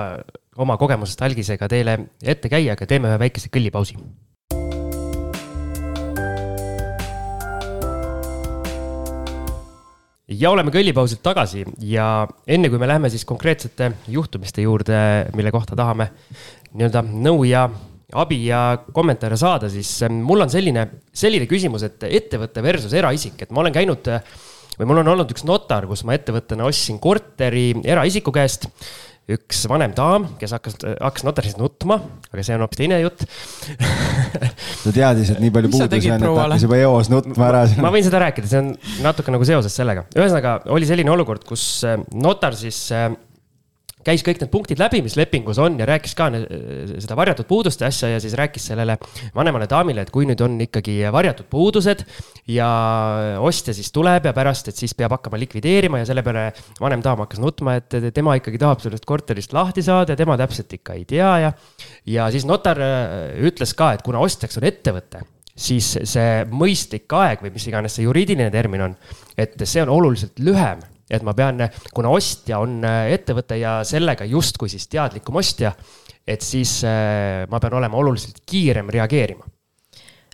oma 0.62 0.78
kogemusest 0.78 1.22
algisega 1.26 1.68
teile 1.72 1.98
ette 2.22 2.52
käia, 2.52 2.76
aga 2.76 2.88
teeme 2.88 3.10
ühe 3.10 3.20
väikese 3.20 3.50
kõllipausi 3.52 3.98
ja 10.32 10.52
oleme 10.52 10.72
kõllipausilt 10.74 11.22
tagasi 11.26 11.66
ja 11.86 12.26
enne 12.48 12.70
kui 12.72 12.80
me 12.82 12.90
läheme 12.90 13.10
siis 13.12 13.26
konkreetsete 13.28 13.92
juhtumiste 14.12 14.64
juurde, 14.64 14.98
mille 15.36 15.52
kohta 15.54 15.76
tahame 15.78 16.12
nii-öelda 16.72 17.04
nõu 17.12 17.44
ja 17.48 17.66
abi 18.22 18.42
ja 18.46 18.62
kommentaare 18.94 19.38
saada, 19.40 19.70
siis 19.72 19.90
ähm, 20.06 20.22
mul 20.28 20.44
on 20.44 20.52
selline, 20.52 20.88
selline 21.16 21.48
küsimus, 21.50 21.86
et 21.88 22.04
ettevõte 22.08 22.64
versus 22.64 22.94
eraisik, 22.98 23.40
et 23.44 23.52
ma 23.52 23.64
olen 23.64 23.76
käinud 23.76 24.10
või 24.78 24.90
mul 24.90 25.02
on 25.04 25.14
olnud 25.14 25.32
üks 25.32 25.46
notar, 25.48 25.88
kus 25.88 26.04
ma 26.08 26.16
ettevõttena 26.18 26.68
ostsin 26.68 27.00
korteri 27.00 27.72
eraisiku 27.84 28.34
käest 28.36 28.68
üks 29.30 29.62
vanem 29.70 29.94
daam, 29.96 30.26
kes 30.42 30.54
hakkas, 30.56 30.78
hakkas 30.98 31.26
notaris 31.28 31.54
nutma, 31.60 32.00
aga 32.32 32.46
see 32.46 32.56
on 32.58 32.64
hoopis 32.66 32.80
teine 32.82 32.98
jutt 33.04 33.22
ta 34.84 34.94
teadis, 34.96 35.34
et 35.34 35.42
nii 35.44 35.54
palju 35.54 35.72
puudusi 35.72 36.12
on, 36.12 36.26
et 36.26 36.40
hakkas 36.42 36.66
juba 36.66 36.80
eos 36.82 37.12
nutma 37.14 37.50
ära. 37.52 37.64
ma 37.84 37.94
võin 37.94 38.06
seda 38.08 38.24
rääkida, 38.26 38.50
see 38.50 38.64
on 38.64 38.72
natuke 39.06 39.34
nagu 39.34 39.48
seoses 39.48 39.76
sellega. 39.78 40.08
ühesõnaga 40.18 40.58
oli 40.74 40.90
selline 40.90 41.14
olukord, 41.14 41.46
kus 41.48 41.66
äh, 41.88 42.00
notar 42.18 42.58
siis 42.58 42.82
äh, 42.96 43.12
käis 44.06 44.24
kõik 44.26 44.42
need 44.42 44.52
punktid 44.54 44.82
läbi, 44.82 45.02
mis 45.06 45.16
lepingus 45.20 45.60
on 45.62 45.78
ja 45.80 45.88
rääkis 45.90 46.14
ka 46.18 46.30
seda 46.32 47.18
varjatud 47.20 47.48
puuduste 47.50 47.86
asja 47.88 48.12
ja 48.14 48.22
siis 48.24 48.36
rääkis 48.38 48.70
sellele 48.72 48.98
vanemale 49.36 49.68
daamile, 49.72 50.06
et 50.06 50.14
kui 50.14 50.28
nüüd 50.30 50.42
on 50.46 50.58
ikkagi 50.66 51.00
varjatud 51.14 51.50
puudused 51.52 52.06
ja 52.52 52.70
ostja 53.42 53.76
siis 53.78 53.92
tuleb 53.94 54.30
ja 54.30 54.36
pärast, 54.38 54.72
et 54.72 54.80
siis 54.80 54.96
peab 54.98 55.18
hakkama 55.18 55.40
likvideerima 55.42 56.02
ja 56.02 56.10
selle 56.10 56.24
peale 56.26 56.48
vanem 56.82 57.04
daam 57.06 57.26
hakkas 57.26 57.42
nutma, 57.44 57.78
et 57.82 58.12
tema 58.16 58.38
ikkagi 58.40 58.62
tahab 58.62 58.84
sellest 58.84 59.08
korterist 59.10 59.54
lahti 59.58 59.84
saada 59.86 60.16
ja 60.16 60.20
tema 60.20 60.38
täpselt 60.40 60.74
ikka 60.80 60.98
ei 60.98 61.06
tea 61.10 61.34
ja. 61.46 61.52
ja 62.06 62.32
siis 62.34 62.48
notar 62.50 62.82
äh, 62.82 63.38
ütles 63.48 63.76
ka, 63.78 63.94
et 63.96 64.06
kuna 64.06 64.24
ostjaks 64.24 64.60
on 64.62 64.68
ettevõte 64.70 65.26
siis 65.62 65.94
see 66.08 66.46
mõistlik 66.50 67.12
aeg 67.16 67.44
või 67.44 67.52
mis 67.54 67.68
iganes 67.68 67.98
see 67.98 68.06
juriidiline 68.08 68.50
termin 68.54 68.88
on, 68.88 68.96
et 69.38 69.60
see 69.66 69.84
on 69.84 69.92
oluliselt 69.94 70.40
lühem 70.42 70.82
et 71.12 71.24
ma 71.28 71.36
pean, 71.38 71.60
kuna 71.94 72.12
ostja 72.16 72.62
on 72.64 72.80
äh, 72.88 73.12
ettevõte 73.16 73.60
ja 73.60 73.82
sellega 73.88 74.28
justkui 74.30 74.72
siis 74.72 74.88
teadlikum 74.92 75.40
ostja, 75.42 75.74
et 76.28 76.44
siis 76.46 76.80
äh, 76.88 77.44
ma 77.52 77.60
pean 77.60 77.76
olema 77.82 78.00
oluliselt 78.00 78.44
kiirem 78.48 78.90
reageerima. 78.94 79.48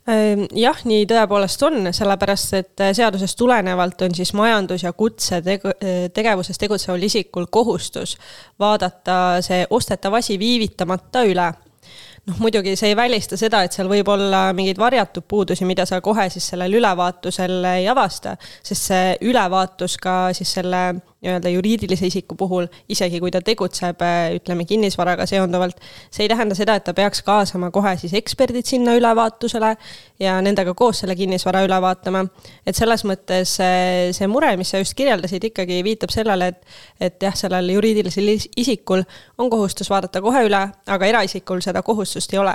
Ehm, 0.08 0.46
jah, 0.56 0.78
nii 0.88 1.04
tõepoolest 1.10 1.64
on, 1.68 1.90
sellepärast 1.92 2.54
et 2.56 2.84
seadusest 2.96 3.36
tulenevalt 3.40 4.06
on 4.08 4.16
siis 4.16 4.32
majandus- 4.38 4.86
ja 4.86 4.94
kutsetegu-, 4.96 5.74
tegevuses 6.16 6.62
tegutseval 6.62 7.04
isikul 7.04 7.50
kohustus 7.52 8.16
vaadata 8.60 9.42
see 9.44 9.66
ostetav 9.70 10.16
asi 10.22 10.40
viivitamata 10.40 11.26
üle 11.28 11.50
noh, 12.28 12.40
muidugi 12.44 12.76
see 12.80 12.92
ei 12.92 12.98
välista 12.98 13.38
seda, 13.40 13.64
et 13.66 13.76
seal 13.76 13.90
võib 13.92 14.10
olla 14.12 14.48
mingeid 14.58 14.80
varjatud 14.82 15.26
puudusi, 15.28 15.66
mida 15.68 15.86
sa 15.90 16.02
kohe 16.04 16.28
siis 16.34 16.48
sellel 16.54 16.78
ülevaatusel 16.80 17.60
ei 17.74 17.88
avasta, 17.92 18.36
sest 18.64 18.92
see 18.92 19.14
ülevaatus 19.30 19.98
ka 20.02 20.18
siis 20.38 20.52
selle 20.60 20.84
nii-öelda 21.22 21.50
juriidilise 21.50 22.08
isiku 22.08 22.36
puhul, 22.38 22.68
isegi 22.90 23.20
kui 23.20 23.32
ta 23.34 23.42
tegutseb, 23.42 24.02
ütleme, 24.38 24.66
kinnisvaraga 24.70 25.26
seonduvalt, 25.30 25.80
see 26.14 26.28
ei 26.28 26.30
tähenda 26.30 26.56
seda, 26.58 26.76
et 26.78 26.86
ta 26.86 26.94
peaks 26.98 27.24
kaasama 27.26 27.72
kohe 27.74 27.96
siis 27.98 28.14
eksperdid 28.18 28.68
sinna 28.70 28.94
ülevaatusele 28.98 29.72
ja 30.22 30.36
nendega 30.46 30.76
koos 30.78 31.02
selle 31.02 31.16
kinnisvara 31.18 31.64
üle 31.66 31.80
vaatama. 31.82 32.24
et 32.66 32.78
selles 32.78 33.04
mõttes 33.10 33.56
see, 33.58 34.12
see 34.14 34.28
mure, 34.30 34.52
mis 34.58 34.70
sa 34.70 34.82
just 34.82 34.94
kirjeldasid, 34.98 35.48
ikkagi 35.50 35.80
viitab 35.86 36.14
sellele, 36.14 36.52
et, 36.54 36.78
et 37.10 37.26
jah, 37.26 37.36
sellel 37.36 37.72
juriidilisel 37.74 38.30
isikul 38.56 39.02
on 39.38 39.50
kohustus 39.50 39.90
vaadata 39.90 40.22
kohe 40.22 40.44
üle, 40.46 40.62
aga 40.86 41.10
eraisikul 41.10 41.64
seda 41.66 41.82
kohustust 41.82 42.34
ei 42.34 42.44
ole 42.44 42.54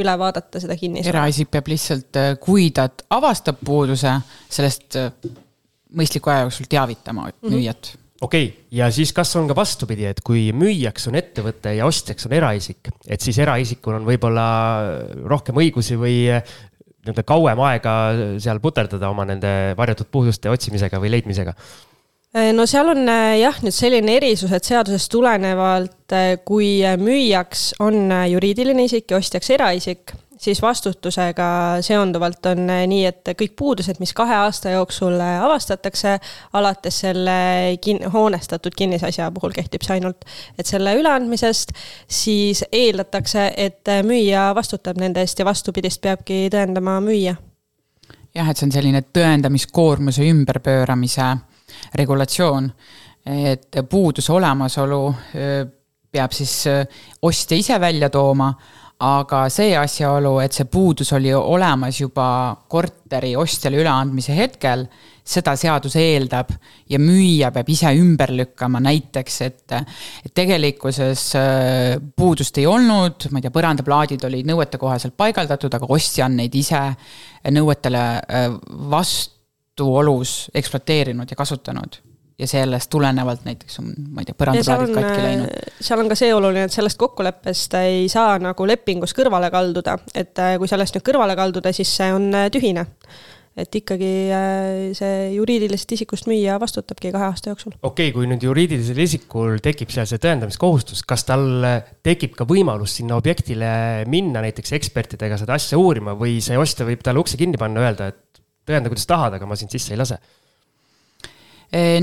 üle 0.00 0.16
vaadata 0.18 0.62
seda 0.62 0.74
kinnisvara. 0.80 1.14
eraisik 1.14 1.50
peab 1.50 1.70
lihtsalt, 1.70 2.18
kui 2.42 2.70
ta 2.74 2.88
avastab 3.10 3.62
puuduse, 3.64 4.16
sellest 4.50 4.98
mõistliku 5.96 6.32
aja 6.32 6.46
jooksul 6.46 6.70
teavitama 6.70 7.26
mm 7.26 7.32
-hmm. 7.32 7.56
müüjat 7.56 7.92
okei 8.20 8.46
okay., 8.46 8.64
ja 8.70 8.90
siis 8.92 9.12
kas 9.16 9.34
on 9.36 9.48
ka 9.48 9.56
vastupidi, 9.56 10.06
et 10.10 10.20
kui 10.24 10.50
müüjaks 10.52 11.08
on 11.08 11.18
ettevõte 11.18 11.74
ja 11.76 11.86
ostjaks 11.86 12.26
on 12.28 12.34
eraisik, 12.36 12.90
et 13.06 13.20
siis 13.20 13.38
eraisikul 13.38 13.96
on 13.96 14.08
võib-olla 14.08 14.46
rohkem 15.24 15.56
õigusi 15.62 15.98
või 16.00 16.16
nii-öelda 16.28 17.24
kauem 17.24 17.60
aega 17.64 17.92
seal 18.42 18.60
puterdada 18.60 19.08
oma 19.08 19.24
nende 19.24 19.74
varjatud 19.76 20.10
puuduste 20.12 20.50
otsimisega 20.52 21.00
või 21.00 21.14
leidmisega? 21.16 21.54
no 22.54 22.66
seal 22.68 22.92
on 22.92 23.08
jah, 23.40 23.56
nüüd 23.64 23.74
selline 23.74 24.16
erisus, 24.20 24.52
et 24.52 24.68
seadusest 24.68 25.10
tulenevalt, 25.10 26.14
kui 26.44 26.76
müüjaks 27.00 27.72
on 27.82 28.12
juriidiline 28.30 28.84
isik 28.86 29.10
ja 29.10 29.18
ostjaks 29.18 29.50
eraisik, 29.56 30.12
siis 30.40 30.62
vastutusega 30.62 31.76
seonduvalt 31.80 32.46
on 32.46 32.70
eh, 32.70 32.86
nii, 32.88 33.04
et 33.10 33.30
kõik 33.42 33.52
puudused, 33.58 34.00
mis 34.00 34.12
kahe 34.16 34.34
aasta 34.46 34.72
jooksul 34.74 35.18
eh, 35.20 35.36
avastatakse, 35.44 36.16
alates 36.56 37.00
selle 37.04 37.36
kin-, 37.84 38.02
hoonestatud 38.12 38.74
kinnisasja 38.76 39.30
puhul 39.36 39.52
kehtib 39.56 39.84
see 39.84 39.98
ainult, 39.98 40.24
et 40.58 40.66
selle 40.68 40.94
üleandmisest, 40.96 41.74
siis 42.08 42.64
eeldatakse, 42.72 43.50
et 43.56 43.92
eh, 43.92 44.02
müüja 44.06 44.50
vastutab 44.56 45.00
nende 45.00 45.24
eest 45.24 45.42
ja 45.42 45.48
vastupidist 45.48 46.00
peabki 46.00 46.46
tõendama 46.52 46.98
müüja. 47.04 47.36
jah, 48.34 48.48
et 48.48 48.56
see 48.56 48.68
on 48.70 48.72
selline 48.72 49.04
tõendamiskoormuse 49.12 50.24
ümberpööramise 50.30 51.30
regulatsioon, 52.00 52.72
et 53.30 53.76
puuduse 53.90 54.32
olemasolu 54.32 55.00
peab 56.10 56.32
siis 56.34 56.54
ostja 57.22 57.58
ise 57.58 57.76
välja 57.80 58.08
tooma 58.10 58.48
aga 59.00 59.46
see 59.52 59.72
asjaolu, 59.78 60.34
et 60.44 60.52
see 60.52 60.66
puudus 60.68 61.12
oli 61.16 61.32
olemas 61.32 62.00
juba 62.02 62.26
korteri 62.68 63.32
ostjale 63.38 63.80
üleandmise 63.80 64.34
hetkel, 64.36 64.84
seda 65.30 65.54
seadus 65.56 65.94
eeldab 66.00 66.50
ja 66.90 66.98
müüja 67.00 67.52
peab 67.54 67.68
ise 67.72 67.92
ümber 67.96 68.32
lükkama, 68.34 68.80
näiteks 68.84 69.40
et, 69.46 69.76
et 70.24 70.34
tegelikkuses 70.36 71.24
äh, 71.38 71.96
puudust 72.16 72.60
ei 72.60 72.66
olnud, 72.68 73.30
ma 73.30 73.40
ei 73.40 73.46
tea, 73.46 73.54
põrandaplaadid 73.54 74.26
olid 74.28 74.50
nõuetekohaselt 74.50 75.16
paigaldatud, 75.20 75.78
aga 75.78 75.90
ostja 75.96 76.26
on 76.28 76.36
neid 76.42 76.60
ise 76.60 76.82
nõuetele 77.56 78.04
äh, 78.20 78.46
vastuolus 78.92 80.50
ekspluateerinud 80.60 81.30
ja 81.30 81.40
kasutanud 81.40 82.02
ja 82.40 82.48
sellest 82.48 82.90
tulenevalt 82.92 83.44
näiteks 83.44 83.80
on, 83.82 83.90
ma 84.14 84.22
ei 84.22 84.28
tea, 84.28 84.36
põrandaplaadid 84.38 84.94
katki 84.96 85.24
läinud. 85.24 85.50
Äh, 85.50 85.74
seal 85.84 86.02
on 86.02 86.08
ka 86.10 86.18
see 86.18 86.30
oluline, 86.34 86.68
et 86.68 86.76
sellest 86.76 87.00
kokkuleppest 87.00 87.76
ei 87.82 88.06
saa 88.12 88.38
nagu 88.42 88.68
lepingus 88.68 89.14
kõrvale 89.16 89.50
kalduda, 89.52 89.98
et 90.14 90.40
äh, 90.40 90.54
kui 90.60 90.70
sellest 90.70 90.96
nüüd 90.96 91.06
kõrvale 91.06 91.36
kalduda, 91.38 91.74
siis 91.76 91.92
see 92.00 92.08
on 92.14 92.30
äh, 92.36 92.48
tühine 92.52 92.86
et 93.60 93.74
ikkagi 93.76 94.08
see 94.94 95.14
juriidilisest 95.34 95.90
isikust 95.96 96.28
müüja 96.30 96.54
vastutabki 96.62 97.10
kahe 97.12 97.26
aasta 97.26 97.50
jooksul. 97.50 97.74
okei 97.82 98.06
okay,, 98.06 98.12
kui 98.14 98.28
nüüd 98.30 98.44
juriidilisel 98.46 99.00
isikul 99.02 99.58
tekib 99.60 99.90
seal 99.92 100.06
see 100.08 100.22
tõendamiskohustus, 100.22 101.02
kas 101.04 101.26
tal 101.28 101.66
tekib 102.06 102.38
ka 102.38 102.46
võimalus 102.48 102.94
sinna 103.00 103.18
objektile 103.18 103.72
minna 104.08 104.40
näiteks 104.46 104.78
ekspertidega 104.78 105.36
seda 105.42 105.58
asja 105.58 105.80
uurima 105.82 106.14
või 106.16 106.38
see 106.46 106.56
ostja 106.62 106.86
võib 106.88 107.02
talle 107.04 107.20
ukse 107.20 107.36
kinni 107.42 107.60
panna, 107.60 107.82
öelda, 107.82 108.12
et 108.14 108.40
tõenda, 108.70 108.94
kuidas 108.94 109.10
tahad, 109.10 109.34
aga 109.36 109.50
ma 109.50 109.58
sind 109.58 109.74
sisse 109.74 109.92
ei 109.92 110.00
lase 110.00 110.20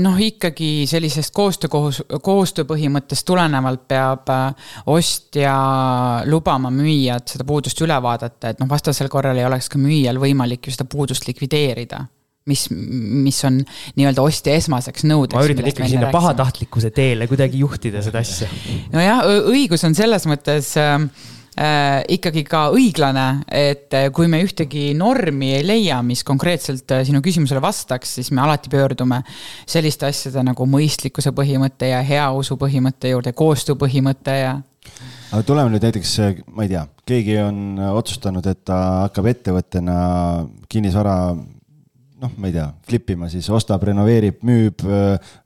noh, 0.00 0.16
ikkagi 0.16 0.86
sellisest 0.88 1.32
koostöökohus, 1.36 2.02
koostööpõhimõttest 2.24 3.26
tulenevalt 3.28 3.84
peab 3.90 4.30
äh, 4.32 4.68
ostja 4.88 5.54
lubama 6.24 6.70
müüjat 6.72 7.34
seda 7.34 7.44
puudust 7.48 7.80
üle 7.84 7.98
vaadata, 8.02 8.54
et 8.54 8.62
noh, 8.62 8.70
vastasel 8.70 9.10
korral 9.12 9.36
ei 9.36 9.48
oleks 9.48 9.68
ka 9.68 9.80
müüjal 9.80 10.20
võimalik 10.22 10.68
ju 10.68 10.76
seda 10.76 10.88
puudust 10.88 11.28
likvideerida 11.28 12.06
mis, 12.48 12.64
mis 13.28 13.38
on 13.44 13.60
nii-öelda 13.98 14.24
ostja 14.24 14.54
esmaseks 14.56 15.04
nõudeks. 15.04 15.36
ma 15.36 15.44
üritan 15.44 15.68
ikkagi 15.68 15.92
sinna 15.92 16.12
pahatahtlikkuse 16.14 16.90
teele 16.96 17.28
kuidagi 17.28 17.60
juhtida 17.60 18.00
seda 18.04 18.22
asja. 18.24 18.48
nojah, 18.94 19.20
õigus 19.52 19.84
on 19.84 19.96
selles 19.98 20.24
mõttes 20.30 20.72
äh, 20.80 20.96
ikkagi 21.58 22.44
ka 22.46 22.68
õiglane, 22.74 23.26
et 23.50 23.94
äh, 23.96 24.08
kui 24.14 24.28
me 24.30 24.40
ühtegi 24.44 24.92
normi 24.98 25.52
ei 25.56 25.66
leia, 25.66 25.98
mis 26.06 26.22
konkreetselt 26.26 26.94
äh, 26.94 27.02
sinu 27.08 27.22
küsimusele 27.24 27.62
vastaks, 27.62 28.14
siis 28.18 28.30
me 28.34 28.44
alati 28.44 28.70
pöördume 28.72 29.22
selliste 29.66 30.08
asjade 30.08 30.44
nagu 30.46 30.68
mõistlikkuse 30.70 31.32
põhimõtte 31.36 31.90
ja 31.90 32.02
heausu 32.06 32.58
põhimõtte 32.60 33.12
juurde, 33.12 33.34
koostöö 33.36 33.78
põhimõte 33.80 34.38
ja 34.38 34.56
aga 35.28 35.42
tuleme 35.44 35.74
nüüd 35.74 35.84
näiteks, 35.88 36.14
äh, 36.24 36.40
ma 36.54 36.66
ei 36.66 36.72
tea, 36.72 36.86
keegi 37.08 37.38
on 37.42 37.60
otsustanud, 37.90 38.46
et 38.48 38.64
ta 38.68 38.80
hakkab 39.08 39.30
ettevõttena 39.34 39.98
kinnisvara 40.70 41.18
noh, 41.34 42.34
ma 42.34 42.48
ei 42.48 42.54
tea, 42.54 42.70
flip 42.86 43.14
ima 43.14 43.28
siis, 43.30 43.46
ostab, 43.54 43.84
renoveerib, 43.86 44.40
müüb, 44.46 44.82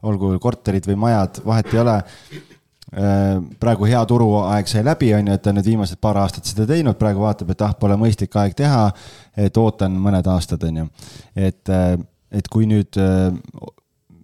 olgu 0.09 0.37
korterid 0.41 0.87
või 0.89 1.01
majad, 1.09 1.43
vahet 1.45 1.73
ei 1.73 1.83
ole. 1.83 1.99
Äh, 2.01 2.52
praegu 2.93 3.87
hea 3.89 4.01
turuaeg 4.05 4.69
sai 4.69 4.83
läbi, 4.85 5.13
on 5.17 5.31
ju, 5.31 5.37
et 5.39 5.43
ta 5.43 5.53
nüüd 5.55 5.69
viimased 5.71 6.01
paar 6.03 6.19
aastat 6.21 6.49
seda 6.49 6.67
teinud, 6.69 6.99
praegu 7.01 7.25
vaatab, 7.25 7.55
et 7.55 7.63
ah, 7.65 7.73
pole 7.79 7.97
mõistlik 8.01 8.37
aeg 8.37 8.57
teha. 8.59 8.91
et 9.37 9.57
ootan 9.57 9.95
mõned 9.97 10.27
aastad, 10.29 10.65
on 10.69 10.83
ju. 10.83 10.89
et, 11.35 11.69
äh, 11.73 11.97
et 12.31 12.49
kui 12.53 12.67
nüüd 12.69 13.01
äh, 13.01 13.33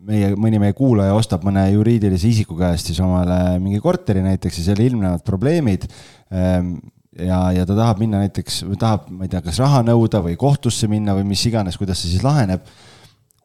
meie, 0.09 0.35
mõni 0.37 0.61
meie 0.61 0.77
kuulaja 0.77 1.17
ostab 1.17 1.47
mõne 1.49 1.65
juriidilise 1.73 2.29
isiku 2.29 2.59
käest 2.59 2.91
siis 2.91 3.01
omale 3.05 3.59
mingi 3.63 3.81
korteri 3.81 4.23
näiteks 4.25 4.61
ja 4.61 4.69
seal 4.71 4.85
ilmnevad 4.85 5.25
probleemid. 5.25 5.89
Ähm, 6.33 6.77
ja, 7.19 7.41
ja 7.57 7.65
ta 7.67 7.77
tahab 7.77 8.01
minna 8.03 8.21
näiteks, 8.23 8.63
tahab, 8.79 9.09
ma 9.09 9.27
ei 9.27 9.33
tea, 9.33 9.43
kas 9.45 9.59
raha 9.63 9.83
nõuda 9.87 10.21
või 10.25 10.37
kohtusse 10.41 10.89
minna 10.91 11.17
või 11.17 11.27
mis 11.33 11.45
iganes, 11.49 11.81
kuidas 11.81 12.01
see 12.03 12.13
siis 12.15 12.25
laheneb 12.27 12.69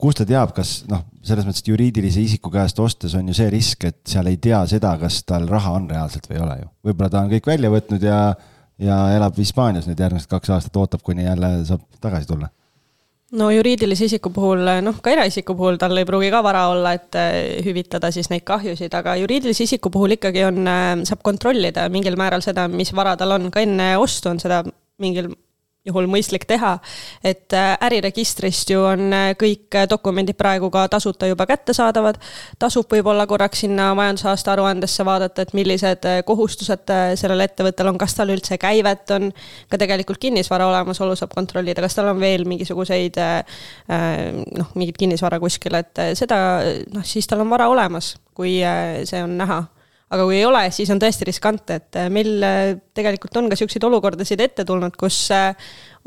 kust 0.03 0.21
ta 0.21 0.27
teab, 0.27 0.53
kas 0.55 0.73
noh, 0.91 1.05
selles 1.25 1.47
mõttes, 1.47 1.63
et 1.63 1.69
juriidilise 1.71 2.23
isiku 2.23 2.51
käest 2.53 2.79
ostes 2.83 3.15
on 3.19 3.29
ju 3.31 3.35
see 3.37 3.51
risk, 3.53 3.85
et 3.89 4.01
seal 4.09 4.27
ei 4.31 4.39
tea 4.43 4.63
seda, 4.69 4.95
kas 5.01 5.21
tal 5.27 5.47
raha 5.49 5.77
on 5.77 5.87
reaalselt 5.91 6.27
või 6.29 6.39
ei 6.39 6.43
ole 6.47 6.57
ju. 6.63 6.73
võib-olla 6.89 7.13
ta 7.13 7.23
on 7.23 7.31
kõik 7.31 7.47
välja 7.53 7.71
võtnud 7.73 8.03
ja, 8.07 8.19
ja 8.81 8.99
elab 9.15 9.39
Hispaanias 9.39 9.87
nüüd 9.89 10.03
järgmised 10.03 10.31
kaks 10.31 10.51
aastat, 10.57 10.81
ootab, 10.81 11.05
kuni 11.05 11.27
jälle 11.27 11.55
saab 11.69 11.87
tagasi 12.03 12.29
tulla 12.29 12.51
no 13.37 13.49
juriidilise 13.49 14.07
isiku 14.09 14.29
puhul, 14.33 14.61
noh 14.85 14.99
ka 15.01 15.13
eraisiku 15.13 15.55
puhul 15.57 15.79
tal 15.81 15.97
ei 15.97 16.07
pruugi 16.07 16.29
ka 16.33 16.43
vara 16.45 16.67
olla, 16.71 16.93
et 16.97 17.17
eh, 17.17 17.63
hüvitada 17.65 18.11
siis 18.13 18.29
neid 18.29 18.45
kahjusid, 18.47 18.93
aga 18.93 19.15
juriidilise 19.21 19.65
isiku 19.65 19.91
puhul 19.93 20.17
ikkagi 20.17 20.45
on, 20.49 20.61
eh, 20.67 20.91
saab 21.09 21.23
kontrollida 21.25 21.87
mingil 21.93 22.17
määral 22.19 22.45
seda, 22.45 22.67
mis 22.69 22.93
vara 22.95 23.15
tal 23.17 23.35
on, 23.37 23.49
ka 23.53 23.63
enne 23.65 23.93
ostu 24.01 24.29
on 24.33 24.41
seda 24.43 24.61
mingil 25.01 25.31
juhul 25.83 26.07
mõistlik 26.07 26.45
teha. 26.47 26.77
et 27.23 27.53
äh, 27.53 27.77
äriregistrist 27.83 28.69
ju 28.71 28.79
on 28.87 29.13
äh, 29.13 29.33
kõik 29.39 29.75
äh, 29.75 29.87
dokumendid 29.89 30.37
praegu 30.39 30.69
ka 30.71 30.85
tasuta 30.87 31.27
juba 31.27 31.45
kättesaadavad. 31.45 32.19
tasub 32.59 32.87
võib-olla 32.91 33.27
korraks 33.27 33.65
sinna 33.65 33.91
majandusaasta 33.95 34.53
aruandesse 34.53 35.05
vaadata, 35.05 35.41
et 35.41 35.53
millised 35.53 36.07
kohustused 36.25 36.93
sellel 37.19 37.43
ettevõttel 37.43 37.91
on, 37.91 37.97
kas 37.99 38.15
tal 38.15 38.31
üldse 38.31 38.57
käivet 38.57 39.11
on. 39.11 39.31
ka 39.69 39.77
tegelikult 39.77 40.21
kinnisvara 40.23 40.67
olemasolu 40.71 41.15
saab 41.19 41.35
kontrollida, 41.35 41.81
kas 41.81 41.95
tal 41.95 42.13
on 42.13 42.19
veel 42.19 42.47
mingisuguseid 42.47 43.19
noh, 44.57 44.73
mingit 44.75 44.97
kinnisvara 44.97 45.39
kuskil, 45.39 45.75
et 45.75 45.99
seda 46.15 46.37
noh, 46.93 47.03
siis 47.03 47.27
tal 47.27 47.43
on 47.43 47.49
vara 47.51 47.67
olemas, 47.67 48.15
kui 48.33 48.61
see 49.07 49.23
on 49.23 49.37
näha 49.37 49.63
aga 50.13 50.27
kui 50.27 50.37
ei 50.37 50.45
ole, 50.45 50.61
siis 50.73 50.91
on 50.93 51.01
tõesti 51.01 51.27
riskantne, 51.29 51.79
et 51.81 51.97
äh, 51.99 52.11
meil 52.13 52.45
äh, 52.45 52.75
tegelikult 52.95 53.35
on 53.39 53.49
ka 53.49 53.57
niisuguseid 53.57 53.87
olukordasid 53.89 54.43
ette 54.45 54.65
tulnud, 54.67 54.95
kus 54.99 55.25
äh, 55.33 55.55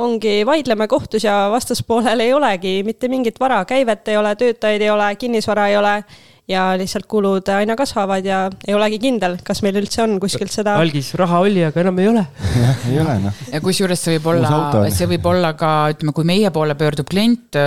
ongi, 0.03 0.39
vaidleme 0.47 0.87
kohtus 0.91 1.27
ja 1.27 1.47
vastaspoolel 1.53 2.23
ei 2.25 2.33
olegi 2.37 2.79
mitte 2.87 3.11
mingit 3.13 3.41
vara, 3.43 3.65
käivet 3.69 4.09
ei 4.13 4.21
ole, 4.21 4.35
töötajaid 4.39 4.87
ei 4.87 4.93
ole, 4.93 5.11
kinnisvara 5.21 5.69
ei 5.73 5.79
ole 5.81 5.99
ja 6.47 6.69
lihtsalt 6.79 7.09
kulud 7.11 7.49
aina 7.51 7.75
kasvavad 7.79 8.27
ja 8.27 8.45
ei 8.69 8.75
olegi 8.77 9.01
kindel, 9.03 9.35
kas 9.47 9.65
meil 9.67 9.81
üldse 9.81 10.05
on 10.05 10.21
kuskilt 10.23 10.55
seda. 10.55 10.77
algis 10.79 11.11
raha 11.19 11.41
oli, 11.43 11.65
aga 11.67 11.83
enam 11.83 11.99
ei 11.99 12.11
ole. 12.13 12.27
jah, 12.63 12.85
ei 12.93 13.01
ole 13.03 13.17
noh. 13.25 13.41
ja 13.51 13.63
kusjuures 13.65 14.07
see 14.07 14.19
võib 14.19 14.31
olla, 14.37 14.85
see 14.95 15.11
võib 15.17 15.27
olla 15.33 15.57
ka, 15.59 15.73
ütleme, 15.97 16.15
kui 16.15 16.29
meie 16.29 16.53
poole 16.55 16.79
pöördub 16.79 17.11
klient 17.11 17.59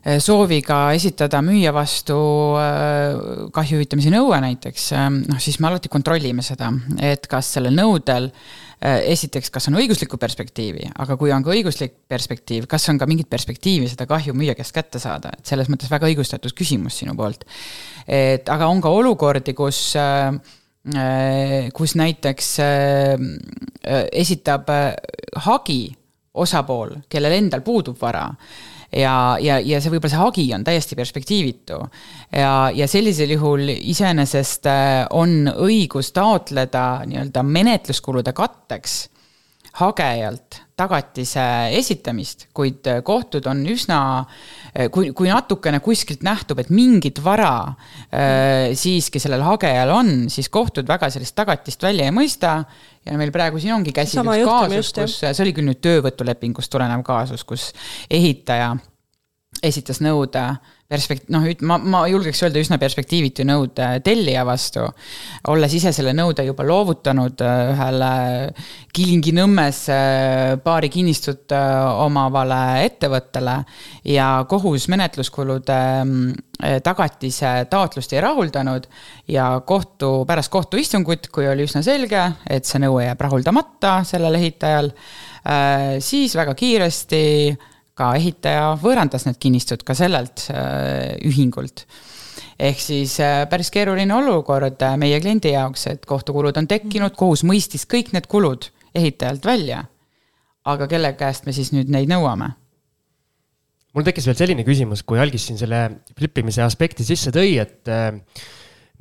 sooviga 0.00 0.78
esitada 0.96 1.42
müüja 1.44 1.74
vastu 1.76 2.16
kahju 3.52 3.76
hüvitamise 3.76 4.12
nõue 4.14 4.38
näiteks, 4.40 4.86
noh 5.26 5.40
siis 5.42 5.58
me 5.60 5.68
alati 5.68 5.90
kontrollime 5.92 6.44
seda, 6.44 6.70
et 7.04 7.28
kas 7.30 7.50
sellel 7.56 7.76
nõudel 7.76 8.30
esiteks, 8.80 9.50
kas 9.52 9.68
on 9.68 9.76
õiguslikku 9.76 10.16
perspektiivi, 10.20 10.86
aga 11.04 11.18
kui 11.20 11.32
on 11.34 11.44
ka 11.44 11.52
õiguslik 11.52 11.98
perspektiiv, 12.08 12.64
kas 12.70 12.88
on 12.88 13.00
ka 13.00 13.08
mingit 13.10 13.28
perspektiivi 13.28 13.90
seda 13.92 14.06
kahju 14.08 14.32
müüja 14.32 14.54
käest 14.56 14.72
kätte 14.72 15.02
saada, 15.02 15.34
et 15.36 15.52
selles 15.52 15.68
mõttes 15.68 15.92
väga 15.92 16.08
õigustatud 16.08 16.56
küsimus 16.56 16.96
sinu 17.02 17.12
poolt. 17.18 17.44
et 18.08 18.48
aga 18.48 18.70
on 18.72 18.80
ka 18.80 18.88
olukordi, 18.88 19.52
kus 19.52 19.92
kus 21.76 21.94
näiteks 22.00 22.54
esitab 24.16 24.70
hagi 25.44 25.82
osapool, 26.40 26.94
kellel 27.10 27.36
endal 27.36 27.60
puudub 27.60 27.98
vara 28.00 28.30
ja, 28.92 29.36
ja, 29.40 29.58
ja 29.60 29.80
see 29.80 29.92
võib-olla 29.92 30.12
see 30.14 30.22
hagi 30.22 30.46
on 30.54 30.64
täiesti 30.66 30.98
perspektiivitu. 30.98 31.78
ja, 32.36 32.70
ja 32.74 32.88
sellisel 32.90 33.36
juhul 33.36 33.68
iseenesest 33.74 34.66
äh, 34.70 35.06
on 35.10 35.50
õigus 35.54 36.12
taotleda 36.16 37.06
nii-öelda 37.06 37.44
menetluskulude 37.46 38.32
katteks 38.36 39.00
hagejalt 39.78 40.58
tagatise 40.80 41.42
esitamist, 41.76 42.46
kuid 42.56 42.86
kohtud 43.04 43.46
on 43.50 43.60
üsna, 43.68 43.98
kui, 44.92 45.10
kui 45.16 45.28
natukene 45.28 45.80
kuskilt 45.84 46.24
nähtub, 46.26 46.62
et 46.62 46.72
mingit 46.74 47.20
vara 47.24 47.52
äh, 47.68 48.72
siiski 48.78 49.22
sellel 49.22 49.44
hagejal 49.46 49.92
on, 49.94 50.12
siis 50.32 50.48
kohtud 50.52 50.88
väga 50.88 51.10
sellist 51.12 51.36
tagatist 51.38 51.82
välja 51.84 52.08
ei 52.08 52.14
mõista. 52.16 52.62
ja 53.06 53.16
meil 53.20 53.32
praegu 53.32 53.60
siin 53.60 53.76
ongi 53.76 53.92
käsil 53.96 54.24
üks 54.24 54.48
kaasus, 54.48 54.92
kus, 54.96 55.18
see 55.22 55.44
oli 55.44 55.54
küll 55.56 55.68
nüüd 55.68 55.80
töövõtulepingust 55.84 56.72
tulenev 56.72 57.04
kaasus, 57.06 57.44
kus 57.44 57.70
ehitaja 58.10 58.74
esitas 59.62 60.00
nõude 60.00 60.44
perspekt-, 60.90 61.28
noh, 61.30 61.44
ma, 61.66 61.78
ma 61.78 62.02
julgeks 62.10 62.42
öelda 62.44 62.60
üsna 62.62 62.78
perspektiivitu 62.80 63.44
nõude 63.46 63.86
tellija 64.04 64.42
vastu. 64.46 64.86
olles 65.52 65.74
ise 65.76 65.92
selle 65.94 66.12
nõude 66.16 66.44
juba 66.46 66.66
loovutanud 66.66 67.44
äh, 67.46 67.62
ühele 67.74 68.10
Kilingi-Nõmmes 68.96 69.80
äh, 69.94 70.56
paari 70.64 70.90
kinnistut 70.90 71.54
äh, 71.54 72.02
omavale 72.06 72.60
ettevõttele 72.88 73.56
ja 74.10 74.32
kohus 74.50 74.88
menetluskulude 74.90 75.80
tagatise 76.84 77.50
taotlust 77.72 78.12
ei 78.12 78.20
rahuldanud 78.20 78.84
ja 79.32 79.46
kohtu, 79.66 80.26
pärast 80.28 80.50
kohtuistungut, 80.52 81.30
kui 81.32 81.46
oli 81.48 81.64
üsna 81.64 81.80
selge, 81.86 82.20
et 82.44 82.68
see 82.68 82.82
nõue 82.82 83.06
jääb 83.06 83.22
rahuldamata 83.24 83.94
sellel 84.04 84.36
ehitajal, 84.36 84.90
siis 86.04 86.36
väga 86.36 86.52
kiiresti 86.58 87.22
ka 88.00 88.14
ehitaja 88.16 88.72
võõrandas 88.80 89.26
need 89.28 89.38
kinnistud 89.42 89.84
ka 89.86 89.96
sellelt 89.98 90.46
äh, 90.54 91.18
ühingult 91.28 91.84
ehk 92.60 92.80
siis 92.82 93.16
äh, 93.24 93.44
päris 93.50 93.70
keeruline 93.72 94.14
olukord 94.16 94.82
äh, 94.84 94.96
meie 95.00 95.20
kliendi 95.22 95.54
jaoks, 95.54 95.86
et 95.92 96.06
kohtukulud 96.08 96.56
on 96.60 96.68
tekkinud, 96.70 97.16
kohus 97.18 97.44
mõistis 97.48 97.86
kõik 97.90 98.12
need 98.16 98.28
kulud 98.30 98.70
ehitajalt 98.96 99.46
välja. 99.46 99.84
aga 100.64 100.86
kelle 100.86 101.12
käest 101.16 101.46
me 101.46 101.52
siis 101.56 101.72
nüüd 101.72 101.88
neid 101.92 102.10
nõuame? 102.10 102.52
mul 103.94 104.06
tekkis 104.06 104.28
veel 104.28 104.38
selline 104.38 104.64
küsimus, 104.64 105.02
kui 105.02 105.18
Algis 105.18 105.48
siin 105.48 105.58
selle 105.58 105.82
flippimise 106.18 106.62
aspekti 106.62 107.04
sisse 107.04 107.32
tõi, 107.34 107.56
et 107.58 107.88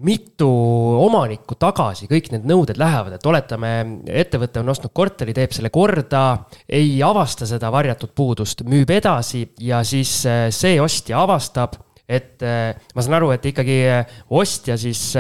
mitu 0.06 0.48
omanikku 1.04 1.58
tagasi 1.60 2.08
kõik 2.10 2.32
need 2.34 2.48
nõuded 2.48 2.80
lähevad, 2.80 3.18
et 3.18 3.28
oletame, 3.28 3.72
ettevõte 4.08 4.62
on 4.62 4.72
ostnud 4.72 4.94
korteri, 4.96 5.36
teeb 5.36 5.54
selle 5.56 5.72
korda, 5.74 6.24
ei 6.66 6.98
avasta 7.04 7.48
seda 7.50 7.72
varjatud 7.74 8.14
puudust, 8.16 8.64
müüb 8.68 8.92
edasi 8.96 9.46
ja 9.64 9.84
siis 9.88 10.22
äh, 10.30 10.48
see 10.56 10.80
ostja 10.82 11.20
avastab, 11.24 11.76
et 12.10 12.44
äh, 12.46 12.72
ma 12.96 13.06
saan 13.06 13.20
aru, 13.20 13.34
et 13.36 13.50
ikkagi 13.52 13.80
äh, 13.92 14.20
ostja 14.30 14.80
siis 14.80 15.12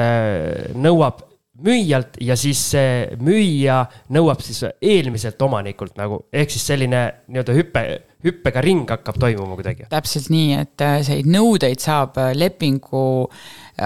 nõuab 0.79 1.25
müüjalt 1.63 2.19
ja 2.23 2.35
siis 2.39 2.61
see 2.73 3.07
müüja 3.23 3.83
nõuab 4.15 4.41
siis 4.43 4.63
eelmiselt 4.81 5.41
omanikult 5.41 5.97
nagu, 5.99 6.23
ehk 6.33 6.53
siis 6.53 6.65
selline 6.71 7.01
nii-öelda 7.27 7.55
hüpe, 7.57 7.83
hüppega 8.23 8.61
ring 8.63 8.89
hakkab 8.89 9.19
toimuma 9.19 9.57
kuidagi. 9.59 9.87
täpselt 9.91 10.29
nii, 10.33 10.59
et 10.59 10.85
neid 11.09 11.29
nõudeid 11.29 11.81
saab 11.83 12.19
lepingu 12.35 13.03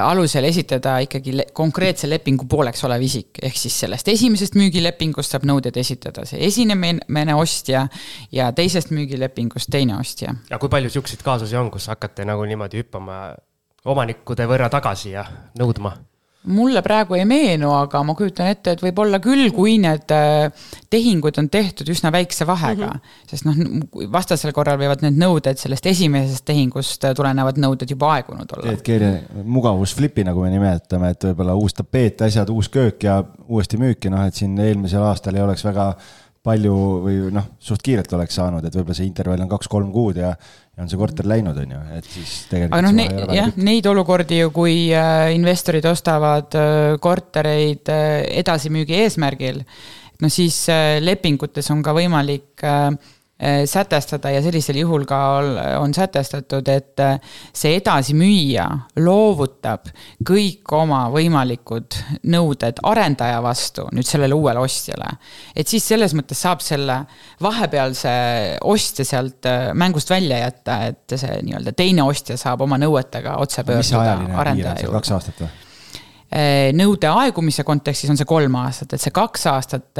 alusel 0.03 0.47
esitada 0.49 0.97
ikkagi 1.05 1.35
le 1.37 1.47
konkreetse 1.53 2.09
lepingu 2.09 2.47
pooleks 2.49 2.83
olev 2.87 3.05
isik, 3.05 3.41
ehk 3.41 3.57
siis 3.59 3.77
sellest 3.85 4.09
esimesest 4.13 4.57
müügilepingust 4.59 5.35
saab 5.35 5.45
nõuded 5.49 5.77
esitada 5.79 6.25
see 6.29 6.41
esimene 6.47 7.35
ostja 7.37 7.87
ja 8.33 8.51
teisest 8.55 8.93
müügilepingust 8.93 9.71
teine 9.71 9.97
ostja. 9.99 10.35
ja 10.49 10.61
kui 10.61 10.69
palju 10.69 10.93
siukseid 10.93 11.25
kaasusi 11.25 11.57
on, 11.57 11.71
kus 11.73 11.89
hakkate 11.93 12.25
nagu 12.25 12.45
niimoodi 12.49 12.81
hüppama 12.81 13.19
omanikude 13.85 14.47
võrra 14.49 14.69
tagasi 14.73 15.13
ja 15.13 15.27
nõudma? 15.59 15.93
Mulle 16.43 16.81
praegu 16.83 17.15
ei 17.15 17.25
meenu, 17.27 17.69
aga 17.75 18.01
ma 18.03 18.15
kujutan 18.17 18.49
ette, 18.51 18.73
et 18.75 18.81
võib-olla 18.83 19.19
küll, 19.23 19.47
kui 19.55 19.77
need 19.81 20.11
äh, 20.11 20.65
tehingud 20.91 21.37
on 21.39 21.47
tehtud 21.53 21.87
üsna 21.93 22.11
väikse 22.13 22.47
vahega 22.47 22.89
mm. 22.89 22.99
-hmm. 22.99 23.29
sest 23.29 23.47
noh, 23.47 23.61
vastasel 24.11 24.51
korral 24.55 24.79
võivad 24.81 25.05
need 25.05 25.19
nõuded 25.21 25.59
sellest 25.61 25.85
esimesest 25.93 26.45
tehingust 26.45 27.07
äh, 27.07 27.15
tulenevad 27.15 27.59
nõuded 27.63 27.89
juba 27.89 28.11
aegunud 28.17 28.51
olla. 28.57 28.65
teed 28.67 28.83
keeli 28.83 29.43
mugavusflipi, 29.43 30.27
nagu 30.27 30.43
me 30.43 30.51
nimetame, 30.51 31.13
et 31.15 31.29
võib-olla 31.29 31.55
uus 31.55 31.77
tapeet, 31.79 32.21
asjad, 32.27 32.49
uus 32.49 32.69
köök 32.69 33.07
ja 33.07 33.21
uuesti 33.47 33.79
müüki, 33.79 34.11
noh 34.11 34.25
et 34.27 34.35
siin 34.35 34.59
eelmisel 34.59 35.03
aastal 35.03 35.35
ei 35.35 35.45
oleks 35.45 35.63
väga 35.63 35.93
palju 36.43 36.75
või 37.05 37.17
noh, 37.31 37.53
suht 37.63 37.83
kiirelt 37.85 38.11
oleks 38.17 38.35
saanud, 38.35 38.65
et 38.67 38.75
võib-olla 38.75 38.97
see 38.97 39.07
intervall 39.07 39.45
on 39.45 39.51
kaks-kolm 39.51 39.93
kuud 39.95 40.19
ja 40.19 40.33
ja 40.73 40.81
on 40.81 40.89
see 40.89 40.97
korter 40.97 41.27
läinud, 41.29 41.57
on 41.61 41.73
ju, 41.75 41.79
et 41.99 42.07
siis 42.09 42.31
tegelikult. 42.49 42.73
aga 42.79 42.85
noh, 42.87 42.93
ne, 42.97 43.35
jah, 43.37 43.51
neid 43.61 43.85
olukordi 43.85 44.39
ju, 44.39 44.49
kui 44.55 44.77
äh, 44.89 45.27
investorid 45.35 45.85
ostavad 45.85 46.57
äh, 46.57 46.95
kortereid 47.01 47.91
äh, 47.93 48.23
edasimüügi 48.41 48.97
eesmärgil, 49.03 49.61
no 50.23 50.31
siis 50.33 50.63
lepingutes 51.03 51.69
on 51.73 51.85
ka 51.85 51.93
võimalik 51.95 52.53
Äh, 52.63 52.95
sätestada 53.65 54.29
ja 54.31 54.41
sellisel 54.41 54.77
juhul 54.79 55.03
ka 55.05 55.17
on 55.79 55.93
sätestatud, 55.93 56.67
et 56.71 56.99
äh, 56.99 57.17
see 57.53 57.75
edasimüüja 57.79 58.65
loovutab 59.03 59.89
kõik 60.23 60.71
oma 60.77 61.05
võimalikud 61.13 61.97
nõuded 62.31 62.79
arendaja 62.87 63.41
vastu 63.43 63.87
nüüd 63.91 64.07
sellele 64.07 64.37
uuele 64.37 64.63
ostjale. 64.63 65.09
et 65.55 65.67
siis 65.67 65.87
selles 65.87 66.15
mõttes 66.15 66.39
saab 66.39 66.63
selle 66.63 67.01
vahepealse 67.43 68.13
ostja 68.61 69.05
sealt 69.05 69.49
äh, 69.49 69.71
mängust 69.73 70.09
välja 70.09 70.39
jätta, 70.45 70.79
et 70.93 71.17
see 71.17 71.41
nii-öelda 71.43 71.75
teine 71.75 72.07
ostja 72.07 72.37
saab 72.37 72.61
oma 72.61 72.79
nõuetega 72.79 73.37
otse 73.43 73.63
pöörduda 73.67 74.17
arendaja 74.39 74.85
juurde. 74.85 74.99
kaks 74.99 75.15
aastat 75.17 75.43
või? 75.43 75.51
nõude 76.73 77.05
aegumise 77.11 77.61
kontekstis 77.63 78.09
on 78.09 78.17
see 78.17 78.25
kolm 78.25 78.55
aastat, 78.57 78.95
et 78.95 79.01
see 79.03 79.13
kaks 79.13 79.43
aastat 79.51 79.99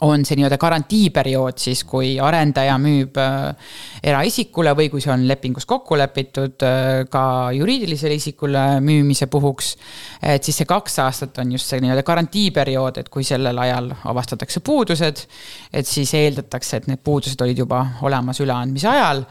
on 0.00 0.24
see 0.28 0.36
nii-öelda 0.36 0.58
garantiiperiood 0.60 1.56
siis, 1.60 1.82
kui 1.88 2.16
arendaja 2.20 2.76
müüb 2.80 3.16
äh, 3.20 3.72
eraisikule 4.04 4.74
või 4.76 4.90
kui 4.92 5.00
see 5.00 5.12
on 5.14 5.24
lepingus 5.28 5.64
kokku 5.68 5.96
lepitud 5.96 6.64
äh, 6.66 7.06
ka 7.10 7.24
juriidilisele 7.56 8.18
isikule 8.20 8.64
müümise 8.84 9.30
puhuks. 9.32 9.76
et 10.22 10.44
siis 10.44 10.60
see 10.60 10.68
kaks 10.68 10.98
aastat 11.04 11.38
on 11.40 11.52
just 11.56 11.72
see 11.72 11.80
nii-öelda 11.80 12.04
garantiiperiood, 12.04 13.00
et 13.00 13.08
kui 13.08 13.24
sellel 13.24 13.58
ajal 13.58 13.92
avastatakse 14.04 14.60
puudused, 14.60 15.26
et 15.72 15.86
siis 15.86 16.14
eeldatakse, 16.14 16.76
et 16.76 16.90
need 16.92 17.00
puudused 17.04 17.40
olid 17.40 17.64
juba 17.64 17.86
olemas 18.02 18.40
üleandmise 18.44 18.92
ajal 18.92 19.24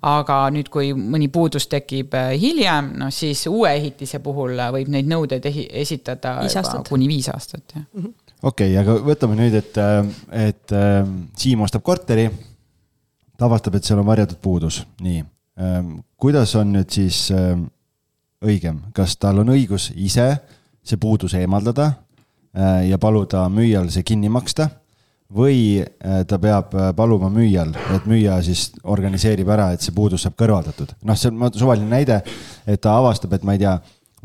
aga 0.00 0.36
nüüd, 0.52 0.68
kui 0.72 0.94
mõni 0.96 1.28
puudus 1.32 1.66
tekib 1.68 2.14
äh, 2.16 2.34
hiljem, 2.40 2.92
noh 3.00 3.12
siis 3.12 3.46
uue 3.48 3.72
ehitise 3.72 4.20
puhul 4.24 4.60
võib 4.76 4.92
neid 4.92 5.08
nõudeid 5.08 5.48
esitada 5.48 6.40
kuni 6.88 7.08
viis 7.08 7.28
aastat, 7.32 7.64
jah 7.72 7.84
mm. 7.84 8.02
-hmm 8.04 8.19
okei 8.42 8.70
okay,, 8.72 8.78
aga 8.80 8.96
võtame 9.04 9.36
nüüd, 9.38 9.56
et, 9.58 9.80
et 10.32 10.76
Siim 11.38 11.66
ostab 11.66 11.84
korteri, 11.86 12.28
ta 13.36 13.48
avastab, 13.48 13.76
et 13.76 13.84
seal 13.86 14.00
on 14.02 14.08
varjatud 14.08 14.40
puudus, 14.42 14.82
nii. 15.04 15.22
kuidas 16.20 16.54
on 16.56 16.72
nüüd 16.76 16.90
siis 16.92 17.28
õigem, 18.40 18.80
kas 18.96 19.16
tal 19.20 19.42
on 19.42 19.52
õigus 19.52 19.90
ise 19.96 20.32
see 20.82 21.00
puudus 21.00 21.34
eemaldada 21.36 21.90
äh, 22.56 22.88
ja 22.88 22.98
paluda 22.98 23.44
müüjal 23.52 23.90
see 23.92 24.04
kinni 24.06 24.30
maksta 24.32 24.70
või 25.30 25.80
äh, 25.82 26.22
ta 26.26 26.40
peab 26.42 26.74
äh, 26.74 26.90
paluma 26.96 27.28
müüjal, 27.32 27.74
et 27.94 28.08
müüja 28.10 28.40
siis 28.44 28.70
organiseerib 28.82 29.48
ära, 29.52 29.70
et 29.74 29.84
see 29.84 29.94
puudus 29.94 30.24
saab 30.24 30.38
kõrvaldatud. 30.40 30.96
noh, 31.04 31.18
see 31.18 31.30
on 31.30 31.52
suvaline 31.54 31.90
näide, 31.90 32.22
et 32.66 32.80
ta 32.80 32.96
avastab, 32.98 33.36
et 33.36 33.44
ma 33.46 33.54
ei 33.54 33.62
tea 33.62 33.76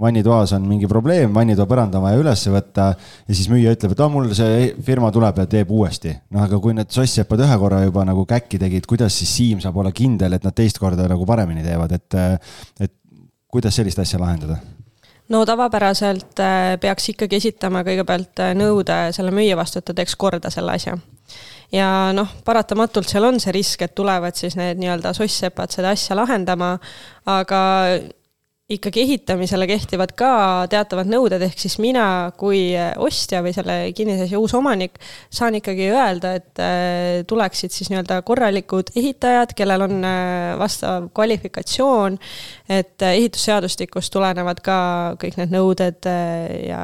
vannitoas 0.02 0.54
on 0.54 0.66
mingi 0.68 0.88
probleem, 0.92 1.34
vannitoa 1.34 1.68
põrand 1.70 1.96
on 1.96 2.04
vaja 2.04 2.20
üles 2.20 2.44
võtta 2.52 2.90
ja 2.92 3.36
siis 3.36 3.48
müüja 3.52 3.72
ütleb, 3.76 3.96
et 3.96 4.04
aa, 4.04 4.12
mul 4.12 4.28
see 4.36 4.70
firma 4.86 5.12
tuleb 5.16 5.40
ja 5.40 5.48
teeb 5.50 5.72
uuesti. 5.72 6.12
noh, 6.36 6.44
aga 6.44 6.60
kui 6.60 6.76
need 6.76 6.92
soss-sepad 6.92 7.46
ühe 7.46 7.58
korra 7.62 7.82
juba 7.86 8.04
nagu 8.08 8.26
käkki 8.28 8.60
tegid, 8.62 8.88
kuidas 8.90 9.16
siis 9.22 9.32
Siim 9.36 9.64
saab 9.64 9.78
olla 9.80 9.94
kindel, 9.96 10.36
et 10.36 10.44
nad 10.44 10.56
teist 10.56 10.80
korda 10.80 11.08
nagu 11.12 11.28
paremini 11.28 11.64
teevad, 11.64 11.96
et, 11.96 12.18
et 12.80 12.94
kuidas 13.52 13.78
sellist 13.80 14.00
asja 14.04 14.20
lahendada? 14.20 14.60
no 15.32 15.46
tavapäraselt 15.48 16.44
äh, 16.44 16.76
peaks 16.82 17.10
ikkagi 17.16 17.40
esitama 17.40 17.86
kõigepealt 17.88 18.44
äh, 18.44 18.54
nõude 18.58 19.00
selle 19.16 19.32
müüja 19.36 19.58
vastu, 19.58 19.80
et 19.80 19.88
ta 19.88 19.96
teeks 19.96 20.18
korda 20.20 20.52
selle 20.54 20.76
asja. 20.76 20.98
ja 21.72 21.88
noh, 22.14 22.36
paratamatult 22.46 23.08
seal 23.10 23.32
on 23.32 23.40
see 23.40 23.56
risk, 23.56 23.88
et 23.88 23.96
tulevad 23.96 24.36
siis 24.36 24.60
need 24.60 24.84
nii-öelda 24.84 25.16
soss-sepad 25.16 25.72
seda 25.72 25.96
asja 25.96 26.20
lahendama, 26.20 26.76
aga 27.32 27.64
ikkagi 28.70 29.04
ehitamisele 29.06 29.68
kehtivad 29.70 30.16
ka 30.18 30.30
teatavad 30.72 31.10
nõuded, 31.10 31.44
ehk 31.46 31.60
siis 31.62 31.76
mina 31.82 32.32
kui 32.40 32.72
ostja 32.98 33.44
või 33.46 33.54
selle 33.54 33.76
kinnisasja 33.94 34.40
uus 34.42 34.56
omanik 34.58 34.98
saan 35.30 35.60
ikkagi 35.60 35.92
öelda, 35.92 36.34
et 36.40 36.64
äh, 36.64 37.22
tuleksid 37.30 37.76
siis 37.76 37.92
nii-öelda 37.94 38.24
korralikud 38.26 38.90
ehitajad, 38.98 39.54
kellel 39.58 39.86
on 39.86 40.02
äh, 40.02 40.56
vastav 40.58 41.12
kvalifikatsioon, 41.14 42.18
et 42.74 43.06
ehitusseadustikust 43.12 44.14
tulenevad 44.16 44.66
ka 44.66 44.80
kõik 45.22 45.38
need 45.44 45.54
nõuded 45.54 46.10
äh, 46.10 46.50
ja 46.72 46.84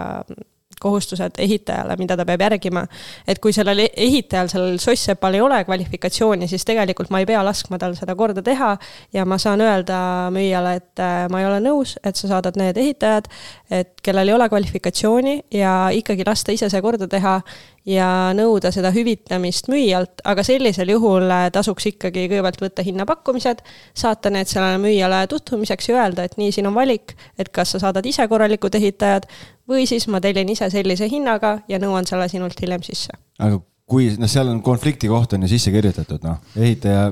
kohustused 0.82 1.40
ehitajale, 1.42 1.96
mida 2.02 2.18
ta 2.18 2.26
peab 2.28 2.42
järgima. 2.48 2.86
et 3.28 3.40
kui 3.40 3.54
sellel 3.54 3.86
e-, 3.86 3.92
ehitajal, 4.08 4.50
sellel 4.52 4.80
soss-sepal 4.82 5.38
ei 5.38 5.42
ole 5.42 5.62
kvalifikatsiooni, 5.68 6.48
siis 6.52 6.66
tegelikult 6.68 7.12
ma 7.14 7.22
ei 7.22 7.30
pea 7.30 7.44
laskma 7.46 7.80
tal 7.82 7.96
seda 8.00 8.16
korda 8.18 8.44
teha 8.46 8.76
ja 9.14 9.26
ma 9.26 9.38
saan 9.42 9.62
öelda 9.62 10.00
müüjale, 10.34 10.76
et 10.82 11.04
äh, 11.04 11.26
ma 11.32 11.42
ei 11.42 11.50
ole 11.50 11.60
nõus, 11.64 11.98
et 12.04 12.20
sa 12.20 12.32
saadad 12.36 12.58
need 12.60 12.78
ehitajad, 12.82 13.30
et 13.72 13.94
kellel 14.04 14.32
ei 14.32 14.38
ole 14.38 14.50
kvalifikatsiooni 14.50 15.38
ja 15.56 15.76
ikkagi 15.96 16.26
lasta 16.28 16.56
ise 16.56 16.70
see 16.72 16.82
korda 16.84 17.08
teha 17.12 17.40
ja 17.88 18.08
nõuda 18.38 18.70
seda 18.74 18.92
hüvitamist 18.94 19.70
müüjalt, 19.72 20.22
aga 20.28 20.44
sellisel 20.46 20.92
juhul 20.94 21.26
äh, 21.32 21.48
tasuks 21.54 21.90
ikkagi 21.92 22.28
kõigepealt 22.28 22.62
võtta 22.62 22.86
hinnapakkumised, 22.86 23.64
saata 23.98 24.34
need 24.34 24.50
sellele 24.52 24.82
müüjale 24.82 25.24
tutvumiseks 25.32 25.90
ja 25.90 26.02
öelda, 26.02 26.28
et 26.28 26.38
nii, 26.38 26.52
siin 26.54 26.70
on 26.70 26.78
valik, 26.78 27.16
et 27.42 27.50
kas 27.54 27.74
sa 27.74 27.82
saadad 27.82 28.06
ise 28.06 28.28
korralikud 28.30 28.76
ehitajad 28.78 29.28
või 29.72 29.88
siis 29.90 30.08
ma 30.12 30.22
tellin 30.24 30.50
ise 30.52 30.70
sellise 30.74 31.08
hinnaga 31.12 31.60
ja 31.72 31.80
nõuan 31.82 32.08
selle 32.10 32.28
sinult 32.32 32.60
hiljem 32.62 32.84
sisse. 32.86 33.16
aga 33.40 33.60
kui, 33.92 34.08
noh, 34.20 34.30
seal 34.32 34.52
on 34.52 34.62
konflikti 34.64 35.10
koht 35.12 35.36
on 35.36 35.46
ju 35.46 35.52
sisse 35.52 35.74
kirjutatud, 35.74 36.24
noh, 36.24 36.40
ehitaja 36.56 37.12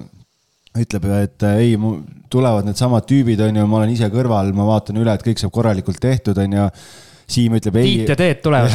ütleb, 0.80 1.05
et 1.18 1.45
ei, 1.49 1.76
tulevad 2.32 2.68
needsamad 2.68 3.07
tüübid, 3.10 3.41
on 3.43 3.57
ju, 3.57 3.68
ma 3.70 3.82
olen 3.82 3.93
ise 3.93 4.10
kõrval, 4.14 4.51
ma 4.55 4.68
vaatan 4.68 4.99
üle, 5.01 5.14
et 5.16 5.26
kõik 5.26 5.41
saab 5.41 5.53
korralikult 5.55 6.01
tehtud, 6.03 6.39
on 6.39 6.60
ju. 6.60 6.72
Siim 7.30 7.53
ütleb 7.53 7.76
ei. 7.78 7.89
Tiit 7.91 8.10
ja 8.10 8.16
Teet 8.18 8.39
tulevad. 8.41 8.74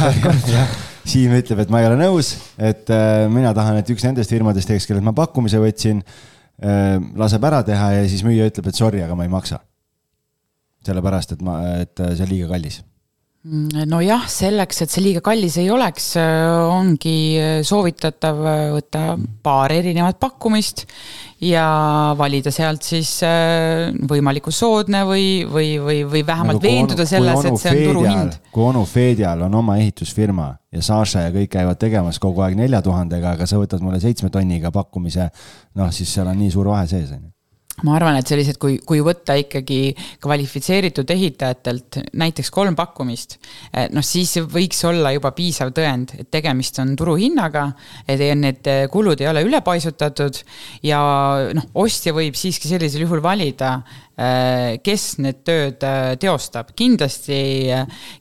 Siim 1.11 1.33
ütleb, 1.35 1.59
et 1.65 1.71
ma 1.73 1.81
ei 1.81 1.89
ole 1.89 1.97
nõus, 1.99 2.29
et 2.55 2.87
äh, 2.93 3.25
mina 3.27 3.51
tahan, 3.55 3.81
et 3.81 3.91
üks 3.91 4.05
nendest 4.07 4.31
firmadest 4.31 4.71
teeks, 4.71 4.87
kellelt 4.87 5.03
ma 5.03 5.11
pakkumise 5.17 5.59
võtsin 5.59 5.99
äh,, 5.99 6.95
laseb 7.19 7.43
ära 7.51 7.59
teha 7.67 7.91
ja 7.97 8.07
siis 8.07 8.23
müüja 8.23 8.47
ütleb, 8.47 8.71
et 8.71 8.79
sorry, 8.79 9.03
aga 9.03 9.19
ma 9.19 9.27
ei 9.27 9.33
maksa. 9.33 9.59
sellepärast, 10.87 11.35
et 11.35 11.43
ma, 11.43 11.59
et 11.83 11.99
äh, 11.99 12.15
see 12.15 12.23
on 12.23 12.31
liiga 12.31 12.53
kallis 12.55 12.79
nojah, 13.45 14.25
selleks, 14.31 14.81
et 14.81 14.91
see 14.93 15.03
liiga 15.05 15.21
kallis 15.25 15.59
ei 15.61 15.67
oleks, 15.69 16.15
äh, 16.17 16.47
ongi 16.65 17.17
äh, 17.37 17.59
soovitatav 17.65 18.41
äh, 18.41 18.61
võtta 18.73 19.03
paar 19.45 19.73
erinevat 19.75 20.17
pakkumist 20.21 20.85
ja 21.45 21.65
valida 22.17 22.49
sealt 22.53 22.87
siis 22.87 23.11
võimalikult 24.09 24.55
soodne 24.55 25.03
või, 25.05 25.27
või, 25.45 25.75
või, 25.83 25.99
või 26.09 26.23
vähemalt 26.25 26.57
nagu 26.57 26.63
veenduda 26.63 27.05
selles, 27.05 27.43
et 27.45 27.59
see 27.61 27.73
on 27.75 27.81
turuhind. 27.91 28.39
kui 28.55 28.65
onu 28.65 28.85
Fedial 28.89 29.45
on 29.45 29.59
oma 29.61 29.77
ehitusfirma 29.83 30.47
ja 30.73 30.81
Saša 30.89 31.27
ja 31.27 31.35
kõik 31.35 31.51
käivad 31.59 31.81
tegemas 31.81 32.17
kogu 32.23 32.41
aeg 32.47 32.57
nelja 32.57 32.81
tuhandega, 32.85 33.35
aga 33.35 33.45
sa 33.51 33.61
võtad 33.61 33.83
mulle 33.85 34.01
seitsme 34.01 34.31
tonniga 34.33 34.73
pakkumise, 34.73 35.29
noh, 35.77 35.93
siis 35.93 36.17
seal 36.17 36.31
on 36.31 36.39
nii 36.39 36.55
suur 36.55 36.71
vahe 36.71 36.87
sees, 36.89 37.11
on 37.11 37.27
ju 37.27 37.34
ma 37.83 37.95
arvan, 37.97 38.15
et 38.19 38.29
sellised, 38.29 38.55
kui, 38.61 38.77
kui 38.87 39.01
võtta 39.03 39.35
ikkagi 39.39 39.79
kvalifitseeritud 40.23 41.09
ehitajatelt 41.11 41.99
näiteks 42.15 42.51
kolm 42.55 42.77
pakkumist, 42.77 43.37
noh 43.91 44.05
siis 44.05 44.37
võiks 44.51 44.79
olla 44.87 45.11
juba 45.15 45.33
piisav 45.35 45.73
tõend, 45.75 46.15
et 46.21 46.29
tegemist 46.31 46.79
on 46.83 46.95
turuhinnaga, 46.95 47.65
et 48.07 48.23
need 48.39 48.71
kulud 48.93 49.19
ei 49.21 49.29
ole 49.31 49.43
ülepaisutatud 49.47 50.39
ja 50.87 51.01
noh, 51.57 51.67
ostja 51.83 52.15
võib 52.15 52.37
siiski 52.39 52.71
sellisel 52.71 53.03
juhul 53.03 53.23
valida 53.23 53.81
kes 54.15 55.05
need 55.19 55.41
tööd 55.43 55.83
äh, 55.83 56.13
teostab. 56.19 56.71
kindlasti, 56.77 57.39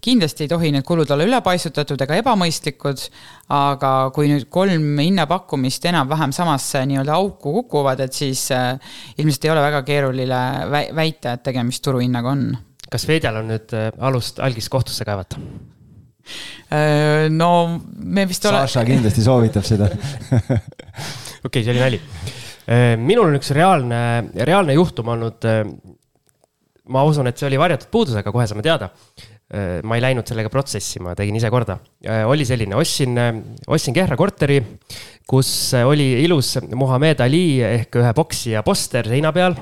kindlasti 0.02 0.44
ei 0.44 0.50
tohi 0.50 0.72
need 0.74 0.86
kulud 0.86 1.10
olla 1.14 1.26
ülepaisutatud 1.28 2.00
ega 2.02 2.18
ebamõistlikud, 2.18 3.04
aga 3.54 3.92
kui 4.14 4.32
nüüd 4.32 4.48
kolm 4.50 4.98
hinnapakkumist 4.98 5.86
enam-vähem 5.90 6.34
samasse 6.34 6.82
nii-öelda 6.90 7.14
auku 7.14 7.60
kukuvad, 7.60 8.02
et 8.08 8.16
siis 8.16 8.48
äh, 8.54 8.74
ilmselt 9.18 9.46
ei 9.46 9.54
ole 9.54 9.62
väga 9.68 9.84
keeruline 9.86 10.42
väita, 10.98 11.36
et 11.36 11.46
tegemist 11.46 11.84
turuhinnaga 11.86 12.34
on. 12.34 12.48
kas 12.90 13.06
Vedjal 13.08 13.38
on 13.38 13.52
nüüd 13.54 13.78
alust 13.98 14.42
algist 14.42 14.72
kohtusse 14.74 15.06
kaevata? 15.06 15.38
no 17.30 17.50
me 18.00 18.24
vist 18.26 18.46
ole. 18.48 18.64
Saša 18.64 18.86
kindlasti 18.88 19.22
soovitab 19.22 19.66
seda 19.68 19.90
okei 19.92 20.56
okay,, 21.44 21.60
see 21.60 21.74
oli 21.74 21.82
nali 21.84 22.00
Äh, 22.00 22.43
minul 23.00 23.30
on 23.30 23.38
üks 23.38 23.52
reaalne, 23.56 24.00
reaalne 24.46 24.76
juhtum 24.76 25.12
olnud. 25.14 25.46
Äh, 25.48 25.62
ma 26.94 27.04
usun, 27.08 27.28
et 27.30 27.40
see 27.40 27.48
oli 27.48 27.60
varjatud 27.60 27.90
puudus, 27.92 28.16
aga 28.20 28.32
kohe 28.32 28.46
saame 28.48 28.64
teada. 28.64 28.90
Äh, 29.54 29.80
ma 29.84 29.98
ei 29.98 30.04
läinud 30.04 30.28
sellega 30.28 30.52
protsessi, 30.52 31.02
ma 31.04 31.16
tegin 31.18 31.36
ise 31.40 31.50
korda. 31.52 31.78
oli 32.28 32.46
selline, 32.48 32.76
ostsin, 32.76 33.18
ostsin 33.66 33.96
Kehra 33.96 34.16
korteri, 34.16 34.60
kus 35.28 35.50
oli 35.84 36.24
ilus 36.24 36.58
Muhamed 36.74 37.20
Ali 37.24 37.60
ehk 37.64 38.00
ühe 38.00 38.14
poksija 38.16 38.64
poster 38.66 39.08
seina 39.08 39.32
peal. 39.32 39.56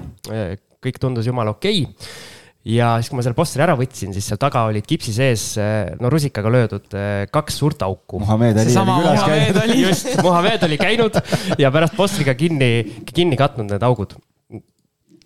kõik 0.82 0.98
tundus 0.98 1.26
jumala 1.26 1.52
okei 1.54 1.84
okay 1.84 2.40
ja 2.68 2.92
siis, 3.00 3.10
kui 3.10 3.18
ma 3.18 3.24
selle 3.26 3.36
posteri 3.38 3.64
ära 3.64 3.74
võtsin, 3.78 4.12
siis 4.14 4.28
seal 4.30 4.40
taga 4.40 4.64
olid 4.70 4.86
kipsi 4.86 5.14
sees, 5.16 5.46
eh, 5.60 5.92
no 6.00 6.10
rusikaga 6.12 6.52
löödud 6.52 6.94
eh, 6.98 7.24
kaks 7.32 7.58
suurt 7.62 7.82
auku. 7.86 8.20
Muhamed 8.22 8.60
Ali 8.62 8.76
oli 8.82 8.98
külas 9.00 9.24
käinud. 9.26 9.74
just, 9.80 10.12
Muhamed 10.22 10.66
oli 10.68 10.78
käinud 10.80 11.18
ja 11.58 11.72
pärast 11.74 11.96
postriga 11.98 12.36
kinni, 12.38 13.02
kinni 13.10 13.38
katnud 13.40 13.72
need 13.72 13.88
augud. 13.88 14.14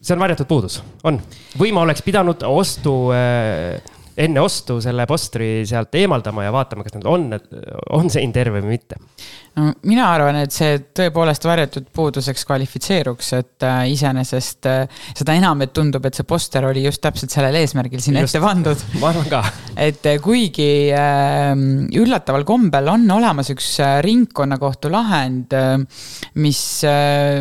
see 0.07 0.15
on 0.15 0.23
varjatud 0.23 0.47
puudus, 0.47 0.79
on. 1.05 1.19
või 1.59 1.73
ma 1.75 1.83
oleks 1.83 2.05
pidanud 2.07 2.45
ostu 2.47 3.11
äh, 3.17 3.83
enne 4.17 4.41
ostu 4.41 4.79
selle 4.81 5.05
postri 5.09 5.67
sealt 5.69 5.95
eemaldama 5.99 6.47
ja 6.47 6.53
vaatama, 6.55 6.87
kas 6.87 6.95
need 6.95 7.09
on, 7.11 7.27
on 7.93 8.13
sein 8.13 8.33
terve 8.33 8.63
või 8.63 8.79
mitte 8.79 9.01
no 9.57 9.71
mina 9.89 10.07
arvan, 10.13 10.37
et 10.43 10.53
see 10.55 10.77
tõepoolest 10.97 11.47
varjatud 11.49 11.89
puuduseks 11.97 12.45
kvalifitseeruks, 12.49 13.31
et 13.39 13.67
äh, 13.67 13.83
iseenesest 13.93 14.69
äh, 14.69 15.05
seda 15.17 15.37
enam, 15.39 15.63
et 15.65 15.73
tundub, 15.77 16.05
et 16.07 16.19
see 16.19 16.27
poster 16.29 16.67
oli 16.69 16.85
just 16.85 17.01
täpselt 17.05 17.33
sellel 17.33 17.57
eesmärgil 17.63 18.03
sinna 18.05 18.25
ette 18.27 18.43
pandud. 18.43 18.85
ma 19.01 19.11
arvan 19.13 19.31
ka. 19.33 19.43
et 19.87 20.05
äh, 20.11 20.21
kuigi 20.23 20.69
äh, 20.93 21.55
üllataval 22.03 22.45
kombel 22.49 22.93
on 22.93 23.09
olemas 23.17 23.51
üks 23.55 23.71
äh, 23.85 23.99
ringkonnakohtu 24.05 24.93
lahend 24.93 25.57
äh,, 25.57 25.79
mis 26.43 26.63
äh,, 26.85 27.41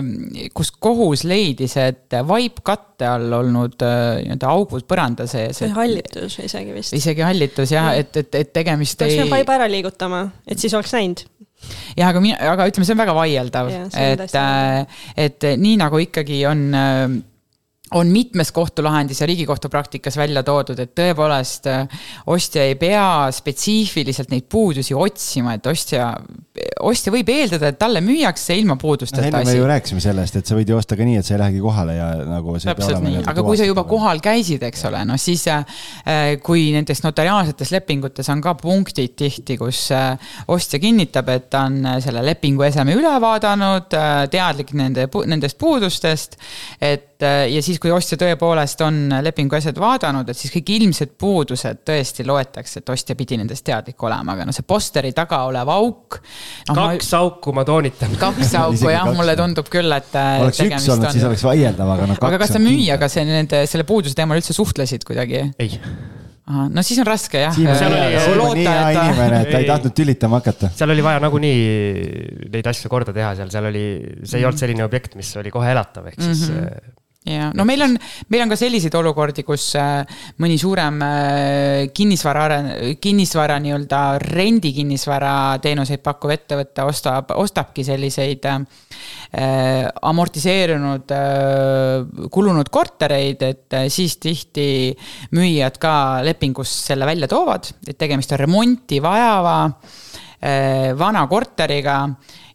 kus 0.55 0.71
kohus 0.79 1.25
leidis, 1.27 1.75
et 1.81 2.15
vaipkatte 2.27 3.09
all 3.11 3.39
olnud 3.41 3.83
äh, 3.83 4.21
nii-öelda 4.23 4.55
augud 4.55 4.87
põranda 4.87 5.27
sees. 5.27 5.59
või 5.65 5.75
hallitus 5.81 6.39
isegi 6.45 6.75
vist. 6.77 6.95
isegi 6.95 7.27
hallitus 7.27 7.75
jah, 7.75 7.91
et, 7.99 8.15
et, 8.23 8.39
et 8.39 8.55
tegemist 8.55 9.03
ei. 9.03 9.19
peaks 9.19 9.35
vaiba 9.35 9.59
ära 9.59 9.67
liigutama, 9.71 10.29
et 10.47 10.63
siis 10.63 10.75
oleks 10.77 10.95
näinud 10.95 11.27
jah, 11.95 12.09
aga 12.09 12.23
mina, 12.23 12.39
aga 12.53 12.67
ütleme, 12.71 12.87
see 12.87 12.95
on 12.95 13.03
väga 13.03 13.15
vaieldav, 13.17 13.71
et, 13.93 14.35
äh, 14.41 14.99
et 15.27 15.47
nii 15.61 15.79
nagu 15.81 16.01
ikkagi 16.03 16.43
on 16.49 16.67
äh, 16.75 17.15
on 17.93 18.09
mitmes 18.09 18.51
kohtulahendis 18.51 19.21
ja 19.21 19.27
Riigikohtu 19.29 19.69
praktikas 19.69 20.17
välja 20.17 20.43
toodud, 20.45 20.79
et 20.81 20.95
tõepoolest 20.97 21.69
äh, 21.69 22.01
ostja 22.33 22.65
ei 22.65 22.77
pea 22.79 23.29
spetsiifiliselt 23.35 24.33
neid 24.33 24.47
puudusi 24.49 24.97
otsima, 24.97 25.55
et 25.55 25.69
ostja, 25.69 26.11
ostja 26.87 27.11
võib 27.11 27.27
eeldada, 27.33 27.69
et 27.73 27.77
talle 27.79 27.99
müüakse 28.03 28.55
ilma 28.55 28.77
puudusteta 28.79 29.27
no, 29.27 29.41
asi. 29.41 29.49
me 29.49 29.55
ju 29.57 29.67
rääkisime 29.67 30.03
sellest, 30.03 30.37
et 30.39 30.47
sa 30.47 30.55
võid 30.55 30.69
ju 30.71 30.77
osta 30.77 30.95
ka 30.95 31.07
nii, 31.07 31.17
et 31.19 31.27
sa 31.27 31.35
ei 31.35 31.41
lähegi 31.41 31.61
kohale 31.63 31.95
ja 31.97 32.07
nagu. 32.29 32.55
täpselt 32.63 33.03
nii, 33.03 33.23
aga 33.27 33.43
kui 33.43 33.59
sa 33.59 33.67
juba 33.67 33.83
kohal 33.89 34.21
käisid, 34.23 34.63
eks 34.63 34.85
ole, 34.87 35.01
noh 35.07 35.19
siis 35.19 35.43
äh, 35.51 35.65
kui 36.45 36.69
nendes 36.75 37.03
notariaalsetes 37.03 37.73
lepingutes 37.75 38.31
on 38.31 38.43
ka 38.45 38.55
punktid 38.59 39.17
tihti, 39.19 39.57
kus 39.59 39.89
äh, 39.95 40.15
ostja 40.51 40.79
kinnitab, 40.79 41.33
et 41.35 41.49
ta 41.51 41.65
on 41.67 41.81
selle 42.03 42.23
lepingu 42.23 42.63
eseme 42.69 42.95
üle 42.95 43.15
vaadanud, 43.21 43.91
teadlik 44.31 44.71
nende, 44.79 45.09
nendest 45.27 45.59
puudustest, 45.59 46.39
et 46.79 47.11
ja 47.23 47.61
siis, 47.63 47.79
kui 47.79 47.91
ostja 47.95 48.17
tõepoolest 48.19 48.81
on 48.83 48.97
lepingu 49.23 49.55
asjad 49.55 49.77
vaadanud, 49.79 50.29
et 50.29 50.37
siis 50.37 50.51
kõik 50.55 50.71
ilmsed 50.77 51.15
puudused 51.19 51.83
tõesti 51.87 52.25
loetakse, 52.27 52.81
et 52.81 52.91
ostja 52.91 53.15
pidi 53.15 53.39
nendest 53.39 53.65
teadlik 53.67 54.03
olema, 54.03 54.35
aga 54.35 54.47
noh, 54.47 54.55
see 54.55 54.67
posteri 54.67 55.13
taga 55.15 55.45
olev 55.47 55.71
auk 55.71 56.19
no,. 56.69 56.75
kaks 56.75 57.11
ma... 57.11 57.21
auku, 57.23 57.55
ma 57.55 57.65
toonitan. 57.67 58.17
kaks 58.21 58.53
auku 58.63 58.91
jah, 58.93 59.07
mulle 59.15 59.37
tundub 59.39 59.71
küll, 59.71 59.91
et. 59.95 60.11
oleks 60.15 60.61
üks 60.65 60.89
olnud 60.89 61.09
on..., 61.09 61.15
siis 61.15 61.29
oleks 61.29 61.45
vaieldav, 61.47 61.95
aga 61.95 62.11
noh. 62.11 62.21
aga 62.29 62.41
kas 62.43 62.55
sa 62.57 62.61
müüjaga 62.63 63.09
see 63.11 63.25
nende, 63.29 63.65
selle 63.69 63.87
puuduse 63.87 64.17
teemal 64.17 64.41
üldse 64.41 64.57
suhtlesid 64.57 65.07
kuidagi? 65.07 65.47
ei 65.59 65.79
Aha, 66.45 66.67
no 66.69 66.81
siis 66.85 66.99
on 67.01 67.07
raske 67.09 67.39
jah. 67.41 67.55
Hea 67.57 68.81
inimene, 68.93 69.39
et 69.39 69.47
ta 69.49 69.61
ei 69.63 69.65
tahtnud 69.65 69.95
tülitama 69.97 70.37
hakata. 70.43 70.69
seal 70.77 70.93
oli 70.93 71.01
vaja 71.01 71.23
nagunii 71.23 71.63
neid 72.53 72.69
asju 72.69 72.91
korda 72.91 73.15
teha 73.15 73.31
seal, 73.39 73.49
seal 73.49 73.69
oli, 73.71 73.85
see 74.21 74.43
ei 74.43 74.45
olnud 74.45 74.61
selline 74.61 74.85
objekt, 74.85 75.17
mis 75.17 75.31
oli 75.41 75.49
kohe 75.53 75.73
elatav, 75.73 76.11
ehk 76.11 76.21
siis 76.21 76.45
mm 76.51 76.61
-hmm 76.61 76.93
ja 77.25 77.49
no 77.57 77.65
meil 77.65 77.81
on, 77.85 77.95
meil 78.29 78.43
on 78.45 78.51
ka 78.51 78.57
selliseid 78.59 78.95
olukordi, 78.99 79.43
kus 79.47 79.67
äh, 79.79 80.03
mõni 80.41 80.57
suurem 80.61 81.01
äh, 81.05 81.87
kinnisvara 81.95 82.59
kinnisvara 83.01 83.57
nii-öelda 83.63 84.01
rendikinnisvara 84.21 85.33
teenuseid 85.63 86.03
pakkuv 86.05 86.35
ettevõte 86.35 86.85
ostab, 86.85 87.33
ostabki 87.35 87.85
selliseid 87.87 88.45
äh, 88.51 88.61
amortiseerunud 90.05 91.15
äh,, 91.15 92.29
kulunud 92.31 92.69
kortereid, 92.73 93.45
et 93.45 93.77
äh, 93.77 93.87
siis 93.93 94.17
tihti 94.21 94.67
müüjad 95.35 95.79
ka 95.81 95.95
lepingus 96.25 96.71
selle 96.85 97.09
välja 97.09 97.29
toovad, 97.31 97.71
et 97.87 97.97
tegemist 97.97 98.33
on 98.35 98.43
remonti 98.45 99.01
vajava 99.03 99.57
äh, 99.65 100.93
vana 100.97 101.25
korteriga 101.31 101.99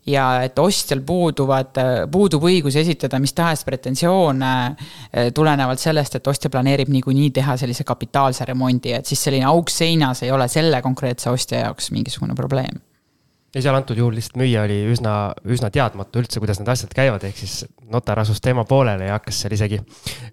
ja 0.07 0.26
et 0.46 0.59
ostjal 0.59 1.03
puuduvad, 1.07 1.80
puudub 2.12 2.44
õigus 2.48 2.76
esitada 2.80 3.20
mis 3.20 3.34
tahes 3.36 3.64
pretensioone 3.66 4.53
eh, 4.66 5.30
tulenevalt 5.36 5.82
sellest, 5.82 6.16
et 6.16 6.30
ostja 6.32 6.51
planeerib 6.51 6.88
niikuinii 6.92 7.30
teha 7.40 7.57
sellise 7.61 7.84
kapitaalse 7.84 8.48
remondi, 8.48 8.94
et 8.96 9.07
siis 9.07 9.22
selline 9.28 9.48
auk 9.51 9.72
seinas 9.72 10.24
ei 10.24 10.32
ole 10.32 10.48
selle 10.48 10.82
konkreetse 10.82 11.30
ostja 11.30 11.66
jaoks 11.66 11.90
mingisugune 11.94 12.34
probleem 12.38 12.80
ja 13.55 13.62
seal 13.64 13.74
antud 13.74 13.98
juhul 13.98 14.14
lihtsalt 14.14 14.38
müüja 14.38 14.62
oli 14.62 14.76
üsna, 14.92 15.14
üsna 15.51 15.70
teadmatu 15.74 16.22
üldse, 16.22 16.38
kuidas 16.42 16.61
need 16.61 16.70
asjad 16.70 16.92
käivad, 16.94 17.24
ehk 17.26 17.40
siis 17.40 17.64
notar 17.90 18.20
asus 18.22 18.38
teema 18.42 18.62
poolele 18.68 19.09
ja 19.09 19.16
hakkas 19.16 19.40
seal 19.42 19.57
isegi 19.57 19.80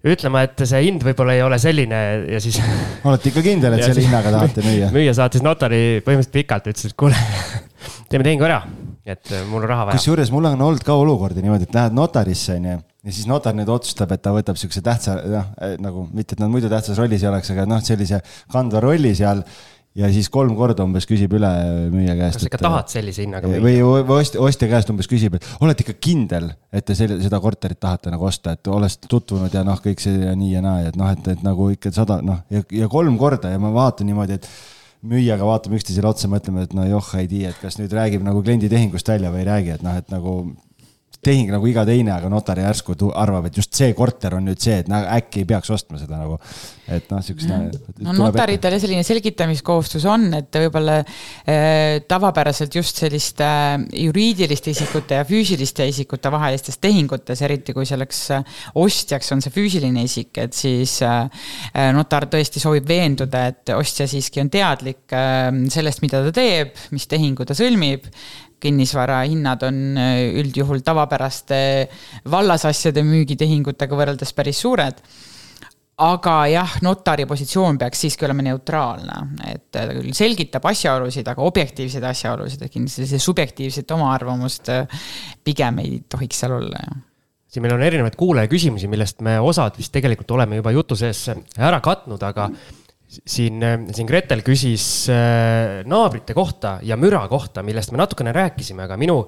ütlema, 0.06 0.44
et 0.46 0.62
see 0.62 0.84
hind 0.86 1.02
võib-olla 1.06 1.34
ei 1.34 1.42
ole 1.42 1.58
selline 1.62 2.02
ja 2.30 2.42
siis. 2.42 2.60
olete 3.08 3.32
ikka 3.32 3.42
kindel, 3.46 3.74
et 3.74 3.88
selle 3.88 4.06
hinnaga 4.06 4.34
tahate 4.36 4.62
müüa? 4.66 4.92
müüja 4.96 5.16
saatis 5.18 5.42
notari 5.46 5.80
põhimõtteliselt 6.06 6.36
pikalt, 6.38 6.70
ütles, 6.70 6.92
et 6.92 6.98
kuule, 6.98 7.18
teeme 8.12 8.26
tehingu 8.26 8.46
ära, 8.46 8.62
et 9.06 9.34
mul 9.48 9.62
on 9.62 9.68
raha 9.68 9.88
vaja. 9.88 9.98
kusjuures 9.98 10.30
mul 10.34 10.50
on 10.50 10.68
olnud 10.68 10.84
ka 10.84 10.96
olukordi 10.98 11.44
niimoodi, 11.44 11.68
et 11.68 11.78
lähed 11.78 11.96
notarisse, 11.96 12.58
onju 12.58 12.76
ja 13.08 13.14
siis 13.14 13.28
notar 13.30 13.56
nüüd 13.56 13.70
otsustab, 13.72 14.12
et 14.12 14.22
ta 14.22 14.34
võtab 14.34 14.58
siukse 14.60 14.82
tähtsa, 14.84 15.16
noh 15.30 15.50
nagu 15.80 16.04
mitte, 16.12 16.36
et 16.36 16.42
nad 16.42 16.50
muidu 16.52 16.70
tähtsas 16.70 16.98
rollis 16.98 17.24
ei 17.24 17.30
oleks, 17.30 17.50
aga 17.54 17.66
noh, 17.68 17.82
sellise 17.84 18.20
kandva 18.52 18.82
rolli 18.84 19.14
seal 19.16 19.44
ja 19.98 20.08
siis 20.12 20.28
kolm 20.32 20.54
korda 20.58 20.84
umbes 20.86 21.06
küsib 21.08 21.32
üle 21.38 21.50
müüja 21.92 22.14
käest. 22.18 22.38
kas 22.38 22.44
sa 22.44 22.50
ikka 22.50 22.60
tahad 22.62 22.92
sellise 22.92 23.24
hinnaga 23.24 23.50
müüa? 23.50 23.62
või, 23.64 23.76
või 24.06 24.22
ostja, 24.22 24.40
ostja 24.44 24.68
käest 24.70 24.90
umbes 24.92 25.10
küsib, 25.10 25.38
et 25.38 25.46
olete 25.64 25.86
ikka 25.86 25.96
kindel, 26.04 26.50
et 26.74 26.86
te 26.86 26.96
selle, 26.98 27.18
seda 27.24 27.40
korterit 27.42 27.80
tahate 27.82 28.12
nagu 28.14 28.28
osta, 28.28 28.54
et 28.54 28.70
olete 28.72 29.10
tutvunud 29.10 29.54
ja 29.54 29.64
noh, 29.66 29.80
kõik 29.82 30.02
see 30.02 30.18
ja 30.26 30.34
nii 30.38 30.52
ja 30.56 30.64
naa 30.64 30.82
ja 30.84 30.92
et 30.92 30.98
noh, 30.98 31.12
et, 31.14 31.30
et 31.34 31.46
nagu 31.46 31.70
ikka 31.74 31.94
sada 31.94 32.20
noh 32.24 32.44
ja, 32.52 32.62
ja 32.82 32.90
kolm 32.92 33.18
korda 33.20 33.54
ja 33.54 33.62
ma 33.62 33.72
vaatan 33.74 34.10
niimoodi, 34.10 34.38
et 34.38 34.50
müüjaga 35.02 35.46
vaatame 35.46 35.78
üksteisele 35.78 36.08
otsa, 36.10 36.30
mõtleme, 36.30 36.64
et 36.66 36.74
no 36.76 36.86
joh, 36.88 37.12
ei 37.18 37.28
tea, 37.30 37.52
et 37.52 37.60
kas 37.62 37.78
nüüd 37.78 37.92
räägib 37.94 38.24
nagu 38.26 38.42
kliendi 38.42 38.70
tehingust 38.72 39.08
välja 39.08 39.30
või 39.34 39.44
ei 39.44 39.50
räägi, 39.50 39.76
et 39.76 39.84
noh, 39.86 39.98
et 39.98 40.10
nagu 40.12 40.38
tehing 41.24 41.50
nagu 41.50 41.66
iga 41.66 41.82
teine, 41.86 42.12
aga 42.14 42.30
notar 42.30 42.60
järsku 42.62 42.94
arvab, 43.18 43.48
et 43.48 43.56
just 43.58 43.74
see 43.74 43.90
korter 43.96 44.36
on 44.38 44.46
nüüd 44.46 44.60
see, 44.62 44.76
et 44.84 44.90
nagu 44.90 45.08
äkki 45.18 45.42
ei 45.42 45.48
peaks 45.50 45.70
ostma 45.74 45.98
seda 45.98 46.20
nagu. 46.20 46.38
et 46.88 47.10
noh, 47.12 47.20
siukest. 47.20 47.50
no 48.00 48.14
notaritele 48.16 48.78
selline 48.80 49.02
selgitamiskohustus 49.04 50.06
on, 50.08 50.28
et 50.38 50.58
võib-olla 50.62 51.00
äh, 51.02 51.98
tavapäraselt 52.08 52.78
just 52.78 53.02
selliste 53.02 53.44
äh, 53.44 53.74
juriidiliste 54.06 54.72
isikute 54.72 55.18
ja 55.18 55.26
füüsiliste 55.28 55.84
isikute 55.90 56.32
vahelistes 56.32 56.78
tehingutes, 56.80 57.42
eriti 57.44 57.74
kui 57.76 57.84
selleks 57.88 58.22
äh, 58.38 58.56
ostjaks 58.80 59.34
on 59.34 59.44
see 59.44 59.52
füüsiline 59.52 60.06
isik, 60.06 60.32
et 60.38 60.56
siis 60.56 61.00
äh, 61.04 61.26
äh 61.74 61.90
notar 61.98 62.28
tõesti 62.30 62.62
soovib 62.62 62.88
veenduda, 62.88 63.48
et 63.50 63.74
ostja 63.74 64.06
siiski 64.08 64.40
on 64.44 64.52
teadlik 64.54 65.12
äh, 65.12 65.50
sellest, 65.68 66.06
mida 66.06 66.22
ta 66.24 66.32
teeb, 66.40 66.78
mis 66.94 67.10
tehingu 67.10 67.44
ta 67.44 67.58
sõlmib 67.58 68.06
kinnisvara 68.60 69.22
hinnad 69.28 69.62
on 69.66 69.80
äh, 69.98 70.20
üldjuhul 70.40 70.82
tavapäraste 70.86 71.58
vallasasjade 72.30 73.04
müügitehingutega 73.06 73.98
võrreldes 73.98 74.34
päris 74.36 74.62
suured. 74.64 75.02
Aga 75.98 76.34
jah, 76.46 76.76
notari 76.86 77.24
positsioon 77.26 77.78
peaks 77.80 78.04
siiski 78.04 78.22
olema 78.28 78.44
neutraalne, 78.46 79.16
et 79.50 79.64
ta 79.74 79.82
küll 79.90 80.14
selgitab 80.14 80.68
asjaolusid, 80.70 81.26
aga 81.26 81.42
objektiivseid 81.42 82.04
asjaolusid, 82.06 82.62
et 82.62 82.74
kindlasti 82.74 83.02
sellist 83.02 83.26
subjektiivset 83.26 83.96
oma 83.96 84.12
arvamust 84.14 84.70
äh, 84.70 85.00
pigem 85.44 85.82
ei 85.82 85.98
tohiks 86.08 86.44
seal 86.44 86.54
olla, 86.60 86.82
jah. 86.86 87.04
Siin 87.48 87.64
meil 87.64 87.72
on 87.78 87.82
erinevaid 87.82 88.14
kuulaja 88.20 88.48
küsimusi, 88.52 88.90
millest 88.92 89.22
me 89.24 89.38
osad 89.40 89.78
vist 89.80 89.88
tegelikult 89.94 90.30
oleme 90.36 90.58
juba 90.58 90.70
jutu 90.76 90.98
sees 91.00 91.22
ära 91.56 91.78
katnud, 91.80 92.20
aga 92.28 92.50
siin, 93.08 93.62
siin 93.94 94.08
Gretel 94.08 94.42
küsis 94.46 94.84
äh, 95.12 95.80
naabrite 95.88 96.36
kohta 96.36 96.76
ja 96.84 96.98
müra 97.00 97.22
kohta, 97.30 97.64
millest 97.66 97.92
me 97.92 98.00
natukene 98.02 98.34
rääkisime, 98.36 98.84
aga 98.84 98.98
minu, 99.00 99.22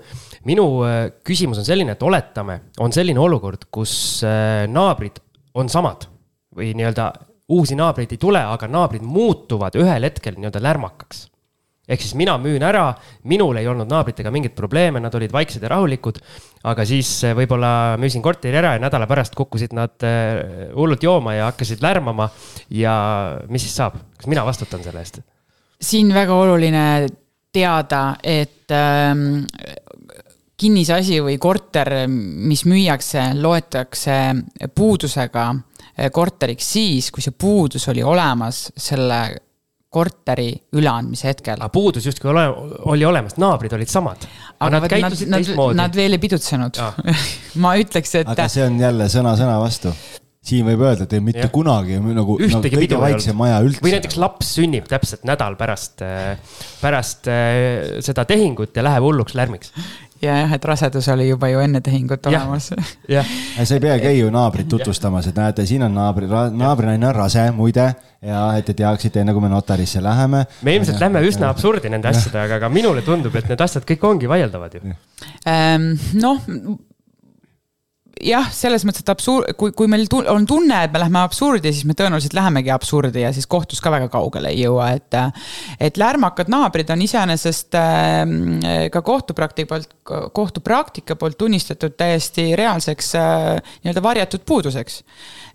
minu 0.48 0.66
äh, 0.86 1.00
küsimus 1.26 1.62
on 1.62 1.68
selline, 1.68 1.96
et 1.96 2.06
oletame, 2.06 2.60
on 2.80 2.94
selline 2.94 3.20
olukord, 3.22 3.68
kus 3.72 3.94
äh, 4.26 4.66
naabrid 4.70 5.22
on 5.58 5.72
samad 5.72 6.06
või 6.56 6.74
nii-öelda 6.78 7.10
uusi 7.50 7.76
naabreid 7.78 8.12
ei 8.14 8.20
tule, 8.20 8.42
aga 8.52 8.68
naabrid 8.70 9.02
muutuvad 9.06 9.76
ühel 9.80 10.06
hetkel 10.06 10.36
nii-öelda 10.38 10.62
lärmakaks 10.62 11.29
ehk 11.90 12.04
siis 12.04 12.14
mina 12.18 12.36
müün 12.38 12.62
ära, 12.64 12.86
minul 13.30 13.58
ei 13.58 13.68
olnud 13.68 13.90
naabritega 13.90 14.30
mingeid 14.34 14.54
probleeme, 14.56 15.02
nad 15.02 15.14
olid 15.18 15.32
vaiksed 15.34 15.62
ja 15.62 15.72
rahulikud. 15.74 16.20
aga 16.70 16.84
siis 16.84 17.08
eh, 17.24 17.34
võib-olla 17.36 17.96
müüsin 18.00 18.22
korteri 18.22 18.58
ära 18.60 18.74
ja 18.76 18.82
nädala 18.82 19.08
pärast 19.08 19.34
kukkusid 19.34 19.72
nad 19.76 20.04
eh, 20.04 20.70
hullult 20.76 21.02
jooma 21.02 21.34
ja 21.34 21.50
hakkasid 21.50 21.82
lärmama. 21.82 22.28
ja 22.70 22.94
mis 23.48 23.66
siis 23.66 23.76
saab, 23.76 23.98
kas 24.16 24.30
mina 24.30 24.44
vastutan 24.46 24.84
selle 24.84 25.02
eest? 25.02 25.22
siin 25.80 26.14
väga 26.14 26.34
oluline 26.36 27.08
teada, 27.52 28.16
et 28.22 28.70
ähm, 28.70 29.46
kinnisasi 30.60 31.18
või 31.24 31.38
korter, 31.40 32.04
mis 32.06 32.66
müüakse, 32.68 33.30
loetakse 33.40 34.18
puudusega 34.74 35.46
eh, 35.96 36.10
korteriks 36.12 36.72
siis, 36.76 37.10
kui 37.10 37.24
see 37.24 37.34
puudus 37.34 37.88
oli 37.90 38.04
olemas 38.04 38.68
selle 38.76 39.22
korteri 39.90 40.52
üleandmise 40.78 41.32
hetkel. 41.32 41.58
aga 41.58 41.68
puudus 41.74 42.06
justkui 42.06 42.30
ole, 42.30 42.46
oli 42.92 43.06
olemas, 43.06 43.36
naabrid 43.42 43.74
olid 43.74 43.90
samad. 43.90 44.26
aga 44.58 44.72
nad 44.76 44.88
käitusid 44.92 45.32
teistmoodi. 45.34 45.78
Nad 45.80 45.98
veel 45.98 46.14
ei 46.14 46.22
pidutsenud 46.22 46.78
ma 47.64 47.76
ütleks, 47.80 48.16
et. 48.22 48.30
aga 48.30 48.48
see 48.52 48.66
on 48.66 48.78
jälle 48.80 49.10
sõna 49.12 49.34
sõna 49.38 49.58
vastu 49.62 49.94
siin 50.50 50.64
võib 50.64 50.80
öelda, 50.86 51.04
et 51.04 51.12
ei 51.12 51.20
mitte 51.20 51.42
ja. 51.42 51.50
kunagi 51.52 51.98
nagu, 52.00 52.38
nagu 52.40 52.70
kõige 52.72 53.00
väiksem 53.02 53.36
maja 53.36 53.58
üldse. 53.64 53.82
või 53.84 53.92
näiteks 53.92 54.16
laps 54.22 54.54
sünnib 54.56 54.86
täpselt 54.88 55.26
nädal 55.28 55.58
pärast, 55.60 56.00
pärast 56.80 57.28
äh, 57.28 57.98
seda 58.04 58.24
tehingut 58.28 58.72
ja 58.76 58.86
läheb 58.86 59.04
hulluks 59.04 59.36
lärmiks 59.36 59.74
ja 60.22 60.36
jah, 60.42 60.52
et 60.56 60.64
rasedus 60.64 61.08
oli 61.14 61.28
juba 61.28 61.48
ju 61.48 61.60
enne 61.60 61.80
tehingut 61.80 62.26
olemas. 62.26 62.70
jah, 63.08 63.26
sa 63.62 63.74
ei 63.74 63.80
peagi 63.80 64.12
ju 64.18 64.30
naabrit 64.30 64.68
tutvustamas, 64.68 65.30
et 65.30 65.36
näete, 65.36 65.66
siin 65.66 65.82
on 65.86 65.94
naabri, 65.94 66.28
naabrinaine 66.30 67.08
on 67.08 67.14
rase 67.14 67.46
muide 67.56 67.88
ja 68.26 68.42
et 68.58 68.68
te 68.68 68.74
teaksite, 68.76 69.22
enne 69.22 69.32
kui 69.32 69.44
me 69.44 69.48
notarisse 69.52 70.02
läheme. 70.02 70.44
me 70.62 70.76
ilmselt 70.76 71.00
lähme 71.00 71.24
üsna 71.26 71.50
absurdi 71.50 71.92
nende 71.92 72.12
asjadega, 72.12 72.60
aga 72.60 72.68
minule 72.72 73.02
tundub, 73.06 73.36
et 73.36 73.48
need 73.48 73.60
asjad 73.60 73.86
kõik 73.88 74.06
ongi 74.12 74.30
vaieldavad 74.30 74.76
ju. 74.76 74.94
Ehm, 75.48 75.92
noh 76.20 76.44
jah, 78.20 78.48
selles 78.54 78.84
mõttes, 78.86 79.04
et 79.04 79.12
absurd, 79.12 79.52
kui, 79.60 79.72
kui 79.76 79.88
meil 79.90 80.06
on 80.32 80.46
tunne, 80.48 80.82
et 80.84 80.92
me 80.92 81.02
läheme 81.02 81.20
absurdi, 81.22 81.72
siis 81.72 81.86
me 81.88 81.96
tõenäoliselt 81.98 82.36
lähemegi 82.36 82.72
absurdi 82.74 83.24
ja 83.24 83.32
siis 83.36 83.48
kohtus 83.50 83.82
ka 83.82 83.92
väga 83.92 84.10
kaugele 84.12 84.52
ei 84.52 84.64
jõua, 84.64 84.90
et. 84.96 85.18
et 85.80 85.98
lärmakad 86.00 86.50
naabrid 86.52 86.90
on 86.92 87.02
iseenesest 87.04 87.76
äh, 87.78 88.88
ka 88.92 89.02
kohtupraktika 89.06 89.70
poolt, 89.70 89.94
kohtupraktika 90.36 91.16
poolt 91.16 91.38
tunnistatud 91.38 91.96
täiesti 91.98 92.50
reaalseks 92.58 93.14
äh, 93.18 93.76
nii-öelda 93.84 94.04
varjatud 94.04 94.44
puuduseks 94.46 95.02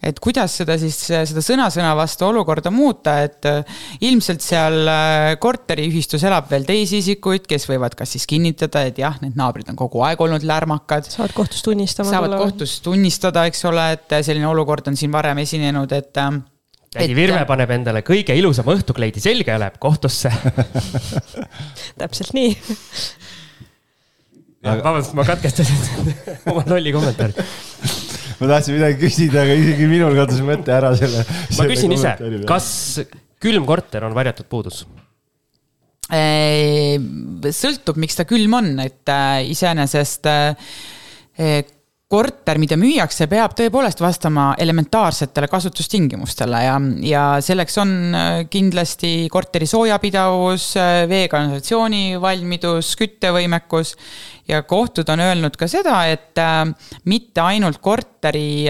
et 0.05 0.19
kuidas 0.23 0.53
seda 0.59 0.77
siis, 0.79 0.97
seda 1.07 1.43
sõna-sõna 1.43 1.93
vastu 1.97 2.27
olukorda 2.27 2.71
muuta, 2.73 3.17
et 3.25 3.47
äh, 3.49 3.77
ilmselt 4.05 4.43
seal 4.43 4.89
äh, 4.89 5.33
korteriühistus 5.41 6.25
elab 6.27 6.49
veel 6.51 6.67
teisi 6.67 7.01
isikuid, 7.03 7.47
kes 7.49 7.67
võivad 7.69 7.95
kas 7.97 8.15
siis 8.15 8.27
kinnitada, 8.29 8.85
et 8.89 8.99
jah, 9.01 9.17
need 9.23 9.37
naabrid 9.39 9.69
on 9.71 9.79
kogu 9.79 10.03
aeg 10.05 10.21
olnud 10.21 10.45
lärmakad. 10.45 11.09
saavad 11.09 11.35
kohtus 11.37 11.63
tunnistama. 11.65 12.09
saavad 12.11 12.37
kohtus 12.45 12.79
tunnistada, 12.85 13.45
eks 13.49 13.65
ole, 13.69 13.91
et 13.97 14.19
selline 14.25 14.47
olukord 14.49 14.91
on 14.91 14.99
siin 14.99 15.13
varem 15.13 15.41
esinenud, 15.43 15.91
et 15.97 16.21
äh, 16.21 16.35
tädi 16.95 17.17
Virve 17.17 17.43
paneb 17.49 17.73
endale 17.75 18.03
kõige 18.05 18.35
ilusama 18.37 18.75
õhtukleidi 18.77 19.23
selga 19.23 19.55
ja 19.55 19.63
läheb 19.65 19.79
kohtusse 19.81 20.31
täpselt 22.01 22.35
nii 22.37 22.53
vabandust, 24.65 25.13
ma 25.17 25.25
katkestasin 25.27 26.13
oma 26.51 26.63
lolli 26.69 26.93
kommentaari 26.95 27.45
ma 28.39 28.49
tahtsin 28.49 28.75
midagi 28.77 28.99
küsida, 28.99 29.43
aga 29.45 29.55
isegi 29.59 29.87
minul 29.89 30.15
kadus 30.17 30.41
mõte 30.45 30.73
ära 30.75 30.91
selle. 30.97 31.23
ma 31.57 31.67
küsin 31.69 31.95
ise, 31.95 32.15
kas 32.49 32.67
külmkorter 33.43 34.07
on 34.07 34.15
varjatud 34.17 34.49
puudus? 34.51 34.85
sõltub, 37.55 37.97
miks 37.97 38.17
ta 38.19 38.27
külm 38.29 38.53
on, 38.53 38.67
et 38.83 39.09
äh, 39.09 39.39
iseenesest 39.49 40.27
äh, 40.29 40.75
korter, 42.15 42.59
mida 42.61 42.77
müüakse, 42.79 43.27
peab 43.31 43.55
tõepoolest 43.57 43.99
vastama 44.03 44.49
elementaarsetele 44.61 45.49
kasutustingimustele 45.51 46.61
ja, 46.63 46.75
ja 47.03 47.23
selleks 47.43 47.79
on 47.81 47.91
äh, 48.15 48.37
kindlasti 48.51 49.27
korteri 49.31 49.67
soojapidavus, 49.67 50.69
äh, 50.79 51.01
veekanalisatsiooni 51.11 52.21
valmidus, 52.21 52.93
küttevõimekus. 52.99 53.95
ja 54.47 54.61
kohtud 54.63 55.09
on 55.09 55.25
öelnud 55.25 55.57
ka 55.59 55.67
seda, 55.67 56.05
et 56.07 56.39
äh, 56.39 56.63
mitte 57.11 57.43
ainult 57.43 57.81
korteri 57.83 58.67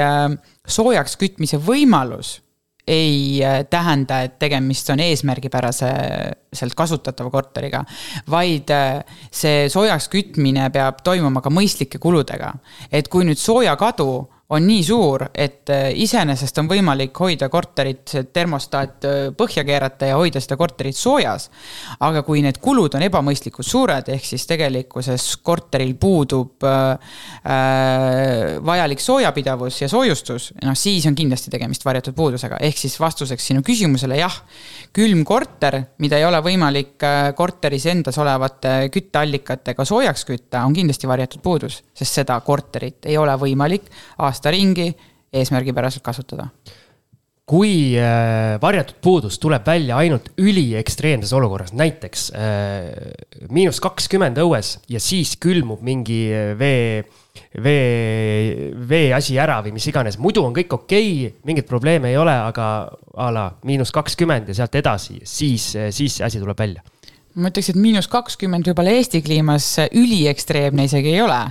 soojaks 0.65 1.17
kütmise 1.21 1.59
võimalus 1.61 2.39
ei 2.87 3.43
äh, 3.43 3.63
tähenda, 3.69 4.21
et 4.25 4.37
tegemist 4.39 4.89
on 4.93 5.01
eesmärgipäraselt 5.01 6.75
kasutatava 6.77 7.31
korteriga, 7.33 7.83
vaid 8.31 8.69
äh, 8.73 9.01
see 9.33 9.65
soojaks 9.73 10.09
kütmine 10.13 10.69
peab 10.73 11.01
toimuma 11.05 11.41
ka 11.41 11.53
mõistlike 11.53 11.99
kuludega. 12.01 12.53
et 12.91 13.07
kui 13.09 13.25
nüüd 13.25 13.41
soojakadu 13.41 14.27
on 14.49 14.67
nii 14.67 14.83
suur, 14.85 15.23
et 15.33 15.69
äh, 15.73 15.87
iseenesest 15.97 16.59
on 16.61 16.67
võimalik 16.69 17.17
hoida 17.17 17.47
korterit, 17.49 18.11
termostaat 18.33 19.07
äh, 19.09 19.15
põhja 19.37 19.63
keerata 19.65 20.11
ja 20.11 20.19
hoida 20.19 20.41
seda 20.43 20.57
korterit 20.59 20.97
soojas. 20.97 21.47
aga 22.05 22.21
kui 22.27 22.43
need 22.45 22.59
kulud 22.61 22.93
on 22.93 23.05
ebamõistlikult 23.07 23.65
suured, 23.65 24.11
ehk 24.13 24.27
siis 24.27 24.45
tegelikkuses 24.45 25.25
korteril 25.41 25.95
puudub 25.97 26.61
äh, 26.61 27.15
äh, 27.41 28.59
vajalik 28.65 29.01
soojapidavus 29.01 29.81
ja 29.81 29.89
soojustus, 29.89 30.51
noh 30.61 30.77
siis 30.77 31.09
on 31.09 31.17
kindlasti 31.17 31.49
tegemist 31.49 31.85
varjatud 31.85 32.13
puudusega, 32.15 32.61
ehk 32.61 32.77
siis 32.77 32.99
vastuseks 33.01 33.49
sinu 33.49 33.65
küsimusele 33.65 34.21
jah, 34.21 34.37
külm 34.93 35.25
korter, 35.25 35.81
mida 35.97 36.21
ei 36.21 36.29
ole 36.29 36.43
võimalik 36.45 37.01
korteris 37.35 37.89
endas 37.89 38.21
olevate 38.21 38.91
kütteallikatega 38.93 39.85
soojaks 39.85 40.25
kütta, 40.29 40.61
on 40.69 40.77
kindlasti 40.77 41.09
varjatud 41.09 41.41
puudus, 41.41 41.81
sest 41.95 42.21
seda 42.21 42.39
korterit 42.45 43.07
ei 43.09 43.17
ole 43.17 43.35
võimalik 43.39 43.87
aasta 44.23 44.53
ringi 44.53 44.89
eesmärgipäraselt 45.35 46.03
kasutada. 46.05 46.49
Kui 47.45 47.93
äh, 48.01 48.55
varjatud 48.57 48.97
puudus 49.05 49.35
tuleb 49.37 49.67
välja 49.67 49.99
ainult 50.01 50.31
üliekstreemses 50.41 51.29
olukorras, 51.37 51.75
näiteks 51.77 52.23
äh, 52.33 52.87
miinus 53.53 53.77
kakskümmend 53.85 54.39
õues 54.41 54.79
ja 54.89 54.97
siis 55.03 55.35
külmub 55.37 55.83
mingi 55.85 56.23
äh, 56.33 56.55
vee, 56.57 57.03
vee, 57.61 58.71
veeasi 58.89 59.37
ära 59.37 59.59
või 59.61 59.75
mis 59.77 59.85
iganes, 59.91 60.17
muidu 60.17 60.41
on 60.41 60.57
kõik 60.57 60.73
okei 60.73 61.11
okay,, 61.27 61.35
mingeid 61.45 61.69
probleeme 61.69 62.09
ei 62.15 62.17
ole, 62.17 62.33
aga 62.33 62.71
a 63.13 63.29
la 63.29 63.45
miinus 63.69 63.93
kakskümmend 63.93 64.49
ja 64.49 64.57
sealt 64.63 64.81
edasi, 64.81 65.21
siis, 65.21 65.69
siis 65.93 66.17
see 66.17 66.25
asi 66.25 66.41
tuleb 66.41 66.57
välja 66.57 66.81
ma 67.35 67.49
ütleks, 67.51 67.69
et 67.71 67.79
miinus 67.79 68.07
kakskümmend 68.11 68.67
võib-olla 68.69 68.93
Eesti 68.95 69.19
kliimas 69.25 69.67
üliekstreemne 69.85 70.85
isegi 70.87 71.11
ei 71.15 71.21
ole. 71.23 71.41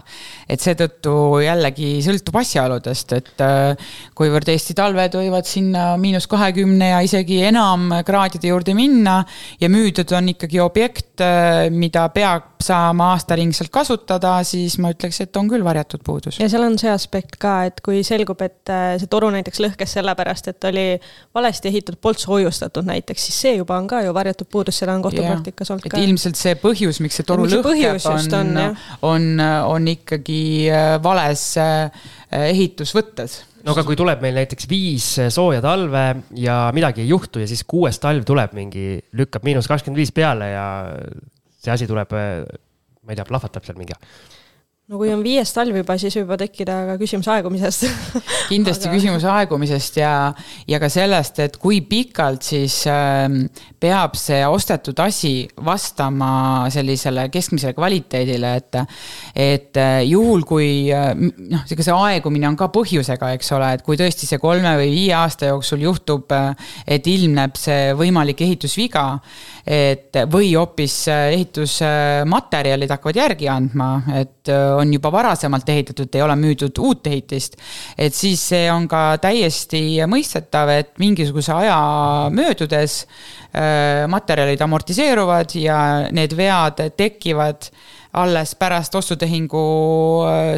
et 0.49 0.61
seetõttu 0.61 1.41
jällegi 1.41 1.99
sõltub 2.05 2.37
asjaoludest, 2.41 3.13
et 3.17 3.45
äh, 3.45 3.93
kuivõrd 4.17 4.49
Eesti 4.53 4.77
talved 4.77 5.17
võivad 5.17 5.49
sinna 5.49 5.95
miinus 6.01 6.29
kahekümne 6.31 6.91
ja 6.93 7.03
isegi 7.05 7.41
enam 7.49 7.91
kraadide 8.05 8.53
juurde 8.53 8.75
minna 8.77 9.23
ja 9.61 9.71
müüdud 9.73 10.13
on 10.17 10.33
ikkagi 10.35 10.61
objekt, 10.65 11.15
äh, 11.25 11.69
mida 11.73 12.09
peab 12.15 12.54
saama 12.65 13.11
aastaringselt 13.15 13.71
kasutada, 13.75 14.37
siis 14.47 14.77
ma 14.83 14.93
ütleks, 14.95 15.21
et 15.25 15.37
on 15.41 15.49
küll 15.51 15.65
varjatud 15.67 16.03
puudus. 16.07 16.39
ja 16.41 16.49
seal 16.51 16.67
on 16.67 16.79
see 16.81 16.91
aspekt 16.93 17.39
ka, 17.43 17.55
et 17.69 17.81
kui 17.85 18.03
selgub, 18.07 18.41
et 18.45 18.73
äh, 18.73 18.97
see 19.01 19.11
toru 19.11 19.31
näiteks 19.35 19.63
lõhkes 19.65 19.97
sellepärast, 19.99 20.51
et 20.53 20.69
oli 20.71 20.87
valesti 21.37 21.71
ehitatud, 21.73 22.01
polnud 22.03 22.25
soojustatud 22.25 22.89
näiteks, 22.89 23.29
siis 23.29 23.41
see 23.47 23.55
juba 23.59 23.79
on 23.81 23.89
ka 23.91 24.03
ju 24.07 24.15
varjatud 24.17 24.51
puudus, 24.51 24.79
seda 24.83 24.97
on 24.97 25.05
kohtupraktikas 25.05 25.73
olnud 25.75 25.89
ka. 25.91 26.03
ilmselt 26.03 26.41
see 26.41 26.59
põhjus, 26.61 27.01
miks 27.05 27.21
see 27.21 27.29
toru 27.29 27.49
lõhkeb, 27.49 27.99
on, 28.11 28.37
on, 28.41 28.77
on, 29.15 29.33
on 29.75 29.91
ikkagi 29.95 30.45
äh, 30.71 30.95
vales 31.05 31.49
äh, 31.61 32.07
ehitusvõttes 32.45 33.43
no 33.65 33.73
aga 33.73 33.85
kui 33.87 33.97
tuleb 33.99 34.23
meil 34.25 34.37
näiteks 34.37 34.69
viis 34.69 35.07
sooja 35.33 35.63
talve 35.65 36.05
ja 36.37 36.59
midagi 36.77 37.05
ei 37.05 37.11
juhtu 37.11 37.43
ja 37.43 37.49
siis 37.49 37.65
kuues 37.69 37.99
talv 38.03 38.27
tuleb 38.29 38.53
mingi, 38.57 38.99
lükkab 39.17 39.47
miinus 39.47 39.69
kakskümmend 39.71 40.03
viis 40.03 40.13
peale 40.15 40.51
ja 40.53 40.67
see 41.65 41.75
asi 41.75 41.89
tuleb, 41.91 42.13
ma 42.15 43.13
ei 43.13 43.19
tea, 43.19 43.27
plahvatab 43.29 43.67
seal 43.67 43.81
mingi 43.81 43.97
no 44.85 44.99
kui 45.01 45.09
on 45.09 45.23
viies 45.25 45.49
talv 45.57 45.79
juba, 45.79 45.95
siis 45.97 46.13
võib 46.19 46.27
juba 46.27 46.37
tekkida 46.43 46.75
ka 46.91 46.95
küsimus 47.01 47.29
aegumisest 47.33 47.87
kindlasti 48.53 48.91
Aga... 48.91 48.97
küsimus 48.99 49.25
aegumisest 49.33 49.97
ja, 49.97 50.11
ja 50.69 50.81
ka 50.83 50.91
sellest, 50.93 51.41
et 51.41 51.57
kui 51.63 51.79
pikalt 51.89 52.45
siis 52.45 52.83
äh, 52.93 53.25
peab 53.81 54.19
see 54.21 54.43
ostetud 54.45 55.01
asi 55.01 55.33
vastama 55.65 56.69
sellisele 56.75 57.31
keskmisele 57.33 57.73
kvaliteedile, 57.77 58.53
et. 58.61 58.81
et 59.35 59.81
äh, 59.81 60.03
juhul, 60.05 60.45
kui 60.45 60.69
äh, 60.93 61.15
noh, 61.17 61.65
ega 61.65 61.89
see 61.89 61.97
aegumine 62.11 62.51
on 62.51 62.61
ka 62.61 62.69
põhjusega, 62.75 63.33
eks 63.39 63.53
ole, 63.57 63.73
et 63.79 63.87
kui 63.87 63.97
tõesti 64.01 64.29
see 64.29 64.43
kolme 64.43 64.77
või 64.83 64.93
viie 64.93 65.17
aasta 65.17 65.49
jooksul 65.49 65.89
juhtub, 65.89 66.29
äh, 66.37 66.77
et 66.99 67.09
ilmneb 67.09 67.57
see 67.57 67.97
võimalik 67.97 68.45
ehitusviga 68.45 69.09
et 69.65 70.13
või 70.29 70.51
hoopis 70.53 71.07
ehitusmaterjalid 71.09 72.91
hakkavad 72.93 73.17
järgi 73.23 73.49
andma, 73.49 73.95
et 74.13 74.34
äh, 74.53 74.73
on 74.77 74.93
juba 74.95 75.13
varasemalt 75.13 75.69
ehitatud, 75.69 76.11
ei 76.15 76.23
ole 76.23 76.37
müüdud 76.39 76.79
uut 76.79 77.07
ehitist. 77.07 77.57
et 77.99 78.15
siis 78.15 78.43
see 78.49 78.71
on 78.73 78.89
ka 78.89 79.19
täiesti 79.23 80.01
mõistetav, 80.11 80.73
et 80.75 80.99
mingisuguse 80.99 81.53
aja 81.53 81.79
möödudes 82.35 83.05
äh, 83.05 84.05
materjalid 84.09 84.61
amortiseeruvad 84.61 85.57
ja 85.61 85.79
need 86.13 86.37
vead 86.37 86.83
tekivad 86.97 87.71
alles 88.15 88.55
pärast 88.55 88.95
ostutehingu 88.95 89.63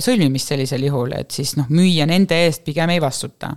sõlmimist 0.04 0.52
sellisel 0.52 0.82
juhul, 0.90 1.14
et 1.16 1.30
siis 1.32 1.54
noh, 1.56 1.70
müüja 1.72 2.04
nende 2.06 2.36
eest 2.44 2.66
pigem 2.66 2.92
ei 2.92 3.00
vastuta 3.00 3.54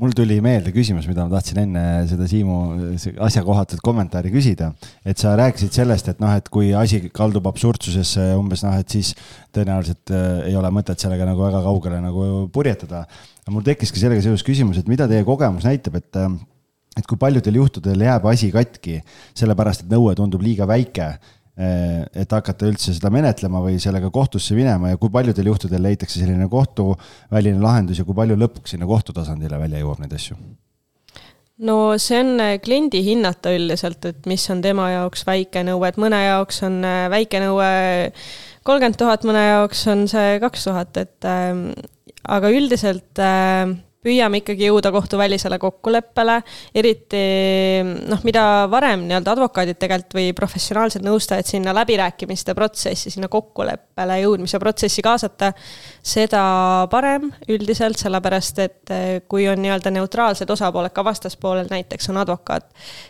mul 0.00 0.14
tuli 0.16 0.38
meelde 0.40 0.72
küsimus, 0.72 1.04
mida 1.08 1.26
ma 1.26 1.34
tahtsin 1.34 1.58
enne 1.66 1.82
seda 2.08 2.24
Siimu 2.28 2.58
asjakohatut 3.26 3.82
kommentaari 3.84 4.30
küsida. 4.32 4.70
et 5.04 5.18
sa 5.20 5.34
rääkisid 5.36 5.74
sellest, 5.76 6.08
et 6.08 6.22
noh, 6.22 6.32
et 6.32 6.48
kui 6.48 6.72
asi 6.72 7.02
kaldub 7.12 7.46
absurdsusesse 7.50 8.30
umbes 8.38 8.64
noh, 8.64 8.78
et 8.80 8.88
siis 8.88 9.12
tõenäoliselt 9.52 10.14
äh, 10.14 10.46
ei 10.48 10.56
ole 10.56 10.70
mõtet 10.72 11.02
sellega 11.02 11.26
nagu 11.28 11.44
väga 11.44 11.60
kaugele 11.66 12.00
nagu 12.00 12.48
purjetada. 12.52 13.04
mul 13.50 13.66
tekkiski 13.66 14.00
sellega 14.00 14.24
seoses 14.24 14.46
küsimus, 14.46 14.80
et 14.80 14.88
mida 14.88 15.08
teie 15.08 15.26
kogemus 15.28 15.68
näitab, 15.68 16.00
et 16.00 16.16
äh, 16.16 16.30
et 16.96 17.06
kui 17.08 17.16
paljudel 17.16 17.56
juhtudel 17.56 18.04
jääb 18.04 18.26
asi 18.28 18.50
katki, 18.52 18.98
sellepärast 19.36 19.84
et 19.84 19.92
nõue 19.92 20.12
tundub 20.16 20.42
liiga 20.44 20.66
väike 20.68 21.14
et 21.62 22.32
hakata 22.32 22.66
üldse 22.68 22.94
seda 22.96 23.10
menetlema 23.12 23.60
või 23.64 23.78
sellega 23.82 24.10
kohtusse 24.12 24.56
minema 24.58 24.92
ja 24.92 24.98
kui 25.00 25.12
paljudel 25.12 25.52
juhtudel 25.52 25.84
leitakse 25.84 26.18
selline 26.20 26.48
kohtuväline 26.50 27.62
lahendus 27.62 28.00
ja 28.00 28.08
kui 28.08 28.16
palju 28.18 28.38
lõpuks 28.40 28.74
sinna 28.74 28.88
kohtutasandile 28.90 29.60
välja 29.60 29.82
jõuab 29.84 30.02
neid 30.02 30.16
asju? 30.18 30.38
no 31.62 31.76
see 32.00 32.20
on 32.22 32.40
eh, 32.42 32.56
kliendi 32.62 33.02
hinnata 33.06 33.52
üldiselt, 33.54 34.04
et 34.08 34.26
mis 34.30 34.44
on 34.50 34.62
tema 34.64 34.88
jaoks 34.92 35.26
väike 35.28 35.62
nõue, 35.66 35.88
et 35.88 36.00
mõne 36.00 36.18
jaoks 36.24 36.62
on 36.66 36.80
eh, 36.86 37.06
väike 37.12 37.42
nõue 37.44 37.70
kolmkümmend 38.66 38.98
tuhat, 38.98 39.26
mõne 39.28 39.42
jaoks 39.46 39.86
on 39.92 40.06
see 40.10 40.38
kaks 40.42 40.68
tuhat, 40.68 40.98
et 41.02 41.28
äh, 41.28 41.52
aga 42.30 42.52
üldiselt 42.54 43.22
äh, 43.22 43.74
püüame 44.02 44.42
ikkagi 44.42 44.66
jõuda 44.68 44.90
kohtuvälisele 44.94 45.58
kokkuleppele, 45.62 46.38
eriti 46.74 47.22
noh, 48.10 48.22
mida 48.26 48.44
varem 48.72 49.06
nii-öelda 49.06 49.34
advokaadid 49.36 49.78
tegelikult 49.80 50.16
või 50.18 50.32
professionaalsed 50.36 51.06
nõustajad 51.06 51.48
sinna 51.48 51.74
läbirääkimiste 51.76 52.54
protsessi, 52.58 53.12
sinna 53.14 53.30
kokkuleppele 53.32 54.18
jõudmise 54.24 54.60
protsessi 54.62 55.04
kaasata, 55.04 55.52
seda 56.02 56.42
parem 56.90 57.28
üldiselt, 57.50 58.00
sellepärast 58.00 58.58
et 58.64 58.90
eh, 58.90 59.20
kui 59.30 59.46
on 59.50 59.60
nii-öelda 59.62 59.92
neutraalsed 59.94 60.50
osapooled, 60.50 60.90
ka 60.94 61.04
vastaspoolel 61.06 61.70
näiteks 61.70 62.10
on 62.10 62.18
advokaat, 62.24 62.66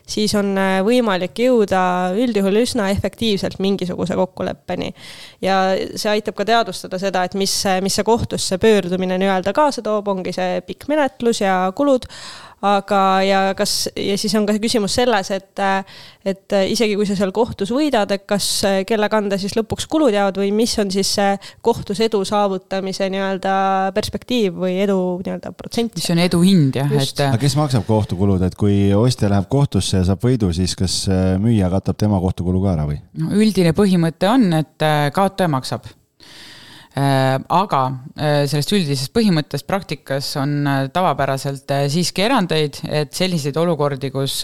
siis 0.08 0.34
on 0.36 0.52
eh, 0.60 0.74
võimalik 0.84 1.40
jõuda 1.40 1.82
üldjuhul 2.20 2.60
üsna 2.62 2.90
efektiivselt 2.92 3.58
mingisuguse 3.64 4.16
kokkuleppeni. 4.18 4.92
ja 5.40 5.58
see 5.96 6.12
aitab 6.12 6.36
ka 6.36 6.44
teadvustada 6.48 7.00
seda, 7.00 7.24
et 7.24 7.34
mis, 7.34 7.54
mis 7.80 7.96
see 7.96 8.04
kohtusse 8.04 8.60
pöördumine 8.60 9.16
nii-öelda 9.18 9.56
kaasa 9.56 9.82
toob, 9.82 10.12
ongi 10.12 10.36
see 10.36 10.60
pikk 10.66 10.88
menetlus 10.92 11.40
ja 11.40 11.64
kulud. 11.76 12.04
Aga, 12.62 13.00
ja 13.26 13.40
kas, 13.58 13.88
ja 13.98 14.16
siis 14.20 14.34
on 14.38 14.46
ka 14.48 14.54
küsimus 14.62 14.94
selles, 14.98 15.30
et, 15.34 15.62
et 16.28 16.56
isegi 16.70 16.96
kui 16.98 17.06
sa 17.08 17.16
seal 17.18 17.32
kohtus 17.34 17.72
võidad, 17.74 18.10
et 18.14 18.26
kas, 18.28 18.48
kelle 18.88 19.08
kanda 19.12 19.38
siis 19.40 19.56
lõpuks 19.58 19.88
kulud 19.90 20.14
jäävad 20.14 20.38
või 20.42 20.52
mis 20.56 20.74
on 20.82 20.92
siis 20.94 21.10
see 21.18 21.32
kohtus 21.64 22.02
edu 22.04 22.22
saavutamise 22.28 23.08
nii-öelda 23.12 23.54
perspektiiv 23.96 24.60
või 24.64 24.76
edu 24.84 24.98
nii-öelda 25.24 25.54
protsent. 25.58 25.96
mis 25.98 26.10
on 26.14 26.22
edu 26.22 26.42
hind 26.44 26.78
jah, 26.78 26.92
et. 26.98 27.24
aga 27.26 27.40
kes 27.42 27.58
maksab 27.58 27.88
kohtukulud, 27.88 28.42
et 28.46 28.58
kui 28.58 28.92
ostja 28.96 29.30
läheb 29.32 29.48
kohtusse 29.52 30.00
ja 30.00 30.06
saab 30.12 30.22
võidu, 30.22 30.52
siis 30.54 30.76
kas 30.78 31.02
müüja 31.42 31.70
katab 31.72 31.98
tema 31.98 32.20
kohtukulu 32.22 32.62
ka 32.66 32.76
ära 32.76 32.86
või? 32.90 33.00
no 33.18 33.34
üldine 33.34 33.74
põhimõte 33.76 34.30
on, 34.30 34.48
et 34.62 34.88
kaotaja 35.14 35.50
maksab 35.50 35.90
Äh, 35.90 36.01
aga 36.92 37.80
äh, 38.20 38.42
sellest 38.44 38.72
üldisest 38.76 39.12
põhimõttest 39.16 39.64
praktikas 39.64 40.26
on 40.40 40.66
äh, 40.68 40.80
tavapäraselt 40.92 41.70
siiski 41.88 42.26
erandeid, 42.26 42.82
et 42.84 43.14
selliseid 43.16 43.56
olukordi, 43.56 44.10
kus 44.12 44.42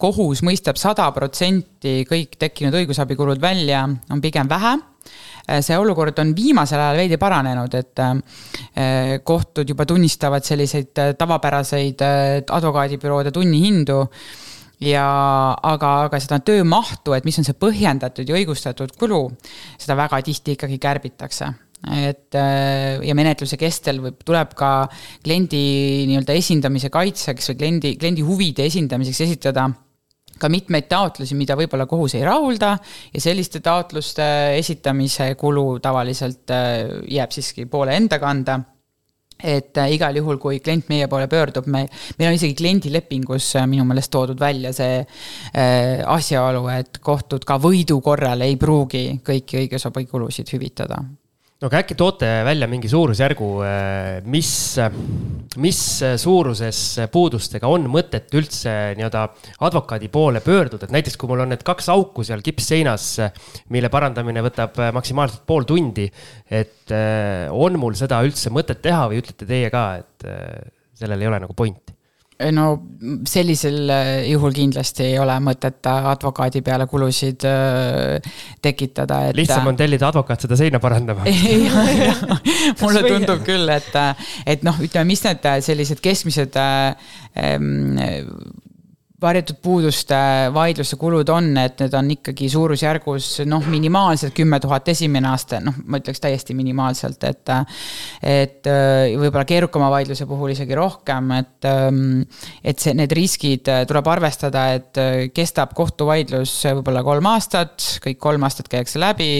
kohus 0.00 0.40
mõistab 0.46 0.80
sada 0.80 1.10
protsenti 1.12 2.06
kõik 2.08 2.38
tekkinud 2.40 2.78
õigusabikulud 2.80 3.40
välja, 3.42 3.84
on 4.10 4.22
pigem 4.24 4.48
vähe. 4.48 4.78
See 5.42 5.74
olukord 5.74 6.16
on 6.22 6.30
viimasel 6.38 6.78
ajal 6.78 7.00
veidi 7.00 7.16
paranenud, 7.18 7.72
et 7.74 7.98
kohtud 9.26 9.72
juba 9.72 9.82
tunnistavad 9.90 10.46
selliseid 10.46 10.92
tavapäraseid 11.18 12.04
advokaadibüroode 12.46 13.32
tunnihindu. 13.34 13.98
Ja 14.86 15.08
aga, 15.58 15.90
aga 16.06 16.22
seda 16.22 16.38
töömahtu, 16.46 17.16
et 17.18 17.26
mis 17.26 17.42
on 17.42 17.46
see 17.46 17.58
põhjendatud 17.58 18.30
ja 18.30 18.38
õigustatud 18.38 18.94
kulu, 18.98 19.24
seda 19.82 19.98
väga 19.98 20.22
tihti 20.30 20.54
ikkagi 20.54 20.78
kärbitakse 20.82 21.50
et 21.90 22.36
äh, 22.38 23.00
ja 23.02 23.14
menetluse 23.18 23.58
kestel 23.58 23.98
võib, 24.04 24.20
tuleb 24.22 24.52
ka 24.58 24.86
kliendi 25.24 25.62
nii-öelda 26.10 26.36
esindamise 26.38 26.92
kaitseks 26.94 27.50
või 27.50 27.58
kliendi, 27.58 27.94
kliendi 27.98 28.22
huvide 28.26 28.68
esindamiseks 28.70 29.24
esitada 29.26 29.66
ka 30.42 30.50
mitmeid 30.50 30.88
taotlusi, 30.90 31.36
mida 31.38 31.56
võib-olla 31.58 31.86
kohus 31.90 32.16
ei 32.18 32.26
rahulda. 32.26 32.76
Ja 33.12 33.22
selliste 33.22 33.60
taotluste 33.62 34.24
esitamise 34.58 35.32
kulu 35.38 35.80
tavaliselt 35.82 36.52
äh, 36.54 36.84
jääb 37.10 37.34
siiski 37.34 37.66
poole 37.70 37.96
enda 37.98 38.18
kanda. 38.22 38.60
Et 39.42 39.74
äh, 39.82 39.94
igal 39.96 40.14
juhul, 40.14 40.38
kui 40.38 40.60
klient 40.62 40.86
meie 40.90 41.08
poole 41.10 41.26
pöördub, 41.30 41.66
me, 41.66 41.82
meil 42.18 42.30
on 42.30 42.38
isegi 42.38 42.54
kliendilepingus 42.58 43.56
minu 43.66 43.86
meelest 43.88 44.12
toodud 44.14 44.38
välja 44.38 44.70
see 44.76 45.00
äh, 45.02 45.98
asjaolu, 46.06 46.68
et 46.76 47.02
kohtud 47.02 47.42
ka 47.46 47.58
võidu 47.62 47.98
korral 48.04 48.46
ei 48.46 48.54
pruugi 48.60 49.08
kõiki 49.26 49.64
õigusabi-kulusid 49.64 50.54
hüvitada 50.54 51.02
no 51.62 51.68
aga 51.70 51.78
äkki 51.84 51.94
toote 51.94 52.28
välja 52.42 52.66
mingi 52.66 52.88
suurusjärgu, 52.90 53.48
äh, 53.62 54.16
mis, 54.26 54.50
mis 55.62 55.82
suuruses 56.18 56.80
puudustega 57.14 57.70
on 57.70 57.86
mõtet 57.92 58.34
üldse 58.34 58.72
nii-öelda 58.98 59.22
advokaadi 59.68 60.10
poole 60.10 60.42
pöörduda, 60.42 60.88
et 60.88 60.96
näiteks 60.96 61.16
kui 61.20 61.30
mul 61.30 61.44
on 61.44 61.54
need 61.54 61.62
kaks 61.66 61.86
auku 61.94 62.26
seal 62.26 62.42
kipsseinas, 62.42 63.06
mille 63.70 63.92
parandamine 63.94 64.42
võtab 64.42 64.82
maksimaalselt 64.98 65.46
pool 65.46 65.68
tundi, 65.68 66.08
et 66.50 66.90
äh, 66.90 67.46
on 67.54 67.78
mul 67.78 67.94
seda 67.98 68.18
üldse 68.26 68.50
mõtet 68.50 68.82
teha 68.82 69.06
või 69.12 69.22
ütlete 69.22 69.46
teie 69.46 69.70
ka, 69.70 69.86
et 70.02 70.30
sellel 70.98 71.22
ei 71.22 71.30
ole 71.30 71.44
nagu 71.46 71.54
pointi? 71.54 71.94
No 72.54 72.66
sellisel 73.28 73.90
äh, 73.92 74.10
juhul 74.30 74.54
kindlasti 74.56 75.04
ei 75.10 75.18
ole 75.22 75.36
mõtet 75.44 75.86
advokaadi 75.90 76.62
peale 76.64 76.86
kulusid 76.90 77.46
äh, 77.48 78.32
tekitada, 78.62 79.28
et. 79.30 79.38
lihtsam 79.38 79.70
on 79.70 79.78
tellida 79.78 80.08
advokaat 80.10 80.46
seda 80.46 80.58
seina 80.58 80.80
parandama 80.82 81.26
mulle 82.82 83.04
tundub 83.06 83.46
küll, 83.46 83.68
et, 83.72 83.94
et 84.46 84.66
noh, 84.66 84.82
ütleme, 84.82 85.08
mis 85.12 85.24
need 85.26 85.48
sellised 85.66 86.02
keskmised 86.04 86.58
ähm, 86.58 87.96
varjatud 89.22 89.58
puuduste 89.62 90.16
vaidluste 90.54 90.98
kulud 91.00 91.28
on, 91.32 91.50
et 91.60 91.80
need 91.82 91.94
on 91.98 92.10
ikkagi 92.14 92.48
suurusjärgus 92.52 93.28
noh, 93.48 93.64
minimaalselt 93.70 94.34
kümme 94.36 94.58
tuhat 94.62 94.88
esimene 94.92 95.30
aste, 95.32 95.60
noh, 95.64 95.76
ma 95.86 96.00
ütleks 96.02 96.22
täiesti 96.22 96.56
minimaalselt, 96.58 97.24
et. 97.28 97.54
et 98.22 98.70
äh, 98.70 99.14
võib-olla 99.18 99.44
keerukama 99.48 99.90
vaidluse 99.92 100.26
puhul 100.30 100.54
isegi 100.54 100.76
rohkem, 100.78 101.30
et, 101.38 101.68
ähm, 101.68 102.02
et 102.64 102.82
see, 102.82 102.94
need 102.98 103.12
riskid 103.16 103.70
äh, 103.70 103.84
tuleb 103.88 104.10
arvestada, 104.12 104.66
et 104.78 105.00
äh, 105.00 105.14
kestab 105.34 105.76
kohtuvaidlus 105.78 106.58
võib-olla 106.80 107.04
kolm 107.06 107.30
aastat, 107.32 107.96
kõik 108.04 108.20
kolm 108.22 108.46
aastat 108.48 108.70
käiakse 108.72 109.02
läbi 109.02 109.32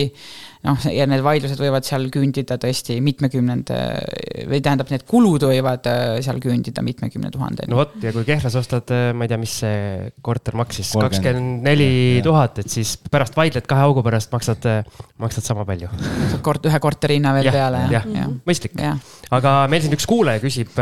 noh, 0.66 0.84
ja 0.94 1.06
need 1.10 1.22
vaidlused 1.24 1.58
võivad 1.58 1.86
seal 1.86 2.06
küündida 2.12 2.56
tõesti 2.60 2.98
mitmekümnende 3.02 3.78
või 4.50 4.60
tähendab, 4.62 4.90
need 4.92 5.04
kulud 5.08 5.46
võivad 5.48 5.86
äh, 5.90 6.02
seal 6.24 6.38
küündida 6.42 6.84
mitmekümne 6.86 7.32
tuhandeni. 7.34 7.70
no 7.72 7.80
vot, 7.80 7.96
ja 8.02 8.12
kui 8.14 8.26
Kehras 8.28 8.54
ostad, 8.58 8.90
äh, 8.94 9.10
ma 9.16 9.26
ei 9.26 9.32
tea, 9.32 9.40
mis 9.42 9.54
see 9.62 10.10
korter 10.24 10.56
maksis, 10.58 10.92
kakskümmend 10.94 11.66
neli 11.66 12.20
tuhat, 12.24 12.62
et 12.62 12.70
siis 12.72 12.94
pärast 13.10 13.36
vaidled 13.38 13.66
kahe 13.70 13.86
augu 13.88 14.04
pärast 14.06 14.32
maksad, 14.34 14.68
äh, 14.70 15.08
maksad 15.22 15.46
sama 15.46 15.66
palju. 15.68 15.90
kort-, 16.46 16.68
ühe 16.70 16.82
korteri 16.82 17.18
hinna 17.18 17.34
veel 17.36 17.50
ja, 17.50 17.54
peale, 17.56 17.84
jah 17.90 18.06
ja. 18.06 18.22
ja.? 18.22 18.28
mõistlik. 18.48 18.78
aga 19.34 19.56
meil 19.72 19.82
siin 19.82 19.96
üks 19.96 20.06
kuulaja 20.10 20.42
küsib 20.42 20.78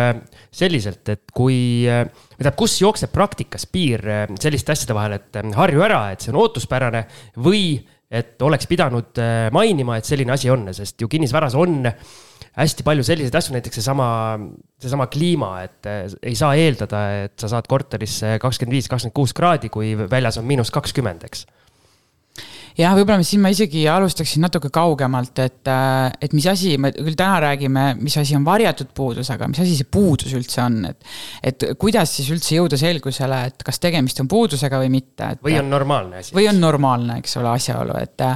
selliselt, 0.53 1.07
et 1.09 1.25
kui, 1.33 1.87
tähendab, 1.87 2.59
kus 2.61 2.77
jookseb 2.83 3.13
praktikas 3.15 3.65
piir 3.71 4.05
selliste 4.41 4.77
asjade 4.77 4.97
vahel, 4.97 5.17
et 5.17 5.41
harju 5.57 5.89
ära, 5.89 6.03
et 6.13 6.21
see 6.21 6.35
on 6.35 6.41
ootuspärane 6.43 7.07
või 7.41 7.65
et 8.11 8.43
oleks 8.43 8.67
pidanud 8.67 9.21
äh, 9.23 9.47
mainima, 9.55 9.99
et 9.99 10.09
selline 10.09 10.35
asi 10.35 10.51
on, 10.51 10.67
sest 10.75 11.01
ju 11.01 11.09
kinnisvaras 11.11 11.55
on 11.59 11.85
hästi 12.59 12.85
palju 12.87 13.05
selliseid 13.07 13.37
asju, 13.39 13.55
näiteks 13.55 13.79
seesama, 13.79 14.09
seesama 14.83 15.07
kliima, 15.13 15.53
et 15.67 15.87
äh, 15.87 16.03
ei 16.33 16.35
saa 16.39 16.57
eeldada, 16.59 17.05
et 17.27 17.37
sa 17.41 17.53
saad 17.53 17.71
korterisse 17.71 18.37
kakskümmend 18.43 18.79
viis, 18.79 18.91
kakskümmend 18.91 19.17
kuus 19.17 19.35
kraadi, 19.37 19.71
kui 19.73 19.95
väljas 20.01 20.41
on 20.41 20.49
miinus 20.49 20.73
kakskümmend, 20.75 21.29
eks 21.31 21.47
jah, 22.79 22.95
võib-olla 22.97 23.25
siin 23.27 23.43
ma 23.43 23.51
isegi 23.53 23.83
alustaksin 23.91 24.45
natuke 24.45 24.71
kaugemalt, 24.75 25.39
et, 25.43 25.63
äh, 25.71 26.11
et 26.23 26.35
mis 26.37 26.47
asi, 26.51 26.77
me 26.81 26.93
küll 26.95 27.17
täna 27.19 27.41
räägime, 27.47 27.87
mis 28.01 28.17
asi 28.21 28.37
on 28.39 28.47
varjatud 28.47 28.93
puudus, 28.97 29.31
aga 29.33 29.49
mis 29.51 29.63
asi 29.63 29.77
see 29.79 29.89
puudus 29.91 30.35
üldse 30.37 30.63
on, 30.65 30.81
et. 30.91 31.11
et 31.51 31.69
kuidas 31.81 32.15
siis 32.19 32.31
üldse 32.35 32.57
jõuda 32.59 32.79
selgusele, 32.81 33.43
et 33.51 33.67
kas 33.67 33.83
tegemist 33.83 34.23
on 34.23 34.31
puudusega 34.31 34.81
või 34.83 34.93
mitte. 35.01 35.35
või 35.45 35.59
on 35.61 35.71
normaalne 35.73 36.23
asi. 36.23 36.35
või 36.37 36.49
on 36.51 36.63
normaalne, 36.63 37.21
eks 37.25 37.37
ole, 37.41 37.53
asjaolu, 37.57 37.99
et, 38.01 38.27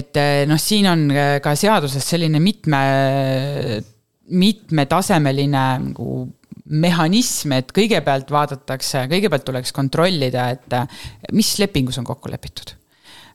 et 0.00 0.22
noh, 0.50 0.60
siin 0.60 0.90
on 0.90 1.08
ka 1.44 1.56
seaduses 1.58 2.12
selline 2.14 2.42
mitme, 2.42 2.82
mitmetasemeline 4.32 5.66
nagu 5.88 6.22
mehhanism, 6.72 7.52
et 7.58 7.72
kõigepealt 7.74 8.30
vaadatakse, 8.32 9.06
kõigepealt 9.10 9.44
tuleks 9.44 9.74
kontrollida, 9.76 10.46
et 10.54 11.34
mis 11.36 11.50
lepingus 11.60 11.98
on 12.00 12.06
kokku 12.08 12.30
lepitud 12.32 12.72
Äh, 12.72 12.81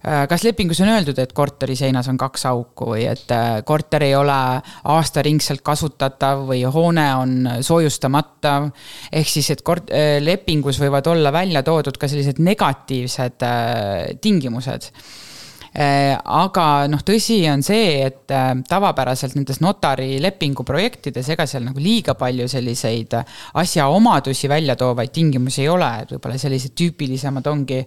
kas 0.03 0.43
lepingus 0.45 0.81
on 0.85 0.91
öeldud, 0.93 1.17
et 1.19 1.33
korteri 1.35 1.75
seinas 1.75 2.07
on 2.11 2.17
kaks 2.19 2.45
auku 2.49 2.91
või 2.93 3.05
et 3.09 3.31
äh, 3.33 3.59
korter 3.67 4.05
ei 4.05 4.15
ole 4.15 4.37
aastaringselt 4.93 5.63
kasutatav 5.65 6.45
või 6.47 6.63
hoone 6.63 7.07
on 7.17 7.37
soojustamata. 7.61 8.57
ehk 9.11 9.29
siis, 9.29 9.49
et 9.51 9.63
kort-, 9.65 9.91
äh, 9.91 10.17
lepingus 10.23 10.79
võivad 10.81 11.07
olla 11.07 11.33
välja 11.33 11.63
toodud 11.63 11.97
ka 11.97 12.07
sellised 12.07 12.39
negatiivsed 12.39 13.47
tingimused 14.21 14.91
aga 15.77 16.87
noh, 16.89 17.01
tõsi 17.05 17.37
on 17.51 17.61
see, 17.61 17.99
et 18.07 18.31
tavapäraselt 18.69 19.35
nendes 19.37 19.59
notari 19.61 20.17
lepingu 20.23 20.65
projektides, 20.65 21.27
ega 21.35 21.45
seal 21.45 21.67
nagu 21.67 21.81
liiga 21.81 22.15
palju 22.17 22.47
selliseid 22.49 23.13
asjaomadusi 23.61 24.49
välja 24.49 24.75
toovaid 24.79 25.13
tingimusi 25.13 25.61
ei 25.65 25.69
ole, 25.69 25.91
et 26.01 26.15
võib-olla 26.15 26.39
sellised 26.41 26.73
tüüpilisemad 26.77 27.51
ongi 27.51 27.83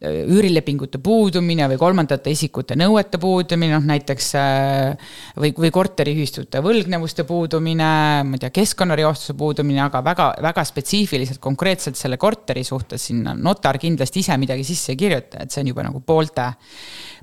üürilepingute 0.00 0.98
puudumine 1.04 1.66
või 1.68 1.76
kolmandate 1.78 2.32
isikute 2.32 2.76
nõuete 2.78 3.20
puudumine, 3.20 3.74
noh 3.76 3.84
näiteks 3.90 4.28
äh, 4.40 5.10
või, 5.38 5.52
või 5.52 5.70
korteriühistute 5.74 6.62
võlgnevuste 6.64 7.26
puudumine, 7.28 7.90
ma 8.26 8.38
ei 8.38 8.42
tea, 8.42 8.52
keskkonnareostuse 8.56 9.36
puudumine, 9.38 9.82
aga 9.84 10.02
väga, 10.04 10.30
väga 10.48 10.64
spetsiifiliselt 10.66 11.42
konkreetselt 11.44 12.00
selle 12.00 12.16
korteri 12.20 12.64
suhtes 12.64 13.10
sinna 13.10 13.36
notar 13.36 13.78
kindlasti 13.82 14.24
ise 14.24 14.38
midagi 14.40 14.64
sisse 14.66 14.94
ei 14.94 15.00
kirjuta, 15.04 15.44
et 15.44 15.52
see 15.52 15.62
on 15.62 15.70
juba 15.74 15.84
nagu 15.86 16.00
poolte, 16.06 16.48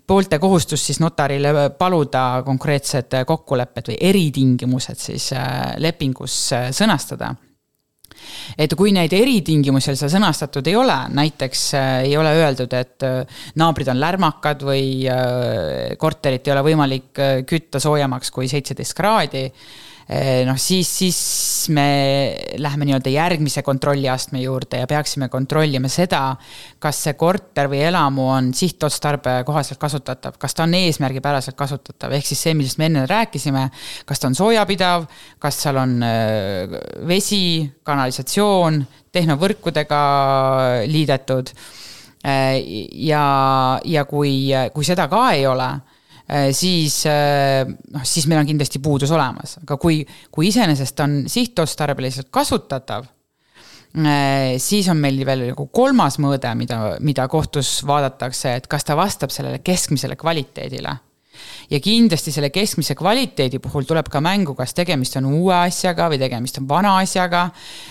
poolte 0.07 0.39
kohustus 0.39 0.85
siis 0.85 1.01
notarile 1.03 1.71
paluda 1.79 2.43
konkreetsed 2.45 3.19
kokkulepped 3.27 3.91
või 3.91 3.99
eritingimused 4.11 5.01
siis 5.09 5.31
äh, 5.35 5.73
lepingus 5.81 6.39
äh, 6.53 6.69
sõnastada 6.75 7.33
et 8.57 8.73
kui 8.77 8.93
neid 8.95 9.13
eritingimusi 9.13 9.95
seal 9.95 10.11
sõnastatud 10.11 10.67
ei 10.67 10.77
ole, 10.79 10.97
näiteks 11.17 11.63
äh, 11.77 11.89
ei 12.09 12.15
ole 12.19 12.33
öeldud, 12.37 12.73
et 12.77 13.05
äh, 13.07 13.41
naabrid 13.59 13.91
on 13.93 13.99
lärmakad 14.01 14.63
või 14.67 14.87
äh, 15.11 15.97
korterit 15.99 16.47
ei 16.47 16.55
ole 16.55 16.65
võimalik 16.71 17.25
kütta 17.49 17.81
soojemaks 17.83 18.31
kui 18.33 18.49
seitseteist 18.51 18.97
kraadi 18.97 19.47
noh, 20.47 20.55
siis, 20.55 20.87
siis 20.87 21.17
me 21.75 21.87
läheme 22.57 22.85
nii-öelda 22.87 23.11
järgmise 23.11 23.61
kontrolliastme 23.65 24.39
juurde 24.39 24.79
ja 24.79 24.87
peaksime 24.87 25.27
kontrollima 25.29 25.89
seda, 25.91 26.21
kas 26.79 27.01
see 27.03 27.15
korter 27.19 27.67
või 27.67 27.81
elamu 27.89 28.29
on 28.31 28.53
sihtotstarbe 28.55 29.41
kohaselt 29.47 29.81
kasutatav, 29.81 30.37
kas 30.39 30.55
ta 30.55 30.63
on 30.63 30.77
eesmärgipäraselt 30.79 31.57
kasutatav, 31.59 32.15
ehk 32.15 32.29
siis 32.29 32.45
see, 32.47 32.55
millest 32.55 32.79
me 32.79 32.87
enne 32.87 33.03
rääkisime, 33.09 33.65
kas 34.07 34.23
ta 34.23 34.31
on 34.31 34.37
soojapidav, 34.39 35.09
kas 35.43 35.59
seal 35.65 35.81
on 35.83 35.97
äh, 36.07 36.79
vesi, 37.07 37.67
kanalisatsioon, 37.83 38.79
tehnovõrkudega 39.11 40.01
liidetud. 40.87 41.51
Äh, 42.23 42.55
ja, 43.07 43.27
ja 43.83 44.07
kui, 44.07 44.55
kui 44.73 44.87
seda 44.87 45.11
ka 45.11 45.27
ei 45.35 45.43
ole 45.47 45.67
siis 46.51 47.01
äh, 47.07 47.63
noh, 47.67 48.03
siis 48.07 48.27
meil 48.27 48.41
on 48.41 48.49
kindlasti 48.49 48.81
puudus 48.83 49.11
olemas, 49.15 49.57
aga 49.63 49.77
kui, 49.79 50.01
kui 50.31 50.49
iseenesest 50.49 50.99
on 51.05 51.17
sihtotstarbeliselt 51.31 52.27
kasutatav, 52.33 53.07
äh, 53.95 54.57
siis 54.59 54.89
on 54.91 54.99
meil 55.01 55.21
veel 55.27 55.47
nagu 55.53 55.69
kolmas 55.71 56.19
mõõde, 56.19 56.51
mida, 56.59 56.81
mida 56.99 57.27
kohtus 57.31 57.79
vaadatakse, 57.87 58.57
et 58.59 58.67
kas 58.67 58.87
ta 58.87 58.99
vastab 58.99 59.31
sellele 59.33 59.63
keskmisele 59.63 60.19
kvaliteedile 60.19 60.97
ja 61.69 61.79
kindlasti 61.83 62.31
selle 62.31 62.49
keskmise 62.53 62.95
kvaliteedi 62.95 63.59
puhul 63.63 63.87
tuleb 63.87 64.09
ka 64.11 64.21
mängu, 64.23 64.55
kas 64.55 64.73
tegemist 64.77 65.17
on 65.19 65.29
uue 65.31 65.55
asjaga 65.55 66.09
või 66.11 66.19
tegemist 66.21 66.61
on 66.61 66.69
vana 66.69 66.97
asjaga. 67.01 67.49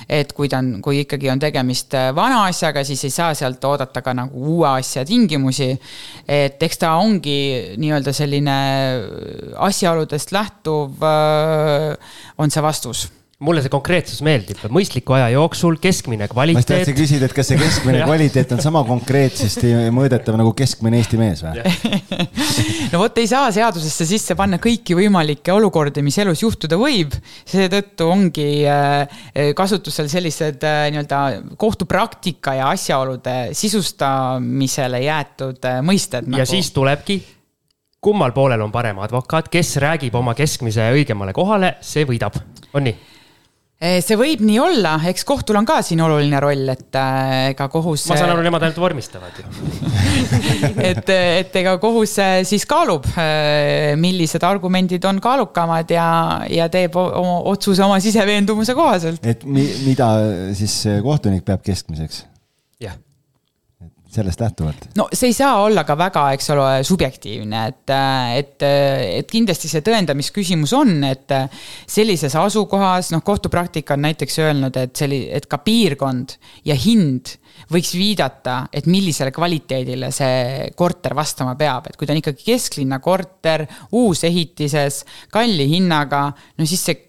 et 0.09 0.32
kui 0.32 0.48
ta 0.48 0.59
on, 0.59 0.81
kui 0.82 1.01
ikkagi 1.05 1.31
on 1.31 1.43
tegemist 1.43 1.94
äh, 1.94 2.12
vana 2.14 2.44
asjaga, 2.47 2.85
siis 2.85 3.05
ei 3.05 3.10
saa 3.10 3.35
sealt 3.35 3.64
oodata 3.64 4.02
ka 4.02 4.14
nagu 4.14 4.47
uue 4.56 4.68
asja 4.68 5.05
tingimusi. 5.05 5.73
et 6.28 6.62
eks 6.62 6.78
ta 6.78 6.94
ongi 6.97 7.77
nii-öelda 7.77 8.12
selline 8.12 8.56
asjaoludest 9.56 10.32
lähtuv, 10.32 11.06
on 12.39 12.51
see 12.51 12.62
vastus 12.62 13.06
mulle 13.44 13.60
see 13.60 13.68
konkreetsus 13.68 14.22
meeldib, 14.24 14.62
mõistliku 14.72 15.12
aja 15.12 15.26
jooksul 15.34 15.74
keskmine 15.80 16.24
ma 16.24 16.24
just 16.24 16.32
kvaliteet 16.32 16.70
tahtsin 16.70 16.94
küsida, 16.96 17.26
et 17.28 17.34
kas 17.36 17.50
see 17.50 17.58
keskmine 17.60 18.00
kvaliteet 18.08 18.52
on 18.56 18.62
sama 18.64 18.80
konkreetsesti 18.88 19.74
mõõdetav 19.92 20.38
nagu 20.40 20.54
keskmine 20.56 20.96
Eesti 21.02 21.18
mees 21.20 21.42
või? 21.44 21.60
no 22.94 23.02
vot, 23.02 23.18
ei 23.20 23.28
saa 23.28 23.50
seadusesse 23.52 24.06
sisse 24.08 24.36
panna 24.38 24.56
kõiki 24.62 24.96
võimalikke 24.96 25.52
olukordi, 25.52 26.00
mis 26.06 26.16
elus 26.22 26.40
juhtuda 26.46 26.78
võib. 26.80 27.12
seetõttu 27.44 28.08
ongi 28.08 28.48
äh, 28.72 29.20
kasutusel 29.58 30.08
sellised 30.08 30.64
äh, 30.64 30.86
nii-öelda 30.94 31.20
kohtupraktika 31.60 32.54
ja 32.56 32.70
asjaolude 32.72 33.50
sisustamisele 33.52 35.02
jäetud 35.04 35.68
äh, 35.68 35.82
mõisted 35.84 36.24
ja 36.24 36.38
nagu. 36.38 36.48
siis 36.48 36.72
tulebki 36.72 37.18
kummal 38.00 38.32
poolel 38.32 38.64
on 38.64 38.72
parem 38.72 38.96
advokaat, 39.04 39.52
kes 39.52 39.76
räägib 39.82 40.16
oma 40.16 40.32
keskmise 40.38 40.88
õigemale 40.96 41.36
kohale, 41.36 41.74
see 41.84 42.08
võidab, 42.08 42.40
on 42.72 42.88
nii? 42.88 42.96
Eh, 43.76 43.98
see 44.00 44.16
võib 44.16 44.40
nii 44.40 44.56
olla, 44.56 44.94
eks 45.10 45.26
kohtul 45.28 45.58
on 45.60 45.66
ka 45.68 45.82
siin 45.84 46.00
oluline 46.00 46.38
roll, 46.40 46.64
et 46.72 46.96
äh, 46.96 47.32
ega 47.50 47.66
kohus. 47.68 48.06
ma 48.08 48.16
saan 48.16 48.32
aru, 48.32 48.44
nemad 48.46 48.64
ainult 48.64 48.80
vormistavad 48.80 49.36
ju. 49.36 49.44
et, 50.90 51.12
et 51.12 51.58
ega 51.60 51.74
kohus 51.82 52.14
äh, 52.24 52.38
siis 52.48 52.64
kaalub, 52.68 53.04
millised 54.00 54.46
argumendid 54.48 55.04
on 55.04 55.20
kaalukamad 55.20 55.92
ja, 55.92 56.08
ja 56.48 56.70
teeb 56.72 56.96
oma 56.96 57.42
otsuse 57.52 57.84
oma 57.84 58.00
siseveendumuse 58.00 58.72
kohaselt. 58.78 59.20
et 59.20 59.44
mi, 59.44 59.68
mida 59.84 60.08
siis 60.56 60.80
kohtunik 61.04 61.44
peab 61.44 61.60
keskmiseks? 61.66 62.24
jah 62.80 62.96
sellest 64.16 64.43
lähtuvalt? 64.43 64.88
no 64.98 65.09
see 65.12 65.30
ei 65.30 65.36
saa 65.36 65.62
olla 65.64 65.84
ka 65.88 65.97
väga, 65.98 66.26
eks 66.36 66.51
ole, 66.55 66.68
subjektiivne, 66.86 67.62
et, 67.72 67.94
et, 68.40 68.66
et 69.22 69.30
kindlasti 69.30 69.70
see 69.70 69.84
tõendamisküsimus 69.86 70.74
on, 70.76 70.94
et 71.09 71.36
sellises 71.86 72.36
asukohas, 72.40 73.12
noh, 73.14 73.24
kohtupraktika 73.26 73.97
on 73.97 74.06
näiteks 74.09 74.38
öelnud, 74.44 74.78
et 74.80 74.97
selli-, 74.98 75.26
et 75.36 75.48
ka 75.51 75.60
piirkond 75.64 76.36
ja 76.68 76.76
hind 76.78 77.36
võiks 77.72 77.94
viidata, 77.97 78.66
et 78.74 78.88
millisele 78.90 79.32
kvaliteedile 79.34 80.10
see 80.14 80.68
korter 80.76 81.16
vastama 81.16 81.56
peab, 81.59 81.88
et 81.88 81.97
kui 81.97 82.09
ta 82.09 82.14
on 82.14 82.20
ikkagi 82.20 82.44
kesklinna 82.52 83.01
korter, 83.05 83.66
uusehitises, 83.97 85.02
kalli 85.32 85.68
hinnaga, 85.76 86.28
no 86.59 86.68
siis 86.68 86.84
see 86.88 87.02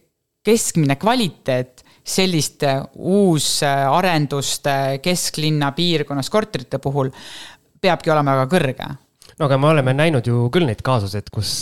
keskmine 0.48 0.96
kvaliteet 1.00 1.84
selliste 2.08 2.78
uusarenduste 2.96 4.78
kesklinna 5.04 5.74
piirkonnas 5.76 6.32
korterite 6.32 6.80
puhul 6.84 7.12
peabki 7.82 8.14
olema 8.14 8.38
väga 8.40 8.50
kõrge. 8.56 8.88
No 9.38 9.46
aga 9.46 9.58
me 9.62 9.68
oleme 9.70 9.94
näinud 9.94 10.26
ju 10.26 10.48
küll 10.54 10.66
neid 10.66 10.80
kaasuseid, 10.86 11.28
kus 11.30 11.60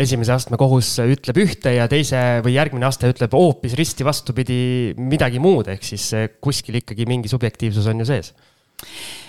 esimese 0.00 0.32
astme 0.32 0.56
kohus 0.60 0.94
ütleb 1.02 1.42
ühte 1.42 1.74
ja 1.74 1.84
teise 1.90 2.38
või 2.44 2.54
järgmine 2.54 2.88
aste 2.88 3.10
ütleb 3.12 3.34
hoopis 3.36 3.74
risti 3.76 4.06
vastupidi 4.06 4.60
midagi 4.96 5.42
muud, 5.42 5.68
ehk 5.68 5.84
siis 5.84 6.06
kuskil 6.40 6.80
ikkagi 6.80 7.04
mingi 7.10 7.28
subjektiivsus 7.28 7.90
on 7.90 8.00
ju 8.00 8.08
sees 8.08 8.32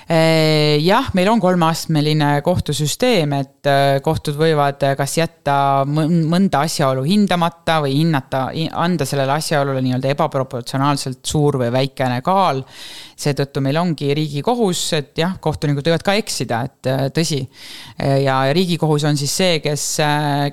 jah, 0.09 1.11
meil 1.13 1.29
on 1.29 1.37
kolmeastmeline 1.37 2.39
kohtusüsteem, 2.41 3.33
et 3.37 3.67
eh, 3.69 3.99
kohtud 4.01 4.39
võivad 4.39 4.81
eh, 4.87 4.95
kas 4.97 5.13
jätta 5.19 5.57
mõnda 5.85 6.63
asjaolu 6.65 7.03
hindamata 7.05 7.75
või 7.83 7.99
hinnata, 7.99 8.47
anda 8.81 9.05
sellele 9.05 9.35
asjaolule 9.35 9.83
nii-öelda 9.85 10.09
ebaproportsionaalselt 10.15 11.21
suur 11.29 11.59
või 11.61 11.69
väikene 11.75 12.23
kaal. 12.25 12.63
seetõttu 13.19 13.61
meil 13.61 13.77
ongi 13.77 14.13
Riigikohus, 14.15 14.81
et 14.97 15.17
jah, 15.19 15.35
kohtunikud 15.43 15.85
võivad 15.85 16.05
ka 16.07 16.15
eksida, 16.17 16.63
et 16.65 16.89
tõsi. 17.13 17.41
ja 17.99 18.37
Riigikohus 18.55 19.03
on 19.03 19.17
siis 19.19 19.33
see, 19.35 19.59
kes, 19.59 19.83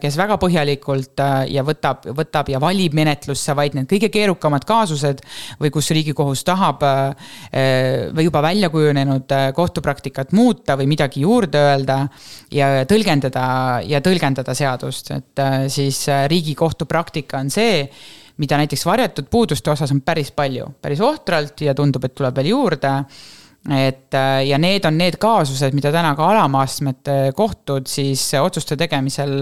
kes 0.02 0.16
väga 0.18 0.36
põhjalikult 0.42 1.22
ja 1.48 1.62
võtab, 1.62 2.08
võtab 2.10 2.50
ja 2.50 2.60
valib 2.60 2.92
menetlusse 2.98 3.54
vaid 3.54 3.78
need 3.78 3.86
kõige 3.86 4.10
keerukamad 4.10 4.66
kaasused 4.66 5.22
või 5.60 5.70
kus 5.70 5.92
Riigikohus 5.94 6.42
tahab 6.44 6.82
või 7.54 8.26
juba 8.26 8.42
välja 8.42 8.68
kujunenud 8.74 9.30
kohtupraktikat 9.52 10.32
muuta 10.36 10.76
või 10.78 10.88
midagi 10.90 11.22
juurde 11.24 11.60
öelda 11.60 12.00
ja 12.54 12.84
tõlgendada 12.88 13.46
ja 13.86 14.02
tõlgendada 14.04 14.54
seadust, 14.56 15.10
et 15.14 15.42
äh, 15.42 15.56
siis 15.72 16.04
äh, 16.12 16.26
Riigikohtu 16.30 16.88
praktika 16.90 17.40
on 17.42 17.50
see, 17.52 17.84
mida 18.42 18.58
näiteks 18.60 18.84
varjatud 18.86 19.30
puuduste 19.32 19.72
osas 19.72 19.92
on 19.94 20.02
päris 20.06 20.32
palju, 20.36 20.68
päris 20.82 21.00
ohtralt 21.00 21.60
ja 21.64 21.74
tundub, 21.74 22.04
et 22.04 22.14
tuleb 22.16 22.36
veel 22.36 22.52
juurde 22.52 22.94
et 23.66 24.14
äh, 24.14 24.44
ja 24.46 24.58
need 24.62 24.84
on 24.86 24.94
need 24.94 25.16
kaasused, 25.18 25.74
mida 25.74 25.90
täna 25.94 26.12
ka 26.14 26.28
alamastmete 26.30 27.16
kohtud 27.36 27.88
siis 27.90 28.28
otsuste 28.38 28.76
tegemisel 28.78 29.40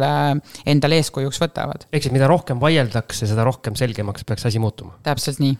endale 0.64 1.02
eeskujuks 1.02 1.42
võtavad. 1.42 1.84
ehk 1.92 2.06
siis 2.06 2.14
mida 2.14 2.30
rohkem 2.30 2.62
vaieldakse, 2.62 3.28
seda 3.28 3.44
rohkem 3.44 3.76
selgemaks 3.76 4.24
peaks 4.24 4.48
asi 4.48 4.62
muutuma. 4.62 4.96
täpselt 5.04 5.42
nii 5.44 5.58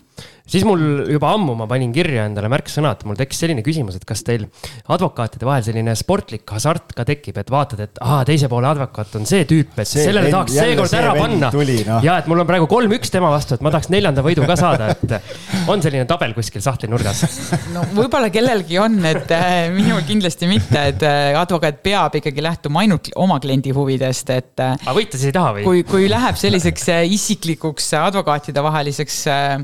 siis 0.49 0.65
mul 0.66 1.05
juba 1.09 1.33
ammu 1.35 1.55
ma 1.59 1.66
panin 1.71 1.93
kirja 1.95 2.27
endale 2.29 2.51
märksõnad, 2.53 3.05
mul 3.09 3.19
tekkis 3.19 3.43
selline 3.45 3.65
küsimus, 3.65 3.97
et 3.99 4.05
kas 4.09 4.25
teil 4.27 4.47
advokaatide 4.93 5.49
vahel 5.49 5.65
selline 5.66 5.95
sportlik 5.99 6.49
hasart 6.55 6.95
ka 6.97 7.07
tekib, 7.09 7.39
et 7.41 7.53
vaatad, 7.53 7.83
et 7.87 8.01
aa, 8.05 8.23
teise 8.29 8.49
poole 8.53 8.69
advokaat 8.71 9.16
on 9.19 9.29
see 9.29 9.47
tüüp, 9.49 9.75
et 9.81 9.91
see 9.91 10.07
sellele 10.09 10.33
tahaks 10.33 10.57
seekord 10.57 10.97
ära 10.99 11.15
panna. 11.19 11.51
No. 11.85 11.99
ja 12.05 12.19
et 12.21 12.29
mul 12.31 12.43
on 12.45 12.49
praegu 12.49 12.69
kolm-üks 12.71 13.12
tema 13.12 13.31
vastu, 13.33 13.57
et 13.57 13.65
ma 13.65 13.73
tahaks 13.75 13.91
neljanda 13.93 14.25
võidu 14.25 14.47
ka 14.49 14.57
saada, 14.61 14.93
et 14.95 15.69
on 15.73 15.83
selline 15.85 16.07
tabel 16.11 16.37
kuskil 16.37 16.65
sahtli 16.65 16.91
nurgas. 16.93 17.25
no 17.75 17.85
võib-olla 17.97 18.31
kellelgi 18.35 18.81
on, 18.83 19.01
et 19.09 19.35
äh, 19.35 19.69
minul 19.75 20.05
kindlasti 20.09 20.49
mitte, 20.51 20.87
et 20.95 21.05
äh, 21.09 21.33
advokaat 21.41 21.83
peab 21.85 22.21
ikkagi 22.21 22.45
lähtuma 22.45 22.85
ainult 22.85 23.11
oma 23.21 23.41
kliendi 23.43 23.75
huvidest, 23.77 24.33
et. 24.35 24.55
Äh, 24.61 24.77
aga 24.77 24.97
võita 24.97 25.19
siis 25.19 25.33
ei 25.33 25.37
taha 25.37 25.57
või? 25.59 25.66
kui, 25.66 25.85
kui 25.89 26.09
läheb 26.12 26.39
selliseks 26.41 26.91
isiklikuks 27.16 27.93
advokaatide 28.05 28.62
vaheliseks 28.65 29.25
Äh, 29.35 29.59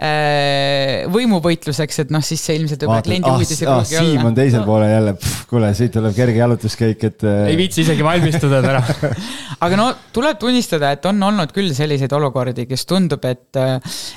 võimuvõitluseks, 0.00 1.98
et 2.04 2.12
noh, 2.14 2.22
siis 2.24 2.40
see 2.40 2.56
ilmselt 2.56 2.86
võib-olla 2.86 3.04
kliendi 3.04 3.28
ah, 3.28 3.36
huvides 3.36 3.60
ei 3.60 3.68
ah, 3.68 3.80
pruugi 3.80 3.98
olla. 4.00 4.12
Siim 4.14 4.28
on 4.30 4.36
teisel 4.38 4.64
poolel 4.64 4.92
jälle, 4.94 5.14
kuule, 5.50 5.72
siit 5.76 5.92
tuleb 5.96 6.14
kerge 6.16 6.40
jalutuskäik, 6.40 7.04
et. 7.10 7.24
Äh, 7.28 7.50
ei 7.52 7.58
viitsi 7.60 7.84
isegi 7.84 8.06
valmistuda 8.06 8.62
täna 8.64 8.80
aga 9.66 9.76
no 9.76 9.88
tuleb 10.14 10.38
tunnistada, 10.40 10.94
et 10.96 11.04
on 11.10 11.20
olnud 11.28 11.52
küll 11.52 11.74
selliseid 11.76 12.12
olukordi, 12.16 12.64
kes 12.70 12.86
tundub, 12.88 13.24
et, 13.28 13.60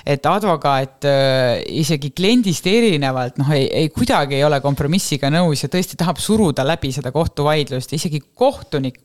et 0.07 0.30
advokaat 0.31 1.07
äh, 1.10 1.60
isegi 1.84 2.14
kliendist 2.15 2.68
erinevalt 2.72 3.41
noh, 3.41 3.51
ei, 3.55 3.68
ei 3.84 3.91
kuidagi 3.93 4.39
ei 4.39 4.47
ole 4.47 4.61
kompromissiga 4.64 5.31
nõus 5.34 5.65
ja 5.65 5.72
tõesti 5.73 5.99
tahab 5.99 6.22
suruda 6.23 6.64
läbi 6.68 6.93
seda 6.95 7.11
kohtuvaidlust, 7.15 7.91
isegi 7.99 8.23
kohtunik 8.39 9.01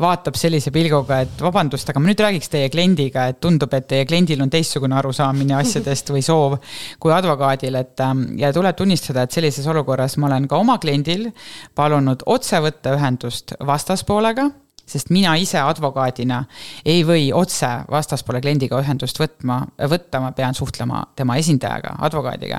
vaatab 0.00 0.36
sellise 0.36 0.72
pilguga, 0.74 1.22
et 1.24 1.40
vabandust, 1.40 1.88
aga 1.88 2.02
ma 2.02 2.10
nüüd 2.10 2.20
räägiks 2.20 2.50
teie 2.52 2.68
kliendiga, 2.72 3.30
et 3.30 3.38
tundub, 3.40 3.72
et 3.76 3.86
teie 3.88 4.04
kliendil 4.08 4.42
on 4.42 4.50
teistsugune 4.52 4.98
arusaamine 4.98 5.54
asjadest 5.60 5.99
huvidest 6.00 6.10
või 6.10 6.22
soov 6.24 6.58
kui 7.00 7.12
advokaadil, 7.12 7.74
et 7.76 8.00
ähm, 8.00 8.38
ja 8.38 8.52
tuleb 8.52 8.76
tunnistada, 8.76 9.22
et 9.24 9.32
sellises 9.32 9.66
olukorras 9.66 10.16
ma 10.18 10.28
olen 10.28 10.48
ka 10.48 10.58
oma 10.58 10.78
kliendil 10.78 11.30
palunud 11.74 12.22
otse 12.26 12.60
võtta 12.60 12.96
ühendust 12.96 13.54
vastaspoolega 13.60 14.50
sest 14.90 15.10
mina 15.14 15.36
ise 15.38 15.60
advokaadina 15.62 16.40
ei 16.84 17.04
või 17.06 17.28
otse 17.32 17.68
vastaspoole 17.90 18.40
kliendiga 18.42 18.80
ühendust 18.82 19.20
võtma, 19.20 19.60
võtta, 19.86 20.18
ma 20.20 20.32
pean 20.32 20.54
suhtlema 20.54 21.04
tema 21.14 21.36
esindajaga, 21.38 21.94
advokaadiga. 22.00 22.58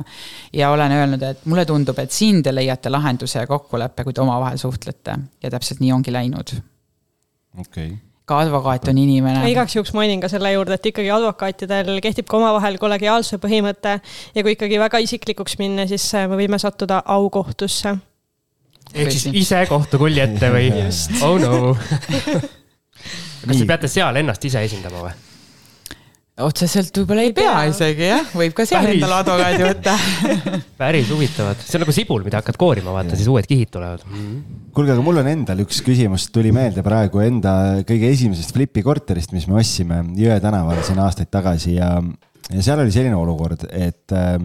ja 0.54 0.70
olen 0.72 0.92
öelnud, 0.92 1.24
et 1.24 1.44
mulle 1.46 1.66
tundub, 1.66 2.00
et 2.00 2.12
siin 2.12 2.40
te 2.44 2.54
leiate 2.56 2.90
lahenduse 2.90 3.40
ja 3.40 3.48
kokkuleppe, 3.48 4.04
kui 4.04 4.14
te 4.14 4.24
omavahel 4.24 4.58
suhtlete 4.58 5.18
ja 5.44 5.52
täpselt 5.52 5.84
nii 5.84 5.92
ongi 5.92 6.14
läinud. 6.14 6.56
okei 7.60 7.88
okay 7.88 8.11
ka 8.30 8.40
advokaat 8.46 8.88
on 8.92 9.00
inimene. 9.02 9.44
igaks 9.52 9.76
juhuks 9.76 9.94
mainin 9.98 10.22
ka 10.22 10.30
selle 10.32 10.52
juurde, 10.54 10.78
et 10.78 10.92
ikkagi 10.92 11.12
advokaatidel 11.14 11.98
kehtib 12.04 12.30
ka 12.30 12.38
omavahel 12.40 12.78
kollegiaalsuse 12.82 13.42
põhimõte 13.44 13.98
ja 14.36 14.46
kui 14.46 14.56
ikkagi 14.56 14.80
väga 14.82 15.02
isiklikuks 15.04 15.58
minna, 15.62 15.88
siis 15.90 16.06
äh, 16.16 16.30
me 16.32 16.40
võime 16.40 16.60
sattuda 16.62 17.02
aukohtusse. 17.18 17.96
ehk 18.94 19.12
siis 19.12 19.28
ise 19.46 19.66
kohtukulli 19.70 20.24
ette 20.24 20.54
või? 20.54 20.72
oh 21.26 21.38
no 21.42 21.76
kas 23.48 23.58
te 23.58 23.66
peate 23.68 23.92
seal 23.92 24.22
ennast 24.22 24.46
ise 24.46 24.64
esindama 24.70 25.08
või? 25.08 25.31
Otseselt 26.46 26.96
võib-olla 27.02 27.26
ei 27.28 27.34
pea 27.36 27.54
isegi 27.70 28.08
jah, 28.08 28.32
võib 28.38 28.56
ka 28.58 28.66
seal 28.70 28.88
endale 28.94 29.18
advokaadi 29.22 29.66
võtta. 29.66 29.96
Päris 30.82 31.12
huvitavad, 31.14 31.62
see 31.62 31.78
on 31.78 31.86
nagu 31.86 31.96
sibul, 31.96 32.26
mida 32.26 32.42
hakkad 32.42 32.60
koorima, 32.62 32.94
vaata 32.96 33.20
siis 33.20 33.30
uued 33.32 33.48
kihid 33.50 33.72
tulevad. 33.74 34.06
Mm. 34.08 34.24
-hmm. 34.24 34.64
kuulge, 34.76 34.96
aga 34.96 35.06
mul 35.06 35.22
on 35.22 35.32
endal 35.32 35.64
üks 35.66 35.82
küsimus, 35.86 36.30
tuli 36.34 36.54
meelde 36.56 36.84
praegu 36.86 37.24
enda 37.26 37.54
kõige 37.88 38.12
esimesest 38.16 38.56
Flipi 38.56 38.84
korterist, 38.86 39.36
mis 39.36 39.48
me 39.50 39.60
ostsime 39.62 40.04
Jõe 40.18 40.40
tänaval 40.44 40.82
siin 40.86 41.00
aastaid 41.04 41.32
tagasi 41.32 41.78
ja, 41.78 41.94
ja 42.50 42.66
seal 42.66 42.82
oli 42.84 42.94
selline 42.94 43.18
olukord, 43.18 43.68
et 43.72 44.16
äh, 44.16 44.38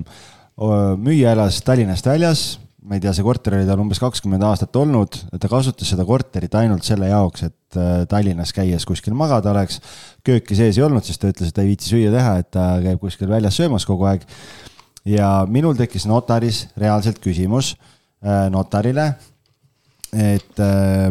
müüja 0.97 1.35
elas 1.37 1.61
Tallinnast 1.65 2.07
väljas 2.07 2.47
ma 2.87 2.95
ei 2.95 3.03
tea, 3.03 3.13
see 3.17 3.25
korter 3.27 3.57
oli 3.57 3.67
tal 3.67 3.81
umbes 3.83 3.99
kakskümmend 3.99 4.45
aastat 4.47 4.77
olnud, 4.79 5.19
ta 5.43 5.51
kasutas 5.51 5.91
seda 5.91 6.05
korterit 6.07 6.55
ainult 6.55 6.87
selle 6.87 7.09
jaoks, 7.11 7.47
et 7.49 7.79
äh, 7.81 8.05
Tallinnas 8.11 8.55
käies 8.55 8.87
kuskil 8.87 9.17
magada 9.19 9.51
oleks. 9.51 9.81
kööki 10.27 10.59
sees 10.59 10.79
ei 10.79 10.85
olnud, 10.87 11.03
sest 11.07 11.23
ta 11.23 11.33
ütles, 11.33 11.51
et 11.51 11.57
ta 11.57 11.65
ei 11.65 11.73
viitsi 11.73 11.91
süüa 11.95 12.15
teha, 12.15 12.37
et 12.43 12.51
ta 12.55 12.69
käib 12.85 13.03
kuskil 13.03 13.31
väljas 13.31 13.59
söömas 13.59 13.87
kogu 13.89 14.07
aeg. 14.07 14.23
ja 15.07 15.31
minul 15.51 15.75
tekkis 15.79 16.07
notaris 16.07 16.67
reaalselt 16.79 17.19
küsimus 17.23 17.75
äh, 17.75 18.47
notarile, 18.55 19.15
et 20.15 20.63
äh, 20.63 21.11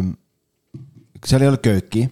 seal 1.24 1.44
ei 1.44 1.52
ole 1.52 1.60
kööki 1.60 2.08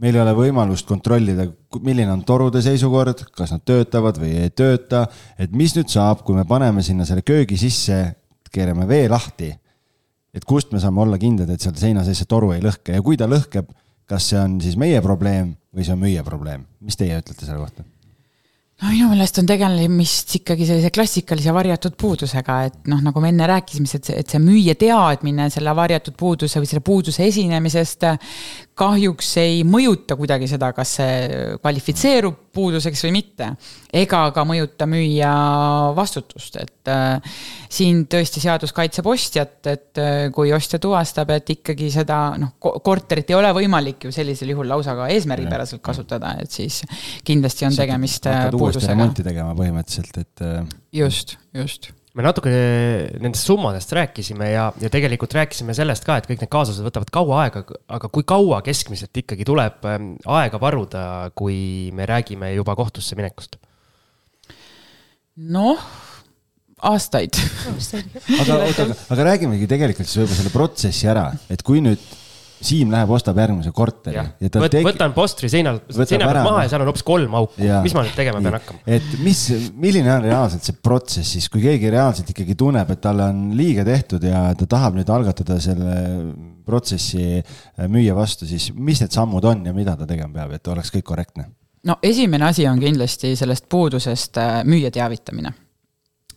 meil 0.00 0.16
ei 0.16 0.24
ole 0.24 0.34
võimalust 0.36 0.88
kontrollida, 0.88 1.46
milline 1.84 2.12
on 2.12 2.24
torude 2.26 2.60
seisukord, 2.64 3.22
kas 3.36 3.52
nad 3.54 3.62
töötavad 3.64 4.18
või 4.20 4.34
ei 4.42 4.50
tööta. 4.50 5.06
et 5.38 5.52
mis 5.52 5.76
nüüd 5.76 5.92
saab, 5.92 6.24
kui 6.24 6.36
me 6.36 6.44
paneme 6.44 6.82
sinna 6.82 7.06
selle 7.08 7.22
köögi 7.22 7.56
sisse, 7.60 8.14
keerame 8.54 8.88
vee 8.88 9.08
lahti. 9.10 9.52
et 10.34 10.44
kust 10.44 10.72
me 10.74 10.80
saame 10.82 11.02
olla 11.04 11.18
kindlad, 11.18 11.50
et 11.50 11.62
seal 11.62 11.76
seina 11.78 12.02
sees 12.04 12.22
see 12.22 12.30
toru 12.30 12.52
ei 12.54 12.62
lõhke 12.62 12.96
ja 12.96 13.02
kui 13.02 13.16
ta 13.16 13.28
lõhkeb, 13.30 13.68
kas 14.10 14.30
see 14.32 14.38
on 14.40 14.60
siis 14.60 14.78
meie 14.80 15.00
probleem 15.02 15.54
või 15.74 15.86
see 15.86 15.94
on 15.94 16.02
müüja 16.02 16.24
probleem, 16.26 16.66
mis 16.82 16.98
teie 16.98 17.18
ütlete 17.20 17.46
selle 17.46 17.62
kohta? 17.62 17.84
no 18.82 18.90
minu 18.90 19.08
meelest 19.12 19.38
on 19.40 19.46
tegemist 19.48 20.34
ikkagi 20.40 20.66
sellise 20.68 20.90
klassikalise 20.94 21.54
varjatud 21.54 21.94
puudusega, 22.00 22.58
et 22.68 22.90
noh, 22.90 23.00
nagu 23.04 23.22
me 23.22 23.30
enne 23.30 23.46
rääkisime, 23.48 23.86
et 23.86 24.10
see, 24.10 24.18
et 24.20 24.34
see 24.34 24.42
müüja 24.42 24.74
teadmine 24.78 25.46
selle 25.54 25.74
varjatud 25.76 26.16
puuduse 26.18 26.60
või 26.62 26.70
selle 26.70 26.82
puuduse 26.84 27.24
esinemisest 27.28 28.08
kahjuks 28.78 29.28
ei 29.38 29.62
mõjuta 29.66 30.16
kuidagi 30.18 30.48
seda, 30.50 30.72
kas 30.74 30.96
see 30.98 31.28
kvalifitseerub 31.62 32.40
puuduseks 32.54 33.04
või 33.06 33.12
mitte. 33.20 33.48
ega 33.94 34.20
ka 34.34 34.44
mõjuta 34.46 34.86
müüja 34.90 35.30
vastutust, 35.94 36.58
et 36.58 36.90
äh, 36.90 37.38
siin 37.70 38.04
tõesti 38.10 38.42
seadus 38.42 38.74
kaitseb 38.74 39.06
ostjat, 39.10 39.56
et 39.70 40.02
äh, 40.02 40.26
kui 40.34 40.52
ostja 40.54 40.80
tuvastab, 40.82 41.30
et 41.36 41.54
ikkagi 41.56 41.90
seda 41.94 42.20
noh, 42.40 42.54
korterit 42.58 43.30
ei 43.30 43.38
ole 43.38 43.52
võimalik 43.54 44.08
ju 44.08 44.14
sellisel 44.14 44.54
juhul 44.54 44.70
lausa 44.70 44.96
ka 44.98 45.08
eesmärgipäraselt 45.14 45.82
kasutada, 45.84 46.34
et 46.42 46.50
siis 46.50 46.82
kindlasti 47.26 47.68
on 47.70 47.76
tegemist 47.78 48.26
äh, 48.30 48.48
uuesti 48.54 48.90
remonti 48.90 49.26
tegema 49.26 49.54
põhimõtteliselt, 49.58 50.24
et. 50.24 50.46
Äh, 50.46 50.64
just, 51.04 51.38
just 51.54 51.94
me 52.14 52.22
natuke 52.22 52.50
nendest 53.18 53.48
summadest 53.48 53.92
rääkisime 53.96 54.52
ja, 54.52 54.68
ja 54.80 54.90
tegelikult 54.92 55.34
rääkisime 55.34 55.74
sellest 55.74 56.06
ka, 56.06 56.20
et 56.20 56.28
kõik 56.30 56.44
need 56.44 56.52
kaasused 56.52 56.86
võtavad 56.86 57.10
kaua 57.14 57.40
aega, 57.44 57.64
aga 57.90 58.10
kui 58.14 58.26
kaua 58.28 58.60
keskmiselt 58.66 59.22
ikkagi 59.24 59.46
tuleb 59.48 59.86
ähm, 59.90 60.14
aega 60.30 60.60
varuda, 60.62 61.04
kui 61.34 61.90
me 61.94 62.06
räägime 62.08 62.52
juba 62.54 62.76
kohtusse 62.78 63.18
minekust? 63.18 63.58
noh, 65.34 65.80
aastaid. 66.86 67.34
aga 68.40 68.60
oota, 68.60 68.86
aga, 68.86 68.98
aga 69.16 69.26
räägimegi 69.32 69.66
tegelikult 69.70 70.06
siis 70.06 70.20
võib-olla 70.22 70.38
selle 70.38 70.54
protsessi 70.54 71.10
ära, 71.10 71.26
et 71.50 71.66
kui 71.66 71.82
nüüd 71.82 72.04
Siim 72.64 72.92
läheb, 72.92 73.10
ostab 73.12 73.38
järgmise 73.38 73.70
korteri. 73.76 74.22
Võt, 74.40 74.70
tegi... 74.72 74.84
võtan 74.86 75.12
postri 75.16 75.50
seinalt, 75.52 75.88
seina 75.92 76.28
pealt 76.30 76.46
maha 76.46 76.62
ja 76.64 76.70
seal 76.72 76.84
on 76.84 76.88
hoopis 76.88 77.04
kolm 77.06 77.36
auku, 77.36 77.58
mis 77.84 77.96
ma 77.96 78.04
nüüd 78.06 78.16
tegema 78.16 78.40
pean 78.44 78.56
hakkama? 78.58 78.80
et 78.96 79.10
mis, 79.24 79.42
milline 79.80 80.12
on 80.14 80.24
reaalselt 80.24 80.64
see 80.64 80.78
protsess 80.84 81.34
siis, 81.36 81.48
kui 81.52 81.64
keegi 81.64 81.92
reaalselt 81.92 82.30
ikkagi 82.32 82.56
tunneb, 82.58 82.94
et 82.94 83.02
talle 83.04 83.26
on 83.32 83.42
liiga 83.58 83.84
tehtud 83.86 84.24
ja 84.24 84.46
ta 84.58 84.68
tahab 84.76 84.96
nüüd 84.96 85.12
algatada 85.12 85.58
selle 85.62 85.98
protsessi 86.64 87.26
äh, 87.36 87.84
müüja 87.90 88.16
vastu, 88.16 88.48
siis 88.48 88.70
mis 88.74 89.02
need 89.04 89.12
sammud 89.12 89.44
on 89.50 89.66
ja 89.68 89.76
mida 89.76 89.98
ta 90.00 90.08
tegema 90.08 90.32
peab, 90.40 90.56
et 90.56 90.72
oleks 90.72 90.94
kõik 90.94 91.08
korrektne? 91.12 91.50
no 91.84 91.98
esimene 92.02 92.48
asi 92.48 92.64
on 92.70 92.80
kindlasti 92.80 93.34
sellest 93.36 93.68
puudusest 93.68 94.40
äh, 94.40 94.56
müüja 94.64 94.92
teavitamine 94.94 95.52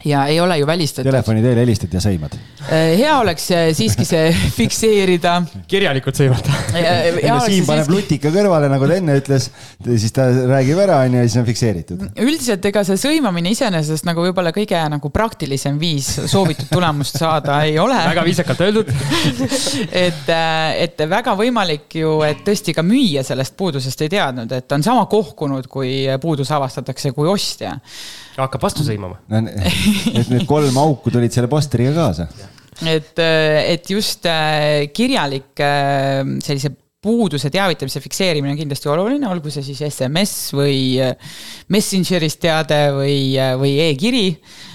ja 0.05 0.25
ei 0.25 0.39
ole 0.39 0.57
ju 0.57 0.67
välistatud. 0.67 1.09
Telefoni 1.09 1.41
teel 1.41 1.57
helistad 1.57 1.93
ja 1.93 2.01
sõimad? 2.01 2.35
Äh, 2.67 2.93
hea 2.99 3.13
oleks 3.17 3.47
äh, 3.55 3.69
siiski 3.75 4.05
see 4.05 4.29
fikseerida. 4.59 5.39
kirjalikult 5.67 6.19
sõimata. 6.19 6.53
Siim 6.71 7.65
paneb 7.65 7.87
siiski... 7.87 7.93
lutika 7.93 8.31
kõrvale, 8.33 8.69
nagu 8.69 8.89
ta 8.89 8.97
enne 8.99 9.17
ütles, 9.17 9.49
siis 9.87 10.13
ta 10.13 10.27
räägib 10.29 10.81
ära, 10.83 10.99
onju, 11.07 11.23
ja 11.23 11.29
siis 11.29 11.39
on 11.41 11.47
fikseeritud. 11.47 12.03
üldiselt 12.27 12.67
ega 12.69 12.83
see 12.87 12.99
sõimamine 13.01 13.53
iseenesest 13.55 14.05
nagu 14.07 14.25
võib-olla 14.27 14.53
kõige 14.55 14.83
nagu 14.93 15.11
praktilisem 15.13 15.79
viis 15.81 16.11
soovitud 16.29 16.69
tulemust 16.71 17.17
saada 17.17 17.63
ei 17.65 17.79
ole. 17.81 17.97
väga 18.11 18.25
viisakalt 18.27 18.63
öeldud 18.67 18.93
et, 20.05 20.29
äh, 20.29 20.77
et 20.85 21.03
väga 21.09 21.33
võimalik 21.39 21.97
ju, 22.03 22.19
et 22.27 22.45
tõesti 22.45 22.75
ka 22.77 22.85
müüja 22.85 23.25
sellest 23.25 23.57
puudusest 23.57 24.05
ei 24.05 24.13
teadnud, 24.13 24.53
et 24.53 24.77
on 24.77 24.85
sama 24.85 25.09
kohkunud, 25.09 25.65
kui 25.71 26.05
puudus 26.21 26.53
avastatakse, 26.53 27.15
kui 27.17 27.29
ostja 27.31 27.73
hakkab 28.45 28.67
vastu 28.67 28.85
sõimama 28.85 29.19
no,. 29.31 29.43
et 30.13 30.31
need 30.33 30.45
kolm 30.49 30.77
auku 30.81 31.13
tulid 31.13 31.33
selle 31.33 31.49
posteriga 31.51 31.93
kaasa. 31.95 32.27
et, 32.83 33.13
äh, 33.23 33.61
et 33.73 33.89
just 33.89 34.27
äh, 34.29 34.89
kirjalik 34.93 35.63
äh, 35.63 36.21
sellise 36.45 36.73
puuduse 37.07 37.51
teavitamise 37.53 38.01
fikseerimine 38.03 38.55
on 38.55 38.59
kindlasti 38.59 38.89
oluline, 38.91 39.27
olgu 39.29 39.51
see 39.53 39.63
siis 39.63 39.83
SMS 39.85 40.49
või 40.57 40.97
Messengeris 41.71 42.35
teade 42.41 42.79
või, 42.95 43.19
või 43.61 43.75
e-kiri 43.85 44.25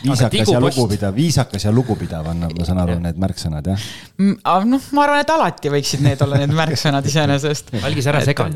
viisakas 0.03 0.51
ja 0.51 0.61
lugupidav, 0.61 1.15
viisakas 1.15 1.65
ja 1.65 1.73
lugupidav 1.73 2.27
on, 2.33 2.47
ma 2.57 2.67
saan 2.67 2.81
aru, 2.83 2.97
need 3.03 3.19
märksõnad, 3.23 3.69
jah? 3.71 3.85
Mm, 4.19 4.39
noh, 4.71 4.89
ma 4.97 5.05
arvan, 5.07 5.23
et 5.23 5.31
alati 5.31 5.71
võiksid 5.73 6.03
need 6.05 6.23
olla 6.25 6.41
need 6.43 6.55
märksõnad 6.57 7.07
iseenesest. 7.07 7.73
algis 7.87 8.09
ära 8.11 8.23
sega. 8.25 8.49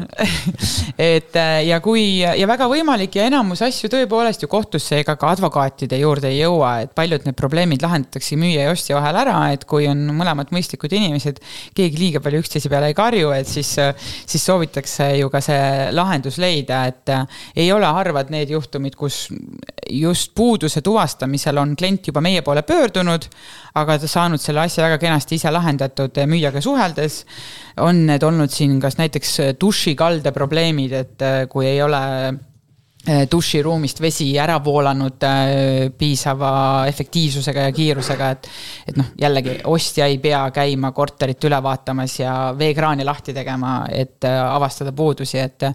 et 0.98 1.38
äh, 1.38 1.52
ja 1.68 1.78
kui, 1.84 2.04
ja 2.20 2.48
väga 2.50 2.68
võimalik 2.70 3.18
ja 3.18 3.28
enamus 3.30 3.62
asju 3.66 3.90
tõepoolest 3.92 4.42
ju 4.42 4.50
kohtusse 4.50 5.00
ega 5.04 5.16
ka 5.20 5.30
advokaatide 5.36 6.00
juurde 6.00 6.32
ei 6.32 6.40
jõua, 6.40 6.72
et 6.86 6.94
paljud 6.98 7.28
need 7.28 7.38
probleemid 7.38 7.84
lahendatakse 7.86 8.38
müüja 8.40 8.66
ja 8.66 8.74
ostja 8.74 8.98
vahel 8.98 9.20
ära, 9.22 9.38
et 9.54 9.66
kui 9.68 9.86
on 9.90 10.02
mõlemad 10.16 10.50
mõistlikud 10.54 10.92
inimesed, 10.98 11.38
keegi 11.78 12.02
liiga 12.02 12.24
palju 12.24 12.42
üksteise 12.42 12.72
peale 12.72 12.90
ei 12.90 12.98
karju, 12.98 13.30
et 13.36 13.48
siis, 13.50 13.76
siis 14.26 14.48
soovitakse 14.50 15.12
ju 15.20 15.30
ka 15.32 15.42
see 15.44 15.62
lahendus 15.94 16.40
leida, 16.42 16.84
et 16.90 17.14
äh, 17.14 17.40
ei 17.64 17.70
ole 17.74 17.86
harvad 17.86 18.34
need 18.34 18.50
juhtumid, 18.50 18.98
kus 18.98 19.26
just 19.86 20.34
puuduse 20.34 20.82
tuvastamine 20.82 21.35
järgmisel 21.36 21.60
on 21.60 21.76
klient 21.76 22.06
juba 22.08 22.22
meie 22.24 22.42
poole 22.42 22.62
pöördunud, 22.66 23.28
aga 23.76 23.98
ta 24.00 24.08
saanud 24.08 24.40
selle 24.40 24.64
asja 24.64 24.84
väga 24.86 24.98
kenasti 24.98 25.36
ise 25.36 25.50
lahendatud 25.52 26.16
müüjaga 26.26 26.62
suheldes. 26.62 27.24
on 27.76 28.06
need 28.06 28.22
olnud 28.22 28.50
siin 28.50 28.80
kas 28.80 28.96
näiteks 28.96 29.58
dušikalde 29.60 30.32
probleemid, 30.32 30.92
et 30.92 31.22
äh, 31.22 31.46
kui 31.48 31.66
ei 31.66 31.82
ole 31.82 32.00
duširuumist 33.06 34.00
vesi 34.02 34.32
ära 34.38 34.56
voolanud 34.64 35.22
äh, 35.26 35.90
piisava 35.98 36.50
efektiivsusega 36.90 37.68
ja 37.68 37.74
kiirusega, 37.74 38.30
et 38.34 38.48
et 38.86 38.98
noh, 38.98 39.12
jällegi 39.18 39.60
ostja 39.70 40.06
ei 40.10 40.18
pea 40.22 40.42
käima 40.54 40.90
korterit 40.94 41.44
üle 41.46 41.58
vaatamas 41.62 42.18
ja 42.18 42.34
veekraani 42.58 43.06
lahti 43.06 43.34
tegema, 43.34 43.78
et 43.90 44.26
avastada 44.26 44.92
puudusi, 44.96 45.38
et 45.38 45.68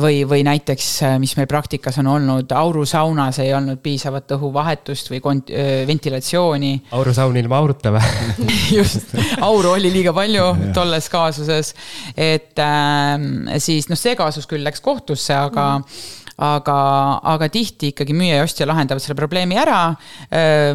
või, 0.00 0.20
või 0.28 0.44
näiteks, 0.46 0.90
äh, 1.08 1.16
mis 1.22 1.32
meil 1.38 1.48
praktikas 1.50 1.98
on 2.02 2.12
olnud, 2.12 2.52
aurusaunas 2.52 3.40
ei 3.40 3.54
olnud 3.56 3.80
piisavat 3.82 4.36
õhuvahetust 4.36 5.10
või 5.14 5.22
kont-, 5.24 5.52
ventilatsiooni. 5.86 6.74
aurusaun 6.92 7.40
ilma 7.40 7.60
auruta 7.60 7.94
või 7.96 8.04
just, 8.78 9.16
auru 9.40 9.74
oli 9.78 9.92
liiga 9.92 10.12
palju 10.16 10.52
tolles 10.76 11.08
kaasuses. 11.08 11.74
et 12.16 12.58
äh, 12.60 13.58
siis 13.58 13.88
noh, 13.88 13.98
see 13.98 14.16
kaasus 14.16 14.48
küll 14.50 14.64
läks 14.64 14.84
kohtusse, 14.84 15.34
aga 15.34 15.68
mm 15.78 16.18
aga, 16.40 16.76
aga 17.34 17.48
tihti 17.52 17.92
ikkagi 17.92 18.14
müüja 18.16 18.40
ja 18.40 18.46
ostja 18.46 18.66
lahendavad 18.68 19.02
selle 19.04 19.16
probleemi 19.18 19.58
ära. 19.60 19.80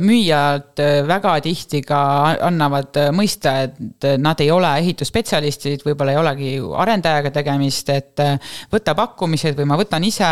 Müüjad 0.03 0.81
väga 1.09 1.35
tihti 1.45 1.81
ka 1.85 1.99
annavad 2.45 2.99
mõista, 3.15 3.55
et 3.65 4.07
nad 4.21 4.39
ei 4.43 4.51
ole 4.53 4.69
ehitusspetsialistid, 4.83 5.85
võib-olla 5.87 6.13
ei 6.13 6.19
olegi 6.21 6.51
arendajaga 6.85 7.31
tegemist, 7.39 7.89
et 7.93 8.23
võta 8.71 8.95
pakkumised 8.97 9.57
või 9.57 9.69
ma 9.71 9.79
võtan 9.79 10.05
ise, 10.05 10.31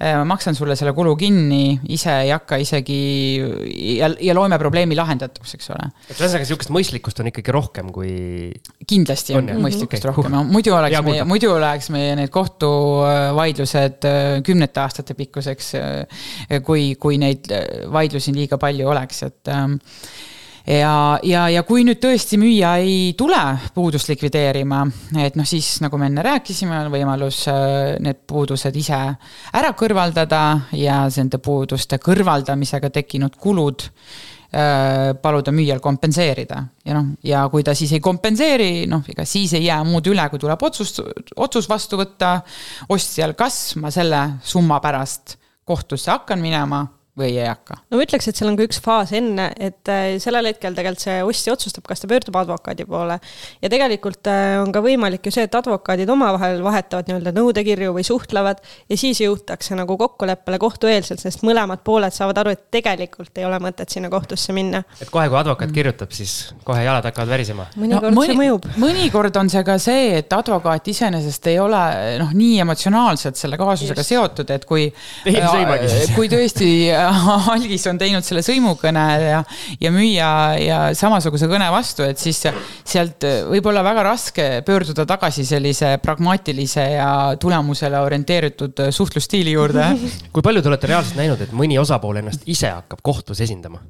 ma 0.00 0.24
maksan 0.28 0.58
sulle 0.58 0.76
selle 0.78 0.94
kulu 0.96 1.14
kinni, 1.18 1.78
ise 1.94 2.16
ei 2.24 2.32
hakka 2.34 2.58
isegi 2.62 2.98
ja, 4.00 4.10
ja 4.10 4.36
loeme 4.36 4.58
probleemi 4.60 4.98
lahendatuks, 4.98 5.54
eks 5.58 5.70
ole. 5.74 5.88
et 6.08 6.16
ühesõnaga 6.16 6.48
sihukest 6.48 6.74
mõistlikkust 6.74 7.22
on 7.22 7.30
ikkagi 7.30 7.54
rohkem 7.54 7.92
kui. 7.94 8.50
kindlasti 8.88 9.36
on, 9.38 9.52
on 9.54 9.62
mõistlikkust 9.68 10.02
okay. 10.02 10.10
rohkem, 10.10 10.38
muidu 10.50 10.74
oleks 10.76 11.04
meie, 11.06 11.26
muidu 11.28 11.54
läheks 11.62 11.90
meie 11.94 12.18
need 12.18 12.32
kohtuvaidlused 12.34 14.08
kümne 14.46 14.63
kümnete 14.64 14.80
aastate 14.80 15.14
pikkuseks, 15.14 15.74
äh, 15.76 16.62
kui, 16.64 16.94
kui 16.96 17.18
neid 17.18 17.50
äh, 17.52 17.90
vaidlusi 17.92 18.34
liiga 18.34 18.58
palju 18.58 18.88
oleks, 18.88 19.22
et 19.22 19.48
ähm, 19.48 19.76
ja, 20.66 21.18
ja, 21.22 21.48
ja 21.52 21.62
kui 21.62 21.84
nüüd 21.84 22.00
tõesti 22.00 22.38
müüja 22.40 22.76
ei 22.80 23.14
tule 23.16 23.58
puudust 23.74 24.08
likvideerima, 24.08 24.84
et 25.20 25.36
noh, 25.36 25.46
siis 25.46 25.80
nagu 25.84 25.98
me 25.98 26.08
enne 26.08 26.24
rääkisime, 26.24 26.84
on 26.86 26.92
võimalus 26.92 27.44
äh, 27.48 27.96
need 28.00 28.24
puudused 28.26 28.74
ise 28.76 29.00
ära 29.52 29.74
kõrvaldada 29.76 30.70
ja 30.72 31.04
nende 31.16 31.38
puuduste 31.38 31.98
kõrvaldamisega 31.98 32.90
tekkinud 32.90 33.36
kulud 33.36 33.90
paluda 35.22 35.52
müüjal 35.54 35.80
kompenseerida. 35.82 36.60
Ja 36.86 36.94
noh, 36.94 37.12
ja 37.26 37.44
kui 37.50 37.64
ta 37.66 37.74
siis 37.74 37.92
ei 37.96 38.02
kompenseeri, 38.04 38.84
noh, 38.90 39.02
ega 39.10 39.26
siis 39.26 39.54
ei 39.58 39.66
jää 39.66 39.80
muud 39.88 40.06
üle, 40.12 40.26
kui 40.30 40.42
tuleb 40.42 40.62
otsust, 40.62 41.00
otsus 41.36 41.68
vastu 41.70 41.98
võtta. 41.98 42.36
Ostjal, 42.94 43.34
kas 43.38 43.74
ma 43.82 43.90
selle 43.94 44.20
summa 44.46 44.78
pärast 44.84 45.38
kohtusse 45.66 46.12
hakkan 46.12 46.42
minema 46.44 46.84
või 47.18 47.30
ei 47.38 47.46
hakka? 47.46 47.76
no 47.90 47.98
ma 47.98 48.04
ütleks, 48.04 48.26
et 48.28 48.38
seal 48.38 48.50
on 48.50 48.56
ka 48.58 48.64
üks 48.66 48.80
faas 48.82 49.12
enne, 49.14 49.46
et 49.62 49.90
äh, 49.92 50.16
sellel 50.22 50.48
hetkel 50.50 50.74
tegelikult 50.74 51.04
see 51.04 51.20
ostja 51.22 51.54
otsustab, 51.54 51.86
kas 51.86 52.02
ta 52.02 52.10
pöördub 52.10 52.34
advokaadi 52.40 52.86
poole. 52.88 53.20
ja 53.62 53.70
tegelikult 53.70 54.26
äh, 54.30 54.56
on 54.58 54.72
ka 54.74 54.82
võimalik 54.84 55.28
ju 55.28 55.34
see, 55.34 55.46
et 55.46 55.54
advokaadid 55.54 56.10
omavahel 56.10 56.62
vahetavad 56.64 57.08
nii-öelda 57.08 57.34
nõudekirju 57.36 57.94
või 57.94 58.06
suhtlevad 58.06 58.62
ja 58.90 58.98
siis 58.98 59.22
jõutakse 59.22 59.78
nagu 59.78 59.96
kokkuleppele 60.00 60.58
kohtueelselt, 60.62 61.22
sest 61.22 61.44
mõlemad 61.46 61.84
pooled 61.86 62.14
saavad 62.14 62.42
aru, 62.42 62.56
et 62.56 62.66
tegelikult 62.74 63.38
ei 63.38 63.46
ole 63.46 63.60
mõtet 63.62 63.94
sinna 63.94 64.10
kohtusse 64.10 64.56
minna. 64.56 64.82
et 64.98 65.10
kohe, 65.10 65.28
kui 65.30 65.38
advokaat 65.38 65.74
kirjutab, 65.74 66.10
siis 66.14 66.50
kohe 66.66 66.82
jalad 66.82 67.06
hakkavad 67.06 67.30
värisema? 67.36 67.68
mõnikord 67.78 68.10
no, 68.10 68.18
mõni, 68.18 68.32
see 68.32 68.40
mõjub. 68.42 68.68
mõnikord 68.88 69.38
on 69.38 69.52
see 69.54 69.62
ka 69.66 69.78
see, 69.82 70.10
et 70.18 70.34
advokaat 70.34 70.90
iseenesest 70.90 71.46
ei 71.52 71.62
ole 71.62 71.84
noh, 72.18 72.34
nii 72.34 72.58
emotsionaalselt 72.66 73.38
selle 73.38 73.60
kaasusega 73.60 74.02
Just. 74.02 74.16
seotud, 74.16 74.50
et 74.50 74.66
kui, 74.66 74.90
kui 76.18 76.30
tõesti 76.32 76.72
algis 77.54 77.86
on 77.90 77.98
teinud 78.00 78.26
selle 78.26 78.42
sõimukõne 78.44 79.04
ja, 79.22 79.40
ja 79.80 79.92
müüa 79.94 80.30
ja 80.60 80.78
samasuguse 80.96 81.48
kõne 81.50 81.68
vastu, 81.74 82.06
et 82.06 82.20
siis 82.20 82.40
sealt 82.44 83.26
võib 83.50 83.70
olla 83.70 83.84
väga 83.86 84.06
raske 84.06 84.48
pöörduda 84.66 85.06
tagasi 85.08 85.46
sellise 85.48 85.96
pragmaatilise 86.02 86.86
ja 86.96 87.10
tulemusele 87.40 88.00
orienteeritud 88.04 88.86
suhtlusstiili 88.94 89.56
juurde. 89.56 89.90
kui 90.34 90.44
palju 90.44 90.62
te 90.62 90.72
olete 90.72 90.90
reaalselt 90.92 91.20
näinud, 91.20 91.44
et 91.44 91.52
mõni 91.56 91.78
osapool 91.80 92.22
ennast 92.22 92.46
ise 92.46 92.72
hakkab 92.74 93.04
kohtus 93.04 93.44
esindama? 93.44 93.82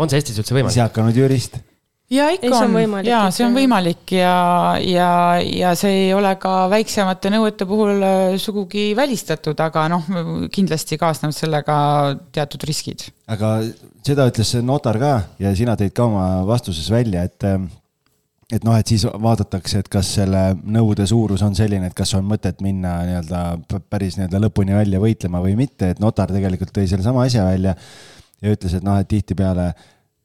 on 0.00 0.08
see 0.08 0.16
Eestis 0.20 0.38
üldse 0.40 0.56
võimalik? 0.56 0.72
ise 0.72 0.86
hakanud 0.86 1.16
jurist 1.16 1.60
ja 2.10 2.28
ikka 2.34 2.50
on, 2.64 2.76
on, 2.76 3.06
ja 3.06 3.22
see 3.34 3.46
on 3.46 3.56
võimalik 3.56 4.14
ja, 4.16 4.34
ja, 4.82 5.10
ja 5.40 5.74
see 5.78 6.06
ei 6.06 6.14
ole 6.14 6.32
ka 6.42 6.54
väiksemate 6.72 7.32
nõuete 7.34 7.66
puhul 7.70 8.02
äh, 8.02 8.38
sugugi 8.42 8.90
välistatud, 8.98 9.58
aga 9.62 9.86
noh, 9.92 10.08
kindlasti 10.52 10.98
kaasnevad 11.00 11.36
sellega 11.36 11.76
teatud 12.34 12.66
riskid. 12.68 13.08
aga 13.30 13.58
seda 14.06 14.26
ütles 14.30 14.56
notar 14.66 14.98
ka 15.00 15.12
ja 15.42 15.54
sina 15.56 15.76
tõid 15.78 15.94
ka 15.94 16.08
oma 16.10 16.26
vastuses 16.48 16.90
välja, 16.92 17.26
et 17.28 17.46
et 18.50 18.64
noh, 18.66 18.74
et 18.74 18.90
siis 18.90 19.04
vaadatakse, 19.06 19.84
et 19.84 19.88
kas 19.90 20.08
selle 20.18 20.40
nõude 20.66 21.06
suurus 21.06 21.42
on 21.46 21.54
selline, 21.54 21.86
et 21.86 21.96
kas 21.96 22.16
on 22.18 22.26
mõtet 22.26 22.58
minna 22.64 22.96
nii-öelda 23.06 23.42
päris 23.92 24.18
nii-öelda 24.18 24.40
lõpuni 24.42 24.74
välja 24.74 25.02
võitlema 25.02 25.42
või 25.44 25.54
mitte, 25.58 25.92
et 25.92 26.02
notar 26.02 26.32
tegelikult 26.34 26.74
tõi 26.74 26.88
sellesama 26.90 27.28
asja 27.28 27.46
välja 27.46 27.76
ja 28.42 28.54
ütles, 28.56 28.74
et 28.74 28.86
noh, 28.86 28.98
et 28.98 29.08
tihtipeale 29.10 29.70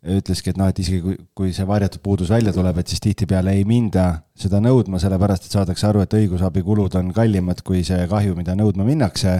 ütleski, 0.06 0.52
et 0.52 0.57
noh, 0.60 0.69
et 0.69 0.80
isegi 0.82 1.02
kui, 1.03 1.15
kui 1.38 1.52
see 1.56 1.65
varjatud 1.68 2.02
puudus 2.03 2.30
välja 2.34 2.53
tuleb, 2.56 2.77
et 2.82 2.91
siis 2.91 3.02
tihtipeale 3.03 3.56
ei 3.57 3.64
minda 3.68 4.06
seda 4.38 4.60
nõudma, 4.64 4.99
sellepärast 5.02 5.48
et 5.48 5.56
saadakse 5.56 5.88
aru, 5.90 6.03
et 6.06 6.15
õigusabikulud 6.19 6.98
on 6.99 7.14
kallimad 7.15 7.64
kui 7.65 7.84
see 7.88 8.03
kahju, 8.11 8.36
mida 8.38 8.56
nõudma 8.57 8.86
minnakse. 8.88 9.40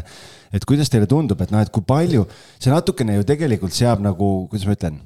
et 0.56 0.66
kuidas 0.66 0.90
teile 0.90 1.08
tundub, 1.12 1.42
et 1.42 1.52
noh, 1.52 1.62
et 1.62 1.72
kui 1.74 1.84
palju, 1.84 2.26
see 2.60 2.72
natukene 2.72 3.18
ju 3.18 3.28
tegelikult 3.28 3.76
seab 3.76 4.02
nagu, 4.02 4.48
kuidas 4.50 4.66
ma 4.66 4.76
ütlen, 4.78 5.00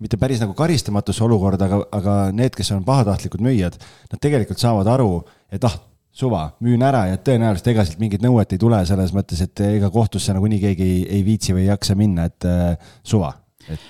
mitte 0.00 0.16
päris 0.16 0.40
nagu 0.40 0.54
karistamatusse 0.56 1.24
olukorda, 1.24 1.66
aga, 1.66 1.80
aga 1.92 2.16
need, 2.32 2.54
kes 2.56 2.70
on 2.76 2.84
pahatahtlikud 2.86 3.42
müüjad, 3.44 3.76
nad 4.12 4.22
tegelikult 4.22 4.62
saavad 4.62 4.88
aru, 4.88 5.24
et 5.52 5.64
ah, 5.66 5.76
suva, 6.14 6.46
müün 6.64 6.82
ära 6.86 7.04
ja 7.10 7.18
tõenäoliselt 7.20 7.68
ega 7.74 7.84
sealt 7.84 8.00
mingit 8.00 8.22
nõuet 8.24 8.54
ei 8.54 8.62
tule 8.62 8.80
selles 8.86 9.12
mõttes, 9.16 9.42
et 9.44 9.66
ega 9.66 9.90
kohtusse 9.92 10.32
nagunii 10.34 10.62
keegi 10.62 10.86
ei, 10.86 11.04
ei 11.18 11.26
viitsi 11.26 11.54
või 11.54 11.66
ei 11.66 11.72
jaksa 11.72 11.98
minna, 11.98 12.30
et 12.30 12.48
äh, 12.48 12.90
suva 13.02 13.34
et 13.68 13.80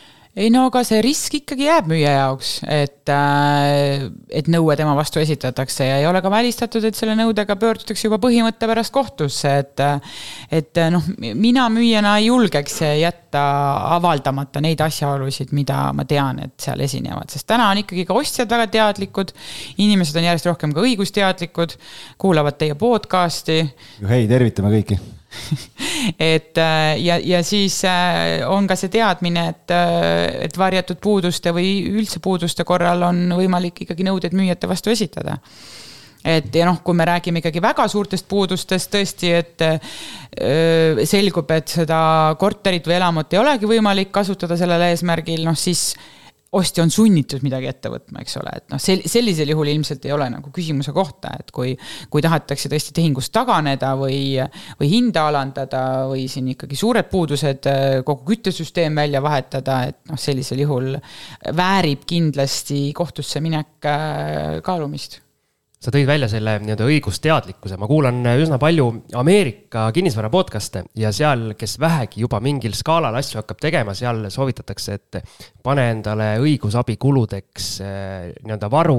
ei 0.41 0.49
no 0.53 0.65
aga 0.71 0.83
see 0.87 1.01
risk 1.05 1.37
ikkagi 1.41 1.67
jääb 1.67 1.89
müüja 1.91 2.13
jaoks, 2.15 2.53
et, 2.65 3.11
äh, 3.13 4.07
et 4.33 4.49
nõue 4.53 4.77
tema 4.79 4.95
vastu 4.97 5.21
esitatakse 5.21 5.85
ja 5.85 5.99
ei 6.01 6.07
ole 6.09 6.23
ka 6.25 6.33
välistatud, 6.33 6.85
et 6.89 6.97
selle 6.97 7.17
nõudega 7.19 7.57
pöördutakse 7.61 8.09
juba 8.09 8.21
põhimõtte 8.23 8.69
pärast 8.71 8.95
kohtusse, 8.95 9.53
et. 9.65 9.85
et 10.51 10.81
noh, 10.93 11.05
mina 11.19 11.67
müüjana 11.73 12.17
ei 12.21 12.29
julgeks 12.29 12.81
jätta 13.01 13.43
avaldamata 13.97 14.63
neid 14.65 14.81
asjaolusid, 14.85 15.53
mida 15.57 15.91
ma 15.97 16.07
tean, 16.09 16.41
et 16.47 16.57
seal 16.63 16.81
esinevad, 16.85 17.31
sest 17.33 17.49
täna 17.51 17.71
on 17.73 17.83
ikkagi 17.83 18.07
ka 18.09 18.17
ostjad 18.17 18.51
väga 18.51 18.69
teadlikud. 18.79 19.33
inimesed 19.79 20.17
on 20.17 20.29
järjest 20.31 20.51
rohkem 20.51 20.75
ka 20.75 20.85
õigusteadlikud, 20.85 21.77
kuulavad 22.19 22.59
teie 22.61 22.77
podcast'i. 22.79 23.63
hei, 24.09 24.29
tervitame 24.29 24.73
kõiki 24.79 25.20
et 26.19 26.59
äh, 26.59 27.01
ja, 27.01 27.19
ja 27.19 27.43
siis 27.47 27.81
äh, 27.85 28.41
on 28.49 28.67
ka 28.71 28.77
see 28.79 28.91
teadmine, 28.93 29.47
et, 29.53 29.75
äh, 29.75 30.47
et 30.47 30.59
varjatud 30.59 31.01
puuduste 31.03 31.55
või 31.57 31.81
üldse 31.91 32.23
puuduste 32.23 32.67
korral 32.69 33.05
on 33.07 33.29
võimalik 33.39 33.85
ikkagi 33.85 34.07
nõudeid 34.07 34.35
müüjate 34.37 34.71
vastu 34.71 34.93
esitada. 34.93 35.39
Et 36.21 36.53
ja 36.53 36.67
noh, 36.69 36.83
kui 36.85 36.93
me 36.93 37.07
räägime 37.09 37.41
ikkagi 37.41 37.63
väga 37.65 37.87
suurtest 37.89 38.27
puudustest 38.29 38.91
tõesti, 38.93 39.31
et 39.33 39.63
öö, 39.65 41.07
selgub, 41.09 41.49
et 41.57 41.73
seda 41.73 42.01
korterit 42.37 42.85
või 42.85 42.99
elamut 42.99 43.33
ei 43.33 43.41
olegi 43.41 43.71
võimalik 43.71 44.11
kasutada 44.13 44.59
sellel 44.61 44.85
eesmärgil, 44.91 45.41
noh 45.47 45.57
siis 45.57 45.95
ostja 46.53 46.83
on 46.83 46.91
sunnitud 46.91 47.45
midagi 47.47 47.69
ette 47.71 47.91
võtma, 47.93 48.25
eks 48.25 48.37
ole, 48.41 48.55
et 48.59 48.67
noh, 48.73 48.81
sel-, 48.83 49.05
sellisel 49.07 49.53
juhul 49.53 49.71
ilmselt 49.71 50.05
ei 50.09 50.15
ole 50.15 50.27
nagu 50.33 50.51
küsimuse 50.55 50.95
kohta, 50.95 51.33
et 51.39 51.53
kui, 51.55 51.77
kui 52.11 52.25
tahetakse 52.25 52.71
tõesti 52.73 52.95
tehingust 52.97 53.33
taganeda 53.35 53.93
või, 53.99 54.35
või 54.81 54.91
hinda 54.91 55.29
alandada 55.31 55.85
või 56.11 56.27
siin 56.33 56.51
ikkagi 56.57 56.79
suured 56.79 57.11
puudused, 57.13 57.71
kogu 58.07 58.27
küttesüsteem 58.33 58.99
välja 58.99 59.23
vahetada, 59.23 59.81
et 59.93 60.01
noh, 60.11 60.19
sellisel 60.19 60.65
juhul 60.65 60.97
väärib 61.57 62.03
kindlasti 62.11 62.89
kohtusse 62.99 63.43
minek 63.45 63.87
äh, 63.87 64.59
kaalumist 64.67 65.21
sa 65.81 65.93
tõid 65.95 66.09
välja 66.09 66.29
selle 66.29 66.59
nii-öelda 66.61 66.85
õigusteadlikkuse, 66.85 67.79
ma 67.81 67.89
kuulan 67.89 68.19
üsna 68.35 68.59
palju 68.61 68.89
Ameerika 69.17 69.87
kinnisvara 69.97 70.29
podcast'e 70.33 70.83
ja 71.01 71.13
seal, 71.17 71.55
kes 71.57 71.79
vähegi 71.81 72.21
juba 72.21 72.41
mingil 72.45 72.75
skaalal 72.77 73.17
asju 73.17 73.41
hakkab 73.41 73.63
tegema, 73.65 73.95
seal 73.97 74.27
soovitatakse, 74.33 74.99
et 74.99 75.21
pane 75.65 75.87
endale 75.95 76.35
õigusabikuludeks 76.43 77.71
eh, 77.87 78.29
nii-öelda 78.45 78.71
varu, 78.73 78.99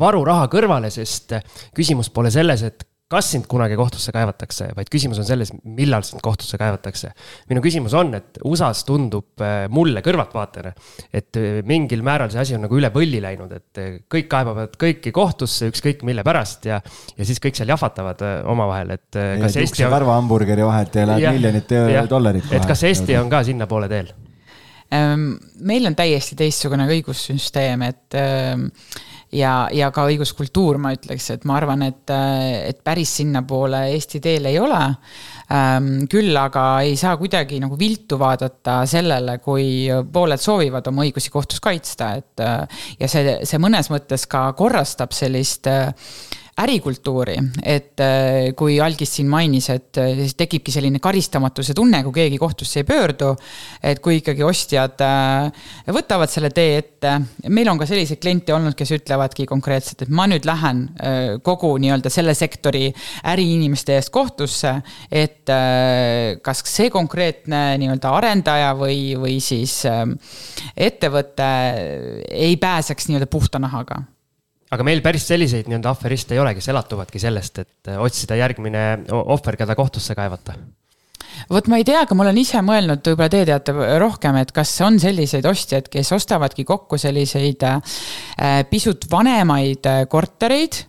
varuraha 0.00 0.48
kõrvale, 0.52 0.92
sest 0.94 1.36
küsimus 1.76 2.08
pole 2.14 2.32
selles, 2.32 2.64
et 2.64 2.88
kas 3.12 3.28
sind 3.34 3.46
kunagi 3.50 3.76
kohtusse 3.78 4.12
kaevatakse, 4.14 4.70
vaid 4.76 4.90
küsimus 4.92 5.20
on 5.20 5.28
selles, 5.28 5.52
millal 5.64 6.04
sind 6.06 6.22
kohtusse 6.24 6.58
kaevatakse. 6.60 7.12
minu 7.50 7.62
küsimus 7.64 7.94
on, 7.98 8.14
et 8.18 8.40
USA-s 8.48 8.86
tundub 8.88 9.42
äh, 9.44 9.66
mulle 9.72 10.02
kõrvaltvaatajana, 10.04 10.72
et 11.12 11.40
äh, 11.40 11.60
mingil 11.68 12.04
määral 12.06 12.32
see 12.32 12.42
asi 12.42 12.56
on 12.56 12.64
nagu 12.66 12.78
üle 12.78 12.92
võlli 12.94 13.20
läinud, 13.24 13.52
et 13.58 13.82
äh, 13.82 14.00
kõik 14.12 14.30
kaebavad 14.32 14.76
kõiki 14.80 15.12
kohtusse 15.14 15.68
ükskõik 15.72 16.04
mille 16.08 16.24
pärast 16.26 16.66
ja, 16.70 16.80
ja 17.16 17.28
siis 17.28 17.40
kõik 17.42 17.58
seal 17.58 17.72
jahvatavad 17.74 18.24
omavahel, 18.48 18.96
et 18.96 19.20
Eesti 19.20 19.84
on. 19.86 19.92
karvahamburgeri 19.92 20.66
vahelt 20.66 20.96
ja 20.96 21.06
läheb 21.12 21.38
miljonit 21.38 21.78
dollarit. 22.10 22.52
et 22.52 22.68
kas 22.68 22.84
Eesti 22.88 23.18
on 23.20 23.32
ka 23.32 23.44
sinnapoole 23.46 23.90
teel? 23.92 24.12
Ehm, 24.92 25.30
meil 25.64 25.88
on 25.88 25.96
täiesti 25.96 26.36
teistsugune 26.36 26.84
õigussüsteem, 26.90 27.84
et 27.86 28.16
ehm, 28.18 28.66
ja, 29.32 29.52
ja 29.72 29.90
ka 29.94 30.06
õiguskultuur, 30.10 30.78
ma 30.82 30.92
ütleks, 30.96 31.30
et 31.34 31.46
ma 31.48 31.56
arvan, 31.60 31.84
et, 31.86 32.12
et 32.68 32.82
päris 32.84 33.16
sinnapoole 33.20 33.84
Eesti 33.92 34.20
teel 34.24 34.48
ei 34.50 34.58
ole. 34.60 34.80
Ehm, 35.52 35.90
küll 36.12 36.36
aga 36.38 36.66
ei 36.86 36.96
saa 37.00 37.16
kuidagi 37.20 37.60
nagu 37.62 37.78
viltu 37.78 38.18
vaadata 38.20 38.82
sellele, 38.88 39.38
kui 39.44 39.88
pooled 40.12 40.42
soovivad 40.42 40.92
oma 40.92 41.06
õigusi 41.06 41.32
kohtus 41.32 41.62
kaitsta, 41.64 42.12
et 42.20 42.44
ja 43.00 43.10
see, 43.10 43.40
see 43.48 43.62
mõnes 43.62 43.90
mõttes 43.92 44.28
ka 44.30 44.46
korrastab 44.58 45.14
sellist 45.16 45.68
ärikultuuri, 46.60 47.38
et 47.64 48.00
äh, 48.04 48.50
kui 48.56 48.76
Algis 48.84 49.14
siin 49.16 49.28
mainis, 49.32 49.70
et 49.72 49.96
äh, 50.00 50.12
siis 50.18 50.34
tekibki 50.36 50.72
selline 50.74 51.00
karistamatuse 51.00 51.72
tunne, 51.76 52.02
kui 52.04 52.12
keegi 52.18 52.36
kohtusse 52.40 52.82
ei 52.82 52.88
pöördu. 52.88 53.30
et 53.82 54.02
kui 54.04 54.18
ikkagi 54.18 54.44
ostjad 54.44 55.00
äh, 55.00 55.48
võtavad 55.96 56.28
selle 56.28 56.50
tee 56.52 56.76
ette, 56.82 57.14
meil 57.48 57.72
on 57.72 57.80
ka 57.80 57.88
selliseid 57.88 58.20
kliente 58.20 58.52
olnud, 58.52 58.76
kes 58.76 58.92
ütlevadki 58.98 59.48
konkreetselt, 59.48 60.04
et 60.04 60.12
ma 60.12 60.28
nüüd 60.28 60.44
lähen 60.48 60.84
kogu 61.42 61.72
nii-öelda 61.80 62.10
selle 62.12 62.34
sektori 62.36 62.90
äriinimeste 63.32 63.96
eest 63.96 64.12
kohtusse. 64.12 64.74
et 65.10 65.48
kas 66.44 66.62
see 66.68 66.90
konkreetne 66.92 67.78
nii-öelda 67.80 68.12
arendaja 68.12 68.72
või, 68.78 69.14
või 69.18 69.40
siis 69.40 69.80
ettevõte 70.76 71.52
ei 72.28 72.56
pääseks 72.60 73.08
nii-öelda 73.08 73.30
puhta 73.32 73.62
nahaga 73.62 74.02
aga 74.72 74.86
meil 74.86 75.02
päris 75.04 75.26
selliseid 75.28 75.68
nii-öelda 75.68 75.90
aferiste 75.92 76.36
ei 76.36 76.42
ole, 76.42 76.54
kes 76.56 76.70
elatuvadki 76.72 77.20
sellest, 77.22 77.64
et 77.64 77.90
äh, 77.92 77.98
otsida 78.00 78.38
järgmine 78.40 78.86
ohver, 79.12 79.58
keda 79.60 79.76
kohtusse 79.78 80.16
kaevata. 80.18 80.56
Vot 81.52 81.66
ma 81.70 81.78
ei 81.80 81.84
tea, 81.86 82.02
aga 82.04 82.16
ma 82.16 82.26
olen 82.26 82.38
ise 82.42 82.60
mõelnud, 82.64 83.02
võib-olla 83.06 83.32
te 83.32 83.42
teate 83.48 83.74
rohkem, 84.00 84.36
et 84.42 84.52
kas 84.54 84.72
on 84.84 84.98
selliseid 85.02 85.46
ostjaid, 85.48 85.88
kes 85.92 86.12
ostavadki 86.16 86.64
kokku 86.68 86.98
selliseid 87.00 87.66
äh, 87.68 87.98
pisut 88.70 89.08
vanemaid 89.10 89.88
äh, 89.88 90.02
kortereid 90.12 90.84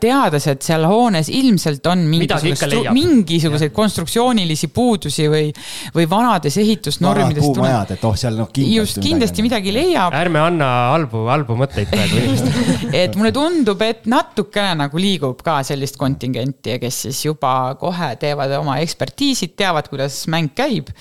teades, 0.00 0.46
et 0.50 0.62
seal 0.62 0.86
hoones 0.88 1.28
ilmselt 1.32 1.86
on 1.90 2.04
mingisugused, 2.08 2.90
mingisuguseid 2.94 3.74
konstruktsioonilisi 3.74 4.70
puudusi 4.74 5.28
või, 5.30 5.50
või 5.94 6.08
vanades 6.10 6.58
ehitusnormides. 6.62 7.42
puumajad, 7.44 7.94
et 7.96 8.04
oh, 8.06 8.16
seal 8.18 8.38
noh 8.38 8.50
kindlasti. 8.52 8.78
just, 8.78 9.02
kindlasti 9.04 9.46
midagi, 9.46 9.64
midagi 9.72 9.72
leiab. 9.74 10.14
ärme 10.14 10.40
anna 10.42 10.70
halbu, 10.94 11.24
halbu 11.30 11.56
mõtteid 11.58 11.90
praegu 11.92 12.18
inimestele 12.20 13.00
et 13.04 13.16
mulle 13.18 13.32
tundub, 13.34 13.82
et 13.84 14.04
natukene 14.10 14.74
nagu 14.84 15.00
liigub 15.00 15.40
ka 15.44 15.60
sellist 15.66 15.98
kontingenti, 16.00 16.78
kes 16.82 17.00
siis 17.06 17.24
juba 17.26 17.74
kohe 17.80 18.14
teevad 18.20 18.52
oma 18.58 18.78
ekspertiisid, 18.84 19.56
teavad, 19.58 19.88
kuidas 19.90 20.24
mäng 20.32 20.52
käib 20.56 20.92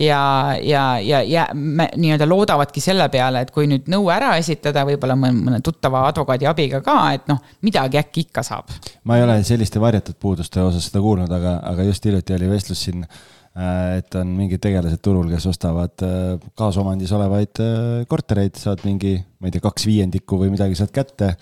ja, 0.00 0.56
ja, 0.62 1.00
ja, 1.00 1.22
ja 1.22 1.46
nii-öelda 1.54 2.28
loodavadki 2.28 2.80
selle 2.80 3.08
peale, 3.12 3.42
et 3.42 3.50
kui 3.54 3.66
nüüd 3.70 3.88
nõue 3.90 4.12
ära 4.14 4.34
esitada, 4.38 4.84
võib-olla 4.88 5.16
mõne 5.18 5.60
tuttava 5.64 6.06
advokaadi 6.08 6.48
abiga 6.48 6.80
ka, 6.84 6.96
et 7.16 7.26
noh, 7.30 7.40
midagi 7.66 7.98
äkki 8.00 8.07
ikka 8.16 8.44
saab. 8.46 8.70
ma 9.04 9.18
ei 9.18 9.24
ole 9.24 9.40
selliste 9.46 9.80
varjatud 9.80 10.18
puuduste 10.20 10.62
osas 10.62 10.88
seda 10.88 11.02
kuulnud, 11.04 11.32
aga, 11.32 11.58
aga 11.72 11.88
just 11.88 12.04
hiljuti 12.04 12.36
oli 12.36 12.48
vestlus 12.50 12.84
siin 12.86 13.04
äh, 13.04 13.98
et 13.98 14.18
on 14.18 14.32
mingid 14.38 14.62
tegelased 14.64 15.02
turul, 15.04 15.28
kes 15.32 15.48
ostavad 15.50 16.06
äh, 16.06 16.48
kaasomandis 16.58 17.12
olevaid 17.16 17.62
äh, 17.64 18.06
kortereid, 18.10 18.58
saad 18.60 18.84
mingi, 18.88 19.16
ma 19.38 19.50
ei 19.50 19.56
tea, 19.56 19.64
kaks 19.64 19.88
viiendikku 19.90 20.40
või 20.40 20.52
midagi 20.54 20.78
sealt 20.78 20.94
kätte. 20.94 21.34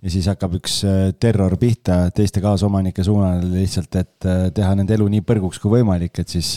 ja 0.00 0.10
siis 0.10 0.30
hakkab 0.30 0.54
üks 0.56 0.78
terror 1.20 1.58
pihta 1.60 2.06
teiste 2.16 2.40
kaasomanike 2.40 3.04
suunal 3.04 3.42
lihtsalt, 3.52 3.98
et 4.00 4.28
teha 4.56 4.70
nende 4.78 4.96
elu 4.96 5.08
nii 5.12 5.26
põrguks 5.28 5.60
kui 5.60 5.74
võimalik, 5.74 6.22
et 6.22 6.28
siis 6.28 6.54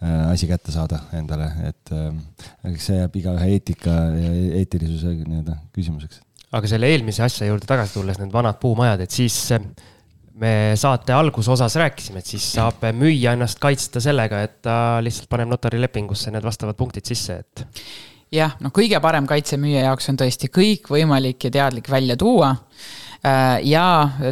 asi 0.00 0.48
kätte 0.48 0.72
saada 0.72 1.02
endale, 1.16 1.50
et 1.68 1.92
eks 2.72 2.88
see 2.88 2.96
jääb 3.02 3.20
igaühe 3.20 3.50
eetika 3.52 3.98
ja 4.16 4.32
eetilisuse 4.62 5.12
nii-öelda 5.18 5.58
küsimuseks 5.76 6.25
aga 6.54 6.70
selle 6.70 6.90
eelmise 6.92 7.24
asja 7.26 7.48
juurde 7.48 7.66
tagasi 7.68 7.98
tulles, 7.98 8.18
need 8.20 8.32
vanad 8.34 8.58
puumajad, 8.62 9.02
et 9.02 9.14
siis 9.14 9.36
eh, 9.56 9.62
me 10.40 10.52
saate 10.78 11.14
algusosas 11.16 11.78
rääkisime, 11.80 12.20
et 12.22 12.34
siis 12.34 12.44
saab 12.56 12.84
müüja 12.96 13.34
ennast 13.36 13.60
kaitsta 13.62 14.02
sellega, 14.04 14.42
et 14.46 14.60
ta 14.66 14.98
lihtsalt 15.04 15.30
paneb 15.32 15.50
notarilepingusse 15.54 16.34
need 16.34 16.44
vastavad 16.46 16.78
punktid 16.78 17.08
sisse, 17.08 17.40
et. 17.40 17.64
jah, 18.34 18.54
noh, 18.62 18.74
kõige 18.74 19.00
parem 19.02 19.26
kaitse 19.28 19.58
müüja 19.60 19.88
jaoks 19.88 20.12
on 20.12 20.20
tõesti 20.22 20.52
kõikvõimalik 20.52 21.48
ja 21.48 21.54
teadlik 21.60 21.90
välja 21.90 22.18
tuua 22.20 22.54
ja 23.66 23.84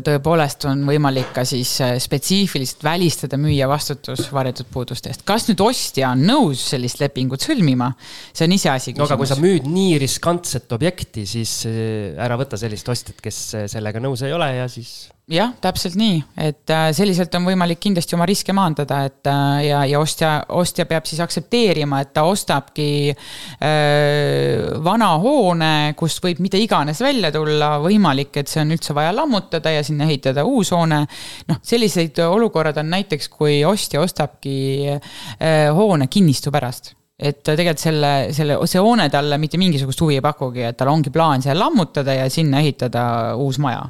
tõepoolest 0.05 0.67
on 0.71 0.85
võimalik 0.89 1.33
ka 1.35 1.45
siis 1.49 1.73
äh, 1.85 1.95
spetsiifiliselt 2.03 2.85
välistada 2.85 3.39
müüja 3.41 3.69
vastutus 3.71 4.29
varjatud 4.35 4.69
puuduste 4.73 5.11
eest. 5.11 5.25
kas 5.27 5.49
nüüd 5.49 5.63
ostja 5.65 6.13
on 6.13 6.25
nõus 6.29 6.63
sellist 6.75 7.01
lepingut 7.03 7.45
sõlmima, 7.45 7.93
see 8.33 8.49
on 8.49 8.57
iseasi. 8.59 8.95
no 8.99 9.09
aga 9.09 9.19
kui 9.21 9.31
sa 9.31 9.39
müüd 9.41 9.67
nii 9.71 9.99
riskantset 10.03 10.73
objekti, 10.77 11.27
siis 11.29 11.63
äh, 11.71 12.15
ära 12.21 12.39
võta 12.41 12.61
sellist 12.61 12.89
ostjat, 12.89 13.21
kes 13.25 13.43
sellega 13.73 14.03
nõus 14.03 14.25
ei 14.27 14.37
ole 14.37 14.51
ja 14.57 14.69
siis 14.71 14.95
jah, 15.31 15.55
täpselt 15.61 15.95
nii, 15.97 16.19
et 16.45 16.71
äh, 16.73 16.91
selliselt 16.97 17.33
on 17.39 17.47
võimalik 17.49 17.79
kindlasti 17.81 18.17
oma 18.17 18.27
riske 18.29 18.53
maandada, 18.57 19.01
et 19.09 19.29
äh, 19.31 19.61
ja, 19.71 19.79
ja 19.89 20.01
ostja, 20.03 20.33
ostja 20.53 20.85
peab 20.89 21.07
siis 21.09 21.23
aktsepteerima, 21.25 22.03
et 22.05 22.11
ta 22.17 22.27
ostabki 22.29 22.89
äh, 23.09 24.75
vana 24.85 25.15
hoone, 25.23 25.95
kust 25.97 26.21
võib 26.25 26.43
mida 26.45 26.61
iganes 26.61 27.01
välja 27.05 27.33
tulla, 27.33 27.79
võimalik, 27.85 28.37
et 28.43 28.53
see 28.53 28.61
on 28.65 28.75
üldse 28.77 28.97
vaja 28.97 29.15
lammutada 29.17 29.73
ja 29.73 29.87
sinna 29.87 30.05
ehitada 30.11 30.45
uus 30.45 30.75
hoone. 30.77 31.01
noh, 31.49 31.63
selliseid 31.65 32.21
olukorrad 32.27 32.83
on 32.83 32.93
näiteks, 32.93 33.31
kui 33.33 33.63
ostja 33.65 34.05
ostabki 34.05 34.59
äh, 34.93 35.73
hoone 35.73 36.11
kinnistu 36.13 36.53
pärast. 36.53 36.93
Et 37.15 37.41
tegelikult 37.47 37.81
selle, 37.81 38.13
selle, 38.35 38.59
see 38.69 38.83
hoone 38.83 39.07
talle 39.09 39.39
mitte 39.41 39.57
mingisugust 39.57 40.01
huvi 40.03 40.19
ei 40.19 40.25
pakugi, 40.25 40.67
et 40.69 40.77
tal 40.77 40.91
ongi 40.93 41.15
plaan 41.15 41.41
seal 41.41 41.57
lammutada 41.57 42.19
ja 42.19 42.29
sinna 42.29 42.61
ehitada 42.61 43.05
uus 43.41 43.61
maja 43.63 43.87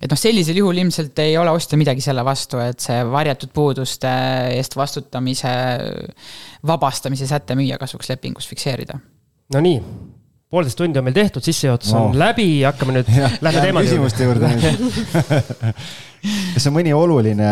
et 0.00 0.08
noh, 0.10 0.18
sellisel 0.18 0.60
juhul 0.60 0.80
ilmselt 0.80 1.18
ei 1.22 1.36
ole 1.38 1.52
ostjal 1.52 1.80
midagi 1.80 2.04
selle 2.04 2.24
vastu, 2.24 2.60
et 2.64 2.80
see 2.80 3.02
varjatud 3.12 3.52
puuduste 3.54 4.12
eest 4.56 4.76
vastutamise 4.76 5.52
vabastamise 6.66 7.28
säte 7.28 7.56
müüja 7.58 7.78
kasuks 7.80 8.08
lepingus 8.12 8.48
fikseerida. 8.48 8.98
Nonii, 9.54 9.78
poolteist 10.50 10.78
tundi 10.80 11.00
on 11.00 11.06
meil 11.06 11.16
tehtud, 11.16 11.44
sissejuhatus 11.44 11.92
no. 11.94 12.08
on 12.10 12.18
läbi, 12.18 12.48
hakkame 12.64 12.98
nüüd, 12.98 13.10
lähme 13.44 13.64
teemade 13.64 13.90
küsimuste 13.90 14.28
juurde 14.28 14.50
kas 16.54 16.68
on 16.68 16.76
mõni 16.76 16.92
oluline 16.96 17.50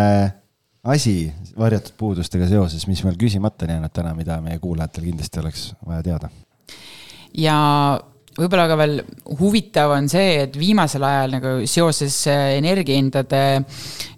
asi 0.89 1.33
varjatud 1.59 1.97
puudustega 2.01 2.49
seoses, 2.51 2.87
mis 2.91 3.03
meil 3.05 3.17
küsimata 3.21 3.67
on 3.67 3.75
jäänud 3.75 3.95
täna, 3.95 4.15
mida 4.17 4.39
meie 4.45 4.61
kuulajatel 4.63 5.09
kindlasti 5.11 5.43
oleks 5.43 5.65
vaja 5.87 6.05
teada? 6.07 6.31
ja 7.37 7.59
võib-olla 8.39 8.67
ka 8.71 8.79
veel 8.79 9.01
huvitav 9.41 9.95
on 9.97 10.09
see, 10.11 10.43
et 10.45 10.59
viimasel 10.59 11.05
ajal 11.09 11.39
nagu 11.39 11.55
seoses 11.69 12.21
äh, 12.31 12.55
energiahindade 12.59 13.43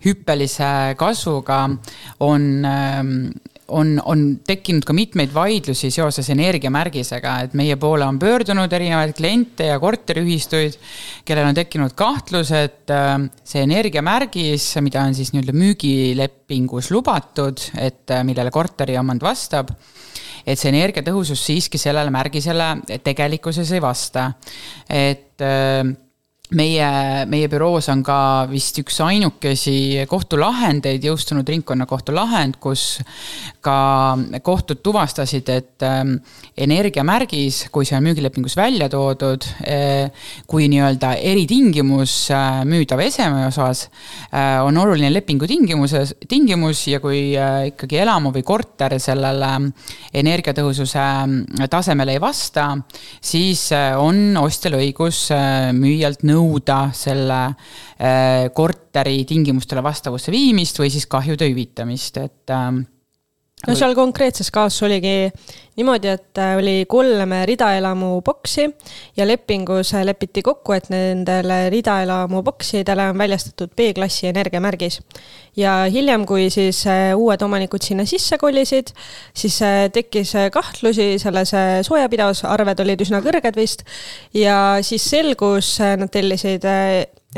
hüppelise 0.05 0.73
kasvuga 1.01 1.63
on 2.27 2.51
ähm, 2.69 3.15
on, 3.71 3.95
on 4.05 4.23
tekkinud 4.47 4.85
ka 4.87 4.95
mitmeid 4.97 5.33
vaidlusi 5.35 5.91
seoses 5.95 6.31
energiamärgisega, 6.35 7.35
et 7.47 7.57
meie 7.59 7.77
poole 7.81 8.07
on 8.07 8.19
pöördunud 8.21 8.73
erinevaid 8.77 9.15
kliente 9.19 9.71
ja 9.71 9.79
korteriühistuid, 9.83 10.79
kellel 11.27 11.51
on 11.51 11.59
tekkinud 11.59 11.95
kahtlus, 11.99 12.53
et 12.57 12.91
ähm, 12.95 13.29
see 13.47 13.65
energiamärgis, 13.67 14.73
mida 14.85 15.05
on 15.07 15.17
siis 15.17 15.33
nii-öelda 15.35 15.57
müügilepingus 15.57 16.91
lubatud, 16.95 17.63
et 17.79 18.11
äh, 18.15 18.25
millele 18.27 18.53
korteriomand 18.55 19.23
vastab 19.25 19.73
et 20.47 20.59
see 20.59 20.73
energiatõhusus 20.73 21.43
siiski 21.47 21.79
sellele 21.79 22.11
märgisele 22.11 23.01
tegelikkuses 23.05 23.73
ei 23.73 23.83
vasta. 23.83 24.33
et 24.89 25.43
äh, 25.43 25.85
meie, 26.57 27.27
meie 27.31 27.49
büroos 27.51 27.89
on 27.93 28.03
ka 28.07 28.47
vist 28.51 28.79
üks 28.83 28.99
ainukesi 29.05 30.07
kohtulahendeid, 30.11 31.05
jõustunud 31.07 31.47
ringkonnakohtu 31.47 32.15
lahend, 32.17 32.59
kus 32.63 32.99
ka 33.63 34.17
kohtud 34.43 34.81
tuvastasid, 34.83 35.51
et 35.53 35.85
ähm, 35.87 36.17
energiamärgis, 36.59 37.67
kui 37.73 37.87
see 37.87 37.99
on 37.99 38.07
müügilepingus 38.09 38.57
välja 38.59 38.89
toodud, 38.91 39.47
äh, 39.63 40.27
kui 40.51 40.67
nii-öelda 40.73 41.13
eritingimus 41.31 42.15
äh, 42.35 42.63
müüdava 42.69 43.07
eseme 43.07 43.47
osas, 43.49 43.87
äh, 44.33 44.59
on 44.65 44.81
oluline 44.81 45.13
lepingu 45.13 45.47
tingimuses, 45.51 46.17
tingimus 46.29 46.83
ja 46.91 47.03
kui 47.03 47.21
ikkagi 47.71 48.01
elamu 48.03 48.33
või 48.35 48.43
korter 48.47 48.97
sellele 49.01 49.53
energiatõhususe 50.17 51.07
tasemele 51.71 52.17
ei 52.17 52.23
vasta, 52.23 52.67
siis 53.23 53.69
on 54.01 54.35
ostjal 54.41 54.79
õigus 54.81 55.29
müüjalt 55.77 56.25
nõuda 56.27 56.40
nõuda 56.41 56.81
selle 56.97 57.41
äh, 57.47 58.49
korteri 58.57 59.23
tingimustele 59.29 59.85
vastavusse 59.85 60.33
viimist 60.33 60.81
või 60.81 60.91
siis 60.93 61.07
kahjude 61.11 61.49
hüvitamist, 61.51 62.21
et 62.21 62.55
ähm, 62.57 62.83
no 63.69 63.77
seal 63.77 63.95
konkreetses 63.97 64.51
kaasus 64.55 64.85
oligi 64.87 65.31
niimoodi, 65.81 66.11
et 66.13 66.39
äh, 66.41 66.57
oli 66.59 66.85
kolm 66.89 67.35
ridaelamu 67.49 68.21
boksi 68.25 68.67
ja 69.17 69.27
lepingus 69.29 69.93
lepiti 70.05 70.43
kokku, 70.45 70.75
et 70.77 70.89
nendele 70.93 71.63
ridaelamu 71.73 72.43
boksidele 72.45 73.11
on 73.13 73.19
väljastatud 73.19 73.73
B-klassi 73.77 74.29
energiamärgis. 74.33 75.01
ja 75.57 75.85
hiljem, 75.93 76.27
kui 76.27 76.49
siis 76.51 76.83
äh, 76.87 77.13
uued 77.17 77.43
omanikud 77.43 77.83
sinna 77.83 78.05
sisse 78.05 78.39
kolisid, 78.39 78.93
siis 79.35 79.61
tekkis 79.93 80.35
kahtlusi 80.53 81.19
selles 81.19 81.55
soojapidavusarved 81.87 82.85
olid 82.85 83.07
üsna 83.07 83.23
kõrged 83.25 83.57
vist 83.57 83.85
ja 84.35 84.79
siis 84.83 85.05
selgus, 85.11 85.79
nad 85.81 86.11
tellisid 86.13 86.65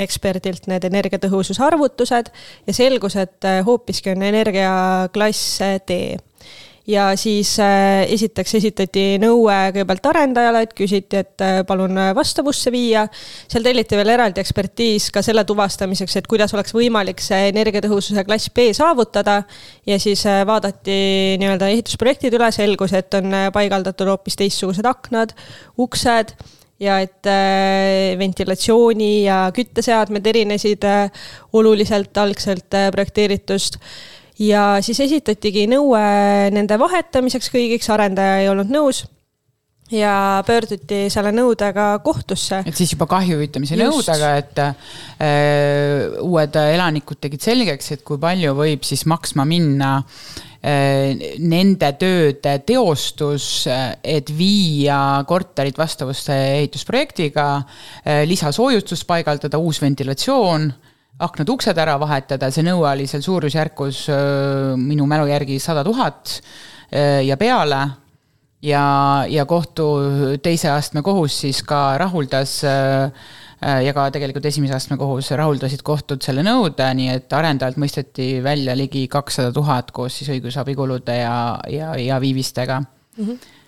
eksperdilt 0.01 0.69
need 0.71 0.85
energiatõhususe 0.89 1.61
arvutused 1.67 2.33
ja 2.67 2.75
selgus, 2.75 3.17
et 3.21 3.45
äh, 3.49 3.61
hoopiski 3.67 4.15
on 4.15 4.23
energiaklass 4.25 5.59
D 5.89 5.99
ja 6.89 7.11
siis 7.21 7.53
äh, 7.63 8.01
esiteks 8.11 8.57
esitati 8.59 9.05
nõue 9.23 9.55
kõigepealt 9.75 10.09
arendajale, 10.11 10.63
et 10.65 10.73
küsiti, 10.75 11.21
et 11.21 11.45
äh, 11.45 11.59
palun 11.69 12.01
vastavusse 12.17 12.73
viia. 12.73 13.05
seal 13.53 13.69
telliti 13.69 13.99
veel 14.01 14.15
eraldi 14.15 14.41
ekspertiis 14.41 15.11
ka 15.13 15.23
selle 15.23 15.45
tuvastamiseks, 15.45 16.17
et 16.17 16.31
kuidas 16.31 16.57
oleks 16.57 16.73
võimalik 16.75 17.21
see 17.21 17.53
energiatõhususe 17.53 18.25
klass 18.25 18.49
B 18.49 18.71
saavutada. 18.73 19.43
ja 19.87 20.01
siis 20.01 20.25
vaadati 20.25 21.37
nii-öelda 21.39 21.69
ehitusprojektid 21.69 22.41
üle, 22.41 22.49
selgus, 22.51 22.97
et 22.97 23.15
on 23.21 23.31
paigaldatud 23.53 24.09
hoopis 24.09 24.41
teistsugused 24.41 24.89
aknad, 24.89 25.37
uksed 25.77 26.35
ja 26.83 26.99
et 27.03 27.29
äh, 27.31 28.19
ventilatsiooni 28.19 29.13
ja 29.27 29.45
kütteseadmed 29.55 30.27
erinesid 30.27 30.85
äh, 30.89 31.25
oluliselt 31.55 32.17
algselt 32.19 32.75
äh, 32.75 32.91
projekteeritust. 32.95 33.79
ja 34.43 34.79
siis 34.83 34.99
esitatigi 35.05 35.69
nõue 35.71 36.03
nende 36.51 36.79
vahetamiseks 36.81 37.53
kõigiks, 37.53 37.91
arendaja 37.93 38.41
ei 38.43 38.49
olnud 38.51 38.73
nõus 38.73 39.05
ja 39.93 40.43
pöörduti 40.47 41.05
selle 41.13 41.35
nõudega 41.37 41.99
kohtusse. 42.05 42.63
et 42.67 42.77
siis 42.77 42.95
juba 42.95 43.07
kahju 43.07 43.37
hüvitamise 43.37 43.77
nõudega, 43.79 44.37
et 44.41 44.63
äh, 44.65 46.23
uued 46.25 46.57
elanikud 46.63 47.21
tegid 47.21 47.45
selgeks, 47.45 47.93
et 47.95 48.07
kui 48.07 48.19
palju 48.19 48.57
võib 48.59 48.89
siis 48.89 49.05
maksma 49.07 49.47
minna 49.47 49.99
äh, 50.01 50.49
Äh, 50.52 50.52
nende 50.63 51.89
tööde 51.99 52.53
teostus, 52.67 53.67
et 53.67 54.31
viia 54.31 55.25
korterid 55.27 55.79
vastavusse 55.79 56.37
ehitusprojektiga, 56.61 57.47
äh, 58.07 58.23
lisasoojustus 58.31 59.03
paigaldada, 59.09 59.59
uus 59.59 59.83
ventilatsioon 59.83 60.71
aknad-uksed 61.23 61.79
ära 61.79 61.97
vahetada, 62.01 62.51
see 62.51 62.65
nõue 62.67 62.87
oli 62.89 63.09
seal 63.11 63.23
suurusjärgus 63.23 64.07
öö, 64.11 64.77
minu 64.81 65.05
mälu 65.07 65.29
järgi 65.29 65.59
sada 65.63 65.85
tuhat 65.87 66.41
ja 67.23 67.37
peale. 67.39 67.83
Ja, 68.63 69.25
ja 69.29 69.45
kohtu 69.47 69.87
teise 70.43 70.71
astme 70.71 71.03
kohus 71.03 71.39
siis 71.45 71.63
ka 71.67 71.97
rahuldas 71.99 72.61
ja 73.63 73.95
ka 73.95 74.09
tegelikult 74.15 74.47
esimese 74.51 74.75
astme 74.75 74.97
kohus 75.01 75.31
rahuldasid 75.39 75.83
kohtud 75.87 76.23
selle 76.25 76.45
nõude, 76.47 76.87
nii 76.99 77.09
et 77.15 77.33
arendajalt 77.37 77.79
mõisteti 77.79 78.35
välja 78.45 78.75
ligi 78.79 79.07
kakssada 79.09 79.53
tuhat 79.55 79.91
koos 79.95 80.19
siis 80.19 80.33
õigusabikulude 80.35 81.19
ja, 81.21 81.35
ja, 81.71 81.97
ja 82.01 82.21
viivistega 82.21 82.81
mm. 82.83 83.27
-hmm 83.27 83.61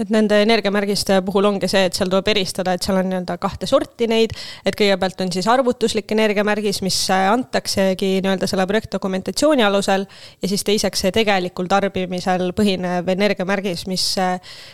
et 0.00 0.10
nende 0.12 0.38
energiamärgiste 0.44 1.20
puhul 1.26 1.48
ongi 1.48 1.68
see, 1.70 1.86
et 1.88 1.96
seal 1.96 2.10
tuleb 2.12 2.28
eristada, 2.32 2.74
et 2.76 2.84
seal 2.84 2.98
on 3.00 3.08
nii-öelda 3.10 3.38
kahte 3.40 3.68
sorti 3.68 4.08
neid, 4.10 4.34
et 4.66 4.76
kõigepealt 4.78 5.22
on 5.24 5.32
siis 5.32 5.48
arvutuslik 5.50 6.12
energiamärgis, 6.16 6.82
mis 6.84 6.98
antaksegi 7.16 8.16
nii-öelda 8.20 8.48
selle 8.50 8.66
projektdokumentatsiooni 8.68 9.64
alusel. 9.66 10.06
Ja 10.42 10.50
siis 10.50 10.64
teiseks 10.66 11.06
see 11.06 11.14
tegelikul 11.16 11.70
tarbimisel 11.70 12.50
põhinev 12.56 13.08
energiamärgis, 13.16 13.86
mis 13.90 14.08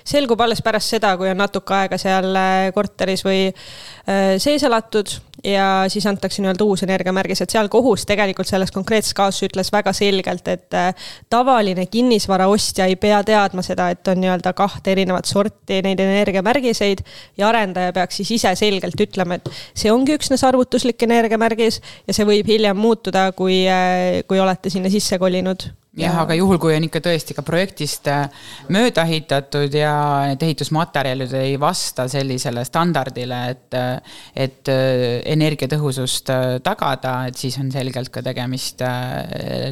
selgub 0.08 0.42
alles 0.42 0.62
pärast 0.64 0.96
seda, 0.96 1.14
kui 1.20 1.30
on 1.30 1.38
natuke 1.38 1.76
aega 1.76 2.00
seal 2.00 2.34
korteris 2.74 3.22
või 3.26 3.44
äh, 3.48 4.34
sees 4.42 4.66
elatud 4.66 5.12
ja 5.44 5.84
siis 5.88 6.06
antakse 6.06 6.42
nii-öelda 6.42 6.64
uus 6.64 6.82
energiamärgis, 6.86 7.42
et 7.42 7.50
seal 7.50 7.68
kohus 7.72 8.06
tegelikult 8.06 8.48
selles 8.48 8.70
konkreetses 8.74 9.14
kaasuses 9.18 9.48
ütles 9.50 9.72
väga 9.74 9.92
selgelt, 9.96 10.48
et 10.48 10.76
äh, 10.78 10.94
tavaline 11.30 11.86
kinnisvaraostja 11.90 12.86
ei 12.90 12.96
pea 12.96 13.22
teadma 13.26 13.64
seda, 13.66 13.90
et 13.92 14.08
on 14.08 14.20
nii-öelda 14.22 14.54
kahte 14.58 14.94
erinevat 14.94 15.28
sorti 15.30 15.82
neid 15.82 16.00
energiamärgiseid 16.00 17.04
ja 17.38 17.50
arendaja 17.50 17.92
peaks 17.96 18.22
siis 18.22 18.34
ise 18.38 18.54
selgelt 18.58 19.06
ütlema, 19.06 19.40
et 19.40 19.50
see 19.74 19.92
ongi 19.92 20.16
üksnes 20.18 20.46
arvutuslik 20.46 21.02
energiamärgis 21.08 21.82
ja 22.06 22.14
see 22.14 22.28
võib 22.28 22.48
hiljem 22.48 22.78
muutuda, 22.78 23.30
kui, 23.36 23.64
äh, 23.66 24.22
kui 24.28 24.40
olete 24.40 24.70
sinna 24.70 24.92
sisse 24.92 25.18
kolinud 25.18 25.72
jah, 25.98 26.16
aga 26.22 26.36
juhul, 26.36 26.58
kui 26.60 26.74
on 26.76 26.86
ikka 26.86 27.02
tõesti 27.04 27.36
ka 27.36 27.44
projektist 27.46 28.08
äh, 28.10 28.44
mööda 28.72 29.04
ehitatud 29.08 29.74
ja 29.76 29.92
need 30.30 30.44
ehitusmaterjalid 30.46 31.34
ei 31.36 31.58
vasta 31.60 32.06
sellisele 32.10 32.64
standardile, 32.68 33.40
et, 33.52 33.76
äh, 33.76 34.16
et 34.46 34.72
äh, 34.72 35.20
energiatõhusust 35.34 36.32
tagada, 36.64 37.16
et 37.28 37.38
siis 37.40 37.58
on 37.60 37.70
selgelt 37.74 38.12
ka 38.12 38.24
tegemist 38.24 38.82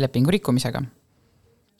lepingu 0.00 0.36
rikkumisega. 0.36 0.82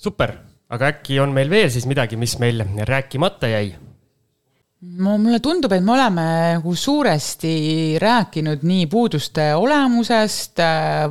super, 0.01 0.35
aga 0.73 0.95
äkki 0.95 1.21
on 1.21 1.35
meil 1.37 1.51
veel 1.51 1.71
siis 1.71 1.87
midagi, 1.87 2.17
mis 2.17 2.39
meil 2.41 2.65
rääkimata 2.89 3.53
jäi? 3.53 3.90
No 4.81 5.19
mulle 5.21 5.41
tundub, 5.45 5.73
et 5.77 5.85
me 5.85 5.93
oleme 5.93 6.23
nagu 6.55 6.73
suuresti 6.77 7.99
rääkinud 8.01 8.63
nii 8.65 8.87
puuduste 8.89 9.51
olemusest, 9.53 10.63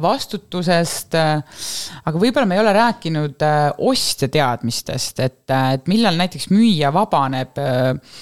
vastutusest, 0.01 1.17
aga 1.19 2.21
võib-olla 2.23 2.49
me 2.49 2.57
ei 2.57 2.63
ole 2.63 2.73
rääkinud 2.73 3.45
äh, 3.45 3.59
ostja 3.91 4.31
teadmistest, 4.33 5.21
et, 5.21 5.43
äh, 5.53 5.75
et 5.77 5.91
millal 5.91 6.17
näiteks 6.17 6.49
müüja 6.49 6.89
vabaneb 6.95 7.61
äh, 7.61 8.17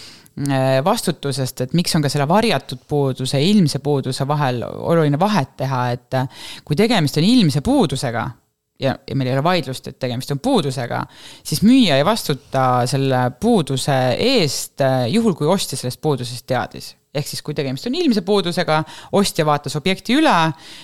vastutusest, 0.84 1.64
et 1.64 1.78
miks 1.80 1.96
on 1.96 2.04
ka 2.04 2.12
selle 2.12 2.28
varjatud 2.30 2.84
puuduse 2.90 3.40
ilmse 3.42 3.80
puuduse 3.84 4.28
vahel 4.28 4.60
oluline 4.68 5.18
vahet 5.20 5.56
teha, 5.64 5.86
et 5.96 6.20
kui 6.68 6.76
tegemist 6.78 7.18
on 7.18 7.26
ilmse 7.26 7.64
puudusega 7.66 8.28
ja, 8.80 8.96
ja 9.08 9.16
meil 9.18 9.32
ei 9.32 9.38
ole 9.38 9.46
vaidlust, 9.46 9.90
et 9.90 9.98
tegemist 10.00 10.32
on 10.34 10.42
puudusega, 10.44 11.02
siis 11.46 11.64
müüja 11.66 11.98
ei 11.98 12.06
vastuta 12.06 12.86
selle 12.90 13.28
puuduse 13.42 13.98
eest 14.14 14.86
äh, 14.86 15.08
juhul, 15.14 15.36
kui 15.38 15.50
ostja 15.50 15.80
sellest 15.80 16.02
puudusest 16.02 16.48
teadis. 16.50 16.94
ehk 17.18 17.26
siis, 17.26 17.42
kui 17.42 17.56
tegemist 17.58 17.88
on 17.90 17.96
ilmse 17.98 18.22
puudusega, 18.22 18.76
ostja 19.18 19.46
vaatas 19.48 19.74
objekti 19.80 20.20
üle, 20.20 20.36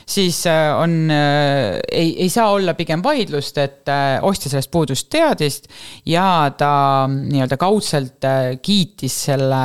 siis 0.10 0.40
äh, 0.50 0.72
on, 0.74 0.96
äh, 1.14 1.78
ei, 1.92 2.16
ei 2.26 2.30
saa 2.34 2.50
olla 2.56 2.74
pigem 2.74 3.04
vaidlust, 3.06 3.60
et 3.62 3.92
ostja 4.26 4.50
sellest 4.50 4.72
puudust 4.74 5.12
teadis 5.14 5.62
ja 6.10 6.50
ta 6.58 6.74
nii-öelda 7.12 7.60
kaudselt 7.62 8.26
kiitis 8.66 9.20
selle 9.30 9.62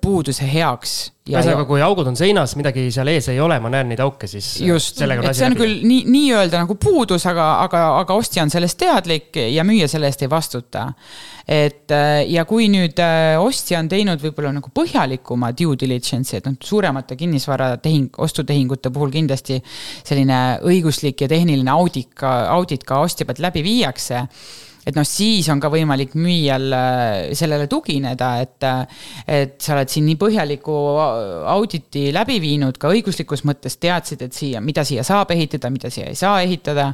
puuduse 0.00 0.46
heaks 0.46 0.94
ühesõnaga, 1.24 1.64
kui 1.64 1.80
augud 1.80 2.08
on 2.10 2.16
seinas, 2.18 2.52
midagi 2.58 2.82
seal 2.92 3.08
ees 3.08 3.30
ei 3.32 3.38
ole, 3.40 3.56
ma 3.64 3.70
näen 3.72 3.88
neid 3.88 4.00
auke, 4.04 4.28
siis. 4.28 4.58
Äh, 4.60 4.68
just, 4.68 4.98
et 5.00 5.22
see 5.32 5.46
on 5.46 5.54
küll 5.56 5.78
nii, 5.80 6.02
nii-öelda 6.12 6.60
nagu 6.60 6.76
puudus, 6.80 7.24
aga, 7.30 7.46
aga, 7.62 7.84
aga 8.02 8.16
ostja 8.20 8.44
on 8.44 8.52
sellest 8.52 8.76
teadlik 8.82 9.38
ja 9.40 9.64
müüja 9.64 9.88
selle 9.88 10.10
eest 10.10 10.26
ei 10.26 10.28
vastuta. 10.28 10.90
et 11.48 11.92
äh, 11.92 12.22
ja 12.28 12.44
kui 12.48 12.68
nüüd 12.72 13.00
äh, 13.00 13.38
ostja 13.40 13.80
on 13.80 13.88
teinud 13.88 14.20
võib-olla 14.20 14.52
nagu 14.56 14.68
põhjalikuma 14.72 15.52
due 15.56 15.76
diligence'i, 15.80 16.38
et 16.38 16.46
noh, 16.48 16.56
suuremate 16.60 17.16
kinnisvaratehing, 17.20 18.20
ostutehingute 18.20 18.92
puhul 18.92 19.12
kindlasti 19.12 19.58
selline 20.04 20.60
õiguslik 20.64 21.24
ja 21.24 21.28
tehniline 21.28 21.72
audit 21.72 22.12
ka, 22.16 22.36
audit 22.52 22.84
ka 22.84 23.00
ostja 23.04 23.24
pealt 23.28 23.40
läbi 23.44 23.64
viiakse 23.64 24.26
et 24.84 24.96
noh, 24.96 25.06
siis 25.08 25.48
on 25.52 25.60
ka 25.62 25.70
võimalik 25.72 26.14
müüjal 26.18 26.66
äh, 26.76 27.32
sellele 27.36 27.68
tugineda, 27.70 28.30
et, 28.44 28.66
äh, 28.68 29.06
et 29.40 29.56
sa 29.62 29.74
oled 29.76 29.90
siin 29.92 30.06
nii 30.08 30.18
põhjaliku 30.20 30.74
auditi 31.54 32.06
läbi 32.14 32.38
viinud 32.42 32.78
ka 32.80 32.92
õiguslikus 32.92 33.44
mõttes, 33.48 33.78
teadsid, 33.80 34.26
et 34.26 34.36
siia, 34.36 34.62
mida 34.64 34.84
siia 34.86 35.04
saab 35.06 35.32
ehitada, 35.34 35.72
mida 35.72 35.92
siia 35.92 36.10
ei 36.12 36.18
saa 36.18 36.42
ehitada. 36.44 36.92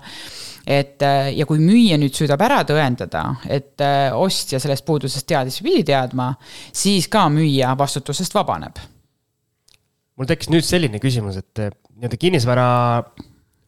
et 0.67 1.03
äh, 1.03 1.33
ja 1.35 1.47
kui 1.49 1.59
müüja 1.59 1.97
nüüd 1.99 2.15
suudab 2.15 2.43
ära 2.45 2.61
tõendada, 2.69 3.23
et 3.49 3.81
ostja 4.15 4.61
sellest 4.61 4.85
puudusest 4.85 5.27
teadis 5.27 5.57
või 5.61 5.71
pidi 5.71 5.87
teadma, 5.91 6.35
siis 6.73 7.09
ka 7.09 7.29
müüja 7.33 7.73
vastutusest 7.79 8.35
vabaneb. 8.35 8.79
mul 10.17 10.29
tekkis 10.29 10.53
nüüd 10.53 10.67
selline 10.69 11.01
küsimus, 11.01 11.41
et 11.41 11.65
nii-öelda 11.97 12.21
kinnisvara 12.21 12.69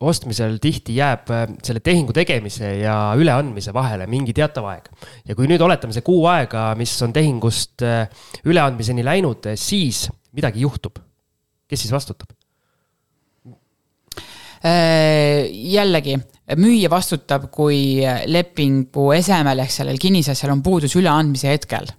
ostmisel 0.03 0.59
tihti 0.63 0.97
jääb 0.99 1.31
äh, 1.33 1.47
selle 1.65 1.83
tehingu 1.85 2.15
tegemise 2.17 2.75
ja 2.83 2.97
üleandmise 3.19 3.75
vahele 3.75 4.09
mingi 4.11 4.35
teatav 4.37 4.67
aeg. 4.73 4.91
ja 5.29 5.37
kui 5.39 5.49
nüüd 5.51 5.63
oletame 5.63 5.95
see 5.95 6.05
kuu 6.07 6.27
aega, 6.31 6.73
mis 6.79 6.95
on 7.05 7.15
tehingust 7.15 7.85
äh, 7.87 8.07
üleandmiseni 8.49 9.05
läinud, 9.07 9.51
äh, 9.53 9.59
siis 9.59 10.09
midagi 10.33 10.65
juhtub. 10.67 11.01
kes 11.69 11.87
siis 11.87 11.95
vastutab? 11.95 12.35
jällegi, 14.63 16.13
müüja 16.55 16.87
vastutab, 16.87 17.49
kui 17.51 17.99
lepingu 18.31 19.09
esemel 19.17 19.59
ehk 19.65 19.73
sellel 19.75 19.99
kinnisasjal 19.99 20.53
on 20.55 20.63
puudus 20.63 20.95
üleandmise 21.01 21.51
hetkel 21.51 21.91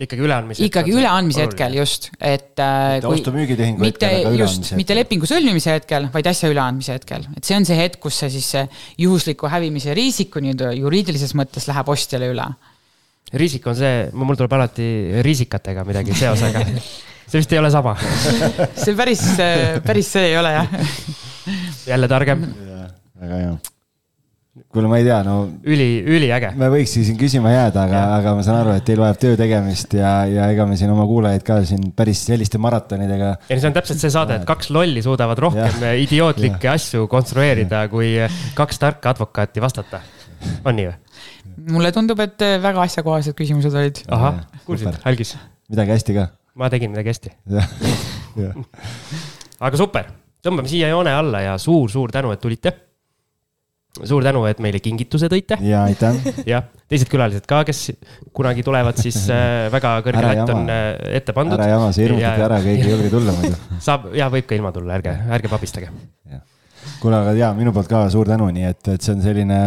ikkagi 0.00 0.24
üleandmise. 0.24 0.64
ikkagi 0.66 0.94
üleandmise 0.96 1.44
hetkel 1.44 1.76
just, 1.76 2.08
et. 2.18 2.54
Äh, 2.56 2.96
mitte 2.96 3.10
ostu-müügitehingu 3.10 3.84
hetkel, 3.84 4.08
aga 4.08 4.32
üleandmise 4.32 4.64
hetkel. 4.64 4.80
mitte 4.80 4.96
lepingu 4.96 5.28
sõlmimise 5.28 5.76
hetkel, 5.76 6.08
vaid 6.14 6.28
asja 6.30 6.50
üleandmise 6.52 6.96
hetkel, 6.96 7.26
et 7.36 7.48
see 7.48 7.58
on 7.58 7.68
see 7.68 7.78
hetk, 7.78 8.00
kus 8.02 8.22
see 8.22 8.32
siis 8.32 8.48
see 8.56 8.64
juhusliku 9.04 9.50
hävimise 9.52 9.96
riisiku 9.96 10.42
nii-öelda 10.44 10.72
juriidilises 10.78 11.36
mõttes 11.38 11.68
läheb 11.68 11.92
ostjale 11.92 12.30
üle. 12.32 12.46
riisik 13.36 13.68
on 13.68 13.76
see, 13.78 14.06
mul 14.16 14.38
tuleb 14.40 14.56
alati 14.58 14.88
riisikatega 15.24 15.84
midagi 15.88 16.16
seosega 16.16 16.64
see 17.28 17.36
vist 17.38 17.52
ei 17.52 17.60
ole 17.60 17.70
sama 17.74 17.94
see 18.00 18.96
päris, 18.96 19.26
päris 19.84 20.14
see 20.16 20.32
ei 20.32 20.40
ole 20.40 20.56
jah 20.56 20.80
jälle 21.92 22.08
targem. 22.08 22.48
väga 23.20 23.44
hea 23.44 23.54
kuule, 24.52 24.88
ma 24.90 24.98
ei 25.00 25.04
tea, 25.06 25.18
no. 25.24 25.36
üli, 25.64 25.86
üliäge. 26.04 26.50
me 26.60 26.68
võikski 26.72 27.06
siin 27.06 27.16
küsima 27.20 27.54
jääda, 27.54 27.86
aga, 27.86 28.00
aga 28.18 28.34
ma 28.36 28.42
saan 28.44 28.58
aru, 28.60 28.74
et 28.76 28.84
teil 28.84 29.00
vajab 29.00 29.20
töö 29.22 29.38
tegemist 29.40 29.96
ja, 29.96 30.10
ja 30.28 30.48
ega 30.52 30.66
me 30.68 30.76
siin 30.76 30.92
oma 30.92 31.06
kuulajaid 31.08 31.44
ka 31.46 31.56
siin 31.68 31.86
päris 31.96 32.20
selliste 32.28 32.60
maratonidega. 32.60 33.30
ei 33.48 33.56
no 33.56 33.62
see 33.62 33.70
on 33.70 33.78
täpselt 33.78 34.02
see 34.02 34.12
saade, 34.12 34.36
et 34.36 34.44
kaks 34.48 34.68
lolli 34.76 35.04
suudavad 35.04 35.40
rohkem 35.40 35.86
ja. 35.86 35.94
idiootlikke 36.04 36.68
ja. 36.68 36.76
asju 36.76 37.08
konstrueerida, 37.12 37.86
kui 37.92 38.12
kaks 38.58 38.82
tarka 38.82 39.14
advokaati 39.16 39.64
vastata. 39.64 40.02
on 40.66 40.76
nii 40.76 40.90
või? 40.90 41.00
mulle 41.72 41.94
tundub, 41.96 42.20
et 42.20 42.44
väga 42.68 42.84
asjakohased 42.84 43.38
küsimused 43.38 43.72
olid. 43.72 44.04
ahah, 44.12 44.44
kuulsid, 44.68 45.00
algis? 45.08 45.32
midagi 45.72 45.96
hästi 45.96 46.20
ka? 46.20 46.28
ma 46.60 46.68
tegin 46.68 46.92
midagi 46.92 47.14
hästi. 47.14 47.36
aga 49.64 49.80
super, 49.80 50.12
tõmbame 50.44 50.68
siia 50.68 50.92
joone 50.92 51.16
alla 51.16 51.46
ja 51.48 51.60
suur-suur 51.60 52.12
tänu, 52.12 52.36
et 52.36 52.44
tulite 52.44 52.76
suur 54.00 54.24
tänu, 54.24 54.44
et 54.48 54.60
meile 54.64 54.80
kingituse 54.80 55.28
tõite. 55.32 55.58
ja 55.66 55.82
aitäh. 55.88 56.16
jah, 56.48 56.64
teised 56.88 57.10
külalised 57.12 57.44
ka, 57.48 57.60
kes 57.68 57.84
kunagi 58.36 58.64
tulevad, 58.64 58.96
siis 59.00 59.18
äh, 59.32 59.68
väga 59.72 59.98
kõrge 60.06 60.24
latt 60.24 60.54
on 60.54 60.72
äh, 60.72 60.88
ette 61.20 61.34
pandud. 61.36 61.58
ära 61.60 61.68
jama, 61.74 61.92
sa 61.92 62.04
hirmutad 62.06 62.46
ära, 62.48 62.62
keegi 62.64 62.86
ei 62.86 62.94
julge 62.94 63.12
tulla 63.12 63.36
muidu. 63.36 63.60
saab 63.86 64.08
ja 64.16 64.30
võib 64.32 64.48
ka 64.48 64.56
ilma 64.56 64.72
tulla, 64.72 64.96
ärge, 64.96 65.14
ärge 65.36 65.52
pabistage. 65.52 65.92
kuule, 67.02 67.20
aga 67.20 67.36
ja 67.36 67.52
minu 67.58 67.74
poolt 67.76 67.90
ka 67.90 68.06
suur 68.12 68.30
tänu, 68.32 68.48
nii 68.54 68.70
et, 68.70 68.82
et 68.96 69.04
see 69.04 69.16
on 69.16 69.24
selline, 69.24 69.62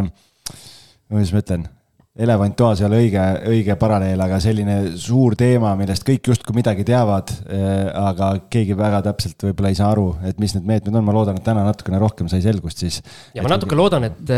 kuidas 1.11 1.35
ma 1.35 1.45
ütlen 1.45 1.69
elevant 2.15 2.55
toas 2.55 2.79
ei 2.79 2.85
ole 2.87 2.99
õige, 3.03 3.23
õige 3.51 3.75
paralleel, 3.79 4.21
aga 4.23 4.37
selline 4.39 4.75
suur 4.99 5.35
teema, 5.35 5.73
millest 5.75 6.05
kõik 6.07 6.29
justkui 6.31 6.55
midagi 6.55 6.85
teavad, 6.87 7.33
aga 7.99 8.29
keegi 8.51 8.77
väga 8.79 9.01
täpselt 9.09 9.43
võib-olla 9.49 9.71
ei 9.73 9.75
saa 9.75 9.89
aru, 9.91 10.05
et 10.29 10.39
mis 10.39 10.55
need 10.55 10.69
meetmed 10.69 10.95
on, 10.95 11.03
ma 11.03 11.15
loodan, 11.15 11.35
et 11.35 11.43
täna 11.45 11.65
natukene 11.67 11.99
rohkem 11.99 12.29
sai 12.31 12.39
selgust 12.45 12.79
siis. 12.85 13.01
ja 13.35 13.43
ma 13.43 13.51
natuke 13.51 13.75
loodan, 13.75 14.07
et 14.07 14.31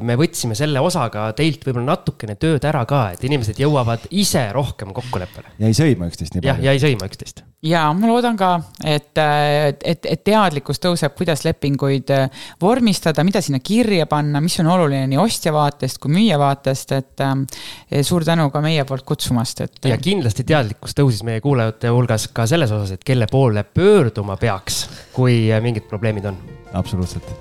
me 0.00 0.16
võtsime 0.20 0.56
selle 0.56 0.80
osaga 0.80 1.26
teilt 1.36 1.66
võib-olla 1.66 1.90
natukene 1.92 2.38
tööd 2.40 2.64
ära 2.70 2.86
ka, 2.88 3.02
et 3.12 3.28
inimesed 3.28 3.60
jõuavad 3.60 4.08
ise 4.10 4.46
rohkem 4.56 4.96
kokkuleppele. 4.96 5.52
ja 5.60 5.68
ei 5.68 5.76
sõima 5.76 6.08
üksteist 6.08 6.38
nii 6.38 6.40
palju. 6.40 6.54
jah, 6.54 6.64
ja 6.70 6.76
ei 6.76 6.80
sõima 6.80 7.10
üksteist. 7.10 7.44
ja 7.68 7.84
ma 7.92 8.08
loodan 8.14 8.40
ka, 8.40 8.54
et, 8.80 9.12
et, 9.20 10.08
et 10.08 10.24
teadlikkus 10.24 10.80
tõuseb, 10.80 11.12
kuidas 11.20 11.44
lepinguid 11.44 12.16
vormistada, 12.64 13.28
mida 13.28 13.44
sinna 13.44 13.60
kirja 13.60 14.08
panna, 14.08 14.40
mis 14.40 14.56
on 14.64 14.72
oluline 14.72 15.04
nii 15.12 15.20
ostja 15.20 15.52
vaatest 15.52 16.00
kui 16.00 16.16
müüja 16.16 16.40
vaatest, 16.40 16.96
et 16.96 17.09
et 17.10 17.24
äh, 17.26 18.02
suur 18.06 18.24
tänu 18.26 18.48
ka 18.50 18.62
meie 18.64 18.84
poolt 18.88 19.04
kutsumast, 19.08 19.64
et. 19.66 19.80
ja 19.90 19.98
kindlasti 20.00 20.44
teadlikkus 20.48 20.96
tõusis 20.98 21.24
meie 21.26 21.42
kuulajate 21.44 21.92
hulgas 21.92 22.28
ka 22.34 22.46
selles 22.50 22.72
osas, 22.74 22.94
et 22.96 23.06
kelle 23.06 23.28
poole 23.30 23.64
pöörduma 23.64 24.36
peaks, 24.40 24.82
kui 25.16 25.48
äh, 25.52 25.62
mingid 25.64 25.88
probleemid 25.90 26.30
on. 26.30 26.38
absoluutselt. 26.72 27.34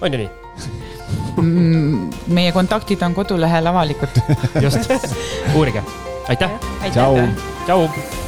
on 0.00 0.12
ju 0.12 0.22
nii? 0.24 0.30
Mm, 1.38 2.08
meie 2.34 2.52
kontaktid 2.52 3.02
on 3.02 3.14
kodulehel 3.14 3.66
avalikud. 3.66 4.22
just, 4.62 4.90
uurige, 5.58 5.84
aitäh. 6.28 6.56
tšau. 6.90 7.28
tšau. 7.66 8.27